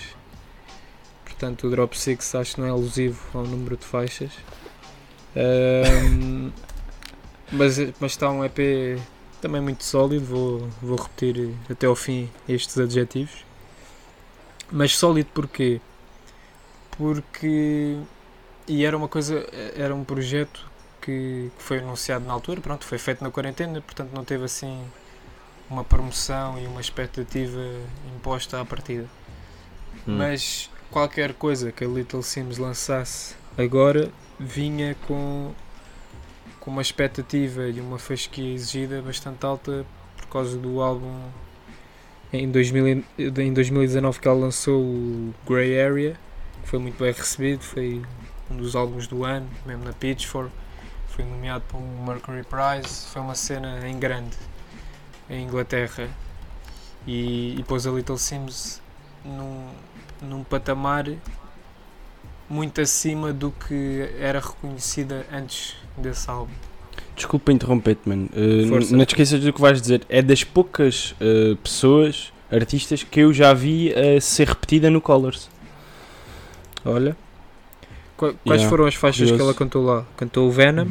Portanto, 1.25 1.67
o 1.67 1.71
Drop 1.71 1.99
Six 1.99 2.35
acho 2.35 2.55
que 2.55 2.61
não 2.61 2.69
é 2.69 2.71
alusivo 2.71 3.21
ao 3.35 3.45
número 3.45 3.77
de 3.77 3.85
faixas. 3.85 4.31
Um, 5.37 6.51
mas, 7.51 7.79
mas 7.99 8.13
está 8.13 8.31
um 8.31 8.45
EP 8.45 9.01
também 9.41 9.61
muito 9.61 9.85
sólido. 9.85 10.25
Vou, 10.25 10.69
vou 10.81 10.97
repetir 10.97 11.55
até 11.71 11.87
ao 11.87 11.97
fim 11.97 12.31
estes 12.49 12.79
adjetivos. 12.79 13.45
Mas 14.71 14.97
sólido 14.97 15.31
porquê? 15.35 15.81
Porque. 16.97 17.97
E 18.69 18.85
era 18.85 18.97
uma 18.97 19.09
coisa. 19.09 19.47
Era 19.77 19.95
um 19.95 20.05
projeto 20.05 20.71
que, 21.03 21.51
que 21.57 21.63
foi 21.63 21.81
anunciado 21.81 22.25
na 22.25 22.33
altura, 22.33 22.61
pronto, 22.61 22.87
foi 22.87 22.97
feito 22.97 23.23
na 23.23 23.31
quarentena, 23.31 23.81
portanto 23.81 24.13
não 24.15 24.25
teve 24.25 24.45
assim 24.45 24.81
uma 25.73 25.83
promoção 25.85 26.59
e 26.59 26.67
uma 26.67 26.81
expectativa 26.81 27.61
imposta 28.15 28.61
à 28.61 28.65
partida. 28.65 29.07
Hum. 30.07 30.17
Mas 30.19 30.71
qualquer 30.91 31.33
coisa 31.33 31.73
que 31.73 31.83
a 31.85 31.89
Little 31.89 32.23
Sims 32.23 32.59
lançasse 32.59 33.35
agora 33.57 34.11
vinha 34.39 34.95
com, 35.07 35.53
com 36.61 36.71
uma 36.71 36.83
expectativa 36.83 37.69
e 37.69 37.81
uma 37.81 37.99
fasquia 37.99 38.53
exigida 38.53 39.01
bastante 39.01 39.45
alta 39.47 39.87
por 40.17 40.27
causa 40.27 40.59
do 40.59 40.81
álbum 40.83 41.31
em, 42.33 42.51
2000, 42.51 42.89
e- 42.89 43.05
em 43.19 43.53
2019 43.53 44.21
que 44.21 44.29
ela 44.29 44.39
lançou 44.39 44.81
o 44.83 45.35
Grey 45.47 45.79
Area, 45.81 46.17
que 46.63 46.69
foi 46.69 46.79
muito 46.79 46.99
bem 46.99 47.13
recebido, 47.13 47.63
foi 47.63 48.03
um 48.51 48.57
dos 48.57 48.75
álbuns 48.75 49.07
do 49.07 49.25
ano, 49.25 49.49
mesmo 49.67 49.85
na 49.85 49.93
Pitchfork, 49.93 50.51
foi 51.09 51.25
nomeado 51.25 51.65
para 51.69 51.79
o 51.79 52.05
Mercury 52.07 52.43
Prize, 52.43 53.07
foi 53.07 53.21
uma 53.21 53.35
cena 53.35 53.87
em 53.87 53.99
grande 53.99 54.37
em 55.33 55.45
Inglaterra 55.45 56.09
e, 57.07 57.57
e 57.59 57.65
pôs 57.67 57.87
a 57.87 57.91
Little 57.91 58.19
Sims 58.19 58.81
num, 59.25 59.67
num 60.21 60.45
patamar 60.45 61.07
muito 62.49 62.81
acima 62.81 63.33
do 63.33 63.51
que 63.51 64.09
era 64.21 64.39
reconhecida 64.41 65.27
antes 65.33 65.75
desse 65.97 66.29
álbum. 66.29 66.53
Desculpa 67.17 67.51
interromper-te, 67.53 68.09
mano. 68.09 68.29
Uh, 68.35 68.95
não 68.95 69.05
te 69.05 69.11
esqueças 69.15 69.41
do 69.41 69.53
que 69.53 69.61
vais 69.61 69.81
dizer. 69.81 70.03
É 70.09 70.21
das 70.21 70.45
poucas 70.45 71.15
uh, 71.21 71.57
pessoas, 71.57 72.33
artistas, 72.51 73.03
que 73.03 73.21
eu 73.21 73.33
já 73.33 73.53
vi 73.55 73.93
a 73.95 74.21
ser 74.21 74.49
repetida 74.49 74.91
no 74.91 75.01
Colors. 75.01 75.49
Olha. 76.85 77.17
Qua- 78.17 78.35
Quais 78.45 78.61
Yeah, 78.63 78.69
foram 78.69 78.87
as 78.87 78.95
faixas 78.95 79.31
curioso. 79.31 79.37
que 79.37 79.43
ela 79.43 79.55
cantou 79.55 79.85
lá? 79.85 80.05
Cantou 80.17 80.49
o 80.49 80.51
Venom 80.51 80.89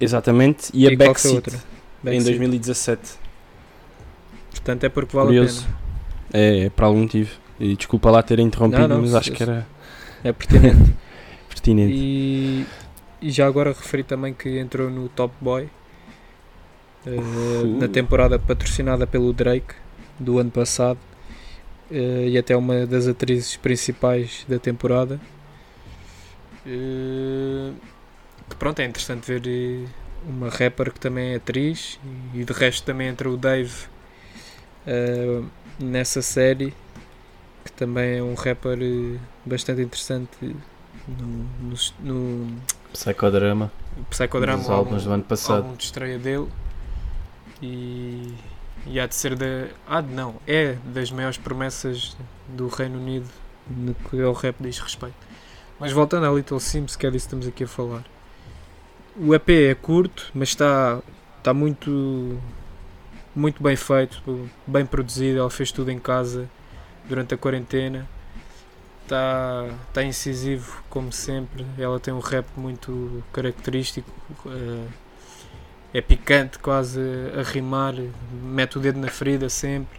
Exatamente. 0.00 0.70
E 0.72 0.86
a 0.86 0.96
Backseat 0.96 1.32
a 1.32 1.36
outra? 1.36 1.56
em 1.56 1.60
Backseat. 2.04 2.24
2017. 2.24 3.00
Portanto 4.68 4.84
é 4.84 4.88
porque 4.90 5.16
vale 5.16 5.28
Curioso. 5.28 5.62
a 5.62 5.64
pena. 5.64 5.78
É, 6.44 6.64
é 6.66 6.70
por 6.70 6.84
algum 6.84 7.00
motivo. 7.00 7.30
E 7.58 7.74
desculpa 7.74 8.10
lá 8.10 8.22
ter 8.22 8.38
interrompido, 8.38 8.82
Não, 8.82 8.96
não, 8.96 9.00
mas 9.00 9.14
acho 9.14 9.32
que 9.32 9.42
era 9.42 9.66
É 10.22 10.30
pertinente. 10.30 10.94
pertinente. 11.48 11.92
e, 11.94 12.66
e 13.22 13.30
já 13.30 13.46
agora 13.46 13.70
referi 13.70 14.02
também 14.02 14.34
que 14.34 14.58
entrou 14.58 14.90
no 14.90 15.08
Top 15.08 15.34
Boy 15.40 15.68
Uh. 17.06 17.78
na 17.78 17.88
temporada 17.88 18.38
patrocinada 18.38 19.06
pelo 19.06 19.32
Drake 19.32 19.72
do 20.18 20.38
ano 20.38 20.50
passado 20.50 20.98
eh, 21.90 22.26
e 22.30 22.36
até 22.36 22.54
uma 22.54 22.84
das 22.86 23.06
atrizes 23.08 23.56
principais 23.56 24.44
da 24.48 24.58
temporada. 24.58 25.18
Eh, 26.66 27.70
que 28.50 28.56
pronto, 28.56 28.80
é 28.80 28.84
interessante 28.84 29.32
ver 29.32 29.88
uma 30.28 30.50
rapper 30.50 30.92
que 30.92 31.00
também 31.00 31.32
é 31.32 31.36
atriz 31.36 31.98
e 32.34 32.44
de 32.44 32.52
resto 32.52 32.84
também 32.84 33.08
entra 33.08 33.30
o 33.30 33.36
Dave 33.38 33.72
eh, 34.88 35.42
nessa 35.78 36.22
série 36.22 36.72
que 37.62 37.72
também 37.72 38.16
é 38.16 38.22
um 38.22 38.32
rapper 38.32 38.78
eh, 38.80 39.18
bastante 39.44 39.82
interessante 39.82 40.56
no, 41.06 41.26
no, 41.60 41.76
no 42.00 42.62
Psicodrama. 42.92 43.70
Psicodrama, 44.08 44.62
dos 44.62 44.70
álbuns 44.70 45.04
do 45.04 45.12
ano 45.12 45.24
passado. 45.24 45.64
álbum 45.64 45.76
de 45.76 45.84
estreia 45.84 46.18
dele 46.18 46.48
e, 47.60 48.34
e 48.86 48.98
há 48.98 49.06
de 49.06 49.14
ser 49.14 49.36
da. 49.36 49.68
Ah, 49.86 50.00
não, 50.00 50.36
é 50.46 50.76
das 50.86 51.10
maiores 51.10 51.36
promessas 51.36 52.16
do 52.48 52.68
Reino 52.68 52.98
Unido 52.98 53.28
no 53.68 53.94
que 53.94 54.22
ao 54.22 54.32
rap 54.32 54.56
diz 54.60 54.78
respeito. 54.78 55.16
Mas 55.78 55.92
voltando 55.92 56.26
à 56.26 56.32
Little 56.32 56.58
Sims, 56.58 56.96
que 56.96 57.06
é 57.06 57.10
disso 57.10 57.26
que 57.26 57.34
estamos 57.34 57.46
aqui 57.46 57.64
a 57.64 57.68
falar. 57.68 58.04
O 59.16 59.34
EP 59.34 59.48
é 59.50 59.74
curto, 59.74 60.30
mas 60.34 60.48
está, 60.48 61.00
está 61.38 61.52
muito, 61.52 62.38
muito 63.38 63.62
bem 63.62 63.76
feito, 63.76 64.22
bem 64.66 64.84
produzido. 64.86 65.38
Ela 65.40 65.50
fez 65.50 65.72
tudo 65.72 65.90
em 65.90 65.98
casa 65.98 66.48
durante 67.08 67.34
a 67.34 67.38
quarentena. 67.38 68.08
Está, 69.02 69.66
está 69.88 70.02
incisivo, 70.04 70.82
como 70.90 71.12
sempre. 71.12 71.64
Ela 71.78 71.98
tem 71.98 72.12
um 72.12 72.20
rap 72.20 72.46
muito 72.56 73.22
característico. 73.32 74.10
eh, 74.46 74.86
é 75.94 76.00
picante, 76.02 76.58
quase 76.58 77.00
a 77.38 77.42
rimar. 77.42 77.94
Mete 78.42 78.78
o 78.78 78.80
dedo 78.80 78.98
na 79.00 79.08
ferida 79.08 79.48
sempre. 79.48 79.98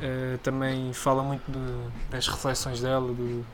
Eh, 0.00 0.38
também 0.42 0.92
fala 0.92 1.22
muito 1.22 1.42
de- 1.50 2.10
das 2.10 2.26
reflexões 2.28 2.80
dela, 2.80 3.12
do, 3.12 3.44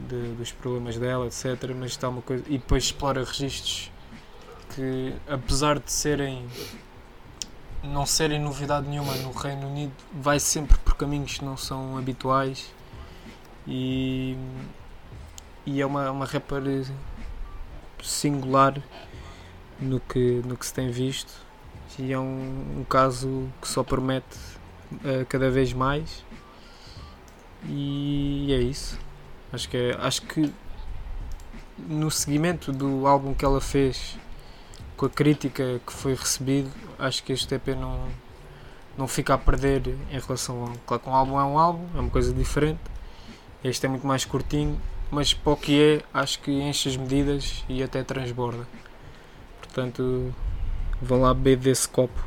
de- 0.00 0.34
dos 0.36 0.52
problemas 0.52 0.98
dela, 0.98 1.26
etc. 1.26 1.46
Mas 1.78 1.92
está 1.92 2.08
uma 2.08 2.22
coisa. 2.22 2.44
E 2.48 2.58
depois 2.58 2.84
explora 2.84 3.24
registros 3.24 3.90
que, 4.74 5.14
apesar 5.28 5.78
de 5.78 5.90
serem. 5.92 6.46
Não 7.86 8.06
serem 8.06 8.40
novidade 8.40 8.88
nenhuma 8.88 9.14
no 9.16 9.32
Reino 9.32 9.68
Unido, 9.68 9.92
vai 10.12 10.38
sempre 10.40 10.76
por 10.78 10.94
caminhos 10.96 11.38
que 11.38 11.44
não 11.44 11.56
são 11.56 11.96
habituais. 11.96 12.72
E. 13.66 14.36
e 15.64 15.80
é 15.80 15.86
uma, 15.86 16.10
uma 16.10 16.24
rapper 16.24 16.62
singular 18.02 18.80
no 19.80 20.00
que, 20.00 20.42
no 20.44 20.56
que 20.56 20.66
se 20.66 20.74
tem 20.74 20.90
visto. 20.90 21.32
E 21.98 22.12
é 22.12 22.18
um, 22.18 22.80
um 22.80 22.84
caso 22.84 23.48
que 23.60 23.68
só 23.68 23.82
promete 23.82 24.36
eh, 25.04 25.24
cada 25.28 25.50
vez 25.50 25.72
mais. 25.72 26.24
E 27.64 28.52
é 28.52 28.60
isso. 28.60 28.98
Acho 29.52 29.68
que, 29.68 29.76
é, 29.76 29.96
acho 30.00 30.22
que 30.22 30.52
no 31.78 32.10
seguimento 32.10 32.72
do 32.72 33.06
álbum 33.06 33.34
que 33.34 33.44
ela 33.44 33.60
fez, 33.60 34.18
com 34.96 35.06
a 35.06 35.10
crítica 35.10 35.80
que 35.86 35.92
foi 35.92 36.14
recebido, 36.14 36.70
acho 36.98 37.22
que 37.22 37.32
este 37.32 37.54
EP 37.54 37.68
não, 37.68 38.08
não 38.96 39.06
fica 39.06 39.34
a 39.34 39.38
perder 39.38 39.82
em 40.10 40.18
relação 40.18 40.62
ao. 40.62 40.72
Claro 40.86 41.02
que 41.02 41.08
um 41.08 41.14
álbum 41.14 41.40
é 41.40 41.44
um 41.44 41.58
álbum, 41.58 41.86
é 41.94 42.00
uma 42.00 42.10
coisa 42.10 42.32
diferente. 42.32 42.80
Este 43.62 43.86
é 43.86 43.88
muito 43.88 44.06
mais 44.06 44.24
curtinho, 44.24 44.80
mas 45.10 45.34
para 45.34 45.52
o 45.52 45.56
que 45.56 45.80
é, 45.80 46.02
acho 46.14 46.40
que 46.40 46.50
enche 46.50 46.88
as 46.88 46.96
medidas 46.96 47.64
e 47.68 47.82
até 47.82 48.02
transborda. 48.02 48.66
Portanto, 49.60 50.34
vão 51.00 51.20
lá 51.20 51.34
beber 51.34 51.56
desse 51.56 51.88
copo. 51.88 52.24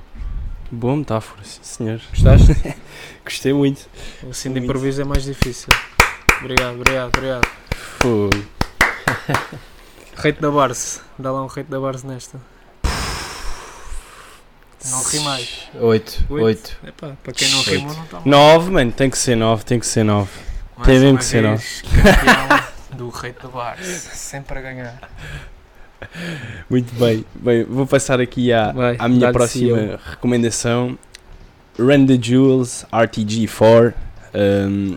Boa 0.71 0.95
metáfora, 0.95 1.43
sim 1.43 1.63
senhor. 1.63 2.01
Gostaste? 2.11 2.53
Gostei 3.25 3.53
muito. 3.53 3.87
Assim 4.29 4.53
de 4.53 4.59
improviso 4.59 5.01
é 5.01 5.05
mais 5.05 5.23
difícil. 5.23 5.69
Obrigado, 6.39 6.75
obrigado, 6.75 7.07
obrigado. 7.07 7.47
Fogo. 7.99 8.29
Rate 10.15 10.39
da 10.39 10.51
Barça. 10.51 11.01
Dá 11.17 11.31
lá 11.31 11.43
um 11.43 11.47
rate 11.47 11.69
da 11.69 11.79
Barça 11.79 12.07
nesta. 12.07 12.39
Não 14.85 15.03
ri 15.03 15.19
mais. 15.19 15.69
8. 15.76 16.26
Oito? 16.30 16.30
8. 16.30 16.77
Epá, 16.88 17.18
para 17.23 17.34
quem 17.34 17.49
não 17.49 17.61
rimou 17.61 17.93
não 17.93 18.03
está 18.03 18.18
mal. 18.18 18.57
9, 18.60 18.72
mano, 18.72 18.91
tem 18.91 19.10
que 19.10 19.18
ser 19.18 19.35
9, 19.35 19.64
tem 19.65 19.80
que 19.80 19.85
ser 19.88 20.03
9. 20.03 20.30
Mais 20.77 20.88
tem 20.88 20.99
mesmo 20.99 21.18
que 21.18 21.26
ser 21.26 21.43
vez, 21.43 21.81
campeão 21.81 22.64
do 22.97 23.10
rate 23.10 23.43
da 23.43 23.49
Barça. 23.49 24.15
Sempre 24.15 24.60
a 24.60 24.61
ganhar. 24.61 25.10
Muito 26.69 26.93
bem. 26.95 27.26
Bem, 27.35 27.64
vou 27.65 27.85
passar 27.85 28.22
aqui 28.22 28.53
à, 28.53 28.72
Vai, 28.72 28.95
à 28.97 29.07
minha 29.10 29.31
próxima 29.34 29.77
CEO. 29.77 29.99
recomendação. 30.11 30.97
Run 31.77 32.06
the 32.06 32.18
Jewels 32.22 32.85
RTG4. 32.91 33.93
Um, 34.34 34.95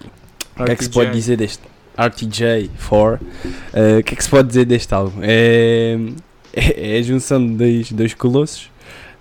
o 0.58 0.64
que 0.64 0.72
é 0.72 0.76
que 0.76 0.84
se 0.84 0.90
pode 0.90 1.10
dizer 1.10 1.36
deste 1.36 1.62
RTJ4? 1.98 3.20
Uh, 3.20 3.98
o 3.98 4.02
que 4.04 4.14
é 4.14 4.16
que 4.16 4.22
se 4.22 4.30
pode 4.30 4.48
dizer 4.48 4.64
deste 4.64 4.92
álbum? 4.94 5.20
É, 5.22 5.98
é, 6.52 6.94
é 6.96 6.98
a 6.98 7.02
junção 7.02 7.44
de 7.44 7.54
dois, 7.54 7.92
dois 7.92 8.14
colossos. 8.14 8.70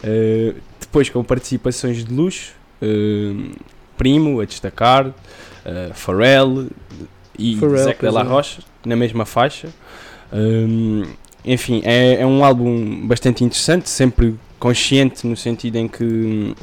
Uh, 0.03 0.55
depois 0.79 1.09
com 1.09 1.23
participações 1.23 2.03
de 2.03 2.13
luxo. 2.13 2.53
uh, 2.81 3.51
Primo 3.97 4.41
a 4.41 4.45
destacar. 4.45 5.07
uh, 5.07 5.93
Pharrell 5.93 6.67
e 7.37 7.55
Pharrell, 7.57 7.83
Zac 7.83 7.99
de 7.99 8.11
la 8.11 8.21
é. 8.21 8.23
Rocha 8.23 8.61
na 8.85 8.95
mesma 8.95 9.25
faixa. 9.25 9.69
Um, 10.33 11.03
enfim, 11.43 11.81
é, 11.83 12.21
é 12.21 12.25
um 12.25 12.43
álbum 12.43 13.07
bastante 13.07 13.43
interessante, 13.43 13.89
sempre 13.89 14.35
consciente 14.59 15.25
no 15.25 15.35
sentido 15.35 15.77
em 15.77 15.87
que 15.87 16.55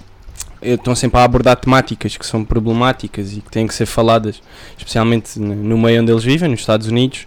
estão 0.62 0.94
sempre 0.94 1.18
a 1.20 1.24
abordar 1.24 1.56
temáticas 1.56 2.16
que 2.16 2.26
são 2.26 2.44
problemáticas 2.44 3.32
e 3.36 3.40
que 3.40 3.50
têm 3.50 3.66
que 3.66 3.74
ser 3.74 3.86
faladas, 3.86 4.42
especialmente 4.76 5.38
no 5.38 5.76
meio 5.78 6.02
onde 6.02 6.10
eles 6.12 6.24
vivem, 6.24 6.48
nos 6.48 6.60
Estados 6.60 6.86
Unidos, 6.88 7.26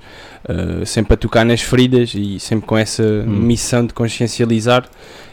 uh, 0.49 0.85
sempre 0.85 1.13
a 1.13 1.17
tocar 1.17 1.45
nas 1.45 1.61
feridas 1.61 2.13
e 2.15 2.39
sempre 2.39 2.65
com 2.67 2.77
essa 2.77 3.03
missão 3.25 3.85
de 3.85 3.93
consciencializar. 3.93 4.85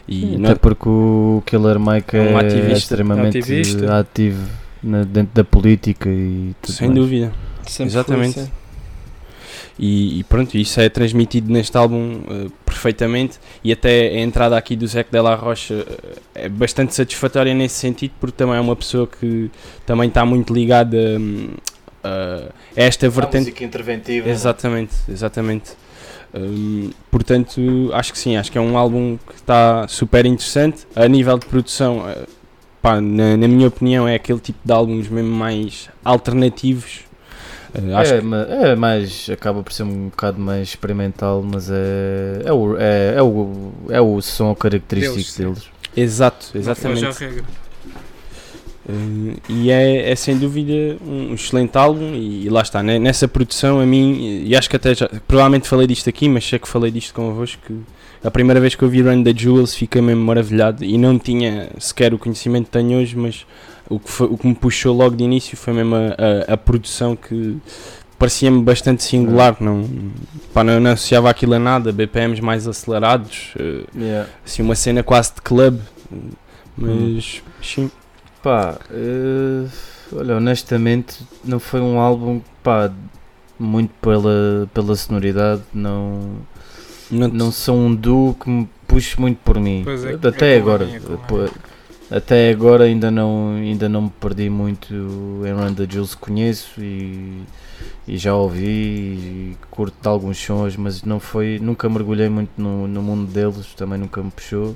E 0.07 0.37
não- 0.37 0.49
Até 0.51 0.59
porque 0.59 0.89
o 0.89 1.43
Killer 1.45 1.79
Mike 1.79 2.15
É 2.17 2.19
é, 2.27 2.31
um 2.33 2.37
ativista. 2.37 2.73
extremamente 2.77 3.37
Ativista. 3.37 3.99
ativo 3.99 4.47
na- 4.81 5.03
dentro 5.03 5.31
da 5.35 5.43
política 5.43 6.09
e 6.09 6.55
tudo 6.61 6.73
sem 6.73 6.87
mais. 6.87 6.99
dúvida. 6.99 7.31
Exatamente. 7.79 8.51
E, 9.77 10.19
e 10.19 10.23
pronto, 10.23 10.57
isso 10.57 10.79
é 10.79 10.89
transmitido 10.89 11.51
neste 11.51 11.77
álbum 11.77 12.21
eh, 12.29 12.47
perfeitamente 12.65 13.39
e 13.63 13.71
até 13.71 14.09
a 14.09 14.19
entrada 14.19 14.57
aqui 14.57 14.75
do 14.75 14.87
Zé 14.87 15.05
de 15.09 15.21
la 15.21 15.35
Rocha 15.35 15.85
eh, 16.35 16.45
é 16.45 16.49
bastante 16.49 16.93
satisfatória 16.95 17.53
nesse 17.53 17.75
sentido 17.75 18.13
porque 18.19 18.35
também 18.37 18.55
é 18.55 18.59
uma 18.59 18.75
pessoa 18.75 19.07
que 19.07 19.49
também 19.85 20.07
está 20.09 20.25
muito 20.25 20.53
ligada 20.53 20.97
hum, 21.19 21.49
a 22.03 22.49
esta 22.75 23.09
vertente 23.09 23.41
música 23.41 23.63
interventiva. 23.63 24.29
Exatamente, 24.29 24.93
exatamente. 25.09 25.71
Hum, 26.33 26.91
portanto, 27.09 27.89
acho 27.93 28.13
que 28.13 28.19
sim, 28.19 28.37
acho 28.37 28.51
que 28.51 28.57
é 28.57 28.61
um 28.61 28.77
álbum 28.77 29.17
que 29.17 29.35
está 29.35 29.87
super 29.87 30.25
interessante. 30.25 30.85
A 30.95 31.07
nível 31.07 31.37
de 31.37 31.45
produção, 31.45 32.07
eh, 32.07 32.25
pá, 32.81 33.01
na, 33.01 33.35
na 33.35 33.47
minha 33.47 33.67
opinião, 33.67 34.07
é 34.07 34.15
aquele 34.15 34.39
tipo 34.39 34.59
de 34.63 34.71
álbuns 34.71 35.07
mesmo 35.09 35.31
mais 35.31 35.89
alternativos. 36.03 37.08
Eh, 37.73 37.93
acho 37.93 38.13
É, 38.15 38.21
que- 38.21 38.63
é 38.65 38.75
mais, 38.75 39.29
acaba 39.31 39.61
por 39.63 39.71
ser 39.71 39.83
um 39.83 40.09
bocado 40.09 40.39
mais 40.39 40.69
experimental, 40.69 41.43
mas 41.43 41.69
é, 41.69 42.41
é, 42.45 42.51
o, 42.53 42.77
é, 42.77 43.13
é, 43.17 43.21
o, 43.21 43.71
é 43.89 44.01
o 44.01 44.21
som 44.21 44.53
característico 44.55 45.15
Deles, 45.15 45.35
deles. 45.37 45.69
Exato, 45.95 46.47
Não 46.53 46.61
exatamente. 46.61 47.19
regra. 47.19 47.43
Eh, 48.87 49.35
e 49.49 49.71
é, 49.71 50.11
é 50.11 50.15
sem 50.15 50.37
dúvida 50.37 50.97
um 51.05 51.33
excelente 51.33 51.77
álbum 51.77 52.13
e, 52.15 52.45
e 52.45 52.49
lá 52.49 52.61
está, 52.61 52.81
né? 52.81 52.97
nessa 52.97 53.27
produção 53.27 53.79
a 53.79 53.85
mim, 53.85 54.43
e 54.45 54.55
acho 54.55 54.69
que 54.69 54.75
até 54.75 54.95
já, 54.95 55.07
provavelmente 55.27 55.67
falei 55.67 55.85
disto 55.85 56.09
aqui, 56.09 56.27
mas 56.27 56.45
sei 56.47 56.57
que 56.59 56.67
falei 56.67 56.89
disto 56.91 57.13
convosco, 57.13 57.61
que 57.65 57.79
a 58.23 58.31
primeira 58.31 58.59
vez 58.59 58.75
que 58.75 58.83
eu 58.83 58.89
vi 58.89 59.01
Run 59.01 59.23
the 59.23 59.33
Jewels 59.35 59.75
fiquei 59.75 60.01
mesmo 60.01 60.23
maravilhado 60.23 60.83
e 60.83 60.97
não 60.97 61.17
tinha 61.19 61.69
sequer 61.77 62.13
o 62.13 62.17
conhecimento 62.17 62.65
que 62.65 62.71
tenho 62.71 62.99
hoje, 62.99 63.15
mas 63.15 63.45
o 63.89 63.99
que, 63.99 64.09
foi- 64.09 64.27
o 64.27 64.37
que 64.37 64.47
me 64.47 64.55
puxou 64.55 64.95
logo 64.95 65.15
de 65.15 65.23
início 65.23 65.57
foi 65.57 65.73
mesmo 65.73 65.95
a, 65.95 65.99
a- 66.49 66.53
a 66.53 66.57
produção 66.57 67.15
que 67.15 67.57
parecia-me 68.17 68.61
bastante 68.61 69.01
singular, 69.03 69.55
não, 69.59 69.87
pá, 70.53 70.63
não, 70.63 70.79
não 70.79 70.91
associava 70.91 71.29
aquilo 71.29 71.53
a 71.53 71.59
nada, 71.59 71.91
BPMs 71.91 72.41
mais 72.41 72.67
acelerados, 72.67 73.53
eh, 73.59 73.83
assim 74.45 74.61
uma 74.61 74.75
cena 74.75 75.01
quase 75.03 75.33
de 75.35 75.41
club, 75.41 75.79
mas 76.77 77.41
sim. 77.63 77.89
Pá, 78.43 78.77
eh, 78.91 79.65
olha, 80.13 80.35
honestamente, 80.37 81.17
não 81.43 81.59
foi 81.59 81.81
um 81.81 81.99
álbum, 81.99 82.41
pá, 82.63 82.91
muito 83.57 83.91
pela, 84.01 84.69
pela 84.73 84.95
sonoridade, 84.95 85.61
não, 85.73 86.37
Não, 87.11 87.27
não 87.27 87.51
são 87.51 87.77
um 87.87 87.95
duo 87.95 88.33
que 88.35 88.49
me 88.49 88.69
puxe 88.87 89.19
muito 89.19 89.37
por 89.43 89.59
mim. 89.59 89.81
Pois 89.83 90.03
é, 90.05 90.13
Até 90.13 90.55
é 90.55 90.57
agora, 90.57 90.85
até 92.11 92.49
agora 92.49 92.85
ainda 92.85 93.11
não, 93.11 93.55
ainda 93.55 93.87
não 93.87 94.03
me 94.03 94.09
perdi 94.09 94.49
muito 94.49 94.93
em 95.45 95.73
the 95.75 95.85
Jules, 95.89 96.15
conheço 96.15 96.81
e, 96.81 97.43
e 98.07 98.17
já 98.17 98.33
ouvi 98.33 98.65
e 98.65 99.57
curto 99.69 100.07
alguns 100.07 100.37
sons, 100.37 100.75
mas 100.75 101.03
não 101.03 101.19
foi, 101.19 101.59
nunca 101.61 101.87
mergulhei 101.87 102.27
muito 102.27 102.51
no, 102.57 102.87
no 102.87 103.01
mundo 103.01 103.31
deles, 103.31 103.73
também 103.75 103.99
nunca 103.99 104.23
me 104.23 104.31
puxou. 104.31 104.75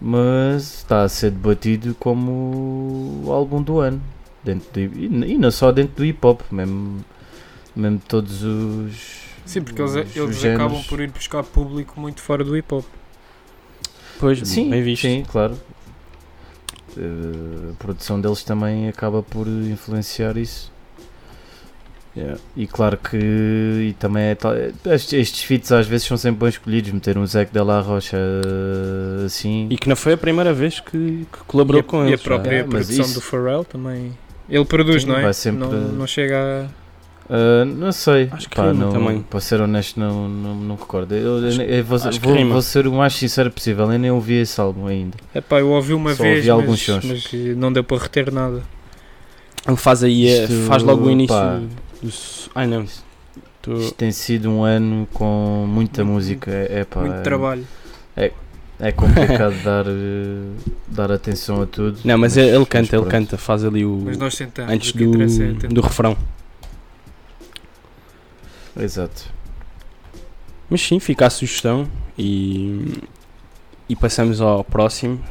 Mas 0.00 0.78
está 0.78 1.02
a 1.02 1.08
ser 1.08 1.30
debatido 1.30 1.94
como 1.94 3.22
o 3.24 3.32
álbum 3.32 3.62
do 3.62 3.80
ano. 3.80 4.00
Dentro 4.44 4.68
de, 4.72 5.06
e, 5.06 5.36
não 5.36 5.50
só 5.50 5.72
dentro 5.72 5.96
do 5.96 6.04
hip 6.04 6.24
hop, 6.24 6.40
mesmo, 6.52 7.04
mesmo 7.74 8.00
todos 8.06 8.42
os. 8.42 9.18
Sim, 9.44 9.62
porque 9.62 9.82
eles, 9.82 9.94
os 9.94 10.16
eles 10.16 10.44
acabam 10.44 10.82
por 10.84 11.00
ir 11.00 11.10
buscar 11.10 11.42
público 11.42 12.00
muito 12.00 12.20
fora 12.20 12.44
do 12.44 12.56
hip 12.56 12.72
hop. 12.72 12.84
Pois, 14.20 14.40
Sim, 14.46 14.70
bem 14.70 14.82
visto. 14.82 15.02
sim, 15.02 15.24
claro. 15.28 15.58
Eh, 16.96 17.70
a 17.70 17.74
produção 17.82 18.20
deles 18.20 18.42
também 18.42 18.88
acaba 18.88 19.22
por 19.22 19.46
influenciar 19.46 20.36
isso. 20.36 20.72
Yeah. 22.16 22.40
E 22.56 22.66
claro 22.66 22.96
que 22.96 23.16
e 23.16 23.94
também 23.98 24.24
é 24.24 24.34
tal- 24.34 24.54
estes, 24.86 25.12
estes 25.12 25.42
feats 25.44 25.70
às 25.70 25.86
vezes 25.86 26.06
são 26.06 26.16
sempre 26.16 26.40
bem 26.40 26.48
escolhidos. 26.48 26.90
Meter 26.90 27.16
um 27.16 27.24
Zac 27.26 27.52
de 27.52 27.60
la 27.60 27.80
Rocha 27.80 28.16
eh, 28.16 29.24
assim. 29.26 29.68
E 29.70 29.76
que 29.76 29.88
não 29.88 29.94
foi 29.94 30.14
a 30.14 30.16
primeira 30.16 30.52
vez 30.52 30.80
que, 30.80 31.26
que 31.30 31.38
colaborou 31.46 31.80
e 31.80 31.84
a, 31.84 31.84
com 31.84 32.04
e 32.04 32.08
eles. 32.08 32.20
a 32.20 32.24
própria. 32.24 32.50
É, 32.56 32.62
produção 32.64 33.04
isso- 33.04 33.14
do 33.14 33.20
Pharrell 33.20 33.64
também. 33.64 34.16
Ele 34.48 34.64
produz, 34.64 35.02
Sim, 35.02 35.08
não 35.10 35.18
é? 35.18 35.32
sempre- 35.32 35.68
Não, 35.68 35.70
não 35.92 36.06
chega 36.06 36.68
Ah, 37.30 37.64
não 37.64 37.92
sei, 37.92 38.28
Acho 38.32 38.48
que 38.48 38.56
Pá, 38.56 38.70
rima 38.70 38.84
não, 38.86 38.92
também. 38.92 39.20
para 39.22 39.40
ser 39.40 39.60
honesto, 39.60 40.00
não, 40.00 40.28
não, 40.28 40.54
não 40.54 40.76
recordo. 40.76 41.14
Eu, 41.14 41.44
eu- 41.44 41.62
eu 41.62 41.84
vou, 41.84 41.96
acho 41.96 42.18
que 42.20 42.26
vou- 42.26 42.34
rima. 42.36 42.52
vou 42.54 42.62
ser 42.62 42.86
o 42.86 42.92
mais 42.92 43.12
sincero 43.14 43.50
possível, 43.50 43.90
eu 43.92 43.98
nem 43.98 44.10
ouvi 44.10 44.34
esse 44.40 44.58
álbum 44.60 44.86
ainda. 44.86 45.16
É 45.34 45.40
pá, 45.40 45.60
eu 45.60 45.68
ouvi 45.70 45.92
uma 45.92 46.14
Só 46.14 46.22
vez, 46.22 46.38
ouvi 46.38 46.50
alguns 46.50 46.88
mas, 46.88 47.02
sons. 47.04 47.28
mas 47.32 47.56
não 47.56 47.72
deu 47.72 47.84
para 47.84 47.98
reter 48.02 48.32
nada. 48.32 48.62
Ele 49.66 49.76
faz 49.76 50.02
aí, 50.02 50.26
eh, 50.26 50.44
Isto, 50.44 50.54
faz 50.66 50.82
logo 50.82 51.06
o 51.06 51.10
início 51.10 51.36
pá. 51.36 51.56
do. 52.02 52.10
Ai 52.54 52.66
não. 52.66 52.82
Isto 52.84 53.92
tem 53.98 54.10
sido 54.10 54.48
um 54.48 54.62
ano 54.64 55.06
com 55.12 55.66
muita 55.68 56.02
Muito- 56.02 56.14
música. 56.14 56.50
É, 56.50 56.80
é, 56.80 56.84
pá, 56.84 57.00
Muito 57.00 57.16
é, 57.16 57.20
trabalho. 57.20 57.66
é 58.80 58.92
complicado 58.92 59.54
dar, 59.62 59.84
eh, 59.86 60.52
dar 60.86 61.12
atenção 61.12 61.60
a 61.60 61.66
tudo. 61.66 61.98
Não, 62.04 62.16
mas 62.16 62.38
ele 62.38 62.64
canta, 62.64 62.96
ele 62.96 63.02
pronto. 63.02 63.08
canta, 63.10 63.36
faz 63.36 63.64
ali 63.64 63.84
o. 63.84 64.00
Mas 64.04 64.16
nós 64.16 64.34
tentamos. 64.36 64.72
Antes 64.72 64.94
é 64.94 64.98
do, 64.98 65.18
tentar. 65.58 65.68
do 65.68 65.80
refrão. 65.82 66.16
Exato. 68.78 69.30
Mas 70.70 70.80
sim, 70.82 71.00
fica 71.00 71.26
a 71.26 71.30
sugestão 71.30 71.88
e, 72.16 73.02
e 73.88 73.96
passamos 73.96 74.40
ao 74.40 74.62
próximo 74.62 75.22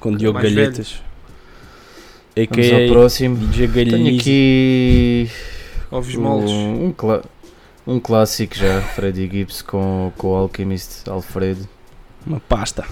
com 0.00 0.16
Diogo 0.16 0.40
Galhetas. 0.40 1.00
Vamos 2.34 2.70
ao 2.70 2.76
A.K.A. 2.76 2.88
próximo. 2.92 3.36
DJ 3.36 3.68
Tenho 3.90 4.14
é 4.14 4.18
aqui 4.18 5.30
Ovos 5.90 6.14
moldes. 6.16 6.50
um, 6.50 6.86
um, 6.86 6.92
clá- 6.92 7.22
um 7.86 8.00
clássico 8.00 8.54
já, 8.56 8.80
Freddie 8.96 9.28
Gibbs 9.30 9.60
com, 9.60 10.10
com 10.16 10.28
o 10.28 10.34
Alchemist 10.34 11.06
Alfredo. 11.08 11.68
Uma 12.26 12.40
pasta. 12.40 12.86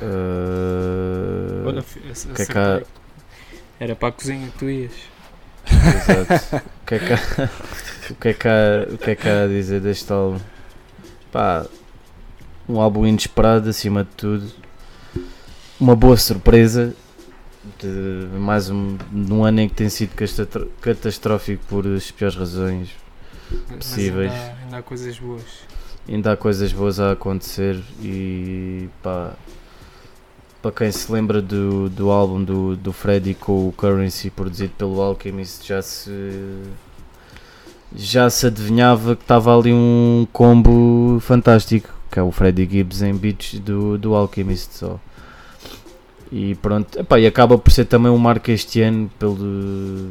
Uh, 0.00 1.66
Olha, 1.66 1.82
que 1.82 2.42
é 2.42 2.46
que 2.46 2.58
há- 2.58 2.82
Era 3.80 3.96
para 3.96 4.08
a 4.08 4.12
cozinha 4.12 4.46
que 4.48 4.58
tu 4.58 4.70
ias. 4.70 4.92
Exato. 5.70 6.64
o, 6.82 6.86
que 6.86 6.94
é 6.94 6.98
que 6.98 7.12
há, 7.12 7.50
o, 8.10 8.14
que 8.14 8.28
é 8.28 8.34
que 8.34 8.48
há, 8.48 8.86
o 8.92 8.98
que 8.98 9.10
é 9.10 9.16
que 9.16 9.28
há 9.28 9.44
a 9.44 9.46
dizer 9.46 9.80
deste 9.80 10.12
álbum? 10.12 10.38
Pá, 11.32 11.66
um 12.68 12.80
álbum 12.80 13.06
inesperado 13.06 13.68
acima 13.68 14.04
de 14.04 14.10
tudo. 14.10 14.50
Uma 15.78 15.94
boa 15.94 16.16
surpresa. 16.16 16.94
De 17.80 18.28
mais 18.38 18.70
um 18.70 18.96
num 19.10 19.44
ano 19.44 19.60
em 19.60 19.68
que 19.68 19.74
tem 19.74 19.88
sido 19.88 20.12
catastrófico 20.80 21.64
por 21.66 21.86
as 21.86 22.10
piores 22.12 22.36
razões. 22.36 22.90
Possíveis. 23.68 24.32
Ainda, 24.32 24.56
ainda 24.62 24.76
há 24.78 24.82
coisas 24.82 25.18
boas. 25.18 25.42
Ainda 26.08 26.32
há 26.32 26.36
coisas 26.36 26.72
boas 26.72 27.00
a 27.00 27.12
acontecer 27.12 27.82
e 28.00 28.88
pá. 29.02 29.34
Para 30.66 30.72
quem 30.72 30.90
se 30.90 31.12
lembra 31.12 31.40
do, 31.40 31.88
do 31.88 32.10
álbum 32.10 32.42
do, 32.42 32.74
do 32.74 32.92
Freddy 32.92 33.34
com 33.34 33.68
o 33.68 33.72
Currency 33.72 34.30
produzido 34.30 34.72
pelo 34.76 35.00
Alchemist 35.00 35.64
já 35.64 35.80
se 35.80 36.10
já 37.94 38.28
se 38.28 38.48
adivinhava 38.48 39.14
que 39.14 39.22
estava 39.22 39.56
ali 39.56 39.72
um 39.72 40.26
combo 40.32 41.20
fantástico 41.20 41.88
que 42.10 42.18
é 42.18 42.22
o 42.22 42.32
Freddie 42.32 42.68
Gibbs 42.68 43.00
em 43.00 43.14
beats 43.14 43.60
do, 43.60 43.96
do 43.96 44.12
Alchemist 44.16 44.72
só 44.72 44.98
e 46.32 46.56
pronto, 46.56 46.98
epá, 46.98 47.20
e 47.20 47.28
acaba 47.28 47.56
por 47.56 47.70
ser 47.70 47.84
também 47.84 48.10
um 48.10 48.18
marco 48.18 48.50
este 48.50 48.82
ano 48.82 49.08
pelo 49.20 50.10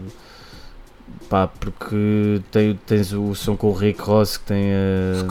pá, 1.30 1.48
porque 1.48 2.42
tem, 2.50 2.80
tens 2.86 3.12
o 3.12 3.36
som 3.36 3.58
com 3.58 3.68
o 3.68 3.74
Rick 3.74 4.00
Ross 4.00 4.38
que 4.38 4.46
tem 4.46 4.72
a. 4.74 5.28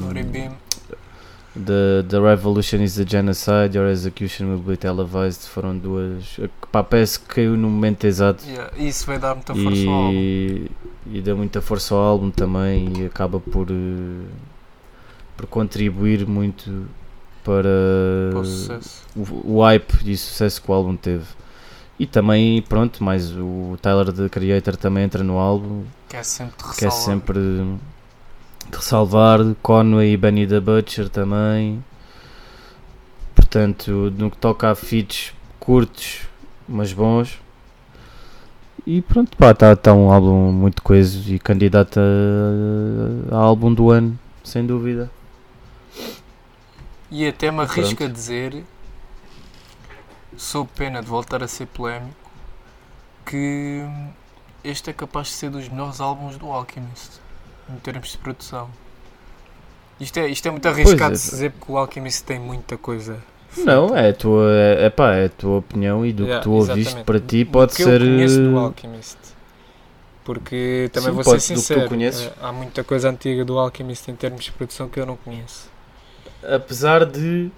The, 1.56 2.04
the 2.08 2.20
Revolution 2.20 2.82
is 2.82 2.98
a 2.98 3.04
Genocide, 3.04 3.76
Your 3.76 3.88
Execution 3.88 4.48
will 4.50 4.58
be 4.62 4.76
televised. 4.76 5.42
Foram 5.48 5.78
duas. 5.78 6.38
Pá, 6.72 6.82
parece 6.82 7.20
que 7.20 7.26
caiu 7.26 7.56
no 7.56 7.70
momento 7.70 8.04
exato 8.06 8.44
Yeah, 8.44 8.72
Isso 8.76 9.06
vai 9.06 9.18
dar 9.20 9.34
muita 9.36 9.54
força 9.54 9.86
ao 9.86 9.92
álbum. 9.94 10.12
e, 10.12 10.70
e 11.12 11.22
deu 11.22 11.36
muita 11.36 11.60
força 11.62 11.94
ao 11.94 12.00
álbum 12.00 12.30
também 12.30 12.92
e 12.98 13.06
acaba 13.06 13.38
por, 13.38 13.68
eh, 13.70 14.26
por 15.36 15.46
contribuir 15.46 16.26
muito 16.26 16.88
para 17.44 17.62
Para 18.32 18.40
o 18.40 19.52
o, 19.52 19.58
o 19.58 19.62
hype 19.62 19.94
e 20.04 20.12
o 20.12 20.18
sucesso 20.18 20.60
que 20.60 20.68
o 20.68 20.74
álbum 20.74 20.96
teve. 20.96 21.24
E 22.00 22.06
também, 22.06 22.60
pronto, 22.62 23.04
mais 23.04 23.30
o 23.30 23.78
Tyler 23.80 24.12
the 24.12 24.28
Creator 24.28 24.74
também 24.76 25.04
entra 25.04 25.22
no 25.22 25.38
álbum, 25.38 25.84
Que 26.08 26.16
é 26.16 26.22
sempre 26.24 26.56
de 26.68 26.76
que 26.76 26.84
é 26.84 26.90
sempre 26.90 27.38
ressalvar, 28.76 29.40
Conway 29.62 30.12
e 30.12 30.16
Benny 30.16 30.46
the 30.46 30.60
Butcher 30.60 31.08
também. 31.08 31.84
Portanto, 33.34 34.12
no 34.16 34.30
que 34.30 34.36
toca 34.36 34.70
a 34.70 34.74
feats 34.74 35.32
curtos, 35.58 36.22
mas 36.68 36.92
bons. 36.92 37.40
E 38.86 39.00
pronto, 39.00 39.36
pá, 39.36 39.52
está 39.52 39.74
tá 39.74 39.94
um 39.94 40.12
álbum 40.12 40.52
muito 40.52 40.82
coeso 40.82 41.32
e 41.32 41.38
candidato 41.38 41.98
a, 41.98 43.34
a 43.34 43.38
álbum 43.38 43.72
do 43.72 43.90
ano, 43.90 44.18
sem 44.42 44.66
dúvida. 44.66 45.10
E 47.10 47.26
até 47.26 47.50
me 47.50 47.58
Pronto. 47.58 47.70
arrisco 47.70 48.04
a 48.04 48.08
dizer, 48.08 48.64
sob 50.36 50.68
pena 50.74 51.00
de 51.00 51.08
voltar 51.08 51.42
a 51.42 51.48
ser 51.48 51.66
polémico, 51.66 52.14
que 53.24 53.82
este 54.62 54.90
é 54.90 54.92
capaz 54.92 55.28
de 55.28 55.34
ser 55.34 55.50
dos 55.50 55.68
melhores 55.68 56.00
álbuns 56.00 56.36
do 56.36 56.50
Alchemist, 56.50 57.20
em 57.70 57.76
termos 57.78 58.12
de 58.12 58.18
produção. 58.18 58.68
Isto 60.00 60.18
é, 60.18 60.28
isto 60.28 60.46
é 60.46 60.50
muito 60.50 60.66
arriscado 60.68 61.12
é. 61.12 61.16
de 61.16 61.18
se 61.18 61.30
dizer 61.30 61.52
porque 61.52 61.72
o 61.72 61.78
Alchemist 61.78 62.24
tem 62.24 62.38
muita 62.38 62.76
coisa. 62.76 63.18
Não, 63.56 63.96
é 63.96 64.08
a 64.08 64.12
tua, 64.12 64.50
é, 64.52 64.90
pá, 64.90 65.12
é 65.14 65.26
a 65.26 65.28
tua 65.28 65.58
opinião 65.58 66.04
e 66.04 66.12
do 66.12 66.24
Yeah, 66.24 66.40
que 66.40 66.44
tu 66.44 66.52
ouviste 66.52 66.80
exatamente. 66.80 67.06
para 67.06 67.20
ti 67.20 67.44
Do 67.44 67.50
pode 67.52 67.74
que 67.76 67.84
ser. 67.84 68.00
eu 68.02 68.08
conheço 68.08 68.38
do 68.42 68.56
eh, 68.56 68.60
Alchemist. 68.60 69.16
Porque 70.24 70.90
também 70.92 71.10
Sim, 71.10 71.14
vou 71.14 71.24
pode- 71.24 71.40
ser 71.42 71.54
do 71.54 71.60
sincero, 71.60 71.94
eh, 72.02 72.32
há 72.42 72.52
muita 72.52 72.82
coisa 72.82 73.10
antiga 73.10 73.44
do 73.44 73.58
Alchemist 73.58 74.10
em 74.10 74.16
termos 74.16 74.44
de 74.44 74.52
produção 74.52 74.88
que 74.88 74.98
eu 74.98 75.06
não 75.06 75.16
conheço. 75.16 75.70
apesar 76.42 77.04
de 77.06 77.50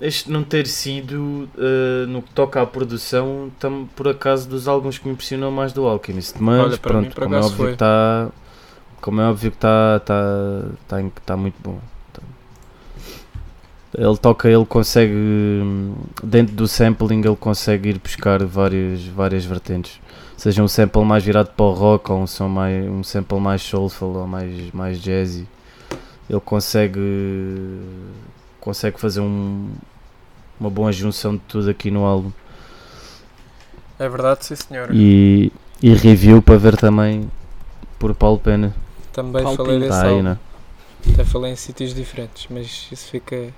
este 0.00 0.30
não 0.30 0.42
ter 0.44 0.66
sido 0.66 1.48
eh, 1.58 2.06
no 2.06 2.20
que 2.22 2.30
toca 2.32 2.60
à 2.60 2.66
produção 2.66 3.50
tam, 3.58 3.86
por 3.96 4.08
acaso 4.08 4.48
dos 4.48 4.66
álbuns 4.68 4.98
que 4.98 5.06
me 5.06 5.12
impressionou 5.14 5.50
mais 5.50 5.72
do 5.72 5.86
Alchemist 5.86 6.36
mas 6.40 6.60
Olha, 6.60 6.70
mim, 6.72 6.78
pronto 6.78 7.14
por 7.14 7.24
como 7.24 7.34
é 7.34 7.38
óbvio 7.40 7.70
está 7.70 8.28
como 9.00 9.20
é 9.20 9.28
óbvio 9.28 9.50
que 9.50 9.56
está 9.56 10.00
tá, 10.00 10.62
tá, 10.88 11.00
em- 11.00 11.12
tá 11.24 11.36
muito 11.36 11.56
bom. 11.62 11.78
Tá. 12.12 12.22
ele 13.96 14.16
toca 14.18 14.48
ele 14.48 14.64
consegue 14.66 15.14
dentro 16.22 16.54
do 16.54 16.68
sampling 16.68 17.20
ele 17.24 17.36
consegue 17.36 17.90
ir 17.90 17.98
buscar 17.98 18.44
várias 18.44 19.04
várias 19.06 19.44
vertentes. 19.44 20.00
Seja 20.36 20.62
um 20.62 20.68
sample 20.68 21.04
mais 21.04 21.22
virado 21.22 21.50
para 21.54 21.66
o 21.66 21.72
rock 21.72 22.10
ou 22.12 22.20
um 22.22 22.26
som 22.26 22.48
mais 22.48 22.88
um 22.88 23.02
sample 23.02 23.38
mais 23.40 23.62
soulful 23.62 24.16
ou 24.16 24.26
mais 24.26 24.72
mais 24.72 24.98
jazzy. 24.98 25.46
Ele 26.28 26.40
consegue 26.40 27.00
consegue 28.60 29.00
fazer 29.00 29.20
um, 29.20 29.70
uma 30.58 30.70
boa 30.70 30.92
junção 30.92 31.34
de 31.34 31.42
tudo 31.48 31.70
aqui 31.70 31.90
no 31.90 32.04
álbum. 32.04 32.30
É 33.98 34.08
verdade, 34.08 34.46
sim 34.46 34.54
senhora. 34.56 34.90
e, 34.94 35.52
e 35.82 35.92
review 35.94 36.40
para 36.40 36.56
ver 36.56 36.76
também 36.76 37.30
por 37.98 38.14
Paulo 38.14 38.38
Pena 38.38 38.74
Também 39.12 39.42
Paulo 39.42 39.56
falei 39.56 39.78
desse 39.80 39.90
está 39.92 40.02
aí, 40.06 40.10
álbum. 40.12 40.22
né? 40.22 40.38
Até 41.14 41.24
falei 41.24 41.52
em 41.52 41.56
sítios 41.56 41.94
diferentes, 41.94 42.46
mas 42.50 42.88
isso 42.92 43.08
fica 43.10 43.52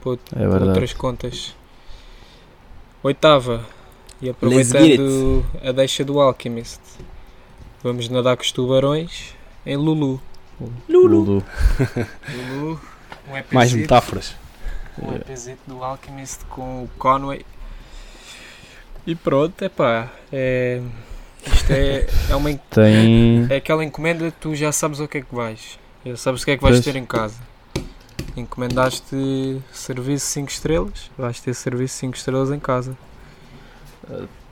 para 0.00 0.10
out- 0.12 0.22
É 0.34 0.38
verdade. 0.40 0.64
outras 0.68 0.92
contas. 0.92 1.54
Oitava. 3.02 3.64
E 4.20 4.28
aproveitando 4.28 5.44
a 5.62 5.70
deixa 5.72 6.04
do 6.04 6.18
Alchemist. 6.20 6.80
Vamos 7.82 8.08
nadar 8.08 8.36
com 8.36 8.42
os 8.42 8.50
tubarões 8.50 9.32
em 9.64 9.76
Lulu. 9.76 10.20
Lulu. 10.88 11.24
Lulu, 11.28 12.80
um 13.30 13.36
EPzito, 13.36 13.54
Mais 13.54 13.72
metáforas. 13.72 14.34
um 15.00 15.14
EPzito 15.14 15.60
do 15.68 15.84
Alchemist 15.84 16.44
com 16.46 16.82
o 16.84 16.90
Conway. 16.98 17.46
E 19.06 19.14
pronto, 19.14 19.62
epá, 19.64 20.10
é 20.32 20.82
Isto 21.54 21.70
é, 21.72 22.06
é 22.30 22.36
uma 22.36 22.52
Tem. 22.70 23.46
é 23.50 23.56
aquela 23.56 23.84
encomenda 23.84 24.30
que 24.30 24.36
tu 24.40 24.54
já 24.54 24.70
sabes 24.72 25.00
o 25.00 25.08
que 25.08 25.18
é 25.18 25.20
que 25.22 25.34
vais. 25.34 25.78
Já 26.04 26.16
sabes 26.16 26.42
o 26.42 26.44
que 26.44 26.52
é 26.52 26.56
que 26.56 26.62
vais 26.62 26.76
Pois. 26.76 26.84
ter 26.84 26.96
em 26.96 27.04
casa. 27.04 27.36
Encomendaste 28.36 29.60
serviço 29.72 30.26
5 30.26 30.50
estrelas, 30.50 31.10
vais 31.18 31.40
ter 31.40 31.54
serviço 31.54 31.96
5 31.96 32.16
estrelas 32.16 32.50
em 32.52 32.58
casa. 32.60 32.96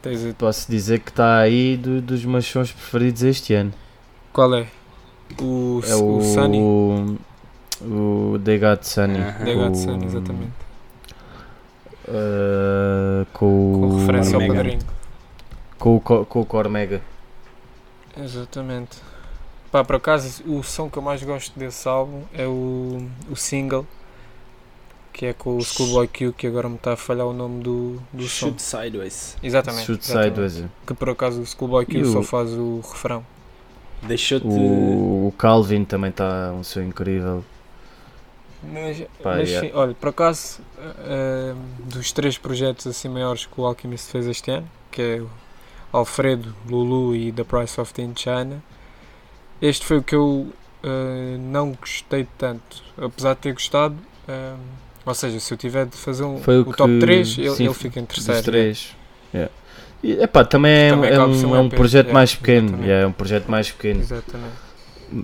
Tens 0.02 0.24
a- 0.27 0.35
Posso 0.35 0.70
dizer 0.70 1.01
que 1.01 1.10
está 1.10 1.39
aí 1.39 1.77
do- 1.77 2.01
dos 2.02 2.24
meus 2.24 2.47
sons 2.47 2.73
preferidos 2.73 3.23
este 3.23 3.55
ano. 3.55 3.73
Qual 4.32 4.55
é? 4.55 4.66
O, 5.40 5.81
É 5.86 5.94
o, 5.94 6.18
o. 6.18 6.23
Sunny? 6.23 6.59
O 7.82 8.39
They 8.44 8.59
Got 8.59 8.82
Sunny. 8.86 9.18
Aham. 9.18 9.44
The 9.44 9.55
God 9.55 9.68
com- 9.68 9.74
Sunny, 9.74 10.05
exatamente. 10.06 10.52
eh, 12.09 13.27
com, 13.32 13.78
Com 13.81 13.97
referência 13.98 14.35
ao 14.36 14.47
padrinho. 14.47 14.78
Com, 15.78 15.97
o 15.97 16.01
Co- 16.01 16.24
com 16.27 16.40
o 16.40 16.47
Cormega. 16.47 17.01
Exatamente. 18.16 18.98
Pá, 19.70 19.85
por 19.85 19.97
acaso, 19.97 20.43
o 20.47 20.62
som 20.62 20.89
que 20.89 20.97
eu 20.97 21.03
mais 21.03 21.23
gosto 21.23 21.59
desse 21.59 21.86
álbum 21.89 22.23
é 22.32 22.47
o, 22.47 23.07
o 23.31 23.36
single, 23.36 23.86
que 25.12 25.27
é 25.27 25.32
com 25.32 25.57
o 25.57 25.62
Schoolboy 25.62 26.07
Q, 26.09 26.32
que 26.32 26.47
agora 26.47 26.69
me 26.69 26.77
está 26.77 26.93
a 26.93 26.97
falhar 26.97 27.27
o 27.27 27.32
nome 27.32 27.62
do, 27.62 28.01
do 28.12 28.23
som. 28.28 28.48
Shoot 28.48 28.62
sideways. 28.62 29.36
Exatamente. 29.43 29.85
Shoot 29.86 30.03
exatamente. 30.05 30.51
Sideways. 30.51 30.70
Que 30.86 30.94
por 30.94 31.11
acaso 31.11 31.40
o 31.40 31.47
Schoolboy 31.47 31.85
Q 31.85 31.98
E 31.98 32.03
o- 32.03 32.12
só 32.12 32.23
faz 32.23 32.53
o 32.53 32.81
refrão. 32.81 33.24
Deixou-te. 34.03 34.47
O, 34.47 35.28
o 35.28 35.35
Calvin 35.36 35.85
também 35.85 36.11
está 36.11 36.53
um 36.53 36.62
som 36.62 36.81
incrível. 36.82 37.44
Mas, 38.62 38.98
Pá, 39.23 39.36
mas 39.36 39.48
yeah. 39.51 39.69
sim, 39.69 39.74
olha, 39.74 39.94
por 39.94 40.09
acaso, 40.09 40.61
eh, 40.78 41.55
dos 41.85 42.11
três 42.12 42.36
projetos 42.39 42.86
assim 42.86 43.09
maiores 43.09 43.47
que 43.47 43.61
o 43.61 43.65
Alchemist 43.65 44.11
fez 44.11 44.27
este 44.27 44.51
ano, 44.51 44.69
que 44.90 45.03
é 45.03 45.20
o 45.20 45.31
Alfredo, 45.93 46.55
Lulu 46.69 47.15
e 47.15 47.33
The 47.33 47.45
Price 47.45 47.81
of 47.81 47.93
in 48.01 48.13
China, 48.17 48.63
este 49.61 49.85
foi 49.85 49.99
o 49.99 50.03
que 50.03 50.15
eu 50.15 50.49
eh, 50.83 51.37
não 51.41 51.73
gostei 51.73 52.27
tanto. 52.37 52.83
Apesar 52.99 53.35
de 53.35 53.41
ter 53.41 53.53
gostado, 53.53 53.97
eh, 54.29 54.55
ou 55.05 55.15
seja, 55.15 55.39
se 55.41 55.53
eu 55.55 55.57
tiver 55.59 55.87
de 55.87 55.97
fazer 55.97 56.25
um, 56.25 56.37
o 56.37 56.61
o, 56.61 56.75
top 56.75 56.93
que- 56.93 57.01
3, 57.01 57.39
ele, 57.39 57.51
sim, 57.51 57.65
ele 57.65 57.75
fica 57.75 57.99
em 58.01 58.05
terceiro. 58.05 58.37
Dos 58.41 58.45
três. 58.45 58.97
Yeah. 59.33 59.53
E, 60.03 60.13
epá, 60.23 60.45
também 60.45 60.73
é, 60.73 60.91
Também 60.91 61.11
é 61.11 61.15
ser 61.15 61.47
um, 61.47 61.57
é 61.57 61.61
um 61.61 61.69
projeto 61.69 62.07
yeah, 62.07 62.15
mais 62.15 62.35
pequeno. 62.35 62.79
yeah, 62.83 63.05
é 63.05 63.07
um 63.07 63.13
projeto 63.13 63.51
mais 63.51 63.71
pequeno. 63.71 64.01
Exatamente. 64.01 64.55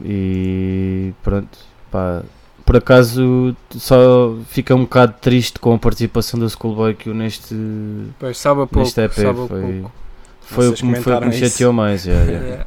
E 0.05 1.13
pronto, 1.23 1.59
pá, 1.91 2.23
por 2.65 2.77
acaso 2.77 3.55
só 3.77 4.35
fica 4.49 4.75
um 4.75 4.83
bocado 4.83 5.15
triste 5.21 5.59
com 5.59 5.75
a 5.75 5.79
participação 5.79 6.39
da 6.41 6.49
Schoolboy 6.49 6.95
Q 6.95 7.13
neste, 7.13 7.55
Pois, 8.19 8.39
sabe 8.39 8.63
a 8.63 8.67
pouco. 8.67 8.79
neste 8.79 9.01
EP. 9.01 9.13
sabe 9.13 9.47
Foi, 9.49 9.73
pouco. 9.81 9.93
Foi 10.53 10.69
o 10.69 10.73
que 10.75 10.85
me, 10.85 11.01
foi 11.01 11.15
o 11.15 11.21
que 11.21 11.27
me 11.27 11.33
chateou 11.33 11.73
mais. 11.73 12.05
yeah, 12.07 12.25
yeah. 12.31 12.47
Yeah. 12.47 12.67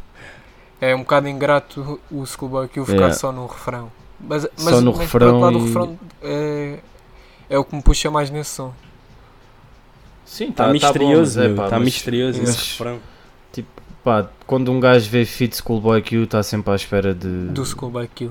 É 0.82 0.96
um 0.96 1.00
bocado 1.00 1.28
ingrato 1.30 2.00
o 2.12 2.26
Schoolboy 2.26 2.68
que 2.68 2.80
o 2.80 2.86
ficar 2.86 2.98
Yeah. 2.98 3.16
só 3.16 3.32
no 3.32 3.46
refrão. 3.48 3.92
Mas, 4.20 4.44
mas, 4.58 4.76
Só 4.76 4.82
no 4.82 4.92
mas 4.92 5.00
refrão 5.02 5.40
lado, 5.40 5.58
o 5.58 5.62
e- 5.62 5.66
refrão 5.66 6.00
é, 6.22 6.80
é 7.50 7.58
o 7.58 7.64
que 7.66 7.76
me 7.76 7.82
puxa 7.82 8.10
mais 8.12 8.30
nesse 8.30 8.52
som. 8.52 8.74
Sim, 10.26 10.50
Está 10.50 10.64
tá- 10.64 10.68
tá 10.68 10.74
misterioso, 10.74 11.36
bom, 11.36 11.42
mas, 11.42 11.48
meu, 11.48 11.54
epá, 11.56 11.64
está 11.66 11.76
mas, 11.78 11.86
misterioso 11.86 12.40
mas- 12.40 12.50
esse 12.50 12.70
refrão. 12.72 13.00
pá, 14.04 14.28
quando 14.46 14.72
um 14.72 14.80
gajo 14.80 15.10
vê 15.10 15.26
Fit 15.26 15.56
Schoolboy 15.58 16.02
Q, 16.02 16.24
está 16.24 16.42
sempre 16.44 16.72
à 16.72 16.76
espera 16.76 17.14
de, 17.14 17.48
Do 17.48 17.66
Schoolboy 17.66 18.08
Q. 18.14 18.30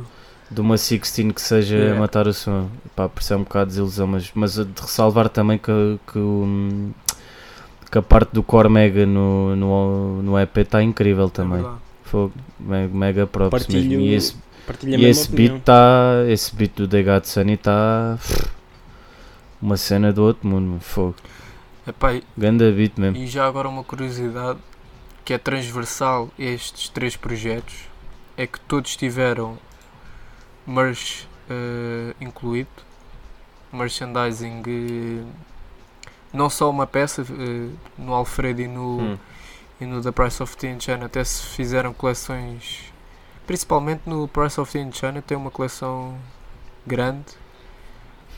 de 0.50 0.60
uma 0.60 0.76
16 0.76 1.32
que 1.32 1.40
seja 1.40 1.76
Yeah. 1.76 2.00
matar 2.00 2.26
o 2.28 2.32
som. 2.34 2.68
Pá, 2.96 3.08
por 3.08 3.20
isso 3.20 3.32
é 3.32 3.36
um 3.36 3.42
bocado 3.42 3.66
de 3.66 3.70
desilusão, 3.72 4.06
mas, 4.06 4.30
mas 4.34 4.54
de 4.54 4.80
ressalvar 4.80 5.28
também 5.28 5.58
que, 5.58 5.98
que, 6.12 6.18
o- 6.18 6.90
que 7.94 7.98
a 7.98 8.02
parte 8.02 8.30
do 8.32 8.42
Core 8.42 8.68
Mega 8.68 9.06
no, 9.06 9.54
no, 9.54 10.20
no 10.20 10.36
EP 10.40 10.56
está 10.58 10.82
incrível 10.82 11.30
também. 11.30 11.64
É. 11.64 11.70
Foi 12.02 12.28
me- 12.58 12.88
mega 12.88 13.24
props 13.24 13.50
Partilho, 13.50 14.00
mesmo. 14.00 14.02
E 14.02 14.14
esse, 14.14 14.36
e 14.84 15.04
esse 15.04 15.30
beat 15.30 15.62
tá, 15.62 16.24
esse 16.28 16.52
beat 16.56 16.72
do 16.74 16.88
The 16.88 17.04
God 17.04 17.22
Sunny 17.24 17.52
está 17.52 18.18
uma 19.62 19.76
cena 19.76 20.12
do 20.12 20.24
outro 20.24 20.48
mundo, 20.48 20.80
fogo. 20.80 21.14
Epá, 21.86 22.14
e- 22.14 22.24
Ganda 22.36 22.68
beat 22.72 22.98
mesmo. 22.98 23.16
e 23.16 23.28
já 23.28 23.46
agora 23.46 23.68
uma 23.68 23.84
curiosidade 23.84 24.58
que 25.24 25.32
é 25.32 25.38
transversal 25.38 26.30
a 26.36 26.42
estes 26.42 26.88
três 26.88 27.14
projetos 27.14 27.74
é 28.36 28.44
que 28.44 28.58
todos 28.58 28.96
tiveram 28.96 29.56
merch 30.66 31.28
eh, 31.48 32.12
incluído, 32.20 32.70
merchandising, 33.72 34.62
eh, 34.66 35.22
não 36.34 36.50
só 36.50 36.68
uma 36.70 36.86
peça 36.86 37.22
eh, 37.22 37.70
no 37.96 38.12
Alfredo 38.12 38.60
e 38.60 38.68
no, 38.68 39.00
Hum. 39.00 39.18
e 39.80 39.86
no 39.86 40.02
The 40.02 40.12
Price 40.12 40.42
of 40.42 40.56
Tea 40.56 40.70
in 40.72 40.80
China 40.80 41.06
até 41.06 41.22
se 41.24 41.46
fizeram 41.46 41.94
coleções 41.94 42.92
principalmente 43.46 44.02
no 44.06 44.28
Price 44.28 44.60
of 44.60 44.70
Tea 44.70 44.82
in 44.82 44.92
China 44.92 45.22
tem 45.22 45.36
uma 45.36 45.50
coleção 45.50 46.18
grande 46.86 47.42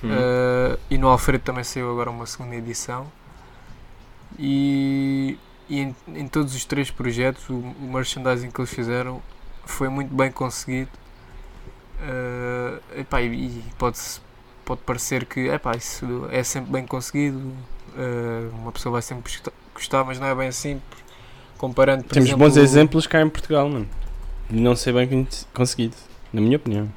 Hum. 0.04 0.10
Uh, 0.10 0.78
e 0.90 0.98
no 0.98 1.08
Alfredo 1.08 1.42
também 1.42 1.64
saiu 1.64 1.90
agora 1.90 2.10
uma 2.10 2.26
segunda 2.26 2.54
edição 2.54 3.10
e, 4.38 5.38
e 5.70 5.80
em, 5.80 5.96
em 6.08 6.28
todos 6.28 6.54
os 6.54 6.66
três 6.66 6.90
projetos 6.90 7.48
o, 7.48 7.54
o 7.54 7.90
merchandising 7.92 8.50
que 8.50 8.60
eles 8.60 8.70
fizeram 8.70 9.22
foi 9.64 9.88
muito 9.88 10.14
bem 10.14 10.30
conseguido 10.30 10.90
Uh, 11.98 13.00
epá, 13.00 13.22
e, 13.22 13.64
pode, 13.78 13.98
pode 14.66 14.82
parecer 14.82 15.24
que 15.24 15.48
epá, 15.48 15.74
isso 15.76 16.28
é 16.30 16.42
sempre 16.42 16.70
bem 16.72 16.86
conseguido 16.86 17.38
uh, 17.38 17.54
uma 18.60 18.72
pessoa 18.72 18.92
vai 18.94 19.02
sempre 19.02 19.32
gostar- 19.74 20.04
mas 20.04 20.18
não 20.18 20.26
é 20.26 20.34
bem 20.34 20.48
assim 20.48 20.80
comparando 21.58 22.04
por 22.04 22.12
Temos 22.14 22.28
exemplo, 22.28 22.46
bons 22.46 22.56
exemplos 22.56 23.06
cá 23.06 23.20
em 23.22 23.28
Portugal, 23.28 23.68
mano. 23.68 23.88
Não 24.50 24.76
ser 24.76 24.92
bem 24.92 25.08
con- 25.08 25.26
conseguido, 25.54 25.96
na 26.32 26.40
minha 26.40 26.56
opinião. 26.56 26.88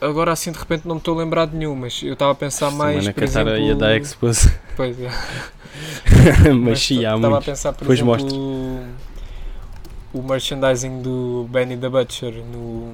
agora 0.00 0.32
assim 0.32 0.52
de 0.52 0.58
repente 0.58 0.86
não 0.86 0.96
me 0.96 1.00
estou 1.00 1.14
a 1.16 1.22
lembrar 1.22 1.46
de 1.46 1.56
nenhum 1.56 1.74
mas 1.74 2.00
eu 2.02 2.12
estava 2.12 2.32
a 2.32 2.34
pensar 2.34 2.70
mais 2.70 2.98
Semana 3.04 3.14
por 3.14 3.22
exemplo 3.24 3.56
ia 3.56 3.74
dar 3.74 3.96
expose. 3.96 4.52
pois 4.76 5.00
é. 5.00 5.10
Mas 6.54 6.80
sim, 6.82 7.04
há 7.04 7.14
Estava 7.16 7.38
a 7.38 7.40
pensar, 7.42 7.72
por 7.72 7.80
Depois 7.80 7.98
exemplo, 8.00 8.14
mostro. 8.24 8.36
o, 8.36 10.18
o 10.18 10.22
merchandising 10.22 11.02
do 11.02 11.46
Benny 11.50 11.76
the 11.76 11.88
Butcher 11.88 12.32
no, 12.32 12.92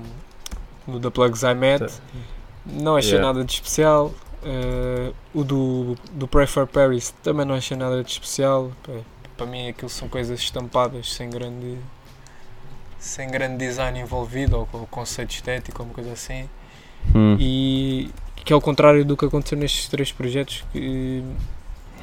no 0.87 1.01
The 1.01 1.09
Plugs 1.11 1.43
I 1.43 1.55
Met. 1.55 1.85
Tá. 1.87 1.93
Não 2.67 2.97
achei 2.97 3.13
Yeah. 3.13 3.27
nada 3.33 3.45
de 3.45 3.53
especial. 3.53 4.13
Eh, 4.45 5.13
o 5.33 5.43
do, 5.43 5.97
do 6.13 6.29
Pray 6.29 6.47
for 6.47 6.67
Paris 6.67 7.15
também 7.23 7.47
não 7.47 7.55
achei 7.55 7.77
nada 7.77 8.03
de 8.03 8.11
especial. 8.11 8.71
Pá, 8.83 8.93
Para 9.37 9.47
mim 9.47 9.69
aquilo 9.69 9.89
são 9.89 10.09
coisas 10.09 10.39
estampadas 10.41 11.13
sem 11.13 11.31
grande 11.31 11.79
sem 12.99 13.31
grande 13.31 13.59
design 13.59 14.01
envolvido 14.01 14.57
ou 14.59 14.67
com 14.67 14.87
conceito 14.87 15.33
estético 15.33 15.83
ou 15.83 15.89
uma 15.89 15.95
coisa 15.95 16.13
assim 16.13 16.49
Hum. 17.15 17.37
e 17.39 18.11
que 18.45 18.53
é 18.53 18.57
o 18.57 18.61
contrário 18.61 19.05
do 19.05 19.17
que 19.17 19.25
aconteceu 19.25 19.59
nestes 19.59 19.89
três 19.89 20.13
projetos 20.13 20.65
que 20.73 21.23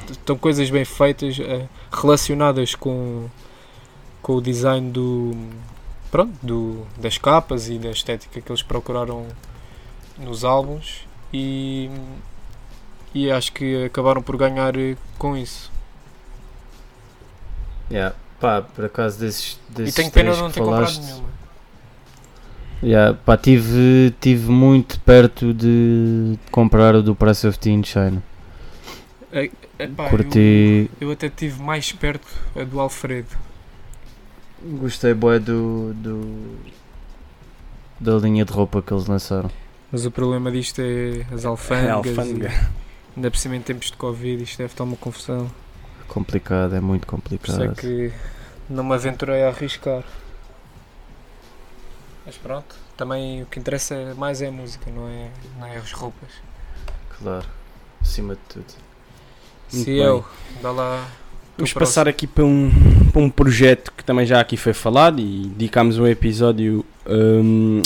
estão 0.09 0.38
coisas 0.38 0.69
bem 0.69 0.84
feitas 0.85 1.39
eh, 1.39 1.68
relacionadas 1.91 2.76
com, 2.76 3.27
com 4.22 4.34
o 4.34 4.41
design 4.41 4.91
do 4.91 5.35
pronto 6.09 6.34
do, 6.41 6.85
das 6.97 7.18
capas 7.18 7.69
e 7.69 7.77
da 7.77 7.89
estética 7.89 8.41
que 8.41 8.51
eles 8.51 8.61
procuraram 8.61 9.26
nos 10.18 10.43
álbuns 10.43 11.05
e, 11.34 11.89
e 13.13 13.29
acho 13.31 13.51
que 13.51 13.85
acabaram 13.85 14.21
por 14.21 14.38
ganhar 14.38 14.75
eh, 14.77 14.95
com 15.17 15.35
isso 15.38 15.71
Yeah. 17.89 18.15
Pá, 18.39 18.61
por 18.61 18.85
acaso 18.85 19.19
desses, 19.19 19.59
desses 19.69 19.93
e 19.93 19.95
tenho 19.97 20.11
pena 20.11 20.31
de 20.33 20.39
não 20.39 20.49
ter 20.49 20.59
comprado 20.61 20.85
falaste, 20.85 21.01
nenhuma 21.01 21.29
Yeah, 22.81 23.15
pá, 23.25 23.38
tive, 23.38 24.13
tive 24.19 24.49
muito 24.49 24.99
perto 25.01 25.53
de 25.53 26.39
comprar 26.49 26.95
o 26.95 27.03
do 27.03 27.13
Price 27.13 27.45
of 27.45 27.59
Tea 27.59 27.73
in 27.73 27.83
China. 27.83 28.23
Epá, 29.77 30.09
Curti, 30.09 30.89
eu, 30.99 31.07
eu 31.07 31.11
até 31.11 31.29
tive 31.29 31.61
mais 31.61 31.91
perto 31.91 32.27
a 32.55 32.63
do 32.63 32.79
Alfredo 32.79 33.29
gostei 34.63 35.13
bué 35.13 35.39
do, 35.39 35.93
do 35.95 36.57
da 37.99 38.13
linha 38.17 38.45
de 38.45 38.51
roupa 38.51 38.81
que 38.81 38.93
eles 38.93 39.05
lançaram. 39.07 39.49
mas 39.91 40.05
o 40.05 40.11
problema 40.11 40.51
disto 40.51 40.79
é 40.81 41.25
as 41.33 41.45
É 41.45 41.47
alfândegas 41.47 42.05
e- 42.05 42.19
alfândega. 42.19 42.71
Ainda 43.15 43.29
por 43.29 43.38
cima 43.38 43.55
em 43.55 43.61
tempos 43.61 43.88
de 43.88 43.97
Covid, 43.97 44.43
isto 44.43 44.57
deve 44.57 44.73
estar 44.73 44.83
uma 44.83 44.95
confusão. 44.97 45.49
Complicado, 46.07 46.75
é 46.75 46.79
muito 46.79 47.05
Por 47.07 47.15
isso 47.21 47.23
complicado. 47.23 47.71
é 47.71 47.75
que 47.75 48.13
não 48.69 48.83
me 48.83 48.93
aventurei 48.93 49.43
a 49.43 49.49
arriscar. 49.49 50.03
Mas 52.25 52.38
pronto, 52.38 52.75
também 52.95 53.43
o 53.43 53.45
que 53.45 53.59
interessa 53.59 54.13
mais 54.17 54.41
é 54.41 54.47
a 54.47 54.51
música, 54.51 54.89
não 54.91 55.07
é, 55.07 55.29
não 55.59 55.67
é 55.67 55.77
as 55.77 55.91
roupas. 55.91 56.29
Claro, 57.17 57.45
acima 58.01 58.35
de 58.35 58.41
tudo. 58.47 58.65
Muito 59.71 59.85
Se 59.85 59.85
bem. 59.85 59.97
eu, 59.97 60.25
dá 60.61 60.71
lá. 60.71 61.07
Vamos 61.57 61.73
passar 61.73 62.07
aqui 62.07 62.25
para 62.27 62.43
um, 62.45 62.71
para 63.11 63.21
um 63.21 63.29
projeto 63.29 63.91
que 63.91 64.03
também 64.03 64.25
já 64.25 64.39
aqui 64.39 64.57
foi 64.57 64.73
falado 64.73 65.19
e 65.19 65.47
dedicámos 65.47 65.97
um 65.99 66.07
episódio 66.07 66.85
hum, 67.07 67.81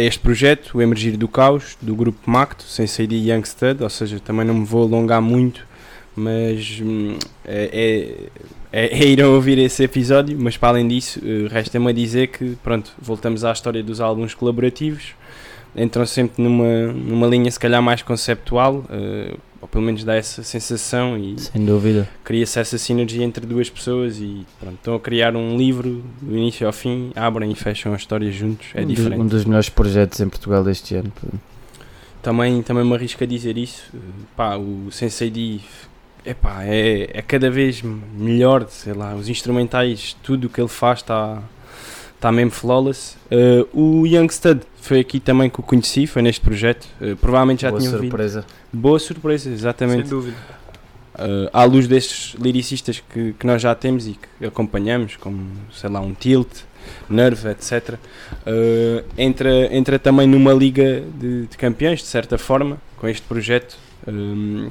a 0.00 0.04
este 0.04 0.20
projeto, 0.20 0.78
o 0.78 0.82
Emergir 0.82 1.16
do 1.16 1.28
Caos, 1.28 1.76
do 1.80 1.94
grupo 1.94 2.18
Macto, 2.30 2.64
sem 2.64 2.86
sair 2.86 3.12
Youngstud, 3.12 3.82
ou 3.82 3.90
seja, 3.90 4.18
também 4.18 4.46
não 4.46 4.54
me 4.54 4.64
vou 4.64 4.82
alongar 4.82 5.20
muito, 5.20 5.66
mas 6.16 6.80
hum, 6.82 7.18
é, 7.44 8.28
é, 8.72 8.86
é, 8.86 8.98
é 8.98 9.06
irão 9.06 9.34
ouvir 9.34 9.58
esse 9.58 9.82
episódio, 9.82 10.38
mas 10.40 10.56
para 10.56 10.70
além 10.70 10.88
disso, 10.88 11.20
eh, 11.22 11.48
resta-me 11.48 11.90
a 11.90 11.92
dizer 11.92 12.28
que, 12.28 12.56
pronto, 12.62 12.92
voltamos 12.98 13.44
à 13.44 13.52
história 13.52 13.82
dos 13.82 14.00
álbuns 14.00 14.32
colaborativos, 14.32 15.14
entram 15.76 16.06
sempre 16.06 16.42
numa, 16.42 16.92
numa 16.92 17.26
linha 17.26 17.50
se 17.50 17.60
calhar 17.60 17.82
mais 17.82 18.00
conceptual, 18.00 18.84
eh, 18.90 19.36
ou 19.60 19.68
pelo 19.68 19.84
menos 19.84 20.04
dá 20.04 20.14
essa 20.14 20.42
sensação 20.42 21.18
e 21.18 21.38
Sem 21.38 21.64
dúvida. 21.64 22.08
cria-se 22.24 22.58
essa 22.58 22.78
sinergia 22.78 23.24
entre 23.24 23.44
duas 23.46 23.68
pessoas 23.68 24.18
e 24.18 24.46
pronto, 24.58 24.74
estão 24.76 24.94
a 24.94 25.00
criar 25.00 25.36
um 25.36 25.56
livro 25.56 26.02
do 26.20 26.36
início 26.36 26.66
ao 26.66 26.72
fim, 26.72 27.12
abrem 27.14 27.50
e 27.50 27.54
fecham 27.54 27.92
a 27.92 27.96
história 27.96 28.30
juntos, 28.32 28.68
é 28.74 28.82
um, 28.82 28.86
dos, 28.86 28.96
diferente. 28.96 29.20
um 29.20 29.26
dos 29.26 29.44
melhores 29.44 29.68
projetos 29.68 30.20
em 30.20 30.28
Portugal 30.28 30.64
deste 30.64 30.94
ano. 30.94 31.12
Também, 32.22 32.62
também 32.62 32.84
me 32.84 32.94
arrisco 32.94 33.24
a 33.24 33.26
dizer 33.26 33.56
isso, 33.56 33.90
pá, 34.36 34.56
o 34.56 34.90
Sensei 34.90 35.30
D 35.30 35.60
epá, 36.24 36.64
é, 36.64 37.10
é 37.14 37.22
cada 37.22 37.50
vez 37.50 37.82
melhor, 37.82 38.66
sei 38.68 38.92
lá, 38.92 39.14
os 39.14 39.28
instrumentais, 39.28 40.16
tudo 40.22 40.46
o 40.46 40.50
que 40.50 40.60
ele 40.60 40.68
faz 40.68 41.00
está 41.00 41.42
tá 42.20 42.30
mesmo 42.30 42.50
flawless. 42.50 43.16
Eh, 43.30 43.66
o 43.72 44.06
Youngstud 44.06 44.60
foi 44.80 45.00
aqui 45.00 45.18
também 45.18 45.48
que 45.48 45.58
o 45.58 45.62
conheci, 45.62 46.06
foi 46.06 46.22
neste 46.22 46.40
projeto, 46.40 46.86
eh, 47.00 47.14
provavelmente 47.20 47.62
já 47.62 47.70
Boa 47.70 47.80
tinham 47.80 47.98
surpresa. 47.98 48.44
Boa 48.72 48.98
surpresa, 48.98 49.44
Sem 49.44 49.52
exatamente. 49.54 50.08
dúvida. 50.08 50.36
Uh, 51.12 51.50
à 51.52 51.64
luz 51.64 51.86
destes 51.86 52.34
lyricistas 52.40 53.02
que, 53.12 53.34
que 53.38 53.46
nós 53.46 53.60
já 53.60 53.74
temos 53.74 54.06
e 54.06 54.16
que 54.38 54.46
acompanhamos, 54.46 55.16
como 55.16 55.44
sei 55.70 55.90
lá, 55.90 56.00
um 56.00 56.14
Tilt, 56.14 56.48
Nerve, 57.10 57.48
etc. 57.48 57.94
Uh, 58.46 59.04
entra, 59.18 59.74
entra 59.74 59.98
também 59.98 60.26
numa 60.26 60.52
liga 60.52 61.02
de, 61.18 61.46
de 61.46 61.56
campeões, 61.58 61.98
de 61.98 62.06
certa 62.06 62.38
forma, 62.38 62.78
com 62.96 63.06
este 63.08 63.26
projeto. 63.26 63.76
Um, 64.06 64.70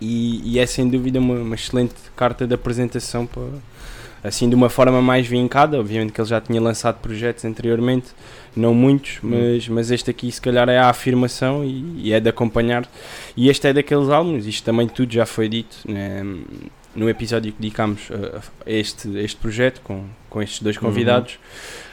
e, 0.00 0.54
e 0.54 0.58
é 0.58 0.66
sem 0.66 0.88
dúvida 0.88 1.18
uma, 1.18 1.34
uma 1.34 1.54
excelente 1.54 1.94
carta 2.16 2.46
de 2.46 2.54
apresentação 2.54 3.26
para, 3.26 3.42
assim 4.26 4.48
de 4.48 4.54
uma 4.54 4.68
forma 4.68 5.00
mais 5.00 5.26
vincada. 5.26 5.78
Obviamente 5.78 6.12
que 6.12 6.20
ele 6.20 6.28
já 6.28 6.40
tinha 6.40 6.60
lançado 6.60 7.00
projetos 7.00 7.44
anteriormente, 7.44 8.08
não 8.54 8.74
muitos, 8.74 9.18
mas, 9.22 9.68
mas 9.68 9.90
este 9.90 10.10
aqui 10.10 10.30
se 10.30 10.40
calhar 10.40 10.68
é 10.68 10.78
a 10.78 10.88
afirmação 10.88 11.64
e, 11.64 12.08
e 12.08 12.12
é 12.12 12.20
de 12.20 12.28
acompanhar. 12.28 12.88
E 13.36 13.48
este 13.48 13.68
é 13.68 13.72
daqueles 13.72 14.08
álbuns, 14.08 14.46
isto 14.46 14.64
também 14.64 14.88
tudo 14.88 15.12
já 15.12 15.26
foi 15.26 15.48
dito 15.48 15.76
né, 15.86 16.22
no 16.94 17.08
episódio 17.08 17.52
que 17.52 17.60
dedicámos 17.60 18.08
a, 18.10 18.38
a 18.68 18.72
este, 18.72 19.08
este 19.18 19.36
projeto 19.36 19.80
com, 19.82 20.04
com 20.28 20.42
estes 20.42 20.60
dois 20.62 20.76
convidados. 20.76 21.34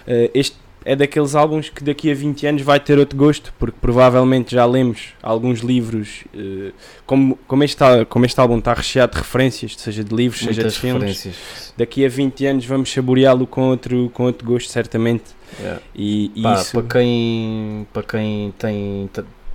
Uh, 0.07 0.29
este 0.33 0.62
é 0.85 0.95
daqueles 0.95 1.35
álbuns 1.35 1.69
que 1.69 1.83
daqui 1.83 2.11
a 2.11 2.15
20 2.15 2.47
anos 2.47 2.61
vai 2.61 2.79
ter 2.79 2.99
outro 2.99 3.17
gosto, 3.17 3.53
porque 3.57 3.77
provavelmente 3.79 4.53
já 4.53 4.65
lemos 4.65 5.13
alguns 5.21 5.59
livros, 5.59 6.23
uh, 6.33 6.73
como, 7.05 7.37
como, 7.47 7.63
este, 7.63 7.83
como 8.09 8.25
este 8.25 8.39
álbum 8.39 8.57
está 8.57 8.73
recheado 8.73 9.13
de 9.13 9.19
referências, 9.19 9.75
seja 9.77 10.03
de 10.03 10.13
livros, 10.13 10.41
seja 10.41 10.63
de 10.63 10.71
filmes, 10.71 11.73
daqui 11.77 12.05
a 12.05 12.09
20 12.09 12.45
anos 12.45 12.65
vamos 12.65 12.91
saboreá-lo 12.91 13.47
com 13.47 13.69
outro, 13.69 14.11
com 14.13 14.23
outro 14.23 14.45
gosto, 14.45 14.71
certamente. 14.71 15.23
Yeah. 15.59 15.81
E, 15.95 16.31
e 16.35 16.41
Pá, 16.41 16.53
isso, 16.55 16.71
para 16.71 16.99
quem, 16.99 17.87
para 17.93 18.03
quem 18.03 18.53
tem, 18.57 19.09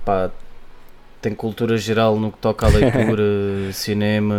pá, 0.05 0.31
tem 1.21 1.33
cultura 1.33 1.77
geral 1.77 2.17
no 2.19 2.31
que 2.31 2.37
toca 2.37 2.65
à 2.65 2.69
leitura, 2.71 3.71
cinema, 3.73 4.35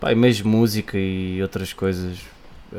pá, 0.00 0.12
e 0.12 0.14
mesmo 0.14 0.50
música 0.50 0.98
e 0.98 1.40
outras 1.42 1.72
coisas, 1.72 2.18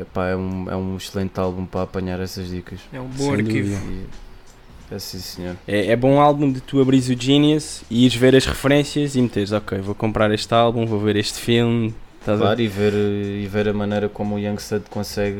epá, 0.00 0.28
é, 0.28 0.36
um, 0.36 0.70
é 0.70 0.76
um 0.76 0.96
excelente 0.96 1.38
álbum 1.38 1.64
para 1.66 1.82
apanhar 1.82 2.20
essas 2.20 2.48
dicas. 2.50 2.80
É 2.92 3.00
um 3.00 3.06
bom 3.08 3.24
Sem 3.24 3.34
arquivo. 3.34 3.90
E, 3.90 4.94
é 4.94 4.98
sim, 4.98 5.18
senhor. 5.18 5.56
é, 5.66 5.86
é 5.92 5.96
bom 5.96 6.20
álbum 6.20 6.50
de 6.52 6.60
tu 6.60 6.80
abris 6.80 7.08
o 7.08 7.14
Genius 7.18 7.82
e 7.90 8.04
ires 8.04 8.14
ver 8.16 8.36
as 8.36 8.44
referências 8.44 9.14
e 9.16 9.22
meteres, 9.22 9.52
ok, 9.52 9.78
vou 9.78 9.94
comprar 9.94 10.30
este 10.32 10.52
álbum, 10.52 10.84
vou 10.86 11.00
ver 11.00 11.16
este 11.16 11.38
filme. 11.38 11.94
Estás 12.20 12.38
a- 12.40 12.44
Claro, 12.44 12.60
e 12.60 12.68
ver, 12.68 12.92
e 12.92 13.46
ver 13.50 13.68
a 13.68 13.72
maneira 13.72 14.08
como 14.08 14.36
o 14.36 14.38
Youngstead 14.38 14.84
consegue 14.90 15.36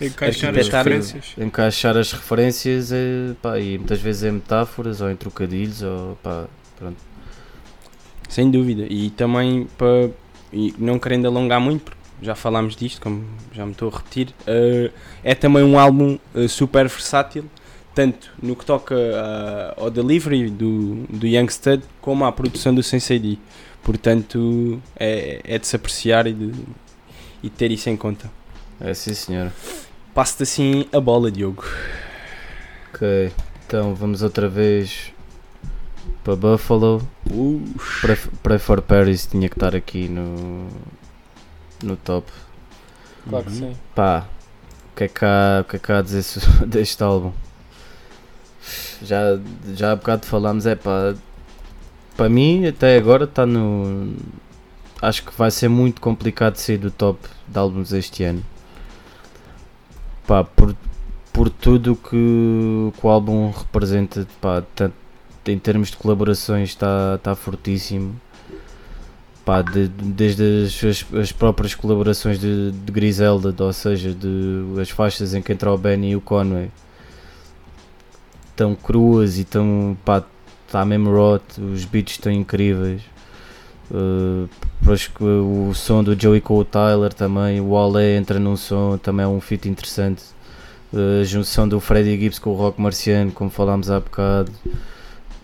Encaixar 0.00 0.56
as 0.58 0.68
referências. 0.68 1.24
encaixar 1.38 1.96
as 1.96 2.12
referências 2.12 2.90
é, 2.92 3.34
pá, 3.40 3.58
e 3.58 3.78
muitas 3.78 4.00
vezes 4.00 4.24
em 4.24 4.32
metáforas 4.32 5.00
ou 5.00 5.10
em 5.10 5.14
trocadilhos 5.16 5.82
ou 5.82 6.16
pá, 6.22 6.46
pronto. 6.78 6.96
Sem 8.28 8.50
dúvida. 8.50 8.86
E 8.88 9.10
também, 9.10 9.68
para, 9.78 10.10
e 10.52 10.74
não 10.78 10.98
querendo 10.98 11.26
alongar 11.26 11.60
muito, 11.60 11.82
porque 11.84 11.98
já 12.22 12.34
falámos 12.36 12.76
disto, 12.76 13.00
como 13.00 13.24
já 13.52 13.66
me 13.66 13.72
estou 13.72 13.88
a 13.88 13.96
repetir, 13.96 14.28
eh, 14.46 14.90
é 15.24 15.34
também 15.34 15.62
um 15.64 15.78
álbum 15.78 16.18
eh, 16.34 16.46
super 16.46 16.88
versátil, 16.88 17.44
tanto 17.94 18.30
no 18.40 18.54
que 18.54 18.64
toca 18.64 18.94
ah, 18.94 19.74
ao 19.76 19.90
delivery 19.90 20.48
do, 20.48 21.04
do 21.10 21.26
Youngstud, 21.26 21.82
como 22.00 22.24
à 22.24 22.32
produção 22.32 22.74
do 22.74 22.82
Sensei 22.82 23.18
D. 23.18 23.36
Portanto, 23.82 24.80
é, 24.98 25.40
é 25.44 25.58
de 25.58 25.66
se 25.66 25.74
apreciar 25.74 26.26
e 26.28 26.32
de, 26.32 26.52
e 27.42 27.50
de 27.50 27.50
ter 27.50 27.70
isso 27.72 27.90
em 27.90 27.96
conta. 27.96 28.30
É 28.80 28.94
sim 28.94 29.12
senhor. 29.12 29.52
Passo-te 30.14 30.44
assim 30.44 30.86
a 30.92 31.00
bola, 31.00 31.30
Diogo. 31.30 31.64
Ok, 32.94 33.32
então 33.66 33.94
vamos 33.94 34.22
outra 34.22 34.48
vez 34.48 35.12
para 36.22 36.36
Buffalo. 36.36 37.02
Pray, 38.00 38.16
Pray 38.42 38.58
for 38.58 38.80
Paris 38.80 39.26
tinha 39.26 39.48
que 39.48 39.56
estar 39.56 39.74
aqui 39.74 40.08
no, 40.08 40.68
no 41.82 41.96
top. 41.96 42.30
Claro 43.28 43.44
que 43.46 43.50
Uhum. 43.52 43.56
sim. 43.72 43.76
Pá, 43.94 44.26
o 44.92 44.96
que 44.96 45.04
é 45.04 45.08
que 45.08 45.24
há, 45.24 45.60
o 45.62 45.64
que 45.64 45.76
é 45.76 45.78
que 45.78 45.92
há 45.92 45.98
a 45.98 46.02
dizer 46.02 46.24
deste 46.66 47.02
álbum? 47.02 47.32
Já, 49.02 49.38
já 49.74 49.92
há 49.92 49.96
bocado 49.96 50.26
falámos, 50.26 50.66
é 50.66 50.74
pá, 50.76 51.14
para 52.16 52.28
mim 52.28 52.66
até 52.66 52.96
agora 52.96 53.24
está 53.24 53.44
no. 53.46 54.14
Acho 55.00 55.24
que 55.24 55.32
vai 55.36 55.50
ser 55.50 55.68
muito 55.68 56.00
complicado 56.00 56.56
sair 56.56 56.78
do 56.78 56.90
top 56.90 57.18
de 57.48 57.58
álbuns 57.58 57.92
este 57.92 58.22
ano. 58.24 58.44
Pá, 60.26 60.44
por, 60.44 60.76
por 61.32 61.50
tudo 61.50 61.96
que, 61.96 62.10
que 62.10 63.06
o 63.06 63.08
álbum 63.08 63.50
representa, 63.50 64.26
pá, 64.40 64.62
tanto 64.74 64.94
em 65.46 65.58
termos 65.58 65.90
de 65.90 65.96
colaborações 65.96 66.70
está 66.70 67.18
tá 67.18 67.34
fortíssimo. 67.34 68.14
Pá, 69.44 69.60
de- 69.62 69.88
desde 69.88 70.42
as, 70.66 70.84
as- 70.84 71.14
as 71.20 71.32
próprias 71.32 71.74
colaborações 71.74 72.38
de, 72.38 72.70
de 72.70 72.92
Griselda, 72.92 73.52
ou 73.58 73.72
seja, 73.72 74.12
de 74.14 74.64
as 74.80 74.90
faixas 74.90 75.34
em 75.34 75.42
que 75.42 75.52
entra 75.52 75.72
o 75.72 75.76
Benny 75.78 76.10
e 76.10 76.16
o 76.16 76.20
Conway, 76.20 76.70
tão 78.54 78.74
cruas 78.74 79.38
e 79.38 79.44
tão 79.44 79.96
pá, 80.04 80.22
está 80.66 80.84
mesmo 80.84 81.10
rot, 81.10 81.42
os 81.60 81.84
beats 81.84 82.14
estão 82.14 82.30
incríveis. 82.32 83.02
Uh, 83.90 84.48
depois 84.80 85.06
que 85.06 85.22
o 85.22 85.72
som 85.74 86.02
do 86.02 86.18
Joey 86.18 86.40
com 86.40 86.56
o 86.56 86.64
Tyler 86.64 87.12
também, 87.12 87.60
o 87.60 87.70
Olé 87.70 88.16
entra 88.16 88.38
num 88.38 88.56
som, 88.56 88.96
também 88.96 89.24
é 89.24 89.28
um 89.28 89.40
feat 89.40 89.68
interessante. 89.68 90.22
Uh, 90.92 91.20
a 91.20 91.24
junção 91.24 91.68
do 91.68 91.78
Freddie 91.80 92.18
Gibbs 92.18 92.38
com 92.38 92.50
o 92.50 92.54
Rock 92.54 92.80
Marciano, 92.80 93.32
como 93.32 93.50
falámos 93.50 93.90
há 93.90 93.98
bocado. 94.00 94.50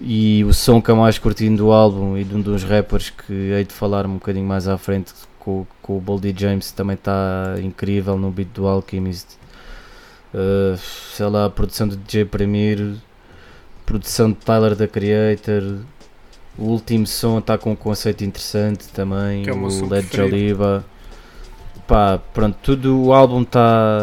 E 0.01 0.45
o 0.45 0.55
som 0.55 0.81
que 0.81 0.91
eu 0.91 0.97
mais 0.97 1.19
curti 1.19 1.49
do 1.51 1.73
álbum 1.73 2.17
e 2.17 2.23
de 2.23 2.35
um 2.35 2.41
dos 2.41 2.63
rappers 2.63 3.11
que 3.11 3.33
hei 3.33 3.65
de 3.65 3.73
falar 3.73 4.07
um 4.07 4.15
bocadinho 4.15 4.47
mais 4.47 4.69
à 4.69 4.79
frente 4.79 5.13
com, 5.39 5.67
com 5.83 5.97
o 5.97 6.01
Boldy 6.01 6.35
James 6.37 6.71
também 6.71 6.95
está 6.95 7.57
incrível 7.63 8.17
no 8.17 8.31
beat 8.31 8.49
do 8.55 8.67
Alchemist. 8.67 9.39
Uh, 10.33 10.77
sei 10.77 11.27
lá, 11.27 11.47
a 11.47 11.51
produção 11.51 11.89
do 11.89 11.97
DJ 11.97 12.27
Premier, 12.27 12.97
produção 13.87 14.31
de 14.31 14.37
Tyler 14.37 14.77
da 14.77 14.87
Creator. 14.87 15.79
O 16.59 16.65
último 16.65 17.07
som 17.07 17.39
está 17.39 17.57
com 17.57 17.73
um 17.73 17.77
conceito 17.77 18.25
interessante 18.25 18.89
também. 18.89 19.43
Que 19.43 19.51
é 19.51 19.53
o 19.53 19.57
o 19.57 19.89
Led. 19.89 20.09
Jaliba. 20.13 20.85
Pá, 21.87 22.21
pronto, 22.35 22.57
tudo 22.63 23.05
o 23.07 23.13
álbum 23.15 23.43
está. 23.43 24.01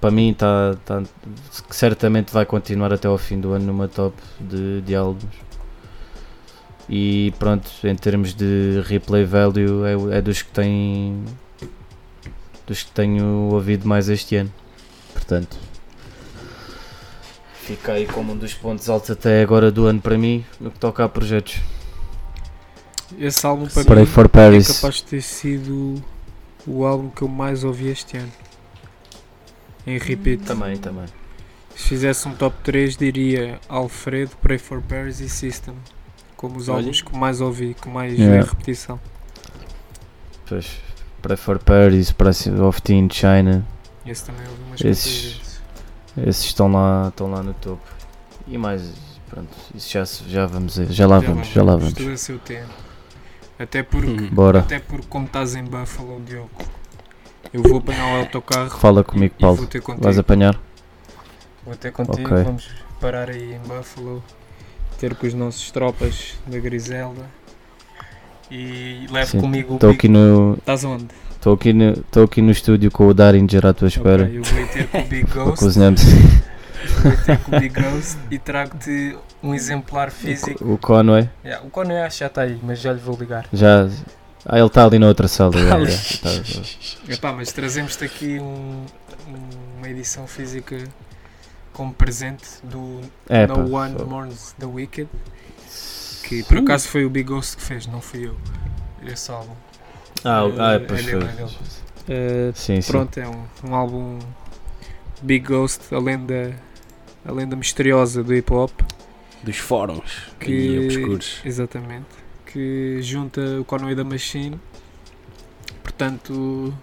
Para 0.00 0.10
mim, 0.10 0.30
está. 0.30 0.76
Tá, 0.84 1.02
certamente 1.70 2.32
vai 2.32 2.46
continuar 2.46 2.92
até 2.92 3.06
ao 3.06 3.18
fim 3.18 3.38
do 3.38 3.52
ano 3.52 3.66
numa 3.66 3.86
top 3.86 4.16
de, 4.40 4.80
de 4.80 4.94
álbuns. 4.94 5.34
E 6.88 7.32
pronto, 7.38 7.70
em 7.84 7.94
termos 7.94 8.34
de 8.34 8.82
replay 8.86 9.24
value, 9.24 9.84
é, 9.84 10.18
é 10.18 10.22
dos 10.22 10.42
que 10.42 10.50
tem. 10.50 11.22
dos 12.66 12.82
que 12.82 12.90
tenho 12.92 13.50
ouvido 13.52 13.86
mais 13.86 14.08
este 14.08 14.36
ano. 14.36 14.52
Portanto, 15.12 15.56
fica 17.52 17.92
aí 17.92 18.06
como 18.06 18.32
um 18.32 18.36
dos 18.36 18.54
pontos 18.54 18.88
altos 18.88 19.10
até 19.10 19.42
agora 19.42 19.70
do 19.70 19.86
ano 19.86 20.00
para 20.00 20.18
mim, 20.18 20.44
no 20.58 20.70
que 20.70 20.78
toca 20.78 21.04
a 21.04 21.08
projetos. 21.08 21.60
Esse 23.18 23.46
álbum 23.46 23.66
para 23.66 23.84
Pray 23.84 24.04
mim 24.04 24.58
é 24.58 24.64
capaz 24.64 24.96
de 24.96 25.04
ter 25.04 25.22
sido 25.22 26.02
o 26.66 26.84
álbum 26.84 27.10
que 27.10 27.22
eu 27.22 27.28
mais 27.28 27.64
ouvi 27.64 27.88
este 27.88 28.16
ano. 28.16 28.32
Em 29.86 29.98
repeat. 29.98 30.44
Também, 30.44 30.76
também. 30.76 31.06
Se 31.74 31.88
fizesse 31.88 32.28
um 32.28 32.34
top 32.34 32.56
3, 32.62 32.96
diria 32.96 33.58
Alfredo, 33.68 34.32
Pray 34.42 34.58
for 34.58 34.82
Paris 34.82 35.20
e 35.20 35.28
System. 35.28 35.74
Como 36.36 36.56
os 36.56 36.68
Olha. 36.68 36.78
álbuns 36.78 37.00
que 37.02 37.16
mais 37.16 37.40
ouvi, 37.40 37.74
que 37.80 37.88
mais 37.88 38.12
Yeah. 38.18 38.36
é 38.36 38.40
repetição. 38.48 38.98
Pois, 40.48 40.80
Pray 41.22 41.36
for 41.36 41.58
Paris, 41.58 42.12
Price 42.12 42.50
of 42.50 42.82
Teen 42.82 43.08
China. 43.10 43.64
Esse 44.04 44.24
também 44.24 44.46
ouvi 44.48 44.62
umas 44.66 44.80
Esses-. 44.80 45.60
Esses 46.26 46.44
estão 46.46 46.70
lá, 46.72 47.08
estão 47.08 47.30
lá 47.30 47.42
no 47.42 47.54
topo. 47.54 47.82
E 48.48 48.58
mais, 48.58 48.82
pronto, 49.28 49.48
isso 49.74 49.90
já, 49.92 50.04
já 50.04 50.46
vamos, 50.46 50.74
já 50.74 51.06
lá 51.06 51.20
vamos, 51.20 51.48
já 51.48 51.62
lá 51.62 51.76
vamos. 51.76 51.92
Tudo 51.94 52.10
a 52.12 52.16
seu 52.16 52.38
tempo. 52.38 52.72
Até 53.58 53.82
porque, 53.82 54.08
Uhum. 54.10 54.28
Bora, 54.30 54.58
até 54.60 54.78
porque 54.80 55.06
como 55.08 55.26
estás 55.26 55.54
em 55.54 55.62
Buffalo, 55.62 56.20
Diogo, 56.26 56.50
eu 57.52 57.62
vou 57.62 57.78
apanhar 57.78 58.14
o 58.14 58.20
autocarro 58.20 58.70
fala 58.70 59.02
comigo, 59.04 59.34
e 59.38 59.42
vou 59.42 59.54
Paulo. 59.56 59.66
ter 59.68 59.80
contigo. 59.80 60.04
Vais 60.04 60.18
apanhar? 60.18 60.58
Vou 61.64 61.74
ter 61.74 61.92
contigo, 61.92 62.28
Ok. 62.34 62.44
vamos 62.44 62.68
parar 63.00 63.28
aí 63.30 63.54
em 63.54 63.58
Buffalo, 63.60 64.22
ter 64.98 65.14
com 65.14 65.26
os 65.26 65.34
nossos 65.34 65.70
tropas 65.70 66.38
da 66.46 66.58
Griselda 66.58 67.22
e 68.50 69.06
levo 69.10 69.30
Sim, 69.30 69.40
comigo 69.40 69.72
o 69.72 69.76
Estou 69.76 69.90
aqui 69.90 70.08
no, 70.08 70.54
Estás 70.58 70.84
onde? 70.84 71.06
estou 71.34 71.54
aqui 71.54 71.72
no, 71.72 71.90
estou 71.92 72.24
aqui 72.24 72.42
no 72.42 72.50
estúdio 72.50 72.90
com 72.90 73.06
o 73.06 73.14
Daringer 73.14 73.64
à 73.66 73.72
tua 73.72 73.88
espera. 73.88 74.24
Ok, 74.24 74.38
eu 74.38 74.42
vou 74.42 74.66
ter 74.68 74.86
com 74.88 74.98
o 74.98 75.04
Big 75.04 75.26
Ghost, 75.32 75.78
vou 77.02 77.16
ter 77.24 77.38
com 77.38 77.56
o 77.56 77.60
Big 77.60 77.80
Ghost 77.80 78.18
e 78.30 78.38
trago-te 78.38 79.16
um 79.42 79.54
exemplar 79.54 80.10
físico. 80.10 80.64
O 80.64 80.76
Conway, 80.76 81.28
Yeah, 81.44 81.64
o 81.66 81.70
Conor 81.70 81.98
acho 82.04 82.16
que 82.16 82.20
já 82.20 82.26
está 82.26 82.42
aí, 82.42 82.58
mas 82.62 82.78
já 82.80 82.92
lhe 82.92 83.00
vou 83.00 83.16
ligar. 83.16 83.46
já. 83.52 83.88
Ah, 84.46 84.58
ele 84.58 84.66
está 84.66 84.84
ali 84.84 84.98
na 84.98 85.06
outra 85.08 85.28
sala. 85.28 85.52
tá, 85.52 86.30
já. 86.42 86.62
Epá, 87.14 87.32
mas 87.32 87.52
trazemos-te 87.52 88.04
aqui 88.04 88.38
um- 88.40 88.84
um- 89.28 89.76
uma 89.78 89.88
edição 89.88 90.26
física 90.26 90.82
como 91.72 91.92
presente 91.92 92.44
do 92.64 93.00
É, 93.28 93.46
pá, 93.46 93.54
No 93.56 93.74
One 93.76 94.02
Mourns 94.04 94.54
the 94.58 94.66
Wicked, 94.66 95.08
que 96.24 96.42
por 96.44 96.58
acaso 96.58 96.88
foi 96.88 97.04
o 97.04 97.10
Big 97.10 97.28
Ghost 97.28 97.56
que 97.56 97.62
fez, 97.62 97.86
não 97.86 98.00
fui 98.00 98.26
eu. 98.26 98.36
Esse 99.06 99.30
álbum. 99.30 99.54
Ah, 100.24 100.44
o- 100.44 100.60
ah, 100.60 100.72
É 100.74 100.78
pois 100.80 101.02
foi. 101.04 101.12
é 101.14 101.18
dele. 101.18 101.50
Uh, 102.08 102.52
Sim, 102.54 102.80
sim. 102.80 102.90
pronto, 102.90 103.18
é 103.18 103.28
um, 103.28 103.44
um 103.64 103.74
álbum 103.74 104.18
Big 105.22 105.46
Ghost, 105.46 105.94
a 105.94 105.98
lenda, 105.98 106.54
a 107.24 107.30
lenda 107.32 107.54
misteriosa 107.56 108.22
do 108.22 108.34
hip 108.34 108.52
hop. 108.52 108.72
Dos 109.42 109.56
fóruns 109.58 110.28
Que- 110.38 110.50
e 110.50 110.86
obscuros. 110.86 111.40
Exatamente. 111.44 112.06
Que 112.52 113.00
junta 113.00 113.40
o 113.60 113.64
Conway 113.64 113.94
da 113.94 114.04
Machine. 114.04 114.60
Portanto, 115.82 116.74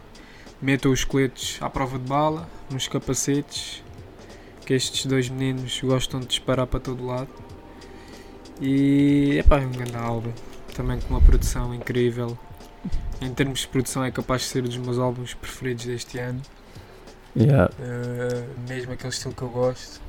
metam 0.61 0.91
os 0.91 1.03
coletes 1.03 1.57
à 1.61 1.69
prova 1.69 1.99
de 1.99 2.07
bala, 2.07 2.49
nos 2.69 2.87
capacetes. 2.87 3.83
Que 4.65 4.73
estes 4.73 5.05
dois 5.05 5.29
meninos 5.29 5.79
gostam 5.81 6.19
de 6.19 6.27
disparar 6.27 6.67
para 6.67 6.79
todo 6.79 7.05
lado. 7.05 7.29
E 8.61 9.43
é 9.49 9.55
um 9.55 9.71
grande 9.71 9.95
álbum. 9.95 10.31
Também 10.73 10.99
com 10.99 11.09
uma 11.09 11.21
produção 11.21 11.73
incrível. 11.73 12.37
Em 13.21 13.33
termos 13.33 13.61
de 13.61 13.67
produção, 13.67 14.03
é 14.03 14.11
capaz 14.11 14.43
de 14.43 14.47
ser 14.47 14.61
dos 14.63 14.77
meus 14.77 14.97
álbuns 14.97 15.33
preferidos 15.33 15.85
deste 15.85 16.17
ano. 16.19 16.41
Yeah. 17.35 17.71
Uh, 17.79 18.69
mesmo 18.69 18.93
aquele 18.93 19.09
estilo 19.09 19.33
que 19.33 19.41
eu 19.41 19.49
gosto. 19.49 20.01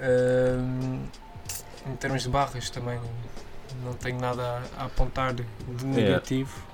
Um, 0.00 1.02
em 1.90 1.96
termos 1.96 2.22
de 2.22 2.28
barras 2.28 2.70
também 2.70 2.98
não 3.84 3.92
tenho 3.94 4.20
nada 4.20 4.62
a, 4.78 4.84
apontar 4.84 5.34
de 5.34 5.44
negativo. 5.84 6.70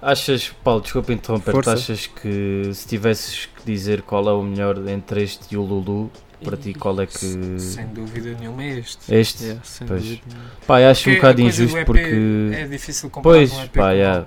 Achas, 0.00 0.54
Paulo, 0.62 0.82
desculpa 0.82 1.12
interromper, 1.12 1.52
Força. 1.52 1.72
achas 1.72 2.06
que 2.06 2.70
se 2.72 2.86
tivesses 2.86 3.46
que 3.46 3.64
dizer 3.64 4.02
qual 4.02 4.28
é 4.28 4.32
o 4.32 4.42
melhor 4.42 4.76
entre 4.88 5.22
este 5.22 5.54
e 5.54 5.56
o 5.56 5.62
Lulu, 5.62 6.10
para 6.44 6.56
ti 6.56 6.74
qual 6.74 7.00
é 7.00 7.06
que. 7.06 7.58
Sem 7.58 7.86
dúvida 7.86 8.36
nenhuma 8.38 8.62
é 8.62 8.78
este. 8.78 9.14
Este? 9.14 9.44
Yeah, 9.44 9.64
sem 9.64 9.86
Pois. 9.86 10.02
dúvida 10.02 10.22
nenhuma. 10.28 10.50
Pá, 10.66 10.90
acho 10.90 11.02
Porque 11.02 11.10
um 11.10 11.20
bocado 11.20 11.40
injusto 11.40 11.84
porque 11.84 12.50
É 12.52 12.66
difícil 12.66 13.10
comparar 13.10 13.34
Pois, 13.34 13.52
um 13.52 13.62
EP 13.62 13.72
pá, 13.72 13.90
yeah. 13.92 14.26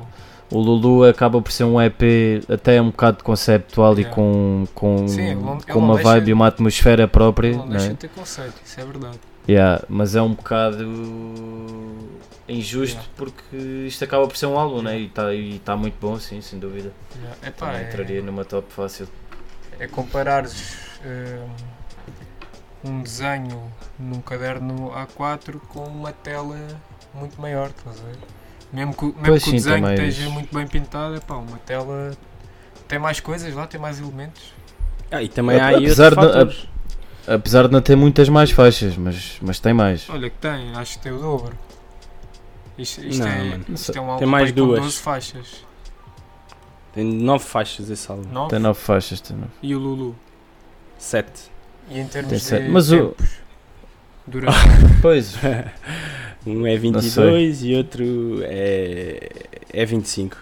o 0.51 0.59
Lulu 0.59 1.03
acaba 1.03 1.41
por 1.41 1.51
ser 1.51 1.65
um 1.65 1.79
EP 1.79 2.01
até 2.49 2.81
um 2.81 2.89
bocado 2.89 3.23
conceptual 3.23 3.97
e 3.99 4.05
com, 4.05 4.67
com, 4.73 5.07
Sim, 5.07 5.21
ele 5.21 5.41
com 5.71 5.79
uma 5.79 5.97
vibe 5.97 6.31
e 6.31 6.33
uma 6.33 6.47
atmosfera 6.47 7.07
própria. 7.07 7.55
Não 7.55 7.67
né? 7.67 7.77
deixa 7.77 7.89
de 7.89 7.95
ter 7.95 8.09
conceito, 8.09 8.55
isso 8.65 8.79
é 8.79 8.85
verdade. 8.85 9.19
Yeah, 9.49 9.83
mas 9.89 10.15
é 10.15 10.21
um 10.21 10.33
bocado 10.33 10.83
injusto 12.47 12.97
Yeah. 12.97 13.09
porque 13.15 13.55
isto 13.87 14.03
acaba 14.03 14.27
por 14.27 14.37
ser 14.37 14.45
um 14.45 14.57
álbum 14.59 14.81
né? 14.81 14.99
e 14.99 15.05
está 15.07 15.33
e 15.33 15.59
tá 15.59 15.75
muito 15.75 15.95
bom, 15.99 16.19
sim, 16.19 16.39
sem 16.41 16.59
dúvida. 16.59 16.91
Yeah. 17.15 17.47
Epá, 17.47 17.65
Também 17.67 17.81
é, 17.81 17.87
entraria 17.89 18.21
numa 18.21 18.45
top 18.45 18.71
fácil. 18.71 19.07
é 19.79 19.87
comparares 19.87 20.77
um, 22.85 22.89
um 22.91 23.01
desenho 23.01 23.71
num 23.97 24.21
caderno 24.21 24.91
A4 24.91 25.59
com 25.67 25.83
uma 25.83 26.11
tela 26.11 26.57
muito 27.13 27.39
maior, 27.41 27.69
estás 27.69 27.99
a 28.01 28.03
ver? 28.03 28.17
Mesmo 28.71 28.93
que, 28.93 29.05
o- 29.05 29.07
mesmo 29.07 29.23
Pois 29.25 29.43
que 29.43 29.49
o 29.49 29.51
sim, 29.51 29.57
desenho 29.57 29.75
tem 29.75 29.81
mais- 29.97 29.99
esteja 30.13 30.29
muito 30.29 30.53
bem 30.55 30.67
pintado, 30.67 31.15
epá, 31.15 31.35
uma 31.35 31.57
tela 31.59 32.11
tem 32.87 32.99
mais 32.99 33.19
coisas 33.19 33.53
lá, 33.55 33.65
tem 33.65 33.79
mais 33.81 33.99
elementos. 33.99 34.53
Ah, 35.11 35.23
e 35.23 35.27
também 35.29 35.59
há 35.59 35.67
aí 35.67 35.75
Apesar 35.77 36.11
outros 36.11 36.27
de- 36.27 36.33
fatores. 36.33 36.67
Apesar 37.35 37.67
de 37.67 37.73
não 37.73 37.81
ter 37.81 37.95
muitas 37.95 38.27
mais 38.29 38.49
faixas, 38.51 38.97
mas, 38.97 39.37
mas 39.41 39.59
tem 39.59 39.73
mais. 39.73 40.09
Olha 40.09 40.29
que 40.29 40.37
tem, 40.37 40.73
acho 40.75 40.97
que 40.97 41.03
tem 41.03 41.11
o 41.11 41.19
dobro. 41.19 41.57
Isto, 42.77 43.05
isto 43.05 43.19
Não, 43.21 43.27
é, 43.27 43.59
isto 43.69 43.97
é 43.97 44.01
um 44.01 44.05
álbum 44.05 44.19
Tem 44.19 44.27
mais 44.27 44.51
bem 44.51 44.63
com 44.63 44.69
duas. 44.69 44.81
12 44.83 44.97
faixas. 44.99 45.65
Tem 46.93 47.03
nove 47.03 47.45
faixas 47.45 47.89
esse 47.89 48.09
álbum. 48.09 48.27
9 48.31 48.49
Tem 48.49 48.59
nove 48.59 48.79
faixas. 48.79 49.21
Tem 49.21 49.35
nove. 49.37 49.51
e 49.61 49.75
o 49.75 49.79
Lulu. 49.79 50.15
Sete. 50.97 51.51
E 51.89 51.99
em 51.99 52.07
termos 52.07 52.29
Tem 52.29 52.39
de 52.39 52.43
sete. 52.43 52.69
Mas 52.69 52.91
o- 52.91 53.09
tempos, 53.09 53.29
duração, 54.25 54.61
Pois, 55.01 55.35
Um 56.47 56.65
é 56.65 56.77
22 56.77 57.63
e 57.63 57.75
outro 57.75 58.39
é, 58.43 59.29
é 59.71 59.85
25. 59.85 60.37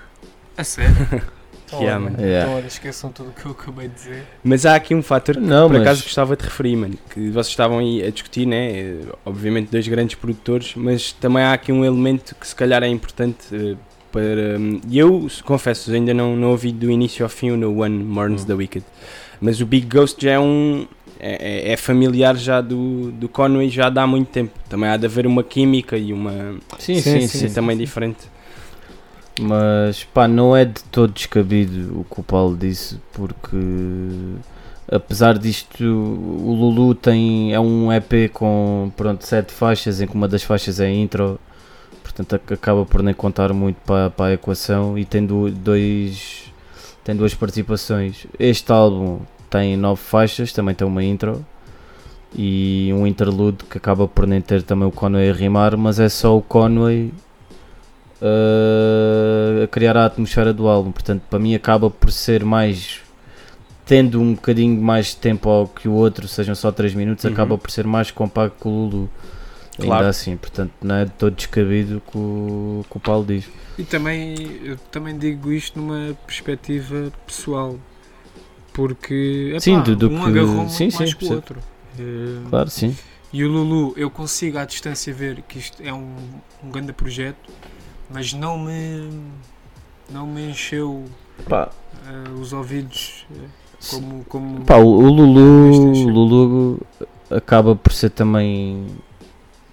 a 0.56 0.64
sério? 0.64 0.96
Então, 1.68 1.82
Yeah, 1.82 2.02
olha, 2.04 2.12
mano. 2.12 2.24
Yeah. 2.24 2.46
então, 2.46 2.58
olha, 2.58 2.68
esqueçam 2.68 3.12
tudo 3.12 3.30
o 3.30 3.34
que 3.34 3.46
eu 3.46 3.52
acabei 3.52 3.88
de 3.90 3.94
dizer. 3.96 4.24
Mas 4.44 4.66
há 4.66 4.76
aqui 4.76 4.96
um 4.96 5.04
fator 5.04 5.36
que 5.36 5.42
Não, 5.42 5.68
por 5.68 5.74
mas- 5.74 5.82
acaso 5.82 6.04
gostava 6.04 6.36
de 6.38 6.44
referir, 6.46 6.76
mano. 6.78 6.94
Que 7.10 7.30
vocês 7.30 7.48
estavam 7.48 7.80
aí 7.80 8.04
a 8.06 8.10
discutir, 8.10 8.46
né? 8.46 8.72
eh, 8.72 8.96
Obviamente 9.26 9.70
dois 9.70 9.88
grandes 9.88 10.16
produtores, 10.16 10.74
mas 10.76 11.12
também 11.12 11.44
há 11.44 11.52
aqui 11.54 11.72
um 11.72 11.84
elemento 11.84 12.34
que 12.36 12.48
se 12.48 12.56
calhar 12.56 12.82
é 12.84 12.88
importante 12.88 13.38
eh, 13.52 13.76
para. 14.12 14.58
hum, 14.58 14.80
E 14.90 14.98
eu 14.98 15.28
confesso, 15.44 15.92
ainda 15.92 16.14
não, 16.14 16.36
não 16.36 16.52
ouvi 16.52 16.72
do 16.72 16.90
início 16.90 17.26
ao 17.26 17.30
fim 17.30 17.52
o 17.52 17.58
No 17.58 17.82
One 17.82 18.04
Mourns 18.04 18.44
Hum. 18.44 18.46
the 18.48 18.54
Wicked. 18.54 18.86
Mas 19.42 19.60
o 19.62 19.66
Big 19.66 19.86
Ghost 19.88 20.24
já 20.24 20.32
é 20.32 20.40
um. 20.40 20.88
É, 21.20 21.70
é- 21.70 21.72
é 21.74 21.78
familiar 21.78 22.36
já 22.38 22.62
do, 22.62 23.12
do 23.12 23.28
Conway 23.28 23.70
já 23.70 23.90
dá 23.90 24.06
muito 24.08 24.28
tempo. 24.30 24.52
Também 24.70 24.88
há 24.90 24.96
de 24.98 25.06
haver 25.08 25.26
uma 25.28 25.44
química 25.44 25.98
e 25.98 26.14
uma. 26.14 26.56
sim, 26.80 27.02
Sim, 27.02 27.22
sim, 27.22 27.28
sim, 27.28 27.48
sim. 27.50 27.54
também 27.54 27.76
diferente. 27.76 28.20
Mas 29.40 30.04
pá, 30.04 30.28
não 30.28 30.56
é 30.56 30.66
de 30.66 30.84
todo 30.86 31.14
descabido 31.14 32.00
o 32.00 32.04
que 32.04 32.20
o 32.20 32.24
Paulo 32.24 32.58
disse, 32.58 33.00
porque 33.14 33.56
apesar 34.92 35.38
disto, 35.38 35.84
o 35.84 36.54
Lulu 36.54 36.96
tem, 36.96 37.54
é 37.54 37.60
um 37.60 37.92
EP 37.94 38.32
com 38.34 38.92
pronto, 38.98 39.24
sete 39.26 39.54
faixas, 39.54 40.02
em 40.02 40.08
que 40.08 40.16
uma 40.16 40.28
das 40.28 40.42
faixas 40.44 40.80
é 40.80 40.92
intro, 40.92 41.40
portanto 42.02 42.34
ac- 42.36 42.54
acaba 42.54 42.84
por 42.86 43.04
nem 43.04 43.14
contar 43.14 43.54
muito 43.54 43.76
para, 43.86 44.10
para 44.10 44.26
a 44.28 44.34
equação 44.34 44.98
e 44.98 45.06
tem 45.06 45.24
do- 45.24 45.52
dois, 45.52 46.52
tem 47.04 47.16
duas 47.16 47.36
participações. 47.36 48.26
Este 48.40 48.72
álbum 48.72 49.20
tem 49.52 49.78
nove 49.78 50.02
faixas, 50.02 50.52
também 50.52 50.74
tem 50.74 50.88
uma 50.88 51.04
intro. 51.04 51.46
E 52.36 52.92
um 52.94 53.08
interlude 53.08 53.64
que 53.70 53.78
acaba 53.78 54.08
por 54.08 54.28
nem 54.28 54.42
ter 54.42 54.62
também 54.62 54.88
o 54.88 54.92
Conway 54.92 55.30
a 55.30 55.34
rimar, 55.34 55.78
mas 55.78 55.98
é 56.00 56.10
só 56.10 56.38
o 56.38 56.42
Conway 56.42 57.14
uh, 58.22 59.64
a 59.64 59.68
criar 59.68 59.96
a 59.98 60.06
atmosfera 60.06 60.54
do 60.54 60.68
álbum. 60.68 60.92
Portanto, 60.92 61.24
para 61.30 61.40
mim 61.40 61.56
acaba 61.56 61.90
por 61.90 62.12
ser 62.12 62.44
mais 62.44 63.02
tendo 63.86 64.22
um 64.22 64.34
bocadinho 64.36 64.82
mais 64.82 65.08
de 65.08 65.16
tempo 65.18 65.48
ao 65.50 65.68
que 65.68 65.88
o 65.88 65.94
outro, 65.94 66.28
sejam 66.28 66.54
só 66.56 66.72
3 66.72 66.94
minutos, 66.94 67.24
Uhum. 67.24 67.32
acaba 67.32 67.58
por 67.58 67.72
ser 67.72 67.86
mais 67.88 68.12
compacto 68.12 68.58
que 68.62 68.68
o 68.68 68.72
Lulu. 68.72 69.10
Claro. 69.78 69.94
Ainda 70.02 70.10
assim, 70.10 70.36
portanto, 70.36 70.72
não 70.82 70.96
é 70.96 71.06
todo 71.06 71.36
descabido 71.36 72.02
que 72.12 72.18
o, 72.18 72.84
que 72.90 72.98
o 72.98 73.00
Paulo 73.00 73.26
diz. 73.26 73.46
E 73.78 73.84
também, 73.84 74.36
eu 74.64 74.76
também 74.92 75.16
digo 75.18 75.52
isto 75.52 75.80
numa 75.80 76.16
perspectiva 76.26 77.12
pessoal. 77.26 77.78
Porque 78.74 79.50
epá, 79.52 79.60
Sim, 79.60 79.82
do- 79.82 79.96
do 79.96 80.10
um 80.10 80.20
que- 80.24 80.30
agarrou 80.30 80.70
sim, 80.70 80.90
mais 80.94 81.10
sim, 81.12 81.16
que 81.16 81.26
o 81.26 81.32
outro. 81.34 81.60
Eh, 82.00 82.40
Claro, 82.50 82.70
sim. 82.70 82.96
E 83.32 83.44
o 83.44 83.48
Lulu, 83.50 83.94
eu 83.98 84.10
consigo 84.10 84.58
à 84.58 84.66
distância 84.66 85.14
ver 85.14 85.42
que 85.48 85.60
isto 85.60 85.82
é 85.84 85.92
um, 85.94 86.16
um 86.64 86.70
grande 86.72 86.92
projeto, 86.94 87.38
mas 88.10 88.34
não 88.34 88.58
me, 88.58 89.10
não 90.10 90.26
me 90.26 90.50
encheu 90.50 91.06
eh, 91.50 92.30
os 92.40 92.54
ouvidos 92.54 93.26
eh, 93.32 93.48
como, 93.90 94.24
como 94.26 94.62
pá, 94.66 94.78
o, 94.78 94.88
o 94.88 95.10
Lulu. 95.10 96.10
Lulu 96.10 96.82
acaba 97.30 97.76
por 97.76 97.94
ser 97.94 98.10
também 98.10 98.88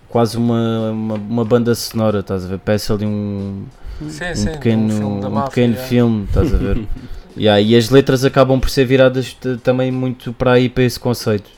quase 0.08 0.36
uma, 0.36 0.90
uma, 0.90 1.14
uma 1.14 1.44
banda 1.44 1.74
sonora, 1.74 2.20
estás 2.20 2.44
a 2.44 2.48
ver? 2.48 2.58
Peça 2.58 2.94
ali 2.94 3.06
um, 3.06 3.64
Sim, 4.08 4.30
um 4.30 4.34
sim, 4.34 4.50
pequeno, 4.50 4.84
um 4.84 4.90
filme 4.90 5.26
um 5.26 5.30
máfia, 5.30 5.48
pequeno 5.50 5.72
yeah. 5.74 5.88
filme, 5.88 6.24
estás 6.24 6.54
a 6.54 6.56
ver? 6.56 6.86
Yeah, 7.36 7.60
e 7.60 7.74
as 7.76 7.90
letras 7.90 8.24
acabam 8.24 8.60
por 8.60 8.70
ser 8.70 8.84
viradas 8.84 9.36
também 9.64 9.90
muito 9.90 10.32
para 10.32 10.52
aí 10.52 10.68
para 10.68 10.84
esse 10.84 11.00
conceito. 11.00 11.50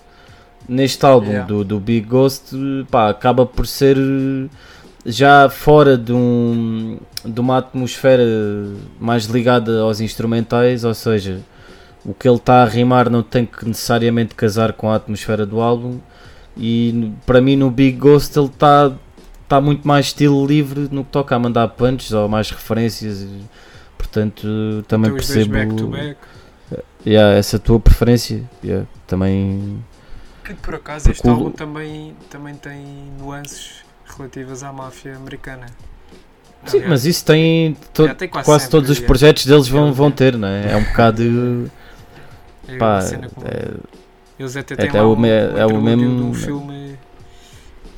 Neste 0.66 1.04
álbum 1.04 1.28
Yeah. 1.28 1.46
do, 1.46 1.62
do 1.62 1.78
Big 1.78 2.06
Ghost, 2.06 2.56
pá, 2.90 3.10
acaba 3.10 3.44
por 3.44 3.66
ser 3.66 3.98
eh, 3.98 4.48
já 5.06 5.48
fora 5.48 5.96
de, 5.96 6.12
um, 6.12 6.98
de 7.24 7.40
uma 7.40 7.58
atmosfera 7.58 8.24
mais 8.98 9.24
ligada 9.26 9.80
aos 9.80 10.00
instrumentais, 10.00 10.84
ou 10.84 10.94
seja, 10.94 11.40
o 12.04 12.12
que 12.12 12.28
ele 12.28 12.36
está 12.36 12.62
a 12.62 12.64
rimar 12.64 13.08
não 13.08 13.22
tem 13.22 13.46
que 13.46 13.64
necessariamente 13.66 14.34
casar 14.34 14.72
com 14.72 14.90
a 14.90 14.96
atmosfera 14.96 15.46
do 15.46 15.60
álbum. 15.60 15.98
E 16.56 17.12
para 17.24 17.40
mim 17.40 17.54
no 17.54 17.70
Big 17.70 17.98
Ghost 17.98 18.36
ele 18.38 18.46
está 18.48 18.92
está 19.42 19.60
muito 19.60 19.86
mais 19.86 20.06
estilo 20.06 20.44
livre 20.44 20.88
no 20.90 21.04
que 21.04 21.10
toca 21.12 21.36
a 21.36 21.38
mandar 21.38 21.68
punches 21.68 22.12
ou 22.12 22.28
mais 22.28 22.50
referências. 22.50 23.26
Portanto, 23.96 24.84
também 24.88 25.12
Então, 25.12 25.20
os 25.20 25.28
dois 25.28 25.46
percebo 25.46 25.52
back 25.52 25.74
to 25.76 25.86
back. 25.88 26.16
yeah, 27.06 27.36
essa 27.36 27.58
tua 27.58 27.78
preferência. 27.78 28.42
yeah, 28.64 28.86
também 29.06 29.84
Que 30.42 30.54
por 30.54 30.74
acaso 30.74 31.10
este 31.10 31.28
álbum 31.28 31.50
também, 31.52 32.16
também 32.28 32.54
tem 32.56 32.84
nuances 33.20 33.85
relativas 34.16 34.62
à 34.62 34.72
máfia 34.72 35.16
americana. 35.16 35.66
Sim, 36.66 36.78
Aliás, 36.78 36.90
mas 36.90 37.06
isso 37.06 37.24
tem, 37.24 37.74
to- 37.94 38.12
tem 38.14 38.28
quase, 38.28 38.44
quase 38.46 38.70
todos 38.70 38.90
os 38.90 38.98
projetos 38.98 39.46
deles 39.46 39.68
vão, 39.68 39.88
É, 39.88 39.92
vão 39.92 40.08
é. 40.08 40.10
ter, 40.10 40.36
não 40.36 40.48
é? 40.48 40.72
É 40.72 40.76
um 40.76 40.82
bocado. 40.84 41.70
é 42.66 42.76
Pá, 42.78 42.98
é- 43.44 43.74
Eles 44.38 44.56
até 44.56 44.74
até 44.74 44.88
têm 44.88 45.00
lá 45.00 45.06
o 45.06 45.12
um, 45.12 45.16
me- 45.16 45.28
um 45.28 45.58
é 45.58 45.66
o 45.66 45.80
mesmo- 45.80 46.16
de 46.16 46.22
um 46.22 46.34
filme 46.34 46.98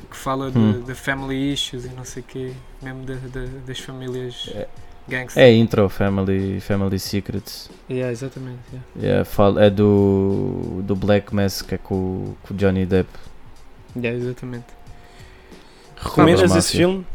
que 0.09 0.15
fala 0.17 0.51
de, 0.51 0.57
Hum. 0.57 0.83
de 0.85 0.93
family 0.93 1.51
issues 1.53 1.85
e 1.85 1.89
não 1.89 2.03
sei 2.05 2.21
o 2.21 2.25
quê, 2.25 2.53
mesmo 2.81 3.03
de, 3.05 3.15
de- 3.15 3.47
das 3.65 3.79
famílias 3.79 4.49
É- 4.53 4.67
gangsters. 5.07 5.37
é 5.37 5.51
intro 5.53 5.89
Family, 5.89 6.59
Family 6.61 6.99
Secrets. 6.99 7.69
Yeah, 7.89 8.11
exatamente. 8.11 8.59
yeah. 8.71 8.87
Yeah, 9.01 9.25
é 9.59 9.69
do, 9.69 10.81
do 10.83 10.95
Black 10.95 11.33
que 11.65 11.73
é 11.75 11.77
com, 11.79 11.95
o- 11.95 12.37
com 12.43 12.53
o 12.53 12.57
Johnny 12.57 12.85
Depp. 12.85 13.09
Yeah, 13.95 14.17
exatamente. 14.17 14.65
Recomendas 15.99 16.41
Máfia. 16.49 16.59
esse 16.59 16.77
filme? 16.77 17.05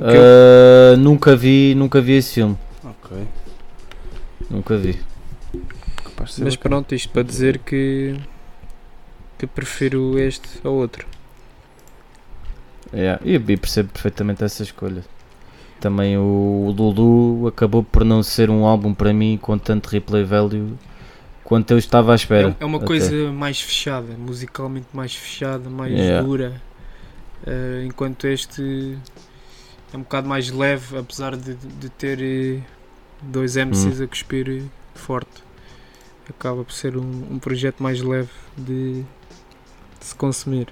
Ah, 0.00 0.96
nunca 0.96 1.36
vi 1.36 1.74
nunca 1.74 2.00
vi 2.00 2.12
esse 2.12 2.34
filme. 2.34 2.56
Ok. 2.84 3.16
Nunca 4.50 4.76
vi. 4.76 4.98
Mas 6.18 6.38
bacana. 6.38 6.56
pronto, 6.60 6.94
isto 6.94 7.10
para 7.10 7.22
dizer 7.22 7.58
que 7.58 8.16
que 9.38 9.46
prefiro 9.46 10.18
este 10.18 10.48
ao 10.64 10.72
outro. 10.74 11.06
Yeah. 12.94 13.20
E 13.24 13.38
percebo 13.56 13.90
perfeitamente 13.92 14.44
essa 14.44 14.62
escolha. 14.62 15.02
Também 15.80 16.16
o 16.16 16.72
Lulu 16.76 17.48
acabou 17.48 17.82
por 17.82 18.04
não 18.04 18.22
ser 18.22 18.50
um 18.50 18.64
álbum 18.64 18.94
para 18.94 19.12
mim 19.12 19.36
com 19.40 19.58
tanto 19.58 19.88
replay 19.88 20.22
value 20.22 20.78
quanto 21.42 21.72
eu 21.72 21.78
estava 21.78 22.12
à 22.12 22.14
espera. 22.14 22.54
É, 22.60 22.62
é 22.62 22.66
uma 22.66 22.78
até. 22.78 22.86
coisa 22.86 23.32
mais 23.32 23.60
fechada, 23.60 24.14
musicalmente 24.16 24.86
mais 24.92 25.14
fechada, 25.14 25.68
mais 25.68 25.92
Yeah. 25.92 26.22
dura. 26.26 26.62
Eh, 27.46 27.84
enquanto 27.86 28.26
este 28.26 28.96
é 29.92 29.96
um 29.96 30.02
bocado 30.02 30.28
mais 30.28 30.50
leve, 30.50 30.96
apesar 30.98 31.36
de, 31.36 31.54
de 31.54 31.88
ter 31.90 32.18
eh, 32.22 32.60
dois 33.20 33.56
MCs 33.56 34.00
Hum. 34.00 34.04
a 34.04 34.06
cuspir 34.06 34.48
eh, 34.48 34.62
forte. 34.94 35.42
Acaba 36.28 36.62
por 36.64 36.72
ser 36.72 36.96
um, 36.96 37.26
um 37.30 37.38
projeto 37.38 37.82
mais 37.82 38.00
leve 38.00 38.30
de, 38.56 39.02
de 39.02 39.06
se 40.00 40.14
consumir. 40.14 40.68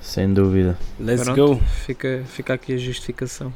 Sem 0.00 0.32
dúvida. 0.32 0.76
Let's 0.98 1.24
Pronto. 1.24 1.54
go. 1.56 1.60
Fica, 1.86 2.24
fica 2.26 2.54
aqui 2.54 2.74
a 2.74 2.78
justificação. 2.78 3.52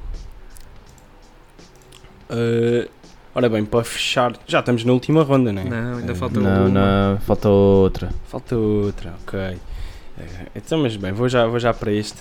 Uh, 2.31 2.89
ora 3.35 3.49
bem, 3.49 3.65
para 3.65 3.85
fechar, 3.85 4.33
já 4.47 4.61
estamos 4.61 4.85
na 4.85 4.93
última 4.93 5.23
ronda, 5.23 5.53
não 5.53 5.63
é? 5.63 5.65
Não, 5.65 5.99
ainda 5.99 6.13
Eh, 6.13 6.15
falta 6.15 6.41
Não, 6.41 6.67
uma. 6.67 7.13
não, 7.13 7.21
falta 7.21 7.49
outra. 7.49 8.11
Falta 8.29 8.57
outra, 8.57 9.15
ok. 9.27 9.59
Eh, 10.23 10.47
Então, 10.57 10.79
mas 10.83 10.97
bem, 10.97 11.13
vou 11.13 11.29
já, 11.29 11.47
vou 11.47 11.59
já 11.59 11.73
para 11.75 11.93
este. 11.93 12.19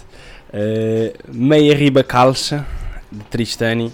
Eh, 0.54 1.14
Meia 1.32 1.76
Riba 1.76 2.04
Calça, 2.04 2.66
de 3.12 3.24
Tristani. 3.26 3.92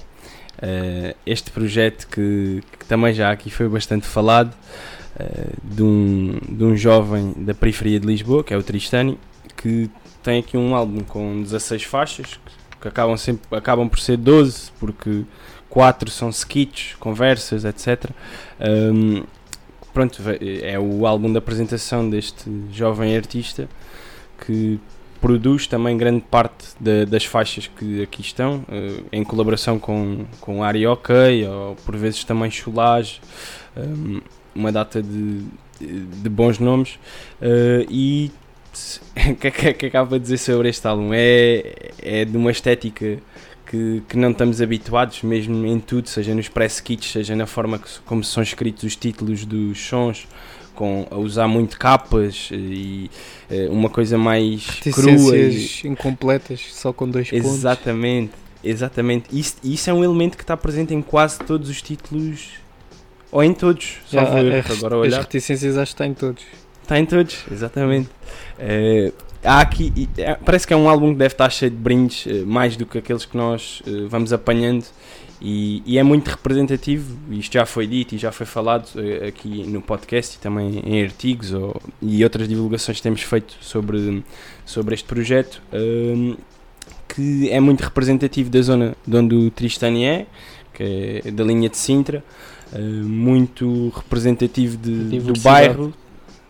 Eh, 0.61 1.15
este 1.25 1.51
projeto 1.51 2.07
que, 2.07 2.63
que 2.79 2.85
também 2.85 3.13
já 3.13 3.31
aqui 3.31 3.49
foi 3.49 3.67
bastante 3.69 4.07
falado, 4.07 4.53
eh, 5.19 5.49
de, 5.63 5.83
um, 5.83 6.39
de 6.49 6.63
um 6.63 6.75
jovem 6.75 7.33
da 7.37 7.53
periferia 7.53 7.99
de 7.99 8.07
Lisboa, 8.07 8.43
que 8.43 8.53
é 8.53 8.57
o 8.57 8.63
Tristani, 8.63 9.17
que 9.55 9.89
tem 10.23 10.39
aqui 10.39 10.57
um 10.57 10.75
álbum 10.75 11.01
com 11.01 11.41
16 11.43 11.83
faixas, 11.83 12.39
que 12.81 12.87
acabam, 12.87 13.15
sempre, 13.17 13.55
acabam 13.57 13.87
por 13.87 13.99
ser 13.99 14.17
12, 14.17 14.71
porque 14.79 15.23
4 15.69 16.09
são 16.09 16.29
skits, 16.29 16.95
conversas, 16.99 17.63
etc. 17.65 18.09
Um, 18.59 19.23
pronto, 19.93 20.21
ve- 20.21 20.61
é 20.63 20.77
o 20.79 21.05
álbum 21.07 21.31
de 21.31 21.37
apresentação 21.37 22.07
deste 22.09 22.43
jovem 22.71 23.15
artista 23.15 23.67
que 24.45 24.79
produz 25.19 25.65
também 25.67 25.97
grande 25.97 26.21
parte 26.21 26.67
da- 26.79 27.05
das 27.05 27.25
faixas 27.25 27.67
que 27.67 28.01
aqui 28.03 28.21
estão, 28.21 28.63
eh, 28.69 29.01
em 29.11 29.23
colaboração 29.23 29.79
com, 29.79 30.25
com 30.39 30.63
Ari 30.63 30.85
OK, 30.85 31.15
ou 31.47 31.75
por 31.77 31.95
vezes 31.97 32.23
também 32.23 32.51
Chulage, 32.51 33.19
um, 33.75 34.21
uma 34.55 34.71
data 34.71 35.01
de, 35.01 35.43
de, 35.79 36.01
de 36.05 36.29
bons 36.29 36.59
nomes. 36.59 36.99
eh, 37.41 37.85
e 37.89 38.31
o 39.31 39.35
que, 39.35 39.49
que, 39.51 39.73
que 39.73 39.85
acaba 39.87 40.17
de 40.17 40.23
dizer 40.23 40.37
sobre 40.37 40.69
este 40.69 40.85
álbum? 40.87 41.09
É, 41.13 41.91
é 41.99 42.25
de 42.25 42.37
uma 42.37 42.51
estética 42.51 43.17
que, 43.65 44.03
que 44.07 44.15
não 44.17 44.31
estamos 44.31 44.61
habituados, 44.61 45.23
mesmo 45.23 45.65
em 45.65 45.79
tudo, 45.79 46.07
seja 46.07 46.33
nos 46.35 46.47
press 46.47 46.79
kits, 46.79 47.11
seja 47.11 47.35
na 47.35 47.45
forma 47.47 47.79
que, 47.79 47.89
como 48.05 48.23
são 48.23 48.41
escritos 48.43 48.83
os 48.83 48.95
títulos 48.95 49.45
dos 49.45 49.79
sons, 49.83 50.27
com, 50.77 51.05
a 51.11 51.17
usar 51.17 51.47
muito 51.47 51.77
capas 51.77 52.49
e 52.51 53.09
eh, 53.49 53.67
uma 53.69 53.89
coisa 53.89 54.17
mais 54.17 54.65
crua. 54.93 55.35
e- 55.37 55.81
incompletas, 55.85 56.61
só 56.71 56.93
com 56.93 57.09
dois 57.09 57.29
pontos. 57.29 57.45
Exatamente, 57.53 58.31
exatamente. 58.63 59.25
Isso, 59.37 59.55
isso 59.63 59.89
é 59.89 59.93
um 59.93 60.03
elemento 60.03 60.37
que 60.37 60.43
está 60.43 60.55
presente 60.55 60.93
em 60.93 61.01
quase 61.01 61.39
todos 61.39 61.67
os 61.69 61.81
títulos, 61.81 62.51
ou 63.31 63.43
em 63.43 63.53
todos, 63.53 63.97
só 64.05 64.23
vou 64.23 64.37
a- 64.37 64.39
agora 64.71 64.95
as 64.95 65.01
olhar. 65.01 65.19
reticências 65.21 65.75
acho 65.77 65.91
que 65.91 65.95
está 65.95 66.05
em 66.07 66.13
todos. 66.13 66.43
Está 66.83 66.97
em 66.99 67.05
todos, 67.05 67.43
exatamente. 67.51 68.09
Eh, 68.59 69.11
há 69.47 69.61
aqui, 69.61 70.09
é- 70.17 70.35
parece 70.35 70.67
que 70.67 70.73
é 70.73 70.77
um 70.77 70.89
álbum 70.89 71.11
que 71.13 71.17
deve 71.19 71.33
estar 71.33 71.49
cheio 71.49 71.71
de 71.71 71.77
brindes, 71.77 72.27
eh, 72.27 72.43
mais 72.45 72.75
do 72.75 72.85
que 72.85 72.97
aqueles 72.97 73.25
que 73.25 73.35
nós 73.37 73.81
eh, 73.87 74.05
vamos 74.09 74.33
apanhando, 74.33 74.85
e, 75.41 75.81
e 75.85 75.97
é 75.97 76.03
muito 76.03 76.27
representativo. 76.27 77.15
Isto 77.31 77.53
já 77.53 77.65
foi 77.65 77.87
dito 77.87 78.15
e 78.15 78.17
já 78.17 78.31
foi 78.31 78.45
falado 78.45 78.89
eh, 78.97 79.27
aqui 79.27 79.63
no 79.67 79.81
podcast 79.81 80.35
e 80.35 80.39
também 80.39 80.81
em 80.85 81.03
artigos 81.03 81.53
ou, 81.53 81.79
e 82.01 82.23
outras 82.23 82.47
divulgações 82.47 82.97
que 82.97 83.03
temos 83.03 83.21
feito 83.21 83.55
sobre, 83.61 84.23
sobre 84.65 84.95
este 84.95 85.05
projeto. 85.07 85.61
ehm, 85.71 86.35
que 87.07 87.49
é 87.49 87.59
muito 87.59 87.81
representativo 87.81 88.49
da 88.49 88.61
zona 88.61 88.95
de 89.07 89.15
onde 89.15 89.33
o 89.33 89.49
Tristani 89.49 90.03
é, 90.05 90.27
que 90.73 91.21
é 91.25 91.31
da 91.31 91.43
linha 91.43 91.69
de 91.69 91.77
Sintra, 91.77 92.23
muito 93.05 93.89
representativo 93.95 94.77
de, 94.77 95.17
do 95.19 95.33
bairro, 95.39 95.93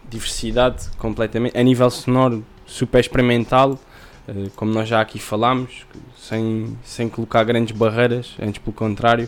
diversidade 0.10 0.90
completamente, 0.98 1.57
a 1.57 1.64
nível 1.64 1.90
sonoro 1.90 2.44
super 2.68 2.99
experimental, 2.99 3.80
eh, 4.27 4.49
como 4.56 4.72
nós 4.72 4.88
já 4.88 5.02
aqui 5.02 5.18
falámos, 5.18 5.85
sem, 6.15 6.77
sem 6.84 7.10
colocar 7.10 7.44
grandes 7.44 7.76
barreiras, 7.76 8.35
antes 8.39 8.60
pelo 8.61 8.73
contrário, 8.76 9.27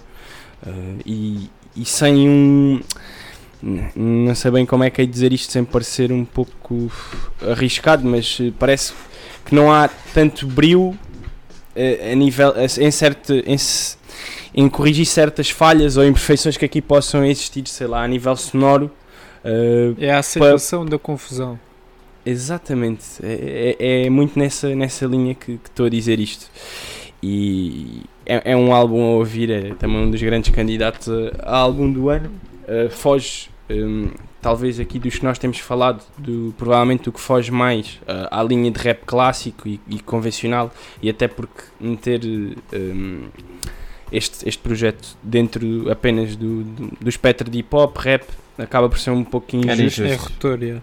eh, 0.67 0.71
e, 1.05 1.49
e 1.75 1.85
sem 1.85 2.29
um. 2.29 2.81
Não 3.95 4.33
sei 4.35 4.51
bem 4.51 4.65
como 4.65 4.85
é 4.85 4.89
que 4.89 5.01
é 5.01 5.05
dizer 5.05 5.33
isto 5.33 5.51
sem 5.51 5.65
parecer 5.65 6.11
um 6.13 6.23
pouco 6.23 6.89
arriscado, 7.49 8.07
mas 8.07 8.37
eh, 8.39 8.51
parece 8.57 8.93
que 9.45 9.53
não 9.55 9.71
há 9.71 9.89
tanto 10.13 10.45
brilho 10.45 10.97
a 12.11 12.15
nível 12.15 12.53
em 12.77 12.91
certo 12.91 13.33
em, 13.33 13.55
em 14.53 14.67
corrigir 14.69 15.05
certas 15.05 15.49
falhas 15.49 15.95
ou 15.97 16.05
imperfeições 16.05 16.57
que 16.57 16.65
aqui 16.65 16.81
possam 16.81 17.23
existir, 17.25 17.65
sei 17.67 17.87
lá, 17.87 18.03
a 18.03 18.07
nível 18.07 18.35
sonoro. 18.35 18.91
eh, 19.43 19.93
É 19.97 20.11
a 20.11 20.19
aceitação 20.19 20.85
da 20.85 20.97
confusão. 20.99 21.59
Exatamente, 22.25 23.05
é, 23.23 23.75
é- 23.79 24.05
é 24.05 24.09
muito 24.09 24.37
nessa, 24.37 24.75
nessa 24.75 25.05
linha 25.05 25.33
que 25.33 25.53
estou 25.53 25.85
a 25.85 25.89
dizer 25.89 26.19
isto. 26.19 26.49
E 27.21 28.03
é, 28.25 28.51
é 28.51 28.55
um 28.55 28.73
álbum 28.73 29.01
a 29.03 29.09
ouvir, 29.17 29.49
é 29.49 29.73
também 29.73 29.97
um 29.97 30.11
dos 30.11 30.21
grandes 30.21 30.51
candidatos 30.51 31.09
a, 31.09 31.51
a 31.51 31.57
álbum 31.57 31.91
do 31.91 32.09
ano. 32.09 32.29
Uh, 32.67 32.89
foge, 32.89 33.49
um, 33.69 34.09
talvez 34.41 34.79
aqui 34.79 34.99
dos 34.99 35.17
que 35.17 35.23
nós 35.25 35.37
temos 35.39 35.57
falado, 35.59 36.03
do, 36.17 36.53
provavelmente 36.57 37.03
do 37.05 37.11
que 37.11 37.19
foge 37.19 37.51
mais 37.51 37.99
uh, 38.03 38.27
à 38.29 38.43
linha 38.43 38.69
de 38.71 38.79
rap 38.79 39.03
clássico 39.05 39.67
e, 39.67 39.81
e 39.89 39.99
convencional, 39.99 40.71
e 41.01 41.09
até 41.09 41.27
porque 41.27 41.63
meter 41.79 42.21
um, 42.73 43.23
este, 44.11 44.47
este 44.47 44.61
projeto 44.61 45.17
dentro 45.23 45.91
apenas 45.91 46.35
do, 46.35 46.63
do, 46.63 46.91
do 47.01 47.09
espectro 47.09 47.49
de 47.49 47.59
hip 47.59 47.75
hop, 47.75 47.97
rap, 47.97 48.23
acaba 48.57 48.87
por 48.87 48.99
ser 48.99 49.11
um 49.11 49.23
pouquinho 49.23 49.69
Era 49.69 49.81
injusto. 49.81 50.07
Justo. 50.07 50.13
É 50.13 50.15
rotor, 50.15 50.63
yeah. 50.63 50.81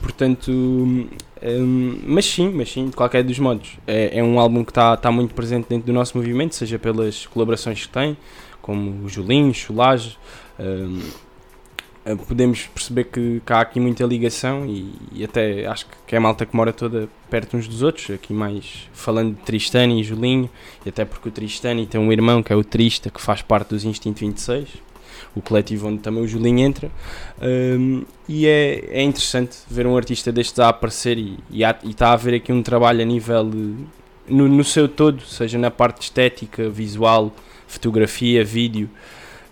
Portanto, 0.00 0.50
hum, 0.50 1.98
mas 2.06 2.24
sim, 2.26 2.50
mas 2.54 2.70
sim, 2.70 2.86
de 2.88 2.96
qualquer 2.96 3.22
dos 3.22 3.38
modos. 3.38 3.76
É, 3.86 4.18
é 4.18 4.22
um 4.22 4.38
álbum 4.38 4.64
que 4.64 4.70
está 4.70 4.96
tá 4.96 5.10
muito 5.10 5.34
presente 5.34 5.66
dentro 5.68 5.86
do 5.86 5.92
nosso 5.92 6.16
movimento, 6.16 6.54
seja 6.54 6.78
pelas 6.78 7.26
colaborações 7.26 7.86
que 7.86 7.92
tem, 7.92 8.16
como 8.60 9.04
o 9.04 9.08
Julinho, 9.08 9.52
Cholage. 9.54 10.16
hum, 10.58 11.00
eh, 12.06 12.14
podemos 12.16 12.66
perceber 12.66 13.04
que, 13.04 13.40
que 13.44 13.52
há 13.52 13.60
aqui 13.60 13.80
muita 13.80 14.04
ligação 14.04 14.66
e, 14.66 14.92
e 15.12 15.24
até 15.24 15.66
acho 15.66 15.86
que- 16.06 16.14
é 16.14 16.18
malta 16.18 16.44
que 16.46 16.54
mora 16.54 16.70
toda 16.72 17.08
perto 17.30 17.56
uns 17.56 17.66
dos 17.66 17.82
outros, 17.82 18.10
aqui 18.10 18.32
mais 18.32 18.88
falando 18.92 19.34
de 19.34 19.40
Tristani 19.42 20.00
e 20.00 20.04
Julinho, 20.04 20.48
e 20.84 20.88
até 20.90 21.04
porque 21.04 21.28
o 21.28 21.32
Tristani 21.32 21.86
tem 21.86 21.98
um 22.00 22.12
irmão 22.12 22.42
que 22.42 22.52
é 22.52 22.56
o 22.56 22.62
Trista, 22.62 23.10
que 23.10 23.20
faz 23.20 23.40
parte 23.42 23.70
dos 23.70 23.84
Instinto 23.84 24.20
26, 24.20 24.68
o 25.34 25.42
coletivo 25.42 25.88
onde 25.88 25.98
também 25.98 26.22
o 26.22 26.28
Julinho 26.28 26.60
entra. 26.60 26.90
Um, 27.42 28.04
e 28.28 28.46
é, 28.46 28.84
é 28.90 29.02
interessante 29.02 29.58
ver 29.68 29.86
um 29.86 29.96
artista 29.96 30.30
destes 30.30 30.58
a 30.58 30.68
aparecer 30.68 31.18
e 31.18 31.38
está 31.84 32.08
a 32.08 32.12
haver 32.12 32.34
aqui 32.34 32.52
um 32.52 32.62
trabalho 32.62 33.02
a 33.02 33.04
nível 33.04 33.50
de- 33.50 33.74
no, 34.28 34.48
no 34.48 34.64
seu 34.64 34.88
todo, 34.88 35.22
seja 35.22 35.58
na 35.58 35.70
parte 35.70 36.02
estética, 36.02 36.70
visual, 36.70 37.32
fotografia, 37.66 38.44
vídeo, 38.44 38.88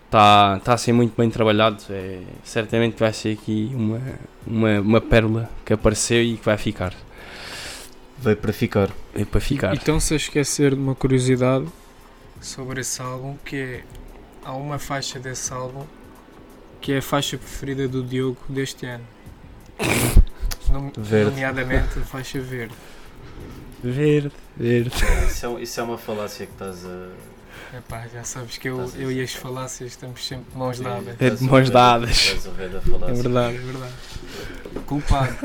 está 0.07 0.59
tá 0.61 0.75
a 0.75 0.79
ser 0.79 0.93
muito 0.93 1.15
bem 1.17 1.29
trabalhado. 1.29 1.83
É, 1.91 2.21
certamente 2.45 2.99
vai 2.99 3.13
ser 3.13 3.33
aqui 3.33 3.71
uma, 3.75 4.01
uma, 4.47 4.81
uma 4.81 5.01
pérola 5.01 5.51
que 5.65 5.73
apareceu 5.73 6.23
e 6.23 6.37
que 6.37 6.45
vai 6.45 6.57
ficar. 6.57 6.95
Veio 8.19 8.37
para 8.37 8.53
ficar. 8.53 8.91
É 9.15 9.25
para 9.25 9.41
ficar. 9.41 9.75
E 9.75 9.77
estão-se 9.77 10.15
a 10.15 10.17
esquecer 10.17 10.75
de 10.75 10.81
uma 10.81 10.95
curiosidade 10.95 11.67
sobre 12.41 12.81
esse 12.81 13.03
álbum, 13.03 13.37
que 13.45 13.57
é 13.57 13.85
há 14.45 14.53
uma 14.53 14.79
faixa 14.79 15.19
desse 15.19 15.53
álbum 15.53 15.85
que 16.81 16.93
é 16.93 16.99
a 16.99 17.03
faixa 17.03 17.39
preferida 17.39 17.87
do 17.87 18.03
Diogo 18.03 18.39
deste 18.49 18.87
ano. 18.87 19.05
Verde. 20.97 21.31
Nomeadamente 21.31 21.99
a 21.99 22.03
faixa 22.03 22.41
verde. 22.41 22.75
Verde, 23.83 24.33
verde. 24.57 24.91
Isso 25.29 25.47
é, 25.47 25.63
isso 25.63 25.81
é 25.81 25.83
uma 25.83 25.99
falácia 25.99 26.47
que 26.47 26.53
estás 26.53 26.85
a. 26.85 27.09
Epá, 27.77 28.07
já 28.13 28.23
sabes 28.23 28.59
que 28.59 28.69
eu, 28.69 28.91
eu 28.97 29.11
e 29.11 29.23
as 29.23 29.33
falácias 29.35 29.91
estamos 29.93 30.27
sempre 30.27 30.51
de 30.53 30.59
mãos 30.59 30.79
dadas. 30.79 31.17
É 31.21 31.31
de 31.31 31.45
mãos 31.45 31.71
dadas. 31.71 32.29
É 32.29 33.13
verdade, 33.13 33.57
é 33.57 33.61
verdade. 33.61 33.95
Culpado. 34.87 35.37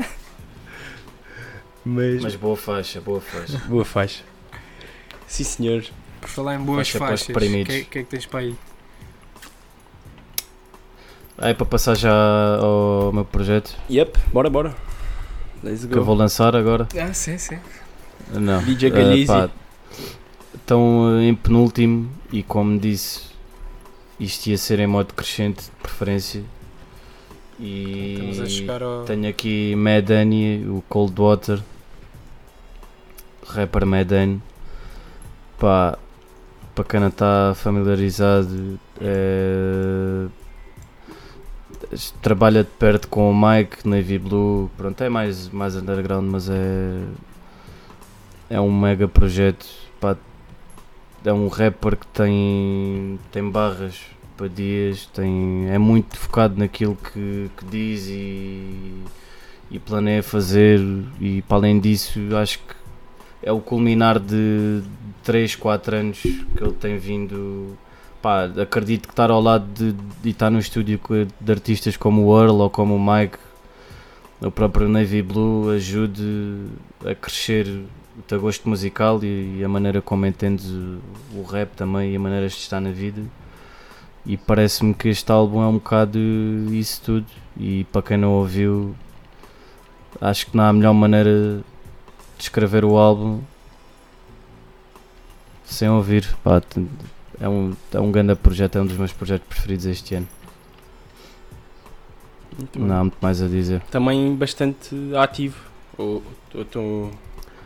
Mas, 1.84 2.22
Mas 2.22 2.36
boa 2.36 2.56
faixa, 2.56 3.00
boa 3.00 3.20
faixa. 3.20 3.58
boa 3.66 3.84
faixa. 3.84 4.22
Sim, 5.26 5.44
senhor. 5.44 5.84
Por 6.20 6.28
falar 6.28 6.56
em 6.56 6.58
boas 6.58 6.88
Faixa 6.90 6.98
faixas, 6.98 7.28
o 7.28 7.32
que, 7.38 7.72
é- 7.72 7.84
que 7.84 7.98
é 7.98 8.02
que 8.02 8.04
tens 8.04 8.26
para 8.26 8.40
aí? 8.40 8.56
É 11.40 11.54
para 11.54 11.66
passar 11.66 11.94
já 11.96 12.12
ao 12.60 13.12
meu 13.12 13.24
projeto 13.24 13.76
Yep, 13.88 14.18
bora, 14.32 14.50
bora. 14.50 14.74
Let's 15.62 15.86
que 15.86 15.96
eu 15.96 16.04
vou 16.04 16.14
lançar 16.14 16.54
agora. 16.54 16.86
Ah, 17.00 17.12
sim, 17.12 17.38
sim. 17.38 17.58
Não. 18.32 18.62
DJ 18.62 19.26
pá, 19.26 19.48
Estão 20.54 21.20
em 21.20 21.34
penúltimo 21.34 22.10
e 22.32 22.42
como 22.42 22.78
disse, 22.78 23.22
isto 24.20 24.48
ia 24.48 24.58
ser 24.58 24.80
em 24.80 24.86
modo 24.86 25.14
crescente 25.14 25.62
de 25.64 25.70
preferência. 25.82 26.42
E 27.58 28.12
Estamos 28.14 28.40
a 28.40 28.46
chegar 28.46 28.82
ao. 28.82 29.04
tenho 29.04 29.28
aqui 29.28 29.74
Medani, 29.76 30.64
o 30.68 30.82
Cold 30.88 31.14
Water, 31.16 31.60
rapper 33.48 33.86
Medani. 33.86 34.40
Pá, 35.58 35.98
para 36.74 36.84
quem 36.84 37.00
não 37.00 37.08
está 37.08 37.52
familiarizado, 37.56 38.78
é, 39.00 40.26
trabalha 42.20 42.64
de 42.64 42.70
perto 42.70 43.08
com 43.08 43.30
o 43.30 43.34
Mike, 43.34 43.88
Navy 43.88 44.18
Blue, 44.18 44.70
pronto, 44.76 45.02
é 45.02 45.08
mais, 45.08 45.48
mais 45.48 45.74
underground, 45.76 46.28
mas 46.30 46.48
é, 46.48 47.00
é 48.50 48.60
um 48.60 48.72
mega 48.72 49.08
projeto. 49.08 49.66
Pá, 50.00 50.16
é 51.24 51.32
um 51.32 51.48
rapper 51.48 51.96
que 51.96 52.06
tem, 52.08 53.18
tem 53.32 53.50
barras 53.50 54.00
para 54.36 54.48
dias, 54.48 55.06
tem, 55.06 55.68
é 55.68 55.78
muito 55.78 56.16
focado 56.16 56.56
naquilo 56.58 56.96
que, 56.96 57.50
que 57.56 57.64
diz 57.64 58.06
e, 58.08 59.02
e 59.70 59.78
planeia 59.78 60.22
fazer. 60.22 60.80
E 61.20 61.42
para 61.42 61.56
além 61.56 61.80
disso, 61.80 62.20
acho 62.36 62.58
que 62.60 62.74
é 63.42 63.52
o 63.52 63.60
culminar 63.60 64.18
de 64.18 64.82
3, 65.24 65.56
4 65.56 65.96
anos 65.96 66.20
que 66.20 66.62
ele 66.62 66.72
tem 66.72 66.98
vindo. 66.98 67.76
Pá, 68.20 68.44
acredito 68.60 69.06
que 69.06 69.12
estar 69.12 69.30
ao 69.30 69.40
lado 69.40 69.64
de, 69.72 69.92
de 69.92 70.30
estar 70.30 70.50
no 70.50 70.58
estúdio 70.58 71.00
de 71.40 71.52
artistas 71.52 71.96
como 71.96 72.26
o 72.26 72.40
Earl 72.40 72.56
ou 72.56 72.70
como 72.70 72.96
o 72.96 73.00
Mike, 73.00 73.38
o 74.40 74.50
próprio 74.50 74.88
Navy 74.88 75.22
Blue, 75.22 75.70
ajude 75.70 76.66
a 77.04 77.14
crescer 77.14 77.66
o 78.18 78.22
teu 78.22 78.40
gosto 78.40 78.68
musical 78.68 79.22
e, 79.22 79.58
e 79.58 79.64
a 79.64 79.68
maneira 79.68 80.02
como 80.02 80.26
entendes 80.26 80.66
o, 80.66 80.98
o 81.34 81.42
rap 81.42 81.70
também 81.76 82.12
e 82.12 82.16
a 82.16 82.18
maneira 82.18 82.48
de 82.48 82.54
estar 82.54 82.80
na 82.80 82.90
vida. 82.90 83.22
E 84.26 84.36
parece-me 84.36 84.92
que 84.92 85.08
este 85.08 85.30
álbum 85.30 85.62
é 85.62 85.66
um 85.66 85.74
bocado 85.74 86.18
isso 86.72 87.00
tudo. 87.02 87.26
E 87.56 87.84
para 87.84 88.02
quem 88.02 88.16
não 88.16 88.32
ouviu, 88.32 88.94
acho 90.20 90.46
que 90.46 90.56
não 90.56 90.64
há 90.64 90.72
melhor 90.72 90.92
maneira 90.92 91.62
de 92.36 92.42
escrever 92.42 92.84
o 92.84 92.96
álbum 92.96 93.40
sem 95.64 95.88
ouvir. 95.88 96.36
Pá, 96.42 96.60
é, 97.40 97.48
um, 97.48 97.72
é 97.92 98.00
um 98.00 98.10
grande 98.10 98.34
projeto, 98.34 98.76
é 98.78 98.80
um 98.82 98.86
dos 98.86 98.96
meus 98.96 99.12
projetos 99.12 99.46
preferidos 99.48 99.86
este 99.86 100.14
ano. 100.16 100.28
Muito. 102.58 102.78
Não 102.78 102.94
há 102.96 103.00
muito 103.00 103.16
mais 103.20 103.40
a 103.42 103.46
dizer. 103.46 103.80
Também 103.90 104.34
bastante 104.34 104.94
ativo. 105.16 105.56
Ou, 105.96 106.22
ou 106.54 106.64
tão- 106.64 107.10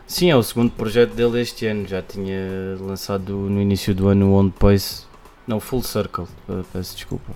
Sim, 0.05 0.29
é 0.29 0.35
o 0.35 0.43
segundo 0.43 0.71
projeto 0.71 1.13
dele 1.15 1.41
este 1.41 1.65
ano. 1.65 1.87
Já 1.87 2.01
tinha 2.01 2.77
lançado 2.79 3.33
no 3.35 3.61
início 3.61 3.95
do 3.95 4.07
ano 4.07 4.29
o 4.31 4.39
On 4.39 4.49
Pace. 4.49 5.05
Não, 5.47 5.59
Full 5.59 5.83
Circle, 5.83 6.25
peço 6.71 6.95
desculpa. 6.95 7.33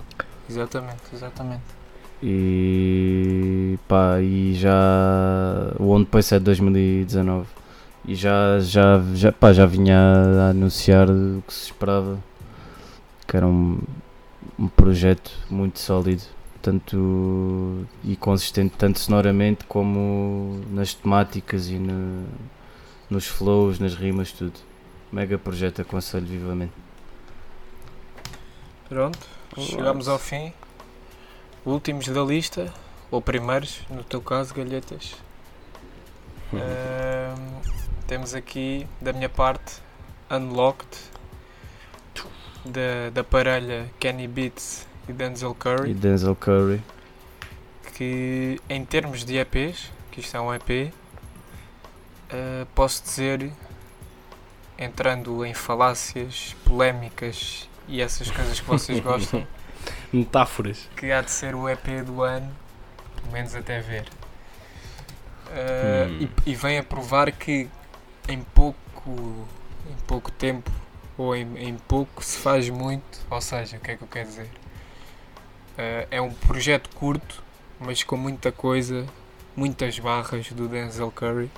Exatamente, 0.48 1.02
exatamente. 1.12 1.62
E 2.22 3.78
pá, 3.86 4.20
e 4.20 4.54
já 4.54 5.72
o 5.78 5.90
On 5.90 6.04
Pace 6.04 6.34
é 6.34 6.38
de 6.38 6.44
2019 6.46 7.46
e 8.06 8.14
já, 8.14 8.58
já, 8.60 9.02
já, 9.14 9.30
pá, 9.30 9.52
já 9.52 9.66
vinha 9.66 9.96
a 9.98 10.50
anunciar 10.50 11.08
o 11.10 11.42
que 11.46 11.52
se 11.52 11.64
esperava 11.66 12.18
que 13.28 13.36
era 13.36 13.46
um, 13.46 13.80
um 14.58 14.66
projeto 14.68 15.30
muito 15.50 15.78
sólido 15.78 16.22
tanto 16.60 17.86
e 18.02 18.16
consistente 18.16 18.74
tanto 18.76 18.98
sonoramente 18.98 19.64
como 19.66 20.60
nas 20.70 20.94
temáticas 20.94 21.68
e 21.68 21.78
no- 21.78 22.26
nos 23.08 23.26
flows, 23.26 23.78
nas 23.78 23.94
rimas, 23.94 24.32
tudo. 24.32 24.54
Mega 25.12 25.38
projeto, 25.38 25.80
aconselho 25.82 26.26
vivamente. 26.26 26.72
Pronto, 28.88 29.18
chegamos 29.58 30.08
ao 30.08 30.18
fim. 30.18 30.52
Últimos 31.64 32.08
da 32.08 32.22
lista, 32.22 32.72
ou 33.10 33.20
primeiros, 33.20 33.80
no 33.90 34.02
teu 34.02 34.20
caso, 34.20 34.54
galhetas. 34.54 35.14
Ahm, 36.52 37.60
temos 38.06 38.34
aqui, 38.34 38.86
da 39.00 39.12
minha 39.12 39.28
parte, 39.28 39.76
Unlocked, 40.30 40.88
da, 42.64 43.10
da 43.12 43.24
parelha 43.24 43.88
Kenny 44.00 44.26
Beats 44.28 44.86
e 45.08 45.12
Denzel 45.12 45.52
E 45.52 45.54
Curry, 45.54 45.94
Denzel 45.94 46.34
Curry. 46.36 46.82
que 47.94 48.60
em 48.68 48.84
termos 48.84 49.24
de 49.24 49.36
EPs, 49.38 49.90
que 50.10 50.20
isto 50.20 50.36
é 50.36 50.40
um 50.40 50.52
EP, 50.54 50.92
ah, 52.30 52.66
posso 52.74 53.02
dizer, 53.02 53.50
entrando 54.78 55.44
em 55.44 55.54
falácias, 55.54 56.54
polémicas 56.64 57.68
e 57.88 58.00
essas 58.02 58.30
coisas 58.30 58.60
que 58.60 58.66
vocês 58.66 59.00
gostam, 59.00 59.46
Metáforas. 60.12 60.88
que 60.96 61.10
há 61.10 61.20
de 61.22 61.30
ser 61.30 61.54
o 61.54 61.68
EP 61.68 62.04
do 62.04 62.22
ano, 62.22 62.50
pelo 63.16 63.32
menos 63.32 63.54
até 63.54 63.80
ver. 63.80 64.06
Uh, 65.48 66.06
Hum. 66.20 66.28
e, 66.46 66.50
e 66.50 66.54
vem 66.54 66.78
a 66.78 66.82
provar 66.82 67.32
que 67.32 67.68
em 68.28 68.42
pouco, 68.42 69.48
em 69.90 69.94
pouco 70.06 70.30
tempo 70.32 70.70
ou 71.18 71.36
em, 71.36 71.68
em 71.68 71.76
pouco 71.76 72.24
se 72.24 72.38
faz 72.38 72.70
muito. 72.70 73.18
Ou 73.30 73.40
seja, 73.40 73.76
o 73.76 73.80
que 73.80 73.90
é 73.90 73.96
que 73.96 74.02
eu 74.02 74.08
quero 74.08 74.28
dizer? 74.28 74.46
Uh, 75.76 76.08
é 76.10 76.20
um 76.20 76.32
projeto 76.32 76.88
curto, 76.94 77.42
mas 77.78 78.02
com 78.02 78.16
muita 78.16 78.50
coisa, 78.50 79.06
muitas 79.54 79.98
barras 79.98 80.50
do 80.52 80.68
Denzel 80.68 81.10
Curry. 81.10 81.50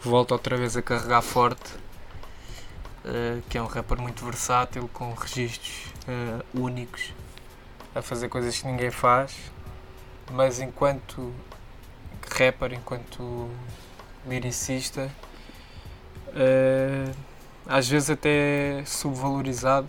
Volta 0.00 0.34
outra 0.34 0.56
vez 0.56 0.76
a 0.76 0.82
carregar 0.82 1.22
forte. 1.22 1.74
uh, 3.04 3.42
que 3.48 3.58
é 3.58 3.62
um 3.62 3.66
rapper 3.66 4.00
muito 4.00 4.24
versátil, 4.24 4.88
com 4.92 5.12
registros 5.14 5.86
uh, 6.08 6.60
únicos 6.60 7.12
a 7.94 8.02
fazer 8.02 8.28
coisas 8.28 8.58
que 8.58 8.66
ninguém 8.66 8.90
faz, 8.90 9.34
mas 10.30 10.60
enquanto 10.60 11.32
rapper, 12.30 12.74
enquanto 12.74 13.48
liricista, 14.26 15.10
eh, 16.34 17.10
às 17.68 17.88
vezes 17.88 18.10
até 18.10 18.82
subvalorizado 18.86 19.88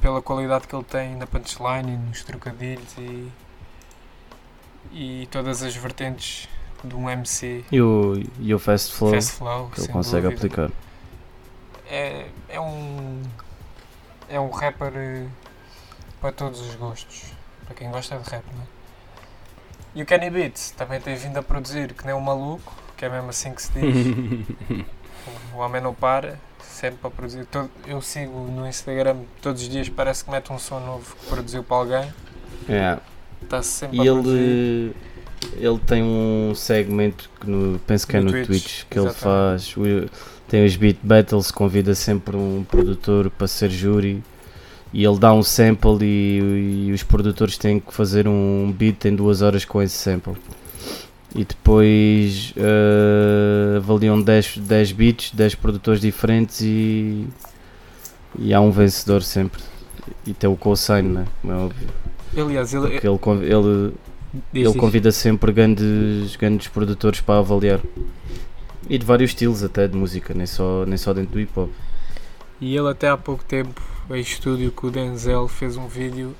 pela 0.00 0.20
qualidade 0.20 0.66
que 0.68 0.74
ele 0.76 0.84
tem 0.84 1.16
na 1.16 1.26
punchline 1.26 1.94
e 1.94 1.96
nos 1.96 2.22
trocadilhos 2.24 2.94
e, 2.98 3.32
e 4.92 5.28
todas 5.30 5.62
as 5.62 5.74
vertentes 5.74 6.48
de 6.82 6.94
um 6.94 7.08
MC 7.08 7.64
E 7.72 7.80
o, 7.80 8.22
e 8.38 8.54
o 8.54 8.58
Fast 8.58 8.92
Flow 8.92 9.10
fast 9.12 9.32
flow, 9.32 9.70
que 9.70 9.80
ele 9.80 9.88
consegue 9.88 10.28
dúvida. 10.28 10.46
aplicar. 10.46 10.70
é, 11.86 12.26
é 12.48 12.60
um 12.60 13.22
é 14.28 14.38
um 14.40 14.50
rapper 14.50 14.92
eh, 14.94 15.26
para 16.20 16.32
todos 16.32 16.60
os 16.60 16.74
gostos 16.74 17.24
para 17.64 17.74
quem 17.74 17.90
gosta 17.90 18.18
de 18.18 18.28
rap 18.30 18.44
não 18.54 18.62
é? 18.62 18.66
e 19.94 20.02
o 20.02 20.06
Kenny 20.06 20.28
Beats 20.30 20.70
também 20.72 21.00
tem 21.00 21.14
vindo 21.16 21.38
a 21.38 21.42
produzir 21.42 21.94
que 21.94 22.04
nem 22.04 22.14
um 22.14 22.20
maluco 22.20 22.72
que 22.96 23.04
é 23.04 23.08
mesmo 23.08 23.30
assim 23.30 23.54
que 23.54 23.62
se 23.62 23.70
diz 23.72 24.84
o 25.54 25.58
homem 25.58 25.80
não 25.80 25.94
para 25.94 26.38
sempre 26.84 26.98
a 27.06 27.10
produzir 27.10 27.46
Todo- 27.46 27.70
eu 27.86 28.00
sigo 28.02 28.46
no 28.50 28.66
Instagram 28.68 29.16
todos 29.40 29.62
os 29.62 29.68
dias 29.68 29.88
parece 29.88 30.24
que 30.24 30.30
mete 30.30 30.52
um 30.52 30.58
som 30.58 30.80
novo 30.80 31.16
que 31.20 31.26
produziu 31.26 31.62
para 31.62 31.76
alguém 31.76 32.12
está-se 33.42 33.68
sempre 33.68 33.96
E 33.98 34.00
a 34.00 34.12
produzir 34.12 34.36
ele, 34.38 34.94
ele 35.56 35.78
tem 35.86 36.02
um 36.02 36.52
segmento 36.54 37.30
que 37.40 37.48
no, 37.50 37.78
penso 37.80 38.06
que 38.06 38.16
é 38.16 38.20
No 38.20 38.26
no 38.26 38.32
Twitch, 38.32 38.46
Twitch, 38.46 38.84
que 38.90 38.98
ele 38.98 39.06
exatamente. 39.08 39.72
faz. 39.72 39.76
o- 39.76 40.10
Tem 40.48 40.64
os 40.64 40.76
beat 40.76 40.98
battles, 41.02 41.50
convida 41.50 41.94
sempre 41.94 42.36
um 42.36 42.64
produtor 42.68 43.30
para 43.30 43.46
ser 43.48 43.70
júri 43.70 44.22
e 44.92 45.04
ele 45.04 45.18
dá 45.18 45.32
um 45.32 45.42
sample 45.42 45.98
e, 46.04 46.86
e 46.88 46.92
os 46.92 47.02
produtores 47.02 47.56
têm 47.58 47.80
que 47.80 47.92
fazer 47.94 48.28
um 48.28 48.70
beat 48.70 49.04
em 49.06 49.14
duas 49.16 49.40
horas 49.42 49.64
com 49.64 49.80
esse 49.82 49.96
sample. 49.96 50.34
E 51.34 51.44
depois 51.44 52.54
eh, 52.56 53.76
avaliam 53.78 54.20
10, 54.22 54.58
10 54.58 54.92
beats, 54.92 55.30
10 55.32 55.56
produtores 55.56 56.00
diferentes 56.00 56.60
e, 56.60 57.26
e 58.38 58.54
há 58.54 58.60
um 58.60 58.70
vencedor 58.70 59.22
sempre. 59.22 59.60
E 60.24 60.32
tem 60.32 60.48
o 60.48 60.56
cosign, 60.56 61.08
né? 61.08 61.26
como 61.40 61.52
é 61.52 61.56
óbvio. 61.56 61.88
aliás 62.36 62.72
ele, 62.72 62.88
Porque 62.88 63.06
ele, 63.08 63.52
ele, 63.52 63.92
diz, 64.32 64.54
ele 64.54 64.64
diz. 64.68 64.76
convida 64.76 65.10
sempre 65.10 65.50
grandes, 65.50 66.36
grandes 66.36 66.68
produtores 66.68 67.20
para 67.20 67.40
avaliar. 67.40 67.80
E 68.88 68.96
de 68.96 69.04
vários 69.04 69.30
estilos 69.30 69.64
até 69.64 69.88
de 69.88 69.96
música, 69.96 70.32
nem 70.34 70.46
só, 70.46 70.84
nem 70.86 70.96
só 70.96 71.12
dentro 71.12 71.32
do 71.32 71.40
hip 71.40 71.58
hop. 71.58 71.70
E 72.60 72.76
ele 72.76 72.88
até 72.88 73.08
há 73.08 73.16
pouco 73.16 73.44
tempo, 73.44 73.82
em 74.10 74.20
estúdio 74.20 74.70
com 74.70 74.86
o 74.86 74.90
Denzel, 74.90 75.48
fez 75.48 75.76
um 75.76 75.88
vídeo 75.88 76.34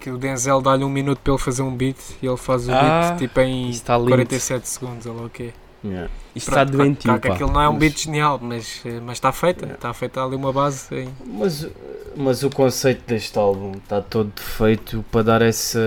que 0.00 0.10
o 0.10 0.18
Denzel 0.18 0.60
dá-lhe 0.62 0.82
um 0.84 0.88
minuto 0.90 1.18
para 1.22 1.32
ele 1.34 1.42
fazer 1.42 1.62
um 1.62 1.74
beat 1.76 1.96
e 2.22 2.26
ele 2.26 2.36
faz 2.36 2.66
o 2.68 2.72
Ah, 2.72 3.08
beat 3.10 3.18
tipo 3.18 3.40
em 3.40 3.68
Isso 3.70 3.80
está 3.80 3.96
lindo. 3.98 4.10
47 4.10 4.68
segundos, 4.68 5.06
ou 5.06 5.14
lá 5.16 5.22
o 5.26 5.30
quê. 5.30 5.52
Yeah. 5.84 6.10
Isto 6.34 6.48
está 6.50 6.64
Pronto, 6.66 6.76
doentio, 6.76 7.18
claro 7.18 7.32
aquilo 7.34 7.52
não 7.52 7.60
é 7.62 7.68
um 7.68 7.72
Mas- 7.72 7.80
beat 7.80 7.98
genial, 8.00 8.38
mas 8.42 8.82
eh, 8.84 9.00
mas 9.00 9.16
está 9.16 9.32
feita. 9.32 9.66
Está 9.66 9.94
feita 9.94 10.22
ali 10.22 10.36
uma 10.36 10.52
base 10.52 10.94
em. 10.94 11.08
Mas, 11.26 11.66
mas 12.16 12.42
o 12.42 12.50
conceito 12.50 13.02
deste 13.06 13.38
álbum 13.38 13.72
está 13.72 14.00
todo 14.02 14.30
feito 14.38 15.02
para 15.10 15.22
dar 15.22 15.42
essa, 15.42 15.78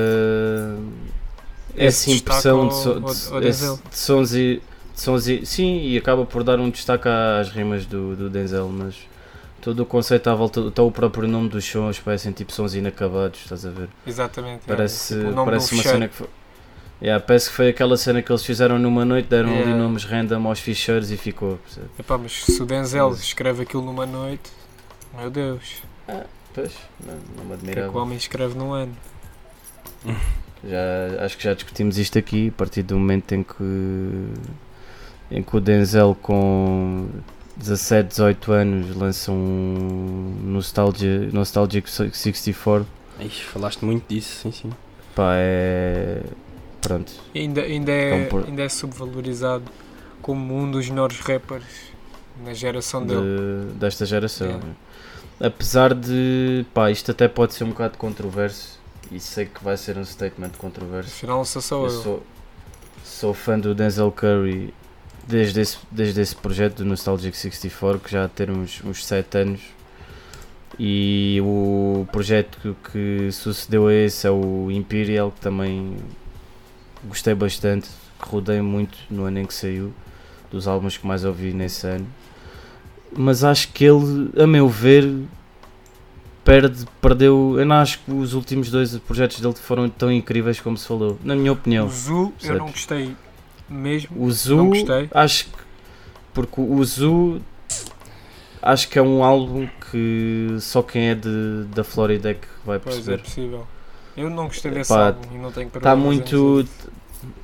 essa 1.76 2.10
impressão 2.11 2.68
de, 2.68 2.76
so- 2.76 2.99
de- 2.99 3.06
ao- 3.06 3.06
ao 3.06 3.11
esse- 3.11 3.40
Denzel. 3.61 3.80
de 3.90 3.98
sons 3.98 4.34
e. 4.34 4.61
de 4.95 5.02
sons 5.02 5.27
e- 5.27 5.45
sim, 5.45 5.81
e 5.84 5.98
acaba 5.98 6.26
por 6.26 6.44
dar 6.44 6.60
um 6.60 6.69
destaque 6.69 7.07
às 7.07 7.49
rimas 7.49 7.85
do, 7.85 8.15
do 8.15 8.30
Denzel, 8.30 8.69
mas 8.69 8.95
todo 9.64 9.80
o 9.81 9.85
conceito 9.85 10.30
à 10.30 10.35
volta, 10.35 10.68
até 10.68 10.81
o 10.81 10.91
próprio 10.91 11.27
nome 11.27 11.48
dos 11.48 11.64
sons 11.65 11.98
parecem 11.99 12.31
tipo 12.34 12.52
sons 12.52 12.76
inacabados, 12.76 13.40
estás 13.41 13.65
a 13.65 13.69
ver? 13.72 13.88
Exatamente. 14.06 14.64
é, 14.65 14.76
Parece, 14.76 15.15
tipo, 15.15 15.27
o 15.30 15.31
nome 15.31 15.45
parece 15.52 15.73
uma 15.73 15.84
cena 15.84 16.07
que 16.10 16.15
foi. 16.15 16.27
Yeah, 17.02 17.26
parece 17.26 17.49
que 17.49 17.56
foi 17.56 17.69
aquela 17.69 17.98
cena 17.98 18.22
que 18.22 18.31
eles 18.31 18.45
fizeram 18.45 18.77
numa 18.77 19.03
noite, 19.03 19.27
deram 19.27 19.49
ali 19.49 19.60
Yeah. 19.60 19.77
nomes 19.77 20.03
random 20.06 20.48
aos 20.48 20.60
ficheiros 20.60 21.11
e 21.11 21.18
ficou. 21.18 21.60
Epá, 21.99 22.18
mas 22.18 22.44
se 22.45 22.61
o 22.61 22.65
Denzel 22.65 23.10
Mas- 23.10 23.19
escreve 23.22 23.64
aquilo 23.64 23.84
numa 23.84 24.06
noite, 24.06 24.52
meu 25.18 25.30
Deus, 25.30 25.81
Pois, 26.53 26.72
não, 27.06 27.15
não 27.38 27.45
me 27.45 27.56
o 27.56 27.57
que 27.57 27.72
é 27.80 27.90
que 27.90 27.95
o 27.95 27.98
homem 27.98 28.18
escreve 28.18 28.56
num 28.57 28.73
ano? 28.73 28.95
Já, 30.65 31.26
acho 31.26 31.38
que 31.38 31.44
já 31.44 31.53
discutimos 31.53 31.98
isto 31.98 32.18
aqui, 32.18 32.48
a 32.48 32.52
partir 32.57 32.84
do 32.84 32.98
momento 32.98 33.34
em 33.34 33.44
que, 33.44 34.27
em 35.30 35.44
que 35.44 35.57
o 35.57 35.60
Denzel 35.60 36.15
com 36.22 37.07
17, 37.57 38.09
18 38.09 38.51
anos 38.51 38.95
lança 38.95 39.31
um 39.31 40.35
Nostalgia, 40.43 41.30
Nostalgic 41.31 41.89
64, 41.89 42.85
Ixi, 43.19 43.43
falaste 43.43 43.85
muito 43.85 44.07
disso, 44.07 44.39
sim, 44.41 44.51
sim. 44.51 44.69
pá, 45.15 45.34
é. 45.35 46.23
Pronto. 46.81 47.11
E 47.34 47.39
ainda, 47.39 47.61
ainda, 47.61 47.91
É 47.91 48.25
por- 48.25 48.45
ainda 48.45 48.61
é 48.63 48.67
subvalorizado 48.69 49.63
como 50.21 50.53
um 50.57 50.69
dos 50.69 50.89
melhores 50.89 51.19
rappers 51.19 51.63
na 52.43 52.53
geração 52.53 53.05
dele. 53.05 53.21
de- 53.21 53.73
desta 53.75 54.05
geração. 54.05 54.47
Yeah. 54.47 54.65
né? 54.65 54.73
Apesar 55.39 55.93
de, 55.93 56.65
pá, 56.73 56.89
isto 56.91 57.11
até 57.11 57.27
pode 57.27 57.53
ser 57.53 57.63
um 57.63 57.69
bocado 57.69 57.97
controverso 57.97 58.80
e 59.11 59.19
sei 59.19 59.45
que 59.45 59.63
vai 59.63 59.77
ser 59.77 59.97
um 59.97 60.03
statement 60.03 60.49
controverso. 60.57 61.09
Afinal, 61.11 61.38
não 61.38 61.45
sou 61.45 61.61
só 61.61 61.77
Eu 61.77 61.84
eu. 61.85 61.89
sou, 62.01 62.23
sou 63.03 63.34
fã 63.34 63.57
do 63.59 63.73
Denzel 63.73 64.11
Curry 64.11 64.73
desde 65.27 65.61
esse, 65.61 65.77
desde 65.89 66.21
esse 66.21 66.35
projeto 66.35 66.77
do 66.77 66.85
Nostalgic 66.85 67.35
64, 67.35 67.99
que 67.99 68.11
já 68.11 68.27
ter 68.27 68.49
uns, 68.49 68.81
uns 68.83 69.05
7 69.05 69.37
anos. 69.37 69.61
E 70.79 71.39
o 71.43 72.07
projeto 72.11 72.75
que, 72.91 73.31
sucedeu 73.31 73.87
a 73.87 73.93
esse 73.93 74.27
é 74.27 74.31
o 74.31 74.71
Imperial, 74.71 75.31
que 75.31 75.39
também 75.39 75.97
gostei 77.05 77.35
bastante, 77.35 77.89
rodei 78.19 78.61
muito 78.61 78.97
no 79.09 79.25
ano 79.25 79.39
em 79.39 79.45
que 79.45 79.53
saiu, 79.53 79.93
dos 80.51 80.67
álbuns 80.67 80.97
que 80.97 81.05
mais 81.05 81.23
ouvi 81.23 81.53
nesse 81.53 81.85
ano. 81.85 82.07
Mas 83.15 83.43
acho 83.43 83.71
que 83.71 83.85
ele, 83.85 84.31
a 84.35 84.47
meu 84.47 84.67
ver, 84.67 85.07
perde, 86.43 86.85
perdeu. 86.99 87.55
Eu 87.59 87.65
não 87.65 87.75
acho 87.75 87.99
que 87.99 88.11
os 88.11 88.33
últimos 88.33 88.71
dois 88.71 88.97
projetos 88.97 89.39
dele 89.39 89.53
foram 89.53 89.87
tão 89.87 90.11
incríveis 90.11 90.59
como 90.59 90.75
se 90.75 90.87
falou, 90.87 91.19
na 91.23 91.35
minha 91.35 91.51
opinião. 91.51 91.85
O 91.85 91.89
Zu, 91.89 92.33
eu 92.43 92.57
não 92.57 92.67
gostei 92.67 93.15
mesmo. 93.73 94.15
O 94.17 94.25
Não 94.25 94.31
Zoo, 94.31 94.65
gostei. 94.69 95.09
acho 95.13 95.45
que. 95.45 95.63
Porque 96.33 96.61
o 96.61 96.83
Zoo, 96.83 97.41
acho 98.61 98.89
que 98.89 98.97
é 98.97 99.01
um 99.01 99.23
álbum 99.23 99.67
que 99.91 100.55
só 100.59 100.81
quem 100.81 101.09
é 101.09 101.15
de, 101.15 101.65
da 101.75 101.83
Flórida 101.83 102.31
é 102.31 102.33
que 102.33 102.47
vai 102.65 102.79
Pois 102.79 102.95
é 102.95 103.17
perceber. 103.17 103.23
possível. 103.23 103.67
Eu 104.15 104.29
não 104.29 104.45
gostei 104.47 104.71
desse 104.71 104.89
Pá, 104.93 105.07
álbum 105.07 105.35
e 105.35 105.37
não 105.37 105.51
tenho 105.51 105.67
Está 105.67 105.95
muito. 105.95 106.65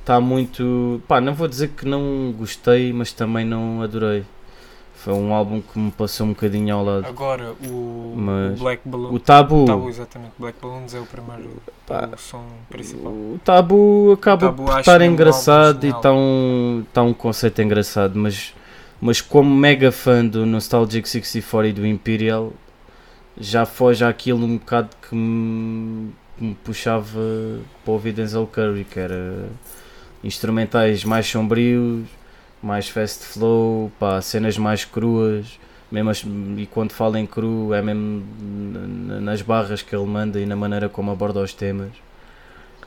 Está 0.00 0.20
muito. 0.20 1.02
Pá, 1.08 1.20
não 1.20 1.34
vou 1.34 1.48
dizer 1.48 1.68
que 1.68 1.86
não 1.86 2.32
gostei, 2.36 2.92
mas 2.92 3.12
também 3.12 3.44
não 3.44 3.82
adorei. 3.82 4.24
Foi 5.00 5.14
um 5.14 5.32
álbum 5.32 5.62
que 5.62 5.78
me 5.78 5.90
passou 5.90 6.26
um 6.26 6.30
bocadinho 6.30 6.74
ao 6.74 6.84
lado. 6.84 7.06
Agora, 7.06 7.54
o, 7.64 8.12
Mas 8.14 8.60
o 8.60 8.62
Black 8.62 8.86
Balloon. 8.86 9.14
O 9.14 9.18
Tabu. 9.18 9.64
Tabu, 9.64 9.88
exatamente. 9.88 10.32
Black 10.38 10.58
Balloons 10.60 10.92
é 10.92 11.00
o 11.00 11.06
primeiro 11.06 11.56
Pá, 11.86 12.10
o 12.12 12.18
som 12.18 12.44
principal. 12.68 13.10
O 13.10 13.40
Tabu 13.42 14.12
acaba 14.12 14.48
Tabu 14.48 14.64
por 14.66 14.78
estar 14.78 15.00
engraçado 15.00 15.86
e 15.86 15.88
está 15.88 16.12
um, 16.12 16.84
tá 16.92 17.02
um 17.02 17.14
conceito 17.14 17.62
engraçado, 17.62 18.18
mas, 18.18 18.54
mas 19.00 19.22
como 19.22 19.48
mega 19.54 19.90
fã 19.90 20.22
do 20.22 20.44
Nostalgic 20.44 21.08
64 21.08 21.68
e 21.68 21.72
do 21.72 21.86
Imperial, 21.86 22.52
já 23.38 23.64
foge 23.64 24.04
àquilo 24.04 24.44
um 24.44 24.58
bocado 24.58 24.90
que 25.00 25.14
me, 25.14 26.12
que 26.36 26.44
me 26.44 26.54
puxava 26.56 27.18
para 27.82 27.92
ouvir 27.94 28.12
Denzel 28.12 28.46
Curry, 28.46 28.84
que 28.84 29.00
era 29.00 29.48
instrumentais 30.22 31.04
mais 31.06 31.26
sombrios, 31.26 32.06
mais 32.62 32.88
fast 32.88 33.24
flow, 33.24 33.90
pá, 33.98 34.20
cenas 34.20 34.56
mais 34.58 34.84
cruas. 34.84 35.58
Mesmo 35.90 36.10
as- 36.10 36.24
e 36.56 36.66
quando 36.70 36.92
fala 36.92 37.18
em 37.18 37.26
cru 37.26 37.74
é 37.74 37.82
mesmo 37.82 38.24
nas 39.20 39.42
barras 39.42 39.82
que 39.82 39.94
ele 39.94 40.06
manda 40.06 40.38
e 40.38 40.46
na 40.46 40.54
maneira 40.54 40.88
como 40.88 41.10
aborda 41.10 41.40
os 41.40 41.52
temas. 41.52 41.90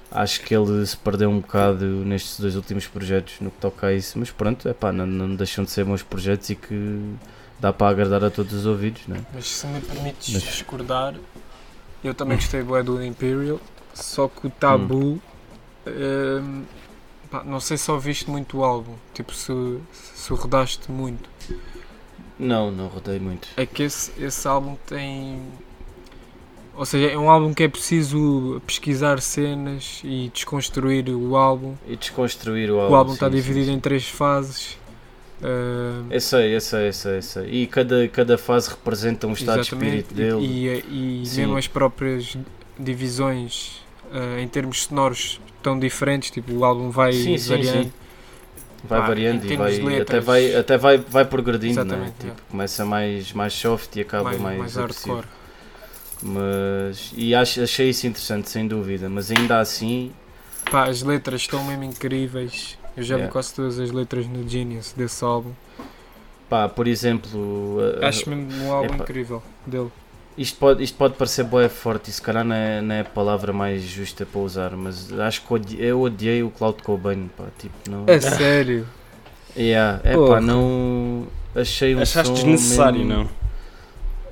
Acho 0.10 0.42
que 0.42 0.56
ele 0.56 0.86
se 0.86 0.96
perdeu 0.96 1.30
um 1.30 1.40
bocado 1.40 1.84
nestes 1.86 2.40
dois 2.40 2.56
últimos 2.56 2.86
projetos 2.88 3.34
no 3.42 3.50
que 3.52 3.58
toca 3.58 3.88
a 3.88 3.94
isso, 3.94 4.18
mas 4.20 4.30
pronto, 4.32 4.70
epá, 4.70 4.92
não, 4.92 5.06
não 5.08 5.36
deixam 5.36 5.66
de 5.66 5.72
ser 5.72 5.84
bons 5.84 6.04
projetos 6.04 6.50
e 6.52 6.56
que 6.56 7.14
dá 7.60 7.74
para 7.74 7.90
agradar 7.90 8.24
a 8.24 8.30
todos 8.30 8.54
os 8.54 8.66
ouvidos, 8.66 9.02
não 9.08 9.16
é? 9.18 9.20
Mas 9.34 9.48
se 9.50 9.66
me 9.68 9.82
permites 9.82 10.32
Mas- 10.34 10.44
discordar, 10.44 11.16
eu 12.04 12.14
também 12.14 12.38
gostei 12.38 12.62
do 12.64 13.04
Imperial, 13.04 13.60
só 13.94 14.28
que 14.30 14.46
o 14.48 14.50
Tabu, 14.52 15.20
hum, 15.88 16.64
pá, 17.34 17.44
não 17.44 17.60
sei 17.60 17.78
se 17.78 17.90
ouviste 17.90 18.30
muito 18.30 18.60
o 18.60 18.64
álbum, 18.64 18.94
tipo 19.12 19.34
se, 19.34 19.52
se 19.92 20.32
rodaste 20.32 20.92
muito. 20.92 21.28
Não, 22.38 22.72
não 22.72 22.88
rodei 22.88 23.20
muito. 23.20 23.48
É 23.58 23.66
que 23.66 23.82
esse, 23.82 24.12
esse 24.24 24.48
álbum 24.48 24.76
tem. 24.86 25.42
Ou 26.76 26.86
seja, 26.86 27.08
é 27.08 27.18
um 27.18 27.30
álbum 27.30 27.54
que 27.54 27.64
é 27.64 27.68
preciso 27.68 28.62
pesquisar 28.68 29.20
cenas 29.20 30.02
e 30.04 30.30
desconstruir 30.34 31.10
o 31.10 31.36
álbum. 31.36 31.76
E 31.88 31.96
desconstruir 31.96 32.70
o 32.70 32.80
álbum. 32.80 32.94
O 32.94 32.96
álbum 32.96 33.14
está 33.14 33.28
sim, 33.28 33.32
sim, 33.32 33.42
dividido 33.42 33.66
sim. 33.68 33.74
em 33.74 33.80
três 33.80 34.08
fases. 34.08 34.78
hum, 35.42 36.08
Eu 36.10 36.22
sei, 36.22 36.56
eu 36.56 36.62
sei, 36.62 36.88
eu 36.88 36.94
sei, 36.94 37.18
eu 37.18 37.22
sei. 37.22 37.50
E 37.50 37.68
cada, 37.68 38.08
cada 38.10 38.38
fase 38.38 38.70
representa 38.70 39.28
um 39.28 39.34
estado 39.34 39.62
de 39.62 39.68
espírito 39.68 40.14
dele. 40.14 40.40
E, 40.42 40.68
e, 40.68 41.22
e 41.24 41.26
Sim. 41.28 41.42
mesmo 41.42 41.58
as 41.58 41.68
próprias 41.68 42.36
divisões 42.78 43.84
eh, 44.12 44.42
em 44.42 44.48
termos 44.48 44.84
sonoros 44.84 45.40
tão 45.64 45.80
diferentes, 45.80 46.30
tipo 46.30 46.54
o 46.54 46.66
álbum 46.66 46.90
vai 46.92 47.14
Sim, 47.14 47.38
sim, 47.38 47.50
variando. 47.50 47.84
sim. 47.86 47.94
Vai 48.84 49.00
Pá, 49.00 49.08
variando 49.08 49.46
e 49.46 49.56
vai, 49.56 50.00
até 50.02 50.20
vai, 50.20 50.56
até 50.56 50.78
vai, 50.78 50.98
vai 50.98 51.26
progredindo, 51.26 51.84
né? 51.86 52.14
Tipo, 52.20 52.34
é. 52.34 52.36
começa 52.52 52.86
mais, 52.86 53.32
mais 53.32 53.54
soft 53.54 53.96
e 53.96 54.02
acaba 54.02 54.26
mais, 54.26 54.40
mais, 54.42 54.58
mais 54.60 54.76
hardcore. 54.76 55.26
Mas, 56.22 57.12
e 57.16 57.34
acho, 57.36 57.62
achei 57.62 57.90
isso 57.90 58.08
interessante, 58.08 58.50
sem 58.50 58.68
dúvida, 58.68 59.10
mas 59.10 59.32
ainda 59.32 59.60
assim, 59.60 60.12
Pá, 60.70 60.86
as 60.90 61.02
letras 61.04 61.42
estão 61.42 61.64
mesmo 61.64 61.84
incríveis. 61.84 62.78
Eu 62.96 63.04
já 63.04 63.18
vi 63.18 63.22
Yeah. 63.24 63.32
quase 63.32 63.54
todas 63.54 63.80
as 63.80 63.92
letras 63.92 64.28
no 64.28 64.48
Genius 64.48 64.94
desse 64.94 65.24
álbum. 65.24 65.52
pá, 66.50 66.70
por 66.70 66.88
exemplo, 66.88 67.80
Acho 68.02 68.30
mesmo 68.30 68.66
um 68.66 68.72
álbum 68.72 68.96
incrível 68.96 69.42
dele. 69.66 69.92
Isto, 70.38 70.58
pode, 70.58 70.84
isto 70.84 70.98
pode 70.98 71.16
parecer 71.16 71.44
boé 71.44 71.70
forte 71.70 72.10
e 72.10 72.14
se 72.14 72.22
calhar 72.22 72.44
não 72.44 72.56
é, 72.56 72.82
não 72.82 72.96
é 72.96 73.00
a 73.02 73.06
palavra 73.06 73.54
mais 73.54 73.82
justa 73.84 74.26
para 74.26 74.40
usar, 74.42 74.72
mas 74.72 75.12
acho 75.20 75.42
que 75.42 75.54
odi- 75.54 75.78
eu 75.84 76.02
odiei 76.02 76.42
o 76.44 76.50
Cloud 76.50 76.82
Cobain, 76.84 77.30
pá, 77.38 77.46
tipo, 77.60 77.76
não... 77.90 78.04
É 78.08 78.20
sério. 78.20 78.88
Yeah, 79.56 80.00
é 80.04 80.14
Porra. 80.16 80.36
pá, 80.36 80.42
não... 80.42 81.28
Achei 81.56 81.96
um 81.96 82.02
Achaste 82.02 82.28
som 82.30 82.34
desnecessário, 82.34 83.06
mesmo- 83.06 83.24
não? 83.24 83.30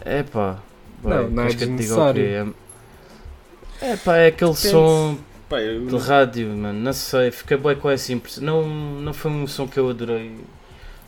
É 0.03 0.23
pá. 0.23 0.57
Não, 1.03 1.29
não 1.29 1.43
é 1.43 1.47
que 1.49 1.55
desnecessário. 1.55 2.53
quê? 2.53 3.85
É 3.85 3.95
pá, 3.97 4.17
é 4.17 4.27
aquele 4.27 4.55
som 4.55 5.17
Pá, 5.47 5.59
eu- 5.61 5.85
de 5.85 5.97
rádio, 5.97 6.47
mano. 6.49 6.79
Não 6.79 6.93
sei, 6.93 7.29
fiquei 7.29 7.57
bem 7.57 7.75
com 7.75 7.89
essa 7.89 8.11
impressão. 8.13 8.43
Não, 8.43 8.67
não 8.67 9.13
foi 9.13 9.29
um 9.29 9.45
som 9.45 9.67
que 9.67 9.77
eu 9.77 9.89
adorei. 9.89 10.35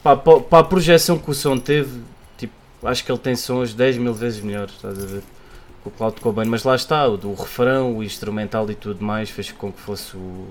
Pá, 0.04 0.16
pa- 0.16 0.40
para 0.42 0.60
a 0.60 0.64
projeção 0.64 1.18
que 1.18 1.32
o 1.32 1.34
som 1.34 1.58
teve, 1.58 2.02
acho 2.86 3.04
que 3.04 3.12
ele 3.12 3.20
tem 3.20 3.36
sons 3.36 3.74
10 3.74 3.98
mil 3.98 4.14
vezes 4.14 4.42
melhores, 4.42 4.76
estás 4.76 5.02
a 5.02 5.06
ver? 5.06 5.24
O 5.86 5.92
Cloud 5.92 6.20
Cobain, 6.22 6.48
mas 6.48 6.64
lá 6.64 6.76
está, 6.76 7.06
o, 7.08 7.18
do 7.18 7.34
refrão, 7.34 7.98
o 7.98 8.04
instrumental 8.04 8.70
e 8.72 8.76
tudo 8.76 9.04
mais 9.04 9.30
fez 9.30 9.52
com 9.52 9.72
que 9.72 9.82
fosse 9.82 10.16
o, 10.16 10.48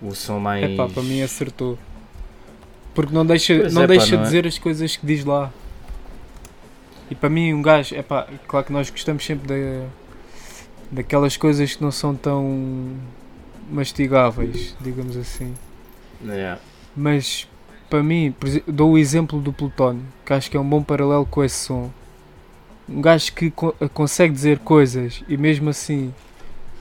o 0.00 0.14
som 0.14 0.38
mais. 0.38 0.64
É 0.64 0.74
pá, 0.76 0.88
para 0.88 1.02
mim 1.02 1.22
acertou. 1.22 1.78
Porque 2.94 3.14
não 3.14 3.26
deixa, 3.26 3.58
Pois 3.58 3.74
não 3.74 3.82
é, 3.82 3.86
pá, 3.86 3.92
deixa 3.92 4.16
não 4.16 4.22
é? 4.22 4.24
dizer 4.24 4.46
as 4.46 4.58
coisas 4.58 4.96
que 4.96 5.04
diz 5.06 5.24
lá. 5.24 5.52
E 7.10 7.14
para 7.14 7.28
mim 7.28 7.52
um 7.52 7.60
gajo, 7.60 7.94
é 7.94 8.02
pá, 8.02 8.26
claro 8.48 8.66
que 8.66 8.72
nós 8.72 8.88
gostamos 8.88 9.24
sempre 9.24 9.46
da, 9.46 9.86
daquelas 10.90 11.36
coisas 11.36 11.76
que 11.76 11.82
não 11.82 11.92
são 11.92 12.14
tão 12.14 12.96
mastigáveis, 13.70 14.74
digamos 14.80 15.16
assim. 15.16 15.54
Yeah. 16.24 16.60
Mas 16.96 17.46
para 17.88 18.02
mim, 18.02 18.34
dou 18.66 18.92
o 18.92 18.98
exemplo 18.98 19.40
do 19.40 19.52
Plutónio, 19.52 20.04
que 20.24 20.32
acho 20.32 20.50
que 20.50 20.56
é 20.56 20.60
um 20.60 20.68
bom 20.68 20.82
paralelo 20.82 21.26
com 21.26 21.42
esse 21.44 21.56
som. 21.66 21.90
Um 22.88 23.00
gajo 23.02 23.32
que 23.34 23.50
co- 23.50 23.74
consegue 23.94 24.32
dizer 24.34 24.60
coisas 24.60 25.22
e 25.28 25.36
mesmo 25.36 25.70
assim 25.70 26.14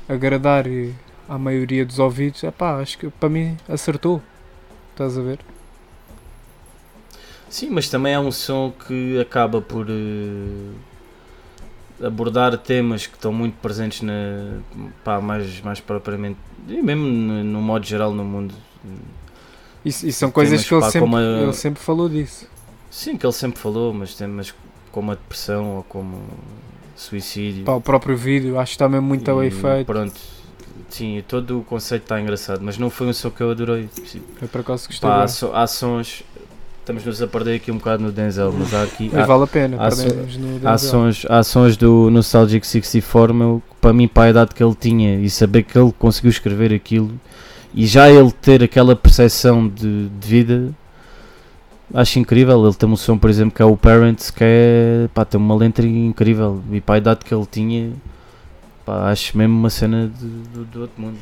agradar 0.10 0.68
eh, 0.68 0.94
à 1.28 1.38
maioria 1.40 1.86
dos 1.86 2.00
ouvidos, 2.00 2.44
é 2.44 2.52
pá, 2.52 2.80
acho 2.82 2.98
que 2.98 3.10
para 3.10 3.30
mim 3.30 3.58
acertou. 3.68 4.22
Estás 4.94 5.18
a 5.18 5.22
ver? 5.22 5.40
Sim, 7.50 7.70
mas 7.72 7.90
também 7.90 8.14
é 8.14 8.20
um 8.20 8.32
som 8.32 8.72
que 8.72 9.20
acaba 9.20 9.62
por 9.62 9.88
eh, 9.90 10.74
abordar 12.02 12.58
temas 12.58 13.08
que 13.08 13.16
estão 13.16 13.32
muito 13.32 13.56
presentes 13.58 14.02
na 14.02 14.60
pá, 15.04 15.22
mais, 15.22 15.62
mais 15.62 15.80
propriamente 15.80 16.38
e 16.68 16.82
mesmo 16.82 17.04
no, 17.06 17.44
no 17.44 17.62
modo 17.62 17.86
geral 17.86 18.14
no 18.14 18.24
mundo. 18.26 18.54
E, 19.86 19.90
e 19.90 20.12
são 20.12 20.32
coisas 20.32 20.66
Temas, 20.66 20.68
que 20.68 20.74
ele 20.74 20.82
pá, 20.82 20.90
sempre, 20.92 21.16
a- 21.16 21.44
ele 21.44 21.54
sempre 21.54 21.82
falou 21.84 22.10
disso. 22.10 22.48
Sim, 22.90 23.18
que 23.18 23.26
ele 23.26 23.34
sempre 23.34 23.60
falou, 23.60 23.94
mas 23.94 24.16
temas 24.16 24.54
como 24.92 25.12
a 25.12 25.16
depressão 25.16 25.78
ou 25.78 25.84
como 25.84 26.18
suicídio. 26.96 27.64
Pá, 27.66 27.74
o 27.74 27.82
próprio 27.82 28.16
vídeo, 28.18 28.58
acho 28.60 28.72
que 28.72 28.76
está 28.76 28.90
mesmo 28.90 29.08
muito 29.08 29.36
bem 29.36 29.52
feito. 29.52 29.86
Pronto. 29.86 30.14
Sim, 30.90 31.22
todo 31.28 31.60
o 31.60 31.64
conceito 31.64 32.04
está 32.04 32.20
engraçado, 32.22 32.62
mas 32.64 32.78
não 32.78 32.90
foi 32.90 33.08
um 33.08 33.14
som 33.14 33.30
que 33.30 33.42
eu 33.42 33.52
adorei. 33.52 33.90
Eu 34.42 34.48
por 34.48 34.62
acaso 34.62 34.88
gostei. 34.88 35.10
Pá, 35.10 35.24
há, 35.24 35.28
so- 35.28 35.52
há 35.54 35.68
sons. 35.68 36.24
Estamos-nos 36.80 37.20
a 37.20 37.26
perder 37.28 37.56
aqui 37.56 37.72
um 37.72 37.78
bocado 37.78 38.04
no 38.04 38.12
Denzel, 38.12 38.54
mas 38.54 38.72
há 38.74 38.84
aqui. 38.84 39.10
Há- 39.14 39.26
vale 39.26 39.44
a 39.44 39.48
pena. 39.48 39.78
há 39.78 39.90
no 39.90 40.70
Há 40.70 40.78
sons, 40.78 41.26
há 41.28 41.44
sons 41.44 41.76
do 41.76 42.12
Nostalgic 42.12 42.66
64, 42.66 43.34
meu, 43.34 43.62
que 43.68 43.76
para 43.82 43.92
mim, 43.92 44.08
para 44.08 44.24
a 44.26 44.30
idade 44.30 44.54
que 44.54 44.64
ele 44.64 44.76
tinha 44.76 45.20
e 45.20 45.28
saber 45.30 45.64
que 45.64 45.76
ele 45.78 45.92
conseguiu 45.98 46.30
escrever 46.30 46.72
aquilo 46.72 47.20
e 47.76 47.86
já 47.88 48.10
ele 48.10 48.32
ter 48.32 48.64
aquela 48.64 48.96
percepção 48.96 49.68
de, 49.68 50.10
de 50.10 50.28
vida, 50.28 50.74
acho 51.94 52.20
incrível. 52.20 52.64
Ele 52.66 52.74
tem 52.74 52.90
um 52.90 52.96
som, 52.96 53.18
por 53.18 53.30
exemplo, 53.30 53.56
que 53.56 53.62
é 53.62 53.66
o 53.66 53.78
Parents, 53.78 54.32
que 54.32 54.44
é 54.44 55.10
pá, 55.14 55.26
tem 55.26 55.40
uma 55.40 55.56
letra 55.56 55.86
incrível 55.86 56.64
e 56.72 56.82
para 56.82 56.96
a 56.96 56.98
idade 57.00 57.26
que 57.26 57.34
ele 57.34 57.46
tinha, 57.46 57.92
pá, 58.86 59.12
acho 59.12 59.38
mesmo 59.38 59.56
uma 59.58 59.70
cena 59.70 60.08
de, 60.08 60.26
do, 60.28 60.66
do 60.66 60.82
outro 60.82 61.02
mundo. 61.02 61.18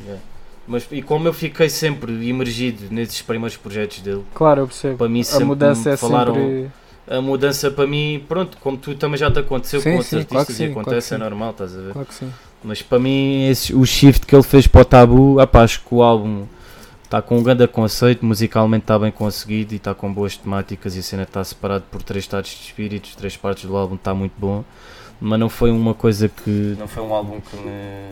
Mas, 0.65 0.87
e 0.91 1.01
como 1.01 1.27
eu 1.27 1.33
fiquei 1.33 1.69
sempre 1.69 2.13
imergido 2.25 2.85
nesses 2.89 3.21
primeiros 3.21 3.57
projetos 3.57 3.99
dele, 3.99 4.23
Claro, 4.33 4.61
eu 4.61 4.67
percebo. 4.67 4.97
para 4.97 5.09
mim 5.09 5.21
A 5.33 5.39
mudança 5.41 5.89
é 5.91 5.97
falaram 5.97 6.33
sempre. 6.35 6.71
a 7.07 7.21
mudança 7.21 7.69
para 7.69 7.85
mim, 7.85 8.23
pronto, 8.29 8.57
como 8.59 8.77
tu 8.77 8.95
também 8.95 9.17
já 9.17 9.29
te 9.29 9.39
aconteceu 9.39 9.81
Sim, 9.81 9.89
com 9.91 9.97
outros 9.97 10.09
sim, 10.09 10.17
artistas 10.19 10.45
claro 10.47 10.51
e 10.51 10.53
sim, 10.55 10.73
claro 10.73 10.81
acontece, 10.81 11.09
que 11.09 11.15
é 11.15 11.17
normal, 11.17 11.51
estás 11.51 11.75
a 11.77 11.81
ver? 11.81 11.91
Claro 11.91 12.07
que 12.07 12.13
sim. 12.13 12.33
Mas 12.63 12.81
para 12.81 12.97
mim, 12.99 13.47
esse, 13.49 13.73
o 13.75 13.85
shift 13.85 14.25
que 14.25 14.33
ele 14.35 14.43
fez 14.43 14.67
para 14.67 14.81
o 14.81 14.85
tabu, 14.85 15.39
apá, 15.39 15.63
acho 15.63 15.81
que 15.81 15.93
o 15.93 16.01
álbum 16.01 16.45
está 17.03 17.21
com 17.21 17.37
um 17.37 17.43
grande 17.43 17.67
conceito, 17.67 18.25
musicalmente 18.25 18.83
está 18.83 18.97
bem 18.97 19.11
conseguido 19.11 19.73
e 19.73 19.77
está 19.77 19.93
com 19.93 20.11
boas 20.11 20.37
temáticas 20.37 20.95
e 20.95 20.99
a 20.99 21.03
cena 21.03 21.23
está 21.23 21.43
separado 21.43 21.83
por 21.91 22.01
três 22.01 22.23
estados 22.23 22.49
de 22.49 22.55
espíritos, 22.57 23.15
três 23.15 23.35
partes 23.37 23.65
do 23.65 23.75
álbum, 23.75 23.95
está 23.95 24.13
muito 24.13 24.33
bom. 24.37 24.63
Mas 25.21 25.39
não 25.39 25.49
foi 25.49 25.71
uma 25.71 25.93
coisa 25.93 26.27
que. 26.27 26.75
Não 26.79 26.87
foi 26.87 27.03
um 27.03 27.13
álbum 27.13 27.39
que 27.39 27.55
me, 27.57 28.09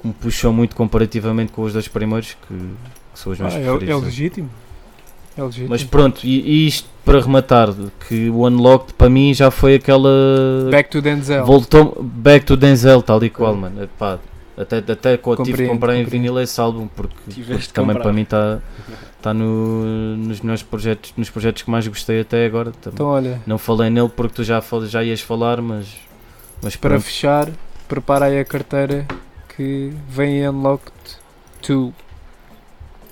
que 0.00 0.06
me 0.08 0.12
puxou 0.14 0.52
muito 0.52 0.74
comparativamente 0.74 1.52
com 1.52 1.62
os 1.62 1.72
dois 1.72 1.86
primeiros, 1.86 2.34
que, 2.48 2.54
que 2.54 3.18
são 3.18 3.32
os 3.32 3.38
meus 3.38 3.54
Ah, 3.54 3.58
é, 3.58 3.62
preferidos. 3.62 3.88
é 3.96 4.00
né? 4.00 4.06
legítimo. 4.06 4.50
É 5.36 5.42
legítimo. 5.42 5.68
Mas 5.70 5.84
pronto, 5.84 6.24
e, 6.24 6.40
e 6.40 6.66
isto 6.66 6.88
para 7.04 7.20
rematar, 7.20 7.72
que 8.08 8.28
o 8.30 8.46
Unlocked 8.46 8.94
para 8.94 9.08
mim 9.08 9.32
já 9.32 9.50
foi 9.50 9.76
aquela. 9.76 10.08
Back 10.70 10.90
to 10.90 11.00
Denzel. 11.00 11.44
Voltou 11.44 12.02
back 12.02 12.44
to 12.46 12.56
Denzel, 12.56 13.02
tal 13.02 13.22
e 13.22 13.30
qual, 13.30 13.54
mano. 13.54 13.84
Epá, 13.84 14.18
até, 14.56 14.78
até 14.78 15.16
quando 15.16 15.44
tive 15.44 15.64
que 15.64 15.68
comprar 15.68 15.94
em 15.96 16.04
vinil 16.04 16.40
esse 16.40 16.58
álbum, 16.60 16.88
porque, 16.88 17.14
porque 17.26 17.66
também 17.72 17.94
comprar. 17.94 18.02
para 18.02 18.12
mim 18.12 18.22
está 18.22 18.58
tá 19.20 19.34
no, 19.34 20.16
nos 20.16 20.40
melhores 20.40 20.62
projetos, 20.62 21.12
nos 21.16 21.28
projetos 21.28 21.62
que 21.62 21.70
mais 21.70 21.86
gostei 21.86 22.20
até 22.20 22.46
agora. 22.46 22.72
Também. 22.72 22.94
Então, 22.94 23.06
olha, 23.06 23.40
Não 23.46 23.58
falei 23.58 23.90
nele 23.90 24.08
porque 24.08 24.36
tu 24.36 24.44
já, 24.44 24.62
já 24.86 25.04
ias 25.04 25.20
falar, 25.20 25.60
mas, 25.60 25.86
mas 26.62 26.74
para 26.74 26.90
pronto. 26.90 27.04
fechar, 27.04 27.50
prepara 27.86 28.26
aí 28.26 28.38
a 28.40 28.44
carteira 28.44 29.06
que 29.54 29.92
vem 30.08 30.38
em 30.38 30.48
Unlocked 30.48 30.92
2. 31.66 31.92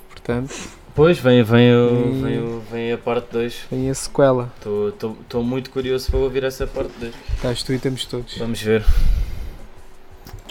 Portanto, 0.09 0.53
Depois 0.95 1.19
vem, 1.19 1.43
vem, 1.43 1.75
o- 1.75 2.13
E- 2.15 2.21
vem, 2.21 2.39
o- 2.39 2.63
vem 2.71 2.93
a 2.93 2.97
parte 2.97 3.27
2. 3.29 3.65
vem 3.69 3.89
a 3.89 3.93
sequela. 3.93 4.49
Estou 4.93 5.43
muito 5.43 5.69
curioso 5.69 6.09
para 6.09 6.19
ouvir 6.21 6.45
essa 6.45 6.65
parte 6.65 6.91
2. 6.97 7.13
Estás 7.35 7.63
tu 7.63 7.73
e 7.73 7.79
temos 7.79 8.05
todos. 8.05 8.37
Vamos 8.37 8.61
ver. 8.61 8.81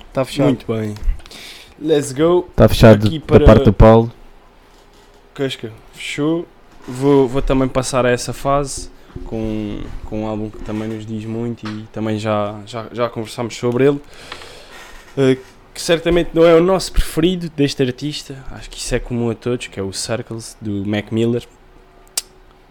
Está 0.06 0.22
fechado. 0.22 0.46
Muito 0.48 0.66
bem. 0.70 0.94
Let's 1.80 2.12
go. 2.12 2.46
Está 2.50 2.68
fechado 2.68 3.06
Aqui 3.06 3.18
da 3.18 3.24
para- 3.24 3.44
parte 3.46 3.64
do 3.64 3.72
Paulo. 3.72 4.12
Casca, 5.32 5.72
fechou. 5.94 6.46
Vou, 6.86 7.26
vou 7.26 7.40
também 7.40 7.66
passar 7.66 8.04
a 8.04 8.10
essa 8.10 8.34
fase 8.34 8.90
com, 9.24 9.80
com 10.04 10.24
um 10.24 10.26
álbum 10.26 10.50
que 10.50 10.58
também 10.58 10.86
nos 10.88 11.06
diz 11.06 11.24
muito 11.24 11.66
e 11.66 11.84
também 11.90 12.18
já, 12.18 12.60
já, 12.66 12.86
já 12.92 13.08
conversámos 13.08 13.56
sobre 13.56 13.88
ele. 13.88 14.00
Eh, 15.16 15.38
que 15.74 15.82
certamente 15.82 16.30
não 16.32 16.46
é 16.46 16.54
o 16.54 16.62
nosso 16.62 16.92
preferido 16.92 17.50
deste 17.50 17.82
artista, 17.82 18.36
acho 18.52 18.70
que 18.70 18.78
isso 18.78 18.94
é 18.94 19.00
comum 19.00 19.28
a 19.30 19.34
todos, 19.34 19.66
que 19.66 19.78
é 19.80 19.82
o 19.82 19.92
Circles, 19.92 20.56
do 20.60 20.86
Mac 20.86 21.10
Miller. 21.10 21.44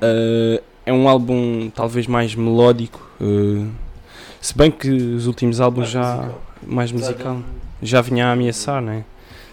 Eh, 0.02 0.62
é 0.86 0.94
um 0.94 1.08
álbum 1.10 1.70
talvez 1.70 2.08
mais 2.08 2.34
melódico, 2.34 3.06
eh, 3.22 3.68
se 4.40 4.58
bem 4.58 4.72
que 4.72 4.90
os 4.90 5.28
últimos 5.28 5.60
álbuns 5.60 5.90
já. 5.90 6.32
mais 6.66 6.94
musical. 6.94 7.42
já 7.82 8.02
vinha 8.02 8.28
a 8.28 8.32
ameaçar, 8.32 8.82
não 8.82 8.94
é? 8.94 9.04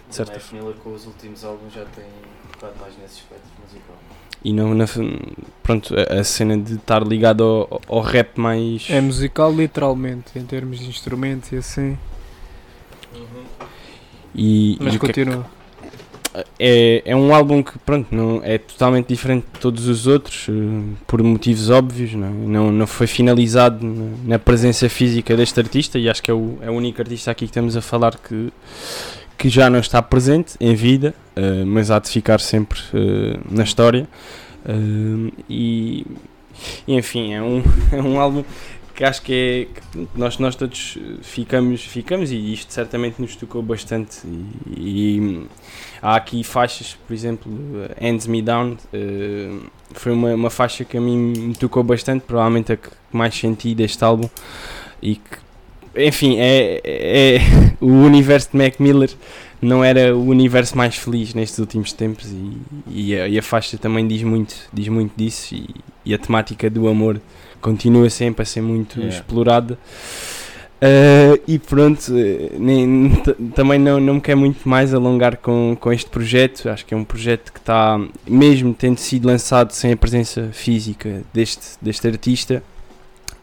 De 0.09 0.15
certa 0.15 0.35
Mac 0.35 0.53
Miller 0.53 0.75
com 0.77 0.95
os 0.95 1.07
últimos 1.07 1.45
álbuns 1.45 1.73
já 1.73 1.85
tem 1.87 2.05
focado 2.53 2.75
mais 2.81 2.95
nesse 3.03 3.21
aspecto 3.21 3.47
musical. 3.65 3.97
e 4.45 4.53
não 4.53 4.75
na, 4.75 4.85
pronto 5.63 5.95
a, 5.99 6.21
a 6.21 6.25
cena 6.25 6.57
de 6.57 6.75
estar 6.75 7.03
ligado 7.05 7.43
ao, 7.43 7.81
ao 7.89 8.01
rap 8.01 8.39
mais 8.39 8.87
É 8.89 9.01
musical 9.01 9.53
literalmente, 9.53 10.39
em 10.39 10.45
termos 10.45 10.79
de 10.79 10.89
instrumentos 10.89 11.51
e 11.51 11.57
assim. 11.57 11.99
E, 14.35 14.77
Mas 14.81 14.95
e 14.95 14.97
é 14.97 14.99
continua. 14.99 15.47
é, 16.59 17.03
é 17.05 17.17
um 17.17 17.35
álbum 17.35 17.63
que 17.63 17.79
pronto 17.79 18.15
não 18.15 18.41
é 18.45 18.59
totalmente 18.59 19.09
diferente 19.09 19.47
de 19.53 19.61
todos 19.61 19.89
os 19.89 20.07
outros 20.07 20.47
eh, 20.49 20.53
por 21.07 21.23
motivos 21.23 21.71
óbvios 21.71 22.15
não, 22.15 22.29
é? 22.29 22.31
não, 22.31 22.73
não 22.73 22.87
foi 22.87 23.07
finalizado 23.07 23.85
na, 24.25 24.39
presença 24.39 24.89
física 24.89 25.37
deste 25.37 25.59
artista 25.59 25.99
e 25.99 26.09
acho 26.09 26.23
que 26.23 26.31
é 26.31 26.35
o, 26.35 26.59
é 26.63 26.71
o 26.71 26.75
único 26.75 27.01
artista 27.01 27.31
aqui 27.31 27.47
que 27.47 27.51
estamos 27.51 27.77
a 27.77 27.83
falar 27.83 28.17
que 28.17 28.53
que 29.37 29.49
já 29.49 29.71
não 29.71 29.81
está 29.81 30.03
presente 30.03 30.55
em 30.61 30.75
vida 30.75 31.15
eh, 31.35 31.65
mas 31.65 31.91
há 31.91 31.99
de 31.99 32.09
ficar 32.09 32.41
sempre 32.41 32.79
eh, 32.95 33.39
na 33.51 33.65
história 33.65 34.09
e, 35.49 36.07
e, 36.87 36.95
enfim 36.97 37.33
é 37.33 37.43
um, 37.43 37.63
é 37.91 38.01
um 38.01 38.21
álbum 38.21 38.45
que 39.01 39.05
acho 39.05 39.23
que 39.23 39.33
é 39.33 39.81
que 39.81 40.09
nós, 40.15 40.39
nós 40.39 40.55
todos 40.55 40.99
ficamos, 41.23 41.83
ficamos 41.83 42.31
e 42.31 42.53
isto 42.53 42.71
certamente 42.71 43.19
nos 43.19 43.35
tocou 43.35 43.63
bastante. 43.63 44.19
E, 44.27 45.17
e 45.17 45.47
há 46.03 46.17
aqui 46.17 46.45
faixas, 46.45 46.99
por 47.07 47.15
exemplo, 47.15 47.51
Hands 47.99 48.27
Me 48.27 48.43
Down 48.43 48.77
eh, 48.93 49.57
foi 49.93 50.13
uma, 50.13 50.35
uma 50.35 50.51
faixa 50.51 50.85
que 50.85 50.99
a 50.99 51.01
mim 51.01 51.17
me 51.17 51.55
tocou 51.55 51.83
bastante, 51.83 52.25
provavelmente 52.27 52.73
a 52.73 52.77
que 52.77 52.91
mais 53.11 53.35
senti 53.35 53.75
deste 53.75 54.05
álbum. 54.05 54.29
E 55.01 55.15
que, 55.15 55.39
enfim, 55.97 56.37
é, 56.39 56.83
é 56.85 57.39
o 57.81 57.87
universo 57.87 58.51
de 58.53 58.59
Mac 58.59 58.79
Miller 58.79 59.09
não 59.63 59.83
era 59.83 60.15
o 60.15 60.27
universo 60.27 60.77
mais 60.77 60.97
feliz 60.97 61.33
nestes 61.33 61.59
últimos 61.59 61.95
tempos. 61.95 62.27
E, 62.31 62.59
e, 62.87 63.17
a, 63.19 63.27
e 63.27 63.39
a 63.39 63.43
faixa 63.43 63.79
também 63.79 64.07
diz 64.07 64.23
muito, 64.23 64.55
diz 64.71 64.89
muito 64.89 65.15
disso 65.17 65.55
e, 65.55 65.75
e 66.05 66.13
a 66.13 66.19
temática 66.19 66.69
do 66.69 66.87
amor 66.87 67.19
continua 67.61 68.09
sempre 68.11 68.43
a 68.43 68.47
ser 68.47 68.61
muito 68.61 68.99
Yeah. 68.99 69.17
explorada. 69.17 69.79
Uh, 70.81 71.37
e 71.47 71.59
pronto, 71.59 72.11
nem, 72.59 73.23
também 73.55 73.79
não, 73.79 74.01
não 74.01 74.15
me 74.15 74.21
quero 74.21 74.39
muito 74.39 74.67
mais 74.67 74.95
alongar 74.95 75.37
com, 75.37 75.77
com 75.79 75.93
este 75.93 76.09
projeto. 76.09 76.71
Acho 76.71 76.87
que 76.87 76.95
é 76.95 76.97
um 76.97 77.05
projeto 77.05 77.53
que 77.53 77.59
está, 77.59 78.01
mesmo 78.27 78.73
tendo 78.73 78.97
sido 78.97 79.27
lançado 79.27 79.73
sem 79.73 79.93
a 79.93 79.97
presença 79.97 80.49
física 80.53 81.23
deste, 81.35 81.77
deste 81.83 82.09
artista, 82.09 82.63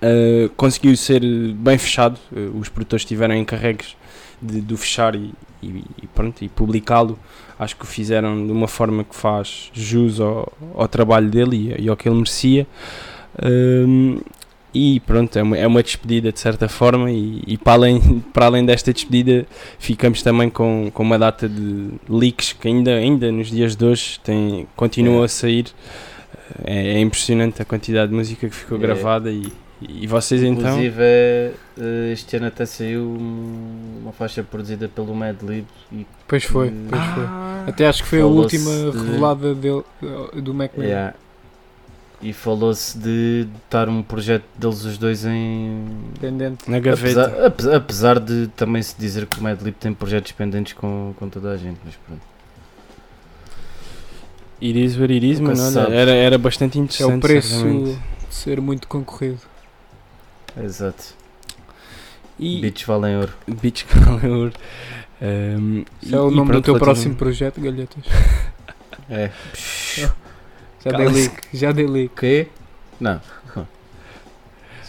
uh, 0.01 0.49
conseguiu 0.57 0.97
ser 0.97 1.21
bem 1.53 1.77
fechado. 1.77 2.17
Uh, 2.31 2.57
os 2.57 2.69
produtores 2.69 3.05
tiveram 3.05 3.35
encarregues 3.35 3.95
de, 4.41 4.59
de 4.59 4.73
o 4.73 4.77
fechar 4.77 5.13
e, 5.13 5.31
e, 5.61 5.83
e 6.01 6.07
pronto, 6.07 6.43
e 6.43 6.49
publicá-lo. 6.49 7.19
Acho 7.59 7.75
que 7.75 7.83
o 7.83 7.87
fizeram 7.87 8.47
de 8.47 8.51
uma 8.51 8.67
forma 8.67 9.03
que 9.03 9.15
faz 9.15 9.69
jus 9.73 10.19
ao, 10.19 10.51
ao 10.73 10.87
trabalho 10.87 11.29
dele 11.29 11.75
e, 11.77 11.83
e 11.83 11.89
ao 11.89 11.95
que 11.95 12.09
ele 12.09 12.15
merecia. 12.15 12.65
Um, 13.43 14.19
e 14.73 14.99
pronto, 14.99 15.37
é 15.39 15.41
uma, 15.43 15.57
é 15.57 15.65
uma 15.65 15.81
despedida 15.81 16.31
de 16.31 16.39
certa 16.39 16.67
forma 16.67 17.11
e, 17.11 17.41
e 17.47 17.57
para, 17.57 17.73
além, 17.73 18.19
para 18.33 18.45
além 18.47 18.65
desta 18.65 18.93
despedida 18.93 19.45
ficamos 19.79 20.21
também 20.21 20.49
com, 20.49 20.91
com 20.93 21.03
uma 21.03 21.17
data 21.17 21.47
de 21.49 21.89
leaks 22.09 22.53
que 22.53 22.67
ainda, 22.67 22.91
ainda 22.95 23.31
nos 23.31 23.49
dias 23.49 23.75
de 23.75 23.85
hoje 23.85 24.19
tem, 24.23 24.67
continuam 24.75 25.21
É. 25.21 25.25
a 25.25 25.27
sair. 25.27 25.65
É, 26.63 26.93
é 26.93 26.99
impressionante 26.99 27.61
a 27.61 27.65
quantidade 27.65 28.09
de 28.11 28.15
música 28.17 28.47
que 28.47 28.55
ficou 28.55 28.77
É. 28.77 28.81
gravada 28.81 29.31
e, 29.31 29.51
e 29.81 30.05
vocês 30.07 30.41
então... 30.43 30.69
Inclusive, 30.69 31.01
eh, 31.01 31.51
este 32.11 32.35
ano 32.37 32.47
até 32.47 32.65
saiu 32.65 33.01
um- 33.03 33.99
uma 34.03 34.11
faixa 34.11 34.43
produzida 34.43 34.87
pelo 34.87 35.13
Madlib 35.15 35.65
e 35.91 36.05
Pois 36.27 36.43
foi, 36.43 36.71
pois 36.89 37.01
foi. 37.03 37.23
Ah, 37.25 37.63
Até 37.67 37.87
acho 37.87 38.03
que 38.03 38.09
foi 38.09 38.21
a 38.21 38.25
última 38.25 38.71
de- 38.91 38.97
revelada 38.97 39.53
dele, 39.55 39.83
do 40.41 40.53
Mac 40.53 40.71
Miller. 40.75 40.89
Yeah. 40.91 41.13
E 42.19 42.33
falou-se 42.33 42.97
de 42.97 43.47
estar 43.65 43.87
um 43.87 44.01
projeto 44.01 44.43
deles 44.57 44.83
os 44.83 44.97
dois 44.97 45.23
em. 45.23 45.85
Pendente. 46.19 46.69
na 46.69 46.79
gaveta. 46.79 47.45
Apesar, 47.45 47.75
apesar, 47.75 48.19
de 48.19 48.47
também 48.55 48.81
se 48.81 48.95
dizer 48.97 49.27
que 49.27 49.39
o 49.39 49.43
Madlib 49.43 49.75
tem 49.75 49.93
projetos 49.93 50.31
pendentes 50.31 50.73
com, 50.73 51.13
com 51.17 51.29
toda 51.29 51.51
a 51.51 51.57
gente, 51.57 51.77
mas 51.85 51.95
pronto. 51.95 52.21
It 54.59 54.83
is 54.83 54.97
what 54.97 55.13
it 55.13 55.23
is, 55.29 55.39
Nunca 55.39 55.55
mano. 55.55 55.71
se 55.71 55.77
olha, 55.77 55.85
sabe. 55.85 55.95
era, 55.95 56.11
era 56.11 56.37
bastante 56.39 56.79
É 56.79 56.81
interessante. 56.81 57.17
o 57.17 57.19
preço 57.19 57.49
certamente. 57.59 57.99
ser 58.31 58.59
muito 58.61 58.87
concorrido. 58.87 59.39
Exato. 60.59 61.13
E 62.39 62.59
Beats 62.61 62.81
valem 62.83 63.15
ouro. 63.17 63.33
Beach 63.61 63.85
Calor. 63.85 64.51
Um, 65.21 65.83
Isso 66.01 66.15
é 66.15 66.19
o 66.19 66.31
nome 66.31 66.51
do 66.51 66.61
teu 66.63 66.79
próximo 66.79 67.15
projeto, 67.15 67.61
Galhetas. 67.61 68.03
É. 69.09 69.31
Já 70.91 70.97
dei 70.97 71.07
leak, 71.07 71.33
já 71.53 71.71
dei 71.71 71.87
leak, 71.87 72.13
O 72.13 72.15
quê? 72.19 72.47
Não. 72.99 73.19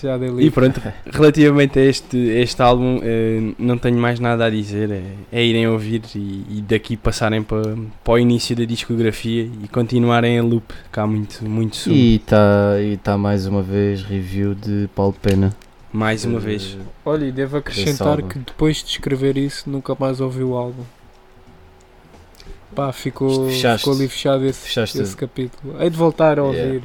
já 0.01 0.17
dei 0.17 0.29
E 0.29 0.33
leak. 0.33 0.51
pronto, 0.53 0.81
relativamente 1.11 1.79
a 1.79 1.85
este, 1.85 2.17
este 2.17 2.63
álbum, 2.63 3.01
eh, 3.03 3.53
não 3.59 3.77
tenho 3.77 3.99
mais 3.99 4.21
nada 4.21 4.45
a 4.45 4.51
dizer. 4.51 4.91
É, 4.91 5.03
é 5.33 5.45
irem 5.45 5.67
ouvir 5.67 6.03
e, 6.15 6.45
e 6.49 6.65
daqui 6.67 6.97
passarem 6.97 7.43
para, 7.43 7.75
para 8.05 8.13
o 8.15 8.19
início 8.19 8.55
da 8.55 8.65
discografia 8.65 9.43
e 9.63 9.67
continuarem 9.69 10.39
a 10.39 10.43
loop, 10.43 10.73
que 10.93 11.01
há 11.01 11.07
muito, 11.07 11.45
muito 11.45 11.75
sumo. 11.77 11.97
E 11.97 12.17
está 12.17 12.77
e 12.81 12.97
tá 12.97 13.19
mais 13.19 13.45
uma 13.47 13.61
vez 13.63 14.03
review 14.03 14.55
de 14.55 14.89
Paulo 14.95 15.15
Pena. 15.21 15.53
Mais 15.93 16.25
uma 16.25 16.39
Eh, 16.39 16.43
vez. 16.43 16.77
Olha, 17.05 17.25
e 17.25 17.33
devo 17.33 17.57
acrescentar 17.57 18.23
que 18.23 18.39
depois 18.39 18.77
de 18.85 18.91
escrever 18.91 19.37
isso 19.37 19.69
nunca 19.69 19.97
mais 19.99 20.21
ouvi 20.21 20.45
o 20.45 20.55
álbum. 20.55 20.85
Pá, 22.79 22.93
ficou, 22.93 23.49
Fechaste. 23.49 23.79
ficou 23.81 23.95
ali 23.99 24.07
fechado 24.09 24.47
esse, 24.47 24.61
Fechaste. 24.69 25.01
esse 25.03 25.17
capítulo. 25.17 25.83
Hei 25.83 25.91
de 25.91 25.97
voltar 25.97 26.39
a 26.39 26.43
Yeah. 26.45 26.75
ouvir 26.75 26.83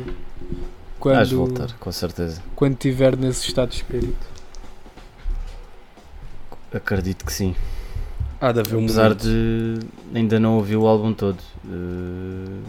Hás 1.15 1.29
de 1.29 1.35
quando, 1.35 1.35
voltar, 1.35 1.77
com 1.79 1.91
certeza. 1.91 2.41
quando 2.55 2.73
estiver 2.73 3.15
nesse 3.15 3.45
estado 3.47 3.69
de 3.69 3.75
espírito. 3.75 4.25
Acredito 6.73 7.23
que 7.23 7.31
sim. 7.31 7.53
Há 8.41 8.51
de 8.51 8.61
haver 8.61 8.75
um 8.75 8.85
Apesar 8.85 9.03
momento. 9.09 9.21
de 9.21 9.79
ainda 10.15 10.39
não 10.39 10.55
ouvir 10.57 10.77
o 10.77 10.87
álbum 10.87 11.13
todo. 11.13 11.37
Eh, 11.63 12.59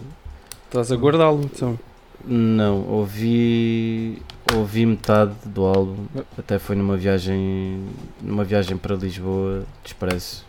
Estás 0.67 0.91
a 0.91 0.95
guardá-lo, 0.95 1.41
então. 1.51 1.79
não, 2.23 2.87
ouvi 2.87 4.21
ouvi 4.53 4.85
metade 4.85 5.33
do 5.45 5.63
álbum. 5.65 6.05
Até 6.37 6.59
foi 6.59 6.75
numa 6.75 6.95
viagem 6.95 7.83
numa 8.21 8.43
viagem 8.43 8.77
para 8.77 8.95
Lisboa 8.95 9.63
de 9.83 9.89
expresso. 9.89 10.45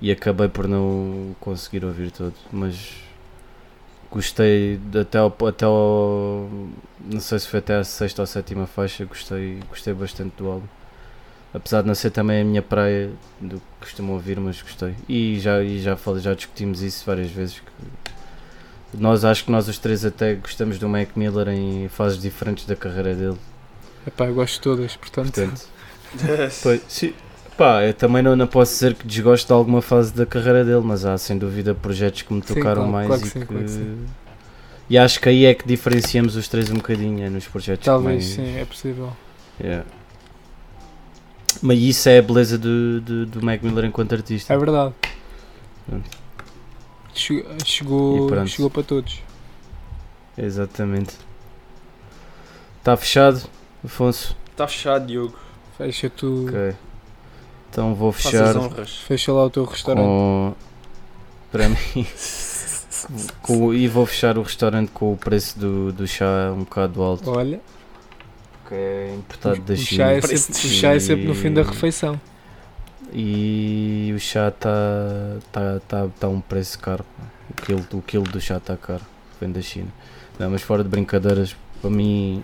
E 0.00 0.10
acabei 0.10 0.48
por 0.48 0.68
não 0.68 1.34
conseguir 1.40 1.84
ouvir 1.84 2.10
todo. 2.10 2.34
Mas 2.52 2.94
gostei 4.10 4.76
de- 4.90 5.00
até 5.00 5.18
ao, 5.18 5.34
até 5.46 5.64
ao 5.64 6.48
não 7.00 7.20
sei 7.20 7.38
se 7.38 7.48
foi 7.48 7.58
até 7.60 7.76
a 7.76 7.84
sexta 7.84 8.22
ou 8.22 8.26
sétima 8.26 8.66
faixa, 8.66 9.04
gostei, 9.04 9.60
gostei 9.68 9.94
bastante 9.94 10.34
do 10.36 10.48
álbum. 10.48 10.66
Apesar 11.54 11.80
de 11.82 11.88
não 11.88 11.94
ser 11.94 12.10
também 12.10 12.42
a 12.42 12.44
minha 12.44 12.60
praia 12.62 13.10
do 13.40 13.56
que 13.56 13.62
costumo 13.80 14.12
ouvir, 14.12 14.38
mas 14.38 14.60
gostei. 14.60 14.94
E 15.08 15.38
já, 15.40 15.62
e 15.62 15.80
já, 15.80 15.96
falei, 15.96 16.20
já 16.22 16.34
discutimos 16.34 16.82
isso 16.82 17.04
várias 17.06 17.30
vezes. 17.30 17.60
que 17.60 18.96
nós 18.98 19.24
acho 19.24 19.44
que 19.44 19.50
nós 19.50 19.66
os 19.68 19.78
três 19.78 20.04
até 20.04 20.34
gostamos 20.34 20.78
do 20.78 20.88
Mac 20.88 21.10
Miller 21.16 21.48
em 21.48 21.88
fases 21.88 22.20
diferentes 22.20 22.66
da 22.66 22.76
carreira 22.76 23.14
dele. 23.14 23.38
Epá, 24.06 24.26
eu 24.26 24.34
gosto 24.34 24.54
de 24.54 24.60
todas, 24.60 24.96
portanto. 24.96 25.32
Portanto, 25.32 25.66
pois, 26.62 26.82
sim, 26.88 27.14
pá, 27.56 27.82
eu 27.84 27.94
também 27.94 28.22
não, 28.22 28.36
não 28.36 28.46
posso 28.46 28.72
dizer 28.74 28.94
que 28.94 29.06
desgosto 29.06 29.46
de 29.46 29.52
alguma 29.52 29.80
fase 29.82 30.12
da 30.12 30.26
carreira 30.26 30.64
dele, 30.64 30.82
mas 30.84 31.04
há 31.04 31.16
sem 31.18 31.36
dúvida 31.38 31.74
projetos 31.74 32.22
que 32.22 32.32
me 32.32 32.40
Sim, 32.42 32.54
tocaram 32.54 32.88
claro, 32.90 32.92
mais 32.92 33.06
claro 33.06 33.20
que 33.22 33.26
e 33.26 33.30
sim, 33.30 33.40
que. 33.40 33.46
claro 33.46 33.64
que 33.64 33.70
sim. 33.70 34.06
E 34.88 34.96
acho 34.98 35.20
que 35.20 35.28
aí 35.28 35.44
é 35.46 35.54
que 35.54 35.66
diferenciamos 35.66 36.36
os 36.36 36.46
três 36.48 36.70
um 36.70 36.76
bocadinho, 36.76 37.24
é 37.24 37.28
nos 37.30 37.46
projetos 37.48 37.80
que 37.80 37.86
Talvez 37.86 38.24
mais- 38.24 38.34
sim, 38.48 38.56
é 38.58 38.64
possível. 38.64 39.12
Yeah. 39.60 39.84
Mas 41.62 41.78
isso 41.78 42.08
é 42.08 42.18
a 42.18 42.22
beleza 42.22 42.56
do, 42.58 43.00
do, 43.00 43.26
do 43.26 43.44
Mac 43.44 43.62
Miller 43.62 43.84
enquanto 43.86 44.12
artista. 44.14 44.52
É 44.52 44.58
verdade. 44.58 44.94
Pronto. 45.88 46.10
Che- 47.14 47.44
Chegou, 47.64 48.26
pronto. 48.26 48.48
chegou 48.48 48.70
para 48.70 48.82
todos. 48.82 49.22
Exatamente. 50.36 51.14
Está 52.78 52.96
fechado, 52.96 53.42
Afonso? 53.84 54.36
Está 54.52 54.68
fechado, 54.68 55.06
Diogo. 55.06 55.34
Fecha 55.78 56.08
tu, 56.10 56.46
Ok. 56.48 56.74
Então 57.76 57.94
vou 57.94 58.10
fechar 58.10 58.54
fecha 59.06 59.30
lá 59.34 59.44
o 59.44 59.50
teu 59.50 59.66
restaurante. 59.66 60.02
com. 60.06 60.54
Para 61.52 61.68
mim. 61.68 62.06
com- 63.42 63.74
e 63.74 63.86
vou 63.86 64.06
fechar 64.06 64.38
o 64.38 64.42
restaurante 64.42 64.90
com 64.92 65.12
o 65.12 65.16
preço 65.18 65.58
do, 65.58 65.92
do 65.92 66.06
chá 66.06 66.54
um 66.54 66.60
bocado 66.60 67.02
alto. 67.02 67.30
Olha, 67.30 67.60
Que 68.66 68.74
é 68.74 69.14
importado 69.18 69.60
da 69.60 69.74
o 69.74 69.76
China. 69.76 70.04
chá, 70.04 70.12
é 70.12 70.20
sempre, 70.22 70.52
o 70.66 70.70
chá 70.70 70.94
é 70.94 70.98
sempre 70.98 71.26
no 71.26 71.34
fim 71.34 71.52
da 71.52 71.62
refeição. 71.62 72.18
E 73.12 74.10
o 74.16 74.18
chá 74.18 74.48
está 74.48 74.70
tá, 75.52 75.80
tá, 75.86 76.06
tá 76.18 76.28
um 76.28 76.40
preço 76.40 76.78
caro. 76.78 77.04
O 77.50 77.62
quilo, 77.62 77.86
o 77.92 78.00
quilo 78.00 78.24
do 78.24 78.40
chá 78.40 78.56
está 78.56 78.74
caro. 78.74 79.02
Vem 79.38 79.52
da 79.52 79.60
China. 79.60 79.88
Não, 80.38 80.48
mas 80.50 80.62
fora 80.62 80.82
de 80.82 80.88
brincadeiras, 80.88 81.54
para 81.82 81.90
mim 81.90 82.42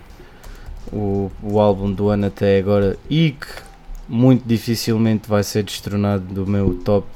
o, 0.91 1.31
o 1.41 1.59
álbum 1.59 1.91
do 1.91 2.09
ano 2.09 2.27
até 2.27 2.59
agora 2.59 2.99
e 3.09 3.31
que 3.31 3.72
muito 4.07 4.43
dificilmente 4.45 5.27
vai 5.27 5.43
ser 5.43 5.63
destronado 5.63 6.23
do 6.25 6.45
meu 6.45 6.75
top 6.83 7.07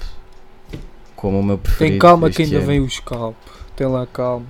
como 1.15 1.39
o 1.39 1.43
meu 1.43 1.57
preferido. 1.57 1.93
Tem 1.93 1.99
calma 1.99 2.29
que 2.29 2.43
ainda 2.43 2.57
ano. 2.57 2.65
vem 2.65 2.79
o 2.79 2.89
scalp. 2.89 3.35
Tem 3.75 3.87
lá 3.87 4.05
calma. 4.05 4.45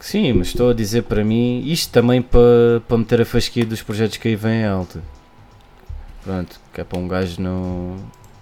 Sim, 0.00 0.32
mas 0.34 0.48
estou 0.48 0.70
a 0.70 0.74
dizer 0.74 1.02
para 1.02 1.24
mim, 1.24 1.62
isto 1.66 1.92
também 1.92 2.22
para, 2.22 2.80
para 2.86 2.98
meter 2.98 3.20
a 3.22 3.24
fasquia 3.24 3.66
dos 3.66 3.82
projetos 3.82 4.16
que 4.16 4.28
aí 4.28 4.36
vêm 4.36 4.64
alta. 4.64 5.02
Pronto, 6.22 6.60
que 6.72 6.80
é 6.80 6.84
para 6.84 6.98
um 6.98 7.08
gajo 7.08 7.40
não, 7.40 7.96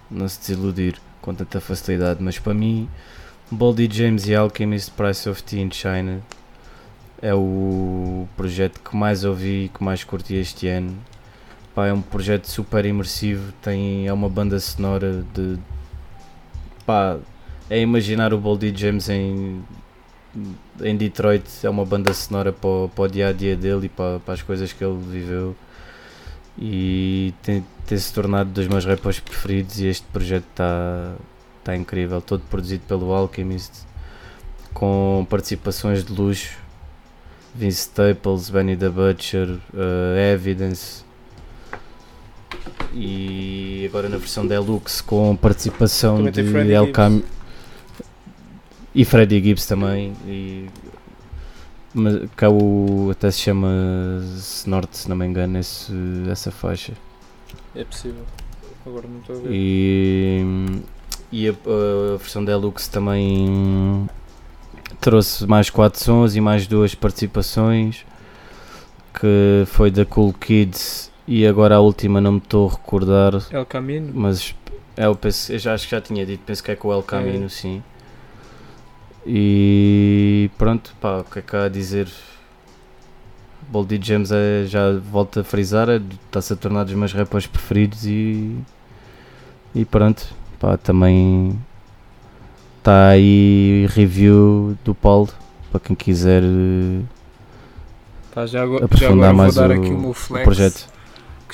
não 0.09 0.27
se 0.27 0.39
desiludir 0.39 0.95
com 1.21 1.33
tanta 1.33 1.59
facilidade, 1.59 2.21
mas 2.21 2.37
para 2.37 2.53
mim, 2.53 2.87
Boldy 3.49 3.89
James 3.91 4.27
e 4.27 4.35
Alchemist 4.35 4.91
Price 4.91 5.27
of 5.27 5.41
Tea 5.43 5.61
in 5.61 5.71
China 5.71 6.21
é 7.21 7.33
o 7.33 8.27
projeto 8.37 8.79
que 8.79 8.95
mais 8.95 9.23
ouvi 9.23 9.65
e 9.65 9.69
que 9.69 9.83
mais 9.83 10.03
curti 10.03 10.35
este 10.35 10.67
ano. 10.67 10.95
Pá, 11.75 11.87
é 11.87 11.93
um 11.93 12.01
projeto 12.01 12.45
super 12.47 12.85
imersivo, 12.85 13.51
tem, 13.61 14.07
é 14.07 14.13
uma 14.13 14.29
banda 14.29 14.59
sonora 14.59 15.23
de. 15.33 15.59
Pá, 16.85 17.17
é 17.69 17.79
imaginar 17.79 18.33
o 18.33 18.37
Boldy 18.37 18.73
James 18.75 19.09
em 19.09 19.63
em 20.81 20.97
Detroit 20.97 21.45
é 21.63 21.69
uma 21.69 21.85
banda 21.85 22.13
sonora 22.13 22.51
para, 22.51 22.69
o- 22.69 22.89
para 22.93 23.03
o 23.05 23.07
dia 23.07 23.29
a 23.29 23.33
dia 23.33 23.55
dele 23.55 23.85
e 23.85 23.89
para, 23.89 24.19
para 24.19 24.33
as 24.33 24.41
coisas 24.41 24.73
que 24.73 24.83
ele 24.83 24.97
viveu 25.09 25.55
e 26.57 27.33
tem, 27.41 27.65
tem 27.85 27.97
se 27.97 28.13
tornado 28.13 28.49
dos 28.49 28.67
meus 28.67 28.83
rappers 28.85 29.19
preferidos 29.21 29.79
e 29.79 29.87
este 29.87 30.05
projeto 30.07 30.43
está 30.51 31.15
tá 31.63 31.73
incrível, 31.77 32.21
todo 32.21 32.41
produzido 32.49 32.83
pelo 32.85 33.13
Alchemist 33.13 33.71
com 34.73 35.25
participações 35.29 36.03
de 36.03 36.11
luxo 36.11 36.57
Vince 37.55 37.79
Staples, 37.83 38.49
Benny 38.49 38.75
the 38.75 38.89
Butcher, 38.89 39.47
uh, 39.73 40.17
Evidence 40.33 41.04
e 42.93 43.85
agora 43.89 44.07
na 44.07 44.17
versão 44.17 44.47
Deluxe 44.47 45.03
com 45.03 45.35
participação 45.35 46.17
Também 46.17 46.31
de 46.65 46.73
El. 46.73 46.91
Cam 46.91 47.21
e 48.93 49.03
Freddie 49.03 49.43
Gibbs 49.43 49.65
também 49.65 50.13
e 50.25 50.67
mas 51.93 52.29
cá 52.35 52.49
o 52.49 53.09
até 53.11 53.31
se 53.31 53.39
chama 53.39 53.69
Snort 54.35 54.89
se 54.93 55.09
não 55.09 55.15
me 55.15 55.25
engano 55.25 55.57
esse, 55.59 55.93
essa 56.29 56.51
faixa 56.51 56.93
É 57.75 57.83
possível. 57.83 58.23
Agora 58.85 59.07
não 59.07 59.19
estou 59.19 59.37
a 59.37 59.39
ver. 59.39 59.49
e, 59.51 60.81
e 61.31 61.49
a, 61.49 61.51
a 61.51 62.17
versão 62.17 62.43
Deluxe 62.45 62.89
também 62.89 64.07
trouxe 65.01 65.45
mais 65.47 65.69
4 65.69 65.99
sons 66.03 66.35
e 66.35 66.41
mais 66.41 66.67
duas 66.67 66.93
participações 66.95 68.05
que 69.13 69.63
foi 69.67 69.89
da 69.89 70.05
Cool 70.05 70.33
Kids 70.33 71.11
e 71.27 71.45
agora 71.45 71.75
a 71.75 71.79
última 71.79 72.21
não 72.21 72.33
me 72.33 72.37
estou 72.39 72.67
a 72.69 72.71
recordar 72.71 73.33
El 73.51 73.65
Camino. 73.65 74.11
mas 74.13 74.55
é, 74.97 75.05
eu, 75.05 75.15
penso, 75.15 75.51
eu 75.51 75.59
já 75.59 75.73
acho 75.73 75.85
que 75.85 75.91
já 75.91 76.01
tinha 76.01 76.25
dito, 76.25 76.43
penso 76.45 76.63
que 76.63 76.71
é 76.71 76.75
com 76.75 76.87
o 76.89 76.93
El 76.93 77.03
Camino, 77.03 77.49
sim. 77.49 77.83
E 79.25 80.49
pronto, 80.57 80.95
pá, 81.01 81.19
o 81.19 81.23
que 81.23 81.39
é 81.39 81.41
que 81.41 81.55
há 81.55 81.63
a 81.65 81.69
dizer? 81.69 82.07
Boldy 83.69 83.99
James 84.01 84.31
é, 84.31 84.65
já 84.67 84.91
volto 84.99 85.39
a 85.39 85.43
frisar, 85.43 85.89
é- 85.89 85.99
está-se 86.25 86.53
a 86.53 86.55
tornar 86.55 86.83
dos 86.83 86.93
meus 86.93 87.11
rappers 87.13 87.47
preferidos 87.47 88.05
e, 88.05 88.55
e 89.73 89.83
pronto, 89.85 90.27
pá, 90.59 90.77
também 90.77 91.59
está 92.77 93.09
aí 93.09 93.87
review 93.89 94.77
do 94.85 94.93
Paulo, 94.93 95.29
para 95.71 95.79
quem 95.79 95.95
quiser 95.95 96.43
Tá, 98.33 98.45
já 98.45 98.65
já 98.67 98.85
aprofundar 98.85 99.33
vou 99.33 99.33
mais 99.33 99.55
dar 99.55 99.71
o, 99.71 99.73
aqui 99.73 99.93
o 99.93 99.97
meu 99.97 100.09
o 100.09 100.13
flex. 100.13 100.43
projeto. 100.43 100.94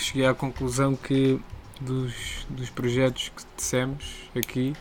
Que 0.02 0.06
cheguei 0.08 0.26
à 0.26 0.34
conclusão 0.34 0.96
que 0.96 1.40
dos, 1.80 2.12
dos 2.50 2.72
projetos 2.72 3.32
que 3.38 3.44
dissemos 3.56 4.04
aqui 4.36 4.74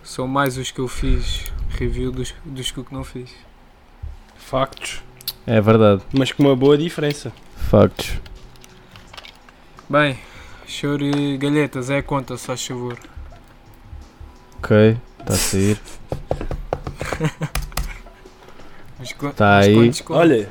são 0.00 0.28
mais 0.28 0.56
os 0.56 0.70
que 0.70 0.78
eu 0.78 0.86
fiz 0.86 1.46
review 1.70 2.12
dos, 2.12 2.32
dos 2.44 2.70
que 2.70 2.78
eu 2.78 2.84
que 2.84 2.94
não 2.94 3.02
fiz. 3.02 3.30
Factos. 4.38 5.02
É 5.44 5.60
verdade, 5.60 6.02
Mas 6.16 6.30
com 6.30 6.44
uma 6.44 6.54
boa 6.54 6.78
diferença. 6.78 7.32
factos. 7.56 8.12
Bem, 9.88 10.16
choro 10.68 11.04
e 11.04 11.36
galhetas, 11.36 11.90
é 11.90 11.98
a 11.98 12.02
conta, 12.02 12.36
só 12.36 12.56
favor. 12.56 12.96
Ok, 14.58 14.96
está 15.18 15.32
a 15.32 15.36
sair. 15.36 15.80
Tá 19.34 19.56
mas 19.56 19.66
aí. 19.66 19.90
Olha, 20.10 20.48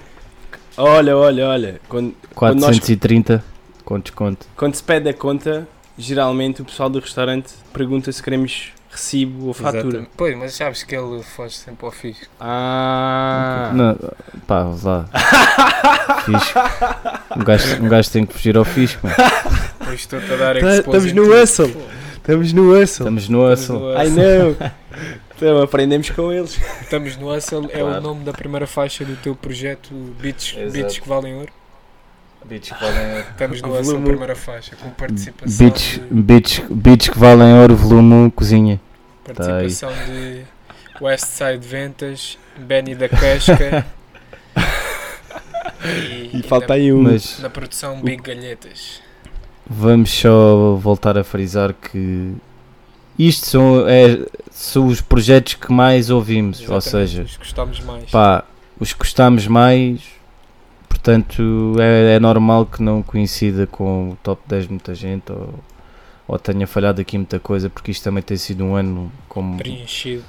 olha, 0.75 1.15
olha, 1.17 1.47
olha. 1.47 1.81
Quando, 1.87 2.13
Quando 2.35 2.59
nós- 2.59 2.79
430 2.79 3.58
com 3.89 3.99
desconto. 3.99 4.45
quando 4.55 4.75
se 4.75 4.83
pede 4.83 5.09
a 5.09 5.13
conta, 5.15 5.67
geralmente 5.97 6.61
o 6.61 6.65
pessoal 6.65 6.91
do 6.91 6.99
restaurante 6.99 7.51
pergunta 7.73 8.11
se 8.11 8.21
queremos 8.21 8.71
recibo 8.87 9.47
ou 9.47 9.53
fatura. 9.53 9.79
Exatamente. 9.79 10.09
Pois, 10.15 10.37
mas 10.37 10.53
sabes 10.53 10.83
que 10.83 10.95
ele 10.95 11.23
foge 11.23 11.55
sempre 11.55 11.85
ao 11.87 11.91
fisco. 11.91 12.27
Ah. 12.39 13.71
Não, 13.73 13.97
pá, 14.45 14.63
lá. 14.83 15.09
fisco. 16.23 16.59
Um 17.35 17.43
gajo, 17.43 17.83
um 17.83 17.89
gajo 17.89 18.11
tem 18.11 18.25
que 18.27 18.33
fugir 18.33 18.55
ao 18.55 18.65
fisco, 18.65 19.07
mano. 19.07 19.15
Pois 19.83 19.99
estou-te 20.01 20.31
a 20.31 20.35
dar 20.35 20.59
Tá- 20.59 20.75
estamos 20.77 21.13
no 21.13 21.23
hustle. 21.33 21.75
Estamos 22.13 22.53
no 22.53 22.71
hustle. 22.71 22.83
Estamos 22.83 23.29
no 23.29 23.51
hustle. 23.51 23.97
Ai 23.97 24.09
não. 24.09 24.55
Então 25.39 25.61
aprendemos 25.61 26.09
com 26.09 26.33
eles. 26.33 26.59
Estamos 26.81 27.15
no 27.15 27.33
Hustle, 27.33 27.69
é 27.71 27.81
o 27.81 28.01
nome 28.01 28.25
da 28.25 28.33
primeira 28.33 28.67
faixa 28.67 29.05
do 29.05 29.15
teu 29.15 29.33
projeto 29.33 29.93
Beats. 30.19 30.53
Beats 30.73 30.99
que 30.99 31.07
valem 31.07 31.33
ouro. 31.35 31.53
Beats 32.45 32.69
que 32.71 32.79
valem 32.79 33.19
Estamos 33.31 33.61
no 33.61 33.69
Volume 33.69 33.99
um. 33.99 34.03
primeira 34.05 34.35
faixa, 34.35 34.75
com 34.75 34.89
participação, 34.91 35.57
Beats, 35.57 35.91
de, 35.91 35.99
beats, 36.11 36.61
beats 36.69 37.09
que 37.09 37.17
valem 37.19 37.53
ouro, 37.59 37.75
volume 37.75 38.13
1, 38.27 38.29
cozinha. 38.31 38.79
participação 39.23 39.91
de 40.07 40.43
Westside 41.01 41.59
Ventas, 41.65 42.37
Benny 42.57 42.95
da 42.95 43.07
Casca 43.07 43.85
e, 46.33 46.39
E 46.39 46.43
falta 46.43 46.69
na, 46.69 46.73
aí 46.75 46.91
um. 46.91 47.03
Mas 47.03 47.39
na 47.39 47.49
produção 47.49 48.01
Big 48.01 48.21
Galhetas. 48.21 49.01
vamos 49.69 50.09
só 50.11 50.75
voltar 50.75 51.17
a 51.17 51.23
frisar 51.23 51.73
que 51.73 52.33
isto 53.17 53.45
são, 53.47 53.87
é, 53.87 54.25
são 54.51 54.87
os 54.87 55.01
projetos 55.01 55.53
que 55.55 55.71
mais 55.71 56.09
ouvimos, 56.09 56.59
ou 56.67 56.77
Exatamente, 56.77 57.09
seja, 57.11 57.23
os 57.23 57.31
que 57.33 57.37
gostamos 57.39 57.79
mais. 57.81 58.09
pá, 58.09 58.43
os 58.79 58.93
que 58.93 58.99
gostamos 58.99 59.45
mais, 59.47 60.01
portanto 60.89 61.75
é, 61.79 62.15
é 62.15 62.19
normal 62.19 62.65
que 62.65 62.81
não 62.83 63.01
coincida 63.01 63.65
com 63.67 64.09
o 64.09 64.17
top 64.21 64.41
10 64.47 64.63
de 64.65 64.69
muita 64.71 64.93
gente 64.95 65.31
ou, 65.31 65.53
ou 66.27 66.37
tenha 66.39 66.67
falhado 66.67 66.99
aqui 66.99 67.17
muita 67.17 67.39
coisa, 67.39 67.69
porque 67.69 67.91
isto 67.91 68.03
também 68.03 68.21
tem 68.23 68.35
sido 68.35 68.63
um 68.65 68.75
ano 68.75 69.11
como 69.29 69.57
Preenchido. 69.57 70.23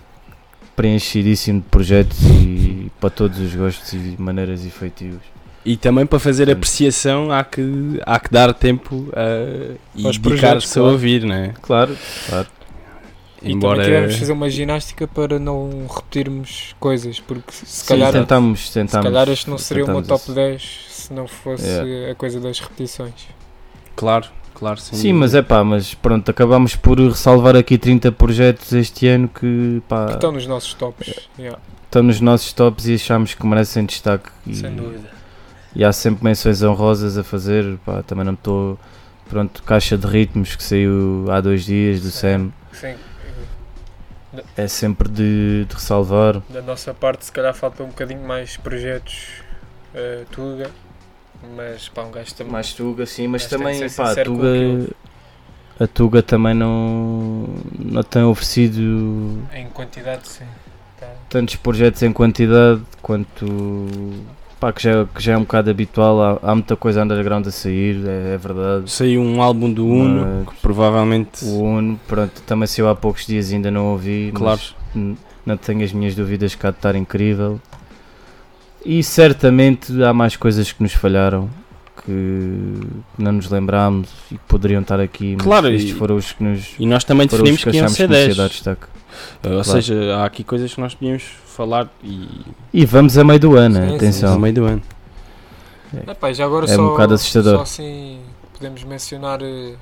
preenchidíssimo 0.76 1.60
de 1.60 1.66
projetos 1.68 2.18
e 2.24 2.90
para 3.00 3.10
todos 3.10 3.38
os 3.38 3.54
gostos 3.54 3.92
e 3.92 4.14
maneiras 4.18 4.64
e 4.64 4.70
feitios. 4.70 5.18
E 5.64 5.76
também 5.76 6.06
para 6.06 6.18
fazer 6.18 6.44
Portanto. 6.46 6.56
apreciação 6.58 7.30
há 7.30 7.44
que, 7.44 8.00
há 8.06 8.18
que 8.18 8.30
dar 8.30 8.54
tempo 8.54 9.10
a, 9.14 9.74
e 9.94 10.04
dedicar-se 10.04 10.20
projetos, 10.20 10.70
a 10.70 10.74
claro. 10.74 10.92
ouvir, 10.92 11.24
não 11.24 11.34
é? 11.34 11.52
Claro, 11.60 11.96
claro. 12.28 12.48
E 13.42 13.52
Embora. 13.52 13.76
também 13.78 13.90
queremos 13.92 14.16
fazer 14.16 14.32
uma 14.32 14.50
ginástica 14.50 15.08
para 15.08 15.38
não 15.38 15.86
repetirmos 15.88 16.74
coisas, 16.78 17.18
porque 17.20 17.52
se 17.52 17.64
Sim, 17.66 17.86
calhar, 17.88 18.12
tentamos, 18.12 18.68
se 18.68 18.74
tentamos, 18.74 19.04
calhar 19.06 19.28
este 19.30 19.48
não 19.48 19.56
seria 19.56 19.84
tentamos 19.86 20.06
top 20.08 20.22
isso. 20.24 20.34
10 20.34 20.86
se 20.90 21.12
não 21.14 21.26
fosse 21.26 21.64
Yeah. 21.66 22.12
a 22.12 22.14
coisa 22.14 22.38
das 22.38 22.60
repetições. 22.60 23.28
Claro, 23.96 24.26
claro, 24.54 24.78
Sim, 24.80 24.92
dúvida. 24.96 25.14
mas 25.14 25.34
é 25.34 25.42
pá, 25.42 25.64
mas 25.64 25.94
pronto, 25.94 26.30
acabámos 26.30 26.76
por 26.76 26.98
ressalvar 26.98 27.56
aqui 27.56 27.78
30 27.78 28.12
projetos 28.12 28.72
este 28.72 29.06
ano 29.08 29.26
que 29.28 29.82
pá, 29.88 30.06
Que 30.06 30.12
estão 30.14 30.32
nos 30.32 30.46
nossos 30.46 30.74
tops. 30.74 31.28
yeah, 31.38 31.58
estão 31.84 32.02
nos 32.02 32.20
nossos 32.20 32.52
tops 32.52 32.86
e 32.88 32.94
achamos 32.94 33.34
que 33.34 33.46
merecem 33.46 33.86
destaque. 33.86 34.28
E, 34.46 34.54
sem 34.54 34.74
dúvida. 34.74 35.08
e 35.74 35.82
há 35.82 35.92
sempre 35.92 36.24
menções 36.24 36.62
honrosas 36.62 37.16
a 37.16 37.24
fazer, 37.24 37.78
pá, 37.86 38.02
também 38.02 38.24
não 38.24 38.34
estou. 38.34 38.78
Pronto, 39.30 39.62
Caixa 39.62 39.96
de 39.96 40.06
Ritmos 40.06 40.56
que 40.56 40.62
saiu 40.62 41.24
há 41.30 41.40
dois 41.40 41.64
dias 41.64 42.00
do 42.02 42.10
Sim. 42.10 42.18
SEM, 42.18 42.52
Sim, 42.72 42.94
é 44.56 44.68
sempre 44.68 45.08
de, 45.08 45.64
de 45.68 45.74
ressalvar. 45.74 46.40
da 46.48 46.62
nossa 46.62 46.94
parte, 46.94 47.24
se 47.24 47.32
calhar 47.32 47.54
falta 47.54 47.82
um 47.82 47.88
bocadinho 47.88 48.26
mais 48.26 48.56
projetos 48.56 49.42
uh, 49.94 50.24
Tuga, 50.30 50.70
mas 51.56 51.88
pá, 51.88 52.02
um 52.02 52.10
gajo 52.10 52.34
também. 52.34 52.52
Mais 52.52 52.72
Tuga, 52.72 53.06
sim, 53.06 53.26
mas 53.26 53.46
também 53.46 53.88
pá, 53.90 54.12
a 54.12 54.24
Tuga, 54.24 54.88
a 55.80 55.86
Tuga 55.86 56.22
também 56.22 56.54
não, 56.54 57.46
não 57.78 58.02
tem 58.02 58.22
oferecido 58.22 59.42
Em 59.52 59.68
quantidade, 59.68 60.28
sim. 60.28 60.44
Tá. 60.98 61.08
tantos 61.28 61.56
projetos 61.56 62.02
em 62.02 62.12
quantidade 62.12 62.82
quanto 63.00 63.46
pá, 64.60 64.72
que, 64.72 64.82
já, 64.82 65.04
que 65.06 65.22
já 65.22 65.32
é 65.32 65.36
um 65.36 65.40
bocado 65.40 65.70
habitual. 65.70 66.20
Há, 66.42 66.50
há 66.50 66.54
muita 66.54 66.76
coisa 66.76 67.02
underground 67.02 67.46
a 67.46 67.50
sair, 67.50 67.96
é, 68.06 68.34
é 68.34 68.38
verdade. 68.38 68.90
Saiu 68.90 69.20
um 69.22 69.40
álbum 69.42 69.72
do 69.72 69.86
Uno, 69.86 70.44
que 70.46 70.54
provavelmente. 70.60 71.44
o 71.44 71.62
Uno, 71.62 71.98
pronto, 72.06 72.40
também 72.46 72.66
saiu 72.66 72.88
há 72.88 72.94
poucos 72.94 73.26
dias 73.26 73.52
ainda 73.52 73.70
não 73.70 73.86
ouvi. 73.92 74.30
Claro. 74.34 74.60
Não 75.46 75.56
tenho 75.56 75.82
as 75.82 75.92
minhas 75.92 76.14
dúvidas 76.14 76.54
que 76.54 76.66
há 76.66 76.70
de 76.70 76.76
estar 76.76 76.94
incrível. 76.94 77.58
E 78.84 79.02
certamente 79.02 80.02
há 80.02 80.12
mais 80.12 80.36
coisas 80.36 80.70
que 80.72 80.82
nos 80.82 80.92
falharam. 80.92 81.48
Que 82.04 82.80
não 83.18 83.32
nos 83.32 83.50
lembrámos 83.50 84.08
e 84.32 84.34
que 84.36 84.40
poderiam 84.48 84.80
estar 84.80 84.98
aqui, 84.98 85.34
mas 85.36 85.44
Claro, 85.44 85.68
estes 85.68 85.90
foram 85.90 86.16
os 86.16 86.32
que 86.32 86.42
nos 86.42 86.72
E 86.78 86.86
nós 86.86 87.04
também 87.04 87.26
definimos 87.26 87.62
que 87.62 87.70
que 87.70 87.76
iam 87.76 87.88
ser 87.90 88.04
que 88.06 88.08
merecia 88.08 88.26
10. 88.28 88.36
dar 88.38 88.48
destaque. 88.48 88.86
Ou 89.44 89.50
Claro. 89.50 89.64
seja, 89.64 90.16
há 90.16 90.24
aqui 90.24 90.42
coisas 90.42 90.72
que 90.74 90.80
nós 90.80 90.94
podíamos 90.94 91.24
falar 91.60 91.90
e. 92.02 92.42
E 92.72 92.86
vamos 92.86 93.18
a 93.18 93.24
meio 93.24 93.38
do 93.38 93.54
ano, 93.56 93.76
Sim, 93.76 93.88
sim, 93.90 93.96
atenção. 93.96 94.34
no 94.34 94.40
meio 94.40 94.54
do 94.54 94.64
ano. 94.64 94.82
Epá, 96.08 96.32
já 96.32 96.44
agora 96.46 96.64
É 96.64 96.68
só, 96.74 96.80
um 96.82 96.88
bocado 96.90 97.14
assustador. 97.14 97.56
só 97.56 97.62
assim 97.62 98.20
podemos 98.54 98.82
mencionar 98.84 99.42
eh, 99.42 99.74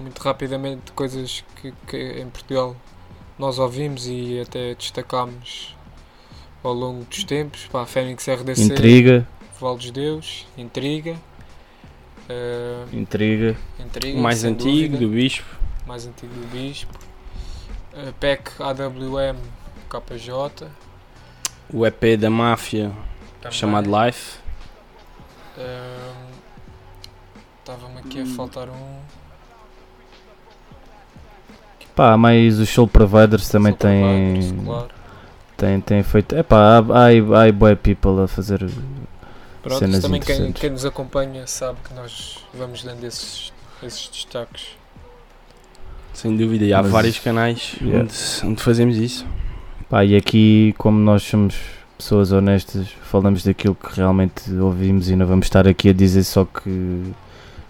muito 0.00 0.18
rapidamente 0.22 0.92
coisas 0.92 1.44
que, 1.60 1.74
que 1.86 1.96
em 2.20 2.28
Portugal 2.30 2.74
nós 3.38 3.58
ouvimos 3.58 4.06
e 4.06 4.40
até 4.40 4.74
destacámos 4.74 5.74
ao 6.62 6.72
longo 6.72 7.04
dos 7.04 7.24
tempos. 7.24 7.66
Pá, 7.66 7.84
Fênix 7.84 8.26
RDC, 8.28 8.62
Intriga, 8.62 9.28
Val 9.60 9.76
dos 9.76 9.90
Deus, 9.90 10.46
Intriga. 10.56 11.16
eh, 12.30 12.84
intriga. 12.92 13.56
Intriga 13.78 14.18
O 14.18 14.22
mais 14.22 14.42
antigo, 14.44 14.92
dúvida, 14.92 14.98
do 14.98 15.08
Bispo. 15.10 15.56
mais 15.86 16.06
antigo 16.06 16.32
do 16.32 16.46
Bispo. 16.50 16.94
eh, 17.94 18.12
PEC 18.20 18.50
AWM 18.60 19.36
KJ. 19.90 20.66
O 21.72 21.84
EP 21.86 22.16
da 22.18 22.30
Máfia, 22.30 22.92
também. 23.40 23.58
chamado 23.58 23.90
Life. 24.04 24.38
Estava-me 27.60 27.98
aqui 27.98 28.20
a 28.20 28.26
faltar 28.26 28.68
um. 28.68 29.00
Pá, 31.94 32.12
há 32.12 32.16
mais 32.16 32.58
os 32.58 32.68
Soul 32.68 32.86
Providers 32.88 33.48
também 33.48 33.72
Soul 33.72 33.78
têm, 33.78 34.34
Providers, 34.34 34.64
claro. 34.64 34.88
têm, 35.56 35.80
têm 35.80 36.02
feito. 36.02 36.34
É 36.36 36.42
pá, 36.42 36.76
há, 36.78 36.78
há, 37.48 37.52
bué 37.52 37.74
people 37.74 38.20
a 38.22 38.28
fazer. 38.28 38.58
Pronto, 39.62 39.78
cenas 39.78 40.02
também 40.02 40.20
quem, 40.20 40.52
quem 40.52 40.70
nos 40.70 40.84
acompanha 40.84 41.46
sabe 41.46 41.78
que 41.82 41.92
nós 41.94 42.44
vamos 42.54 42.84
dando 42.84 43.02
esses, 43.02 43.52
esses 43.82 44.08
destaques. 44.08 44.76
Sem 46.12 46.36
dúvida, 46.36 46.64
e 46.64 46.72
há 46.72 46.82
Mas- 46.82 46.92
vários 46.92 47.18
canais 47.18 47.74
Yeah. 47.80 48.02
onde, 48.04 48.46
onde 48.52 48.62
fazemos 48.62 48.96
isso. 48.96 49.26
Pá, 49.88 50.04
e 50.04 50.16
aqui, 50.16 50.74
como 50.78 50.98
nós 50.98 51.22
somos 51.22 51.56
pessoas 51.96 52.32
honestas, 52.32 52.88
falamos 53.02 53.44
daquilo 53.44 53.74
que 53.74 53.96
realmente 53.96 54.52
ouvimos 54.54 55.08
e 55.08 55.16
não 55.16 55.26
vamos 55.26 55.46
estar 55.46 55.66
aqui 55.66 55.90
a 55.90 55.92
dizer 55.92 56.24
só 56.24 56.44
que 56.44 57.12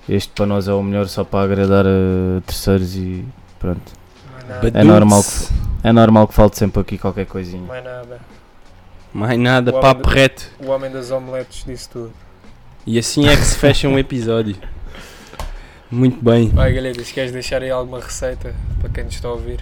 este 0.08 0.32
para 0.32 0.46
nós 0.46 0.66
é 0.66 0.72
o 0.72 0.82
melhor 0.82 1.08
só 1.08 1.24
para 1.24 1.44
agradar 1.44 1.84
a 1.86 2.40
terceiros 2.46 2.96
e 2.96 3.24
pronto. 3.58 3.92
Mais 4.32 4.48
nada. 4.48 4.80
É 4.80 4.84
normal 4.84 5.22
É 5.84 5.92
normal 5.92 6.26
que 6.28 6.34
falte 6.34 6.58
sempre 6.58 6.80
aqui 6.80 6.96
qualquer 6.96 7.26
coisinha. 7.26 7.66
Mais 7.66 7.84
nada. 7.84 8.20
Mais 9.12 9.38
nada, 9.38 9.70
O 9.76 9.80
papo 9.80 10.08
reto. 10.08 10.50
O 10.58 10.70
homem 10.70 10.90
das 10.90 11.10
omeletes 11.10 11.64
disse 11.66 11.88
tudo. 11.88 12.12
E 12.86 12.98
assim 12.98 13.28
é 13.28 13.36
que 13.36 13.44
se 13.44 13.58
fecha 13.58 13.88
um 13.88 13.98
episódio. 13.98 14.56
Muito 15.90 16.22
bem. 16.24 16.48
Vai, 16.48 16.72
galhetas, 16.72 17.12
queres 17.12 17.30
deixar 17.30 17.62
aí 17.62 17.70
alguma 17.70 18.00
receita 18.00 18.54
para 18.80 18.88
quem 18.88 19.04
nos 19.04 19.14
está 19.14 19.28
a 19.28 19.32
ouvir? 19.32 19.60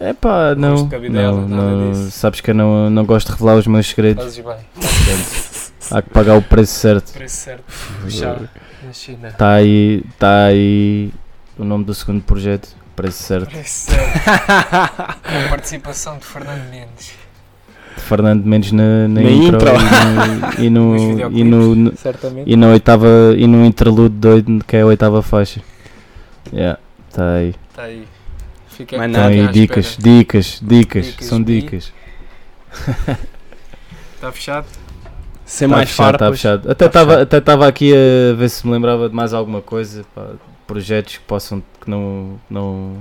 É 0.00 0.12
pá, 0.12 0.54
não. 0.56 0.88
cabidela, 0.88 1.40
não, 1.46 1.92
não 1.92 2.10
sabes 2.10 2.40
que 2.40 2.50
eu 2.50 2.54
não, 2.54 2.88
não 2.88 3.04
gosto 3.04 3.26
de 3.26 3.32
revelar 3.32 3.56
os 3.56 3.66
meus 3.66 3.86
segredos. 3.88 4.22
Fazes 4.24 4.44
bem. 4.44 4.56
Há 5.90 6.02
que 6.02 6.10
pagar 6.10 6.36
o 6.36 6.42
preço 6.42 6.74
certo. 6.74 7.12
Preço 7.12 7.36
certo. 7.36 7.64
Chá 8.08 8.36
na 8.84 8.92
China. 8.92 9.28
Está 9.28 9.54
aí, 9.54 10.04
tá 10.18 10.44
aí 10.44 11.10
o 11.58 11.64
nome 11.64 11.84
do 11.84 11.94
segundo 11.94 12.22
projeto. 12.22 12.76
Preço 12.94 13.22
certo. 13.24 13.50
Preço 13.50 13.90
certo. 13.90 14.24
Com 14.24 15.46
a 15.46 15.48
participação 15.48 16.18
de 16.18 16.24
Fernando 16.26 16.70
Mendes. 16.70 17.14
De 17.96 18.02
Fernando 18.02 18.44
Mendes 18.44 18.70
na, 18.72 19.08
na 19.08 19.20
Na 19.20 19.30
intro, 19.30 19.58
intro. 19.58 20.62
e 20.62 20.70
no, 20.70 20.96
e, 20.96 21.14
no, 21.16 21.30
e, 21.32 21.44
no, 21.44 21.92
e 22.46 22.56
na 22.56 22.68
oitava 22.68 23.08
e 23.36 23.46
no 23.48 23.64
interlude 23.64 24.14
doido 24.14 24.64
que 24.64 24.76
é 24.76 24.82
a 24.82 24.86
oitava 24.86 25.22
faixa. 25.22 25.60
Yeah, 26.52 26.78
tá 27.12 27.34
aí. 27.34 27.54
Está 27.70 27.82
aí. 27.82 28.04
Fica 28.78 28.96
Mais 28.96 29.10
nada. 29.10 29.26
aí 29.26 29.48
dicas, 29.48 29.96
dicas, 29.98 30.60
dicas, 30.62 31.06
Dicas 31.06 31.26
são 31.26 31.42
dicas. 31.42 31.92
Está 34.14 34.30
fechado? 34.32 34.66
Sem 35.44 35.68
Tá 35.68 35.74
mais 35.76 35.90
fechado, 35.90 36.12
tá 36.12 36.18
farpas. 36.18 36.38
fechado. 36.38 36.70
Até 36.70 36.74
Tá 36.74 36.86
estava 36.86 37.06
fechado. 37.10 37.22
até 37.22 37.38
estava 37.38 37.66
aqui 37.68 37.92
a 37.92 38.34
ver 38.36 38.48
se 38.48 38.64
me 38.66 38.72
lembrava 38.72 39.08
de 39.08 39.14
mais 39.16 39.34
alguma 39.34 39.60
coisa, 39.60 40.04
pá, 40.14 40.28
projetos 40.66 41.16
que 41.16 41.24
possam 41.24 41.60
que 41.80 41.90
não 41.90 42.38
não 42.48 42.96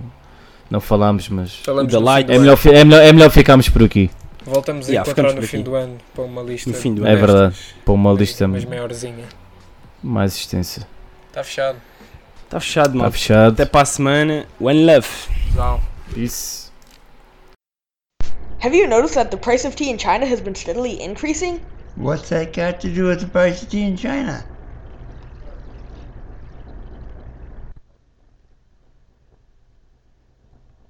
não 0.69 0.79
falámos, 0.81 1.29
mas 1.29 1.57
Falamos 1.63 1.93
é 1.93 1.97
melhor, 2.39 2.57
é 2.65 2.83
melhor 2.83 3.01
é 3.03 3.13
melhor 3.13 3.29
ficarmos 3.29 3.69
por 3.69 3.83
aqui. 3.83 4.09
Voltamos 4.43 4.87
a 4.87 4.91
Yeah, 4.91 5.11
encontrar 5.11 5.33
no 5.33 5.41
fim 5.43 5.57
aqui. 5.57 5.63
do 5.63 5.75
ano 5.75 5.97
para 6.15 6.23
uma 6.23 6.41
lista. 6.41 6.69
No 6.69 6.75
fim 6.75 6.93
do 6.95 7.05
É 7.05 7.11
ano. 7.11 7.19
verdade. 7.27 7.55
Para 7.85 7.93
uma 7.93 8.13
lista 8.13 8.47
Mas 8.47 8.65
maiorzinha. 8.65 9.25
mais 10.01 10.35
extensa. 10.35 10.87
Está 11.29 11.43
fechado. 11.43 11.77
Está 12.47 12.59
fechado, 12.61 12.89
Está 12.91 12.99
mal. 13.03 13.11
fechado. 13.11 13.53
Até 13.53 13.65
para 13.65 13.81
a 13.81 13.85
semana. 13.85 14.45
One 14.59 14.85
love. 14.85 15.07
Tchau. 15.53 15.81
Isso. 16.15 16.71
Have 18.59 18.73
you 18.75 18.87
noticed 18.87 19.15
that 19.15 19.29
the 19.31 19.37
price 19.37 19.65
of 19.67 19.75
tea 19.75 19.89
in 19.89 19.97
China 19.97 20.25
has 20.25 20.39
been 20.41 20.55
steadily 20.55 20.99
increasing? 21.01 21.59
What's 21.97 22.29
that 22.29 22.53
got 22.55 22.79
to 22.81 22.89
do 22.89 23.07
with 23.07 23.19
the 23.19 23.27
price 23.27 23.61
of 23.61 23.69
tea 23.69 23.83
in 23.83 23.97
China? 23.97 24.43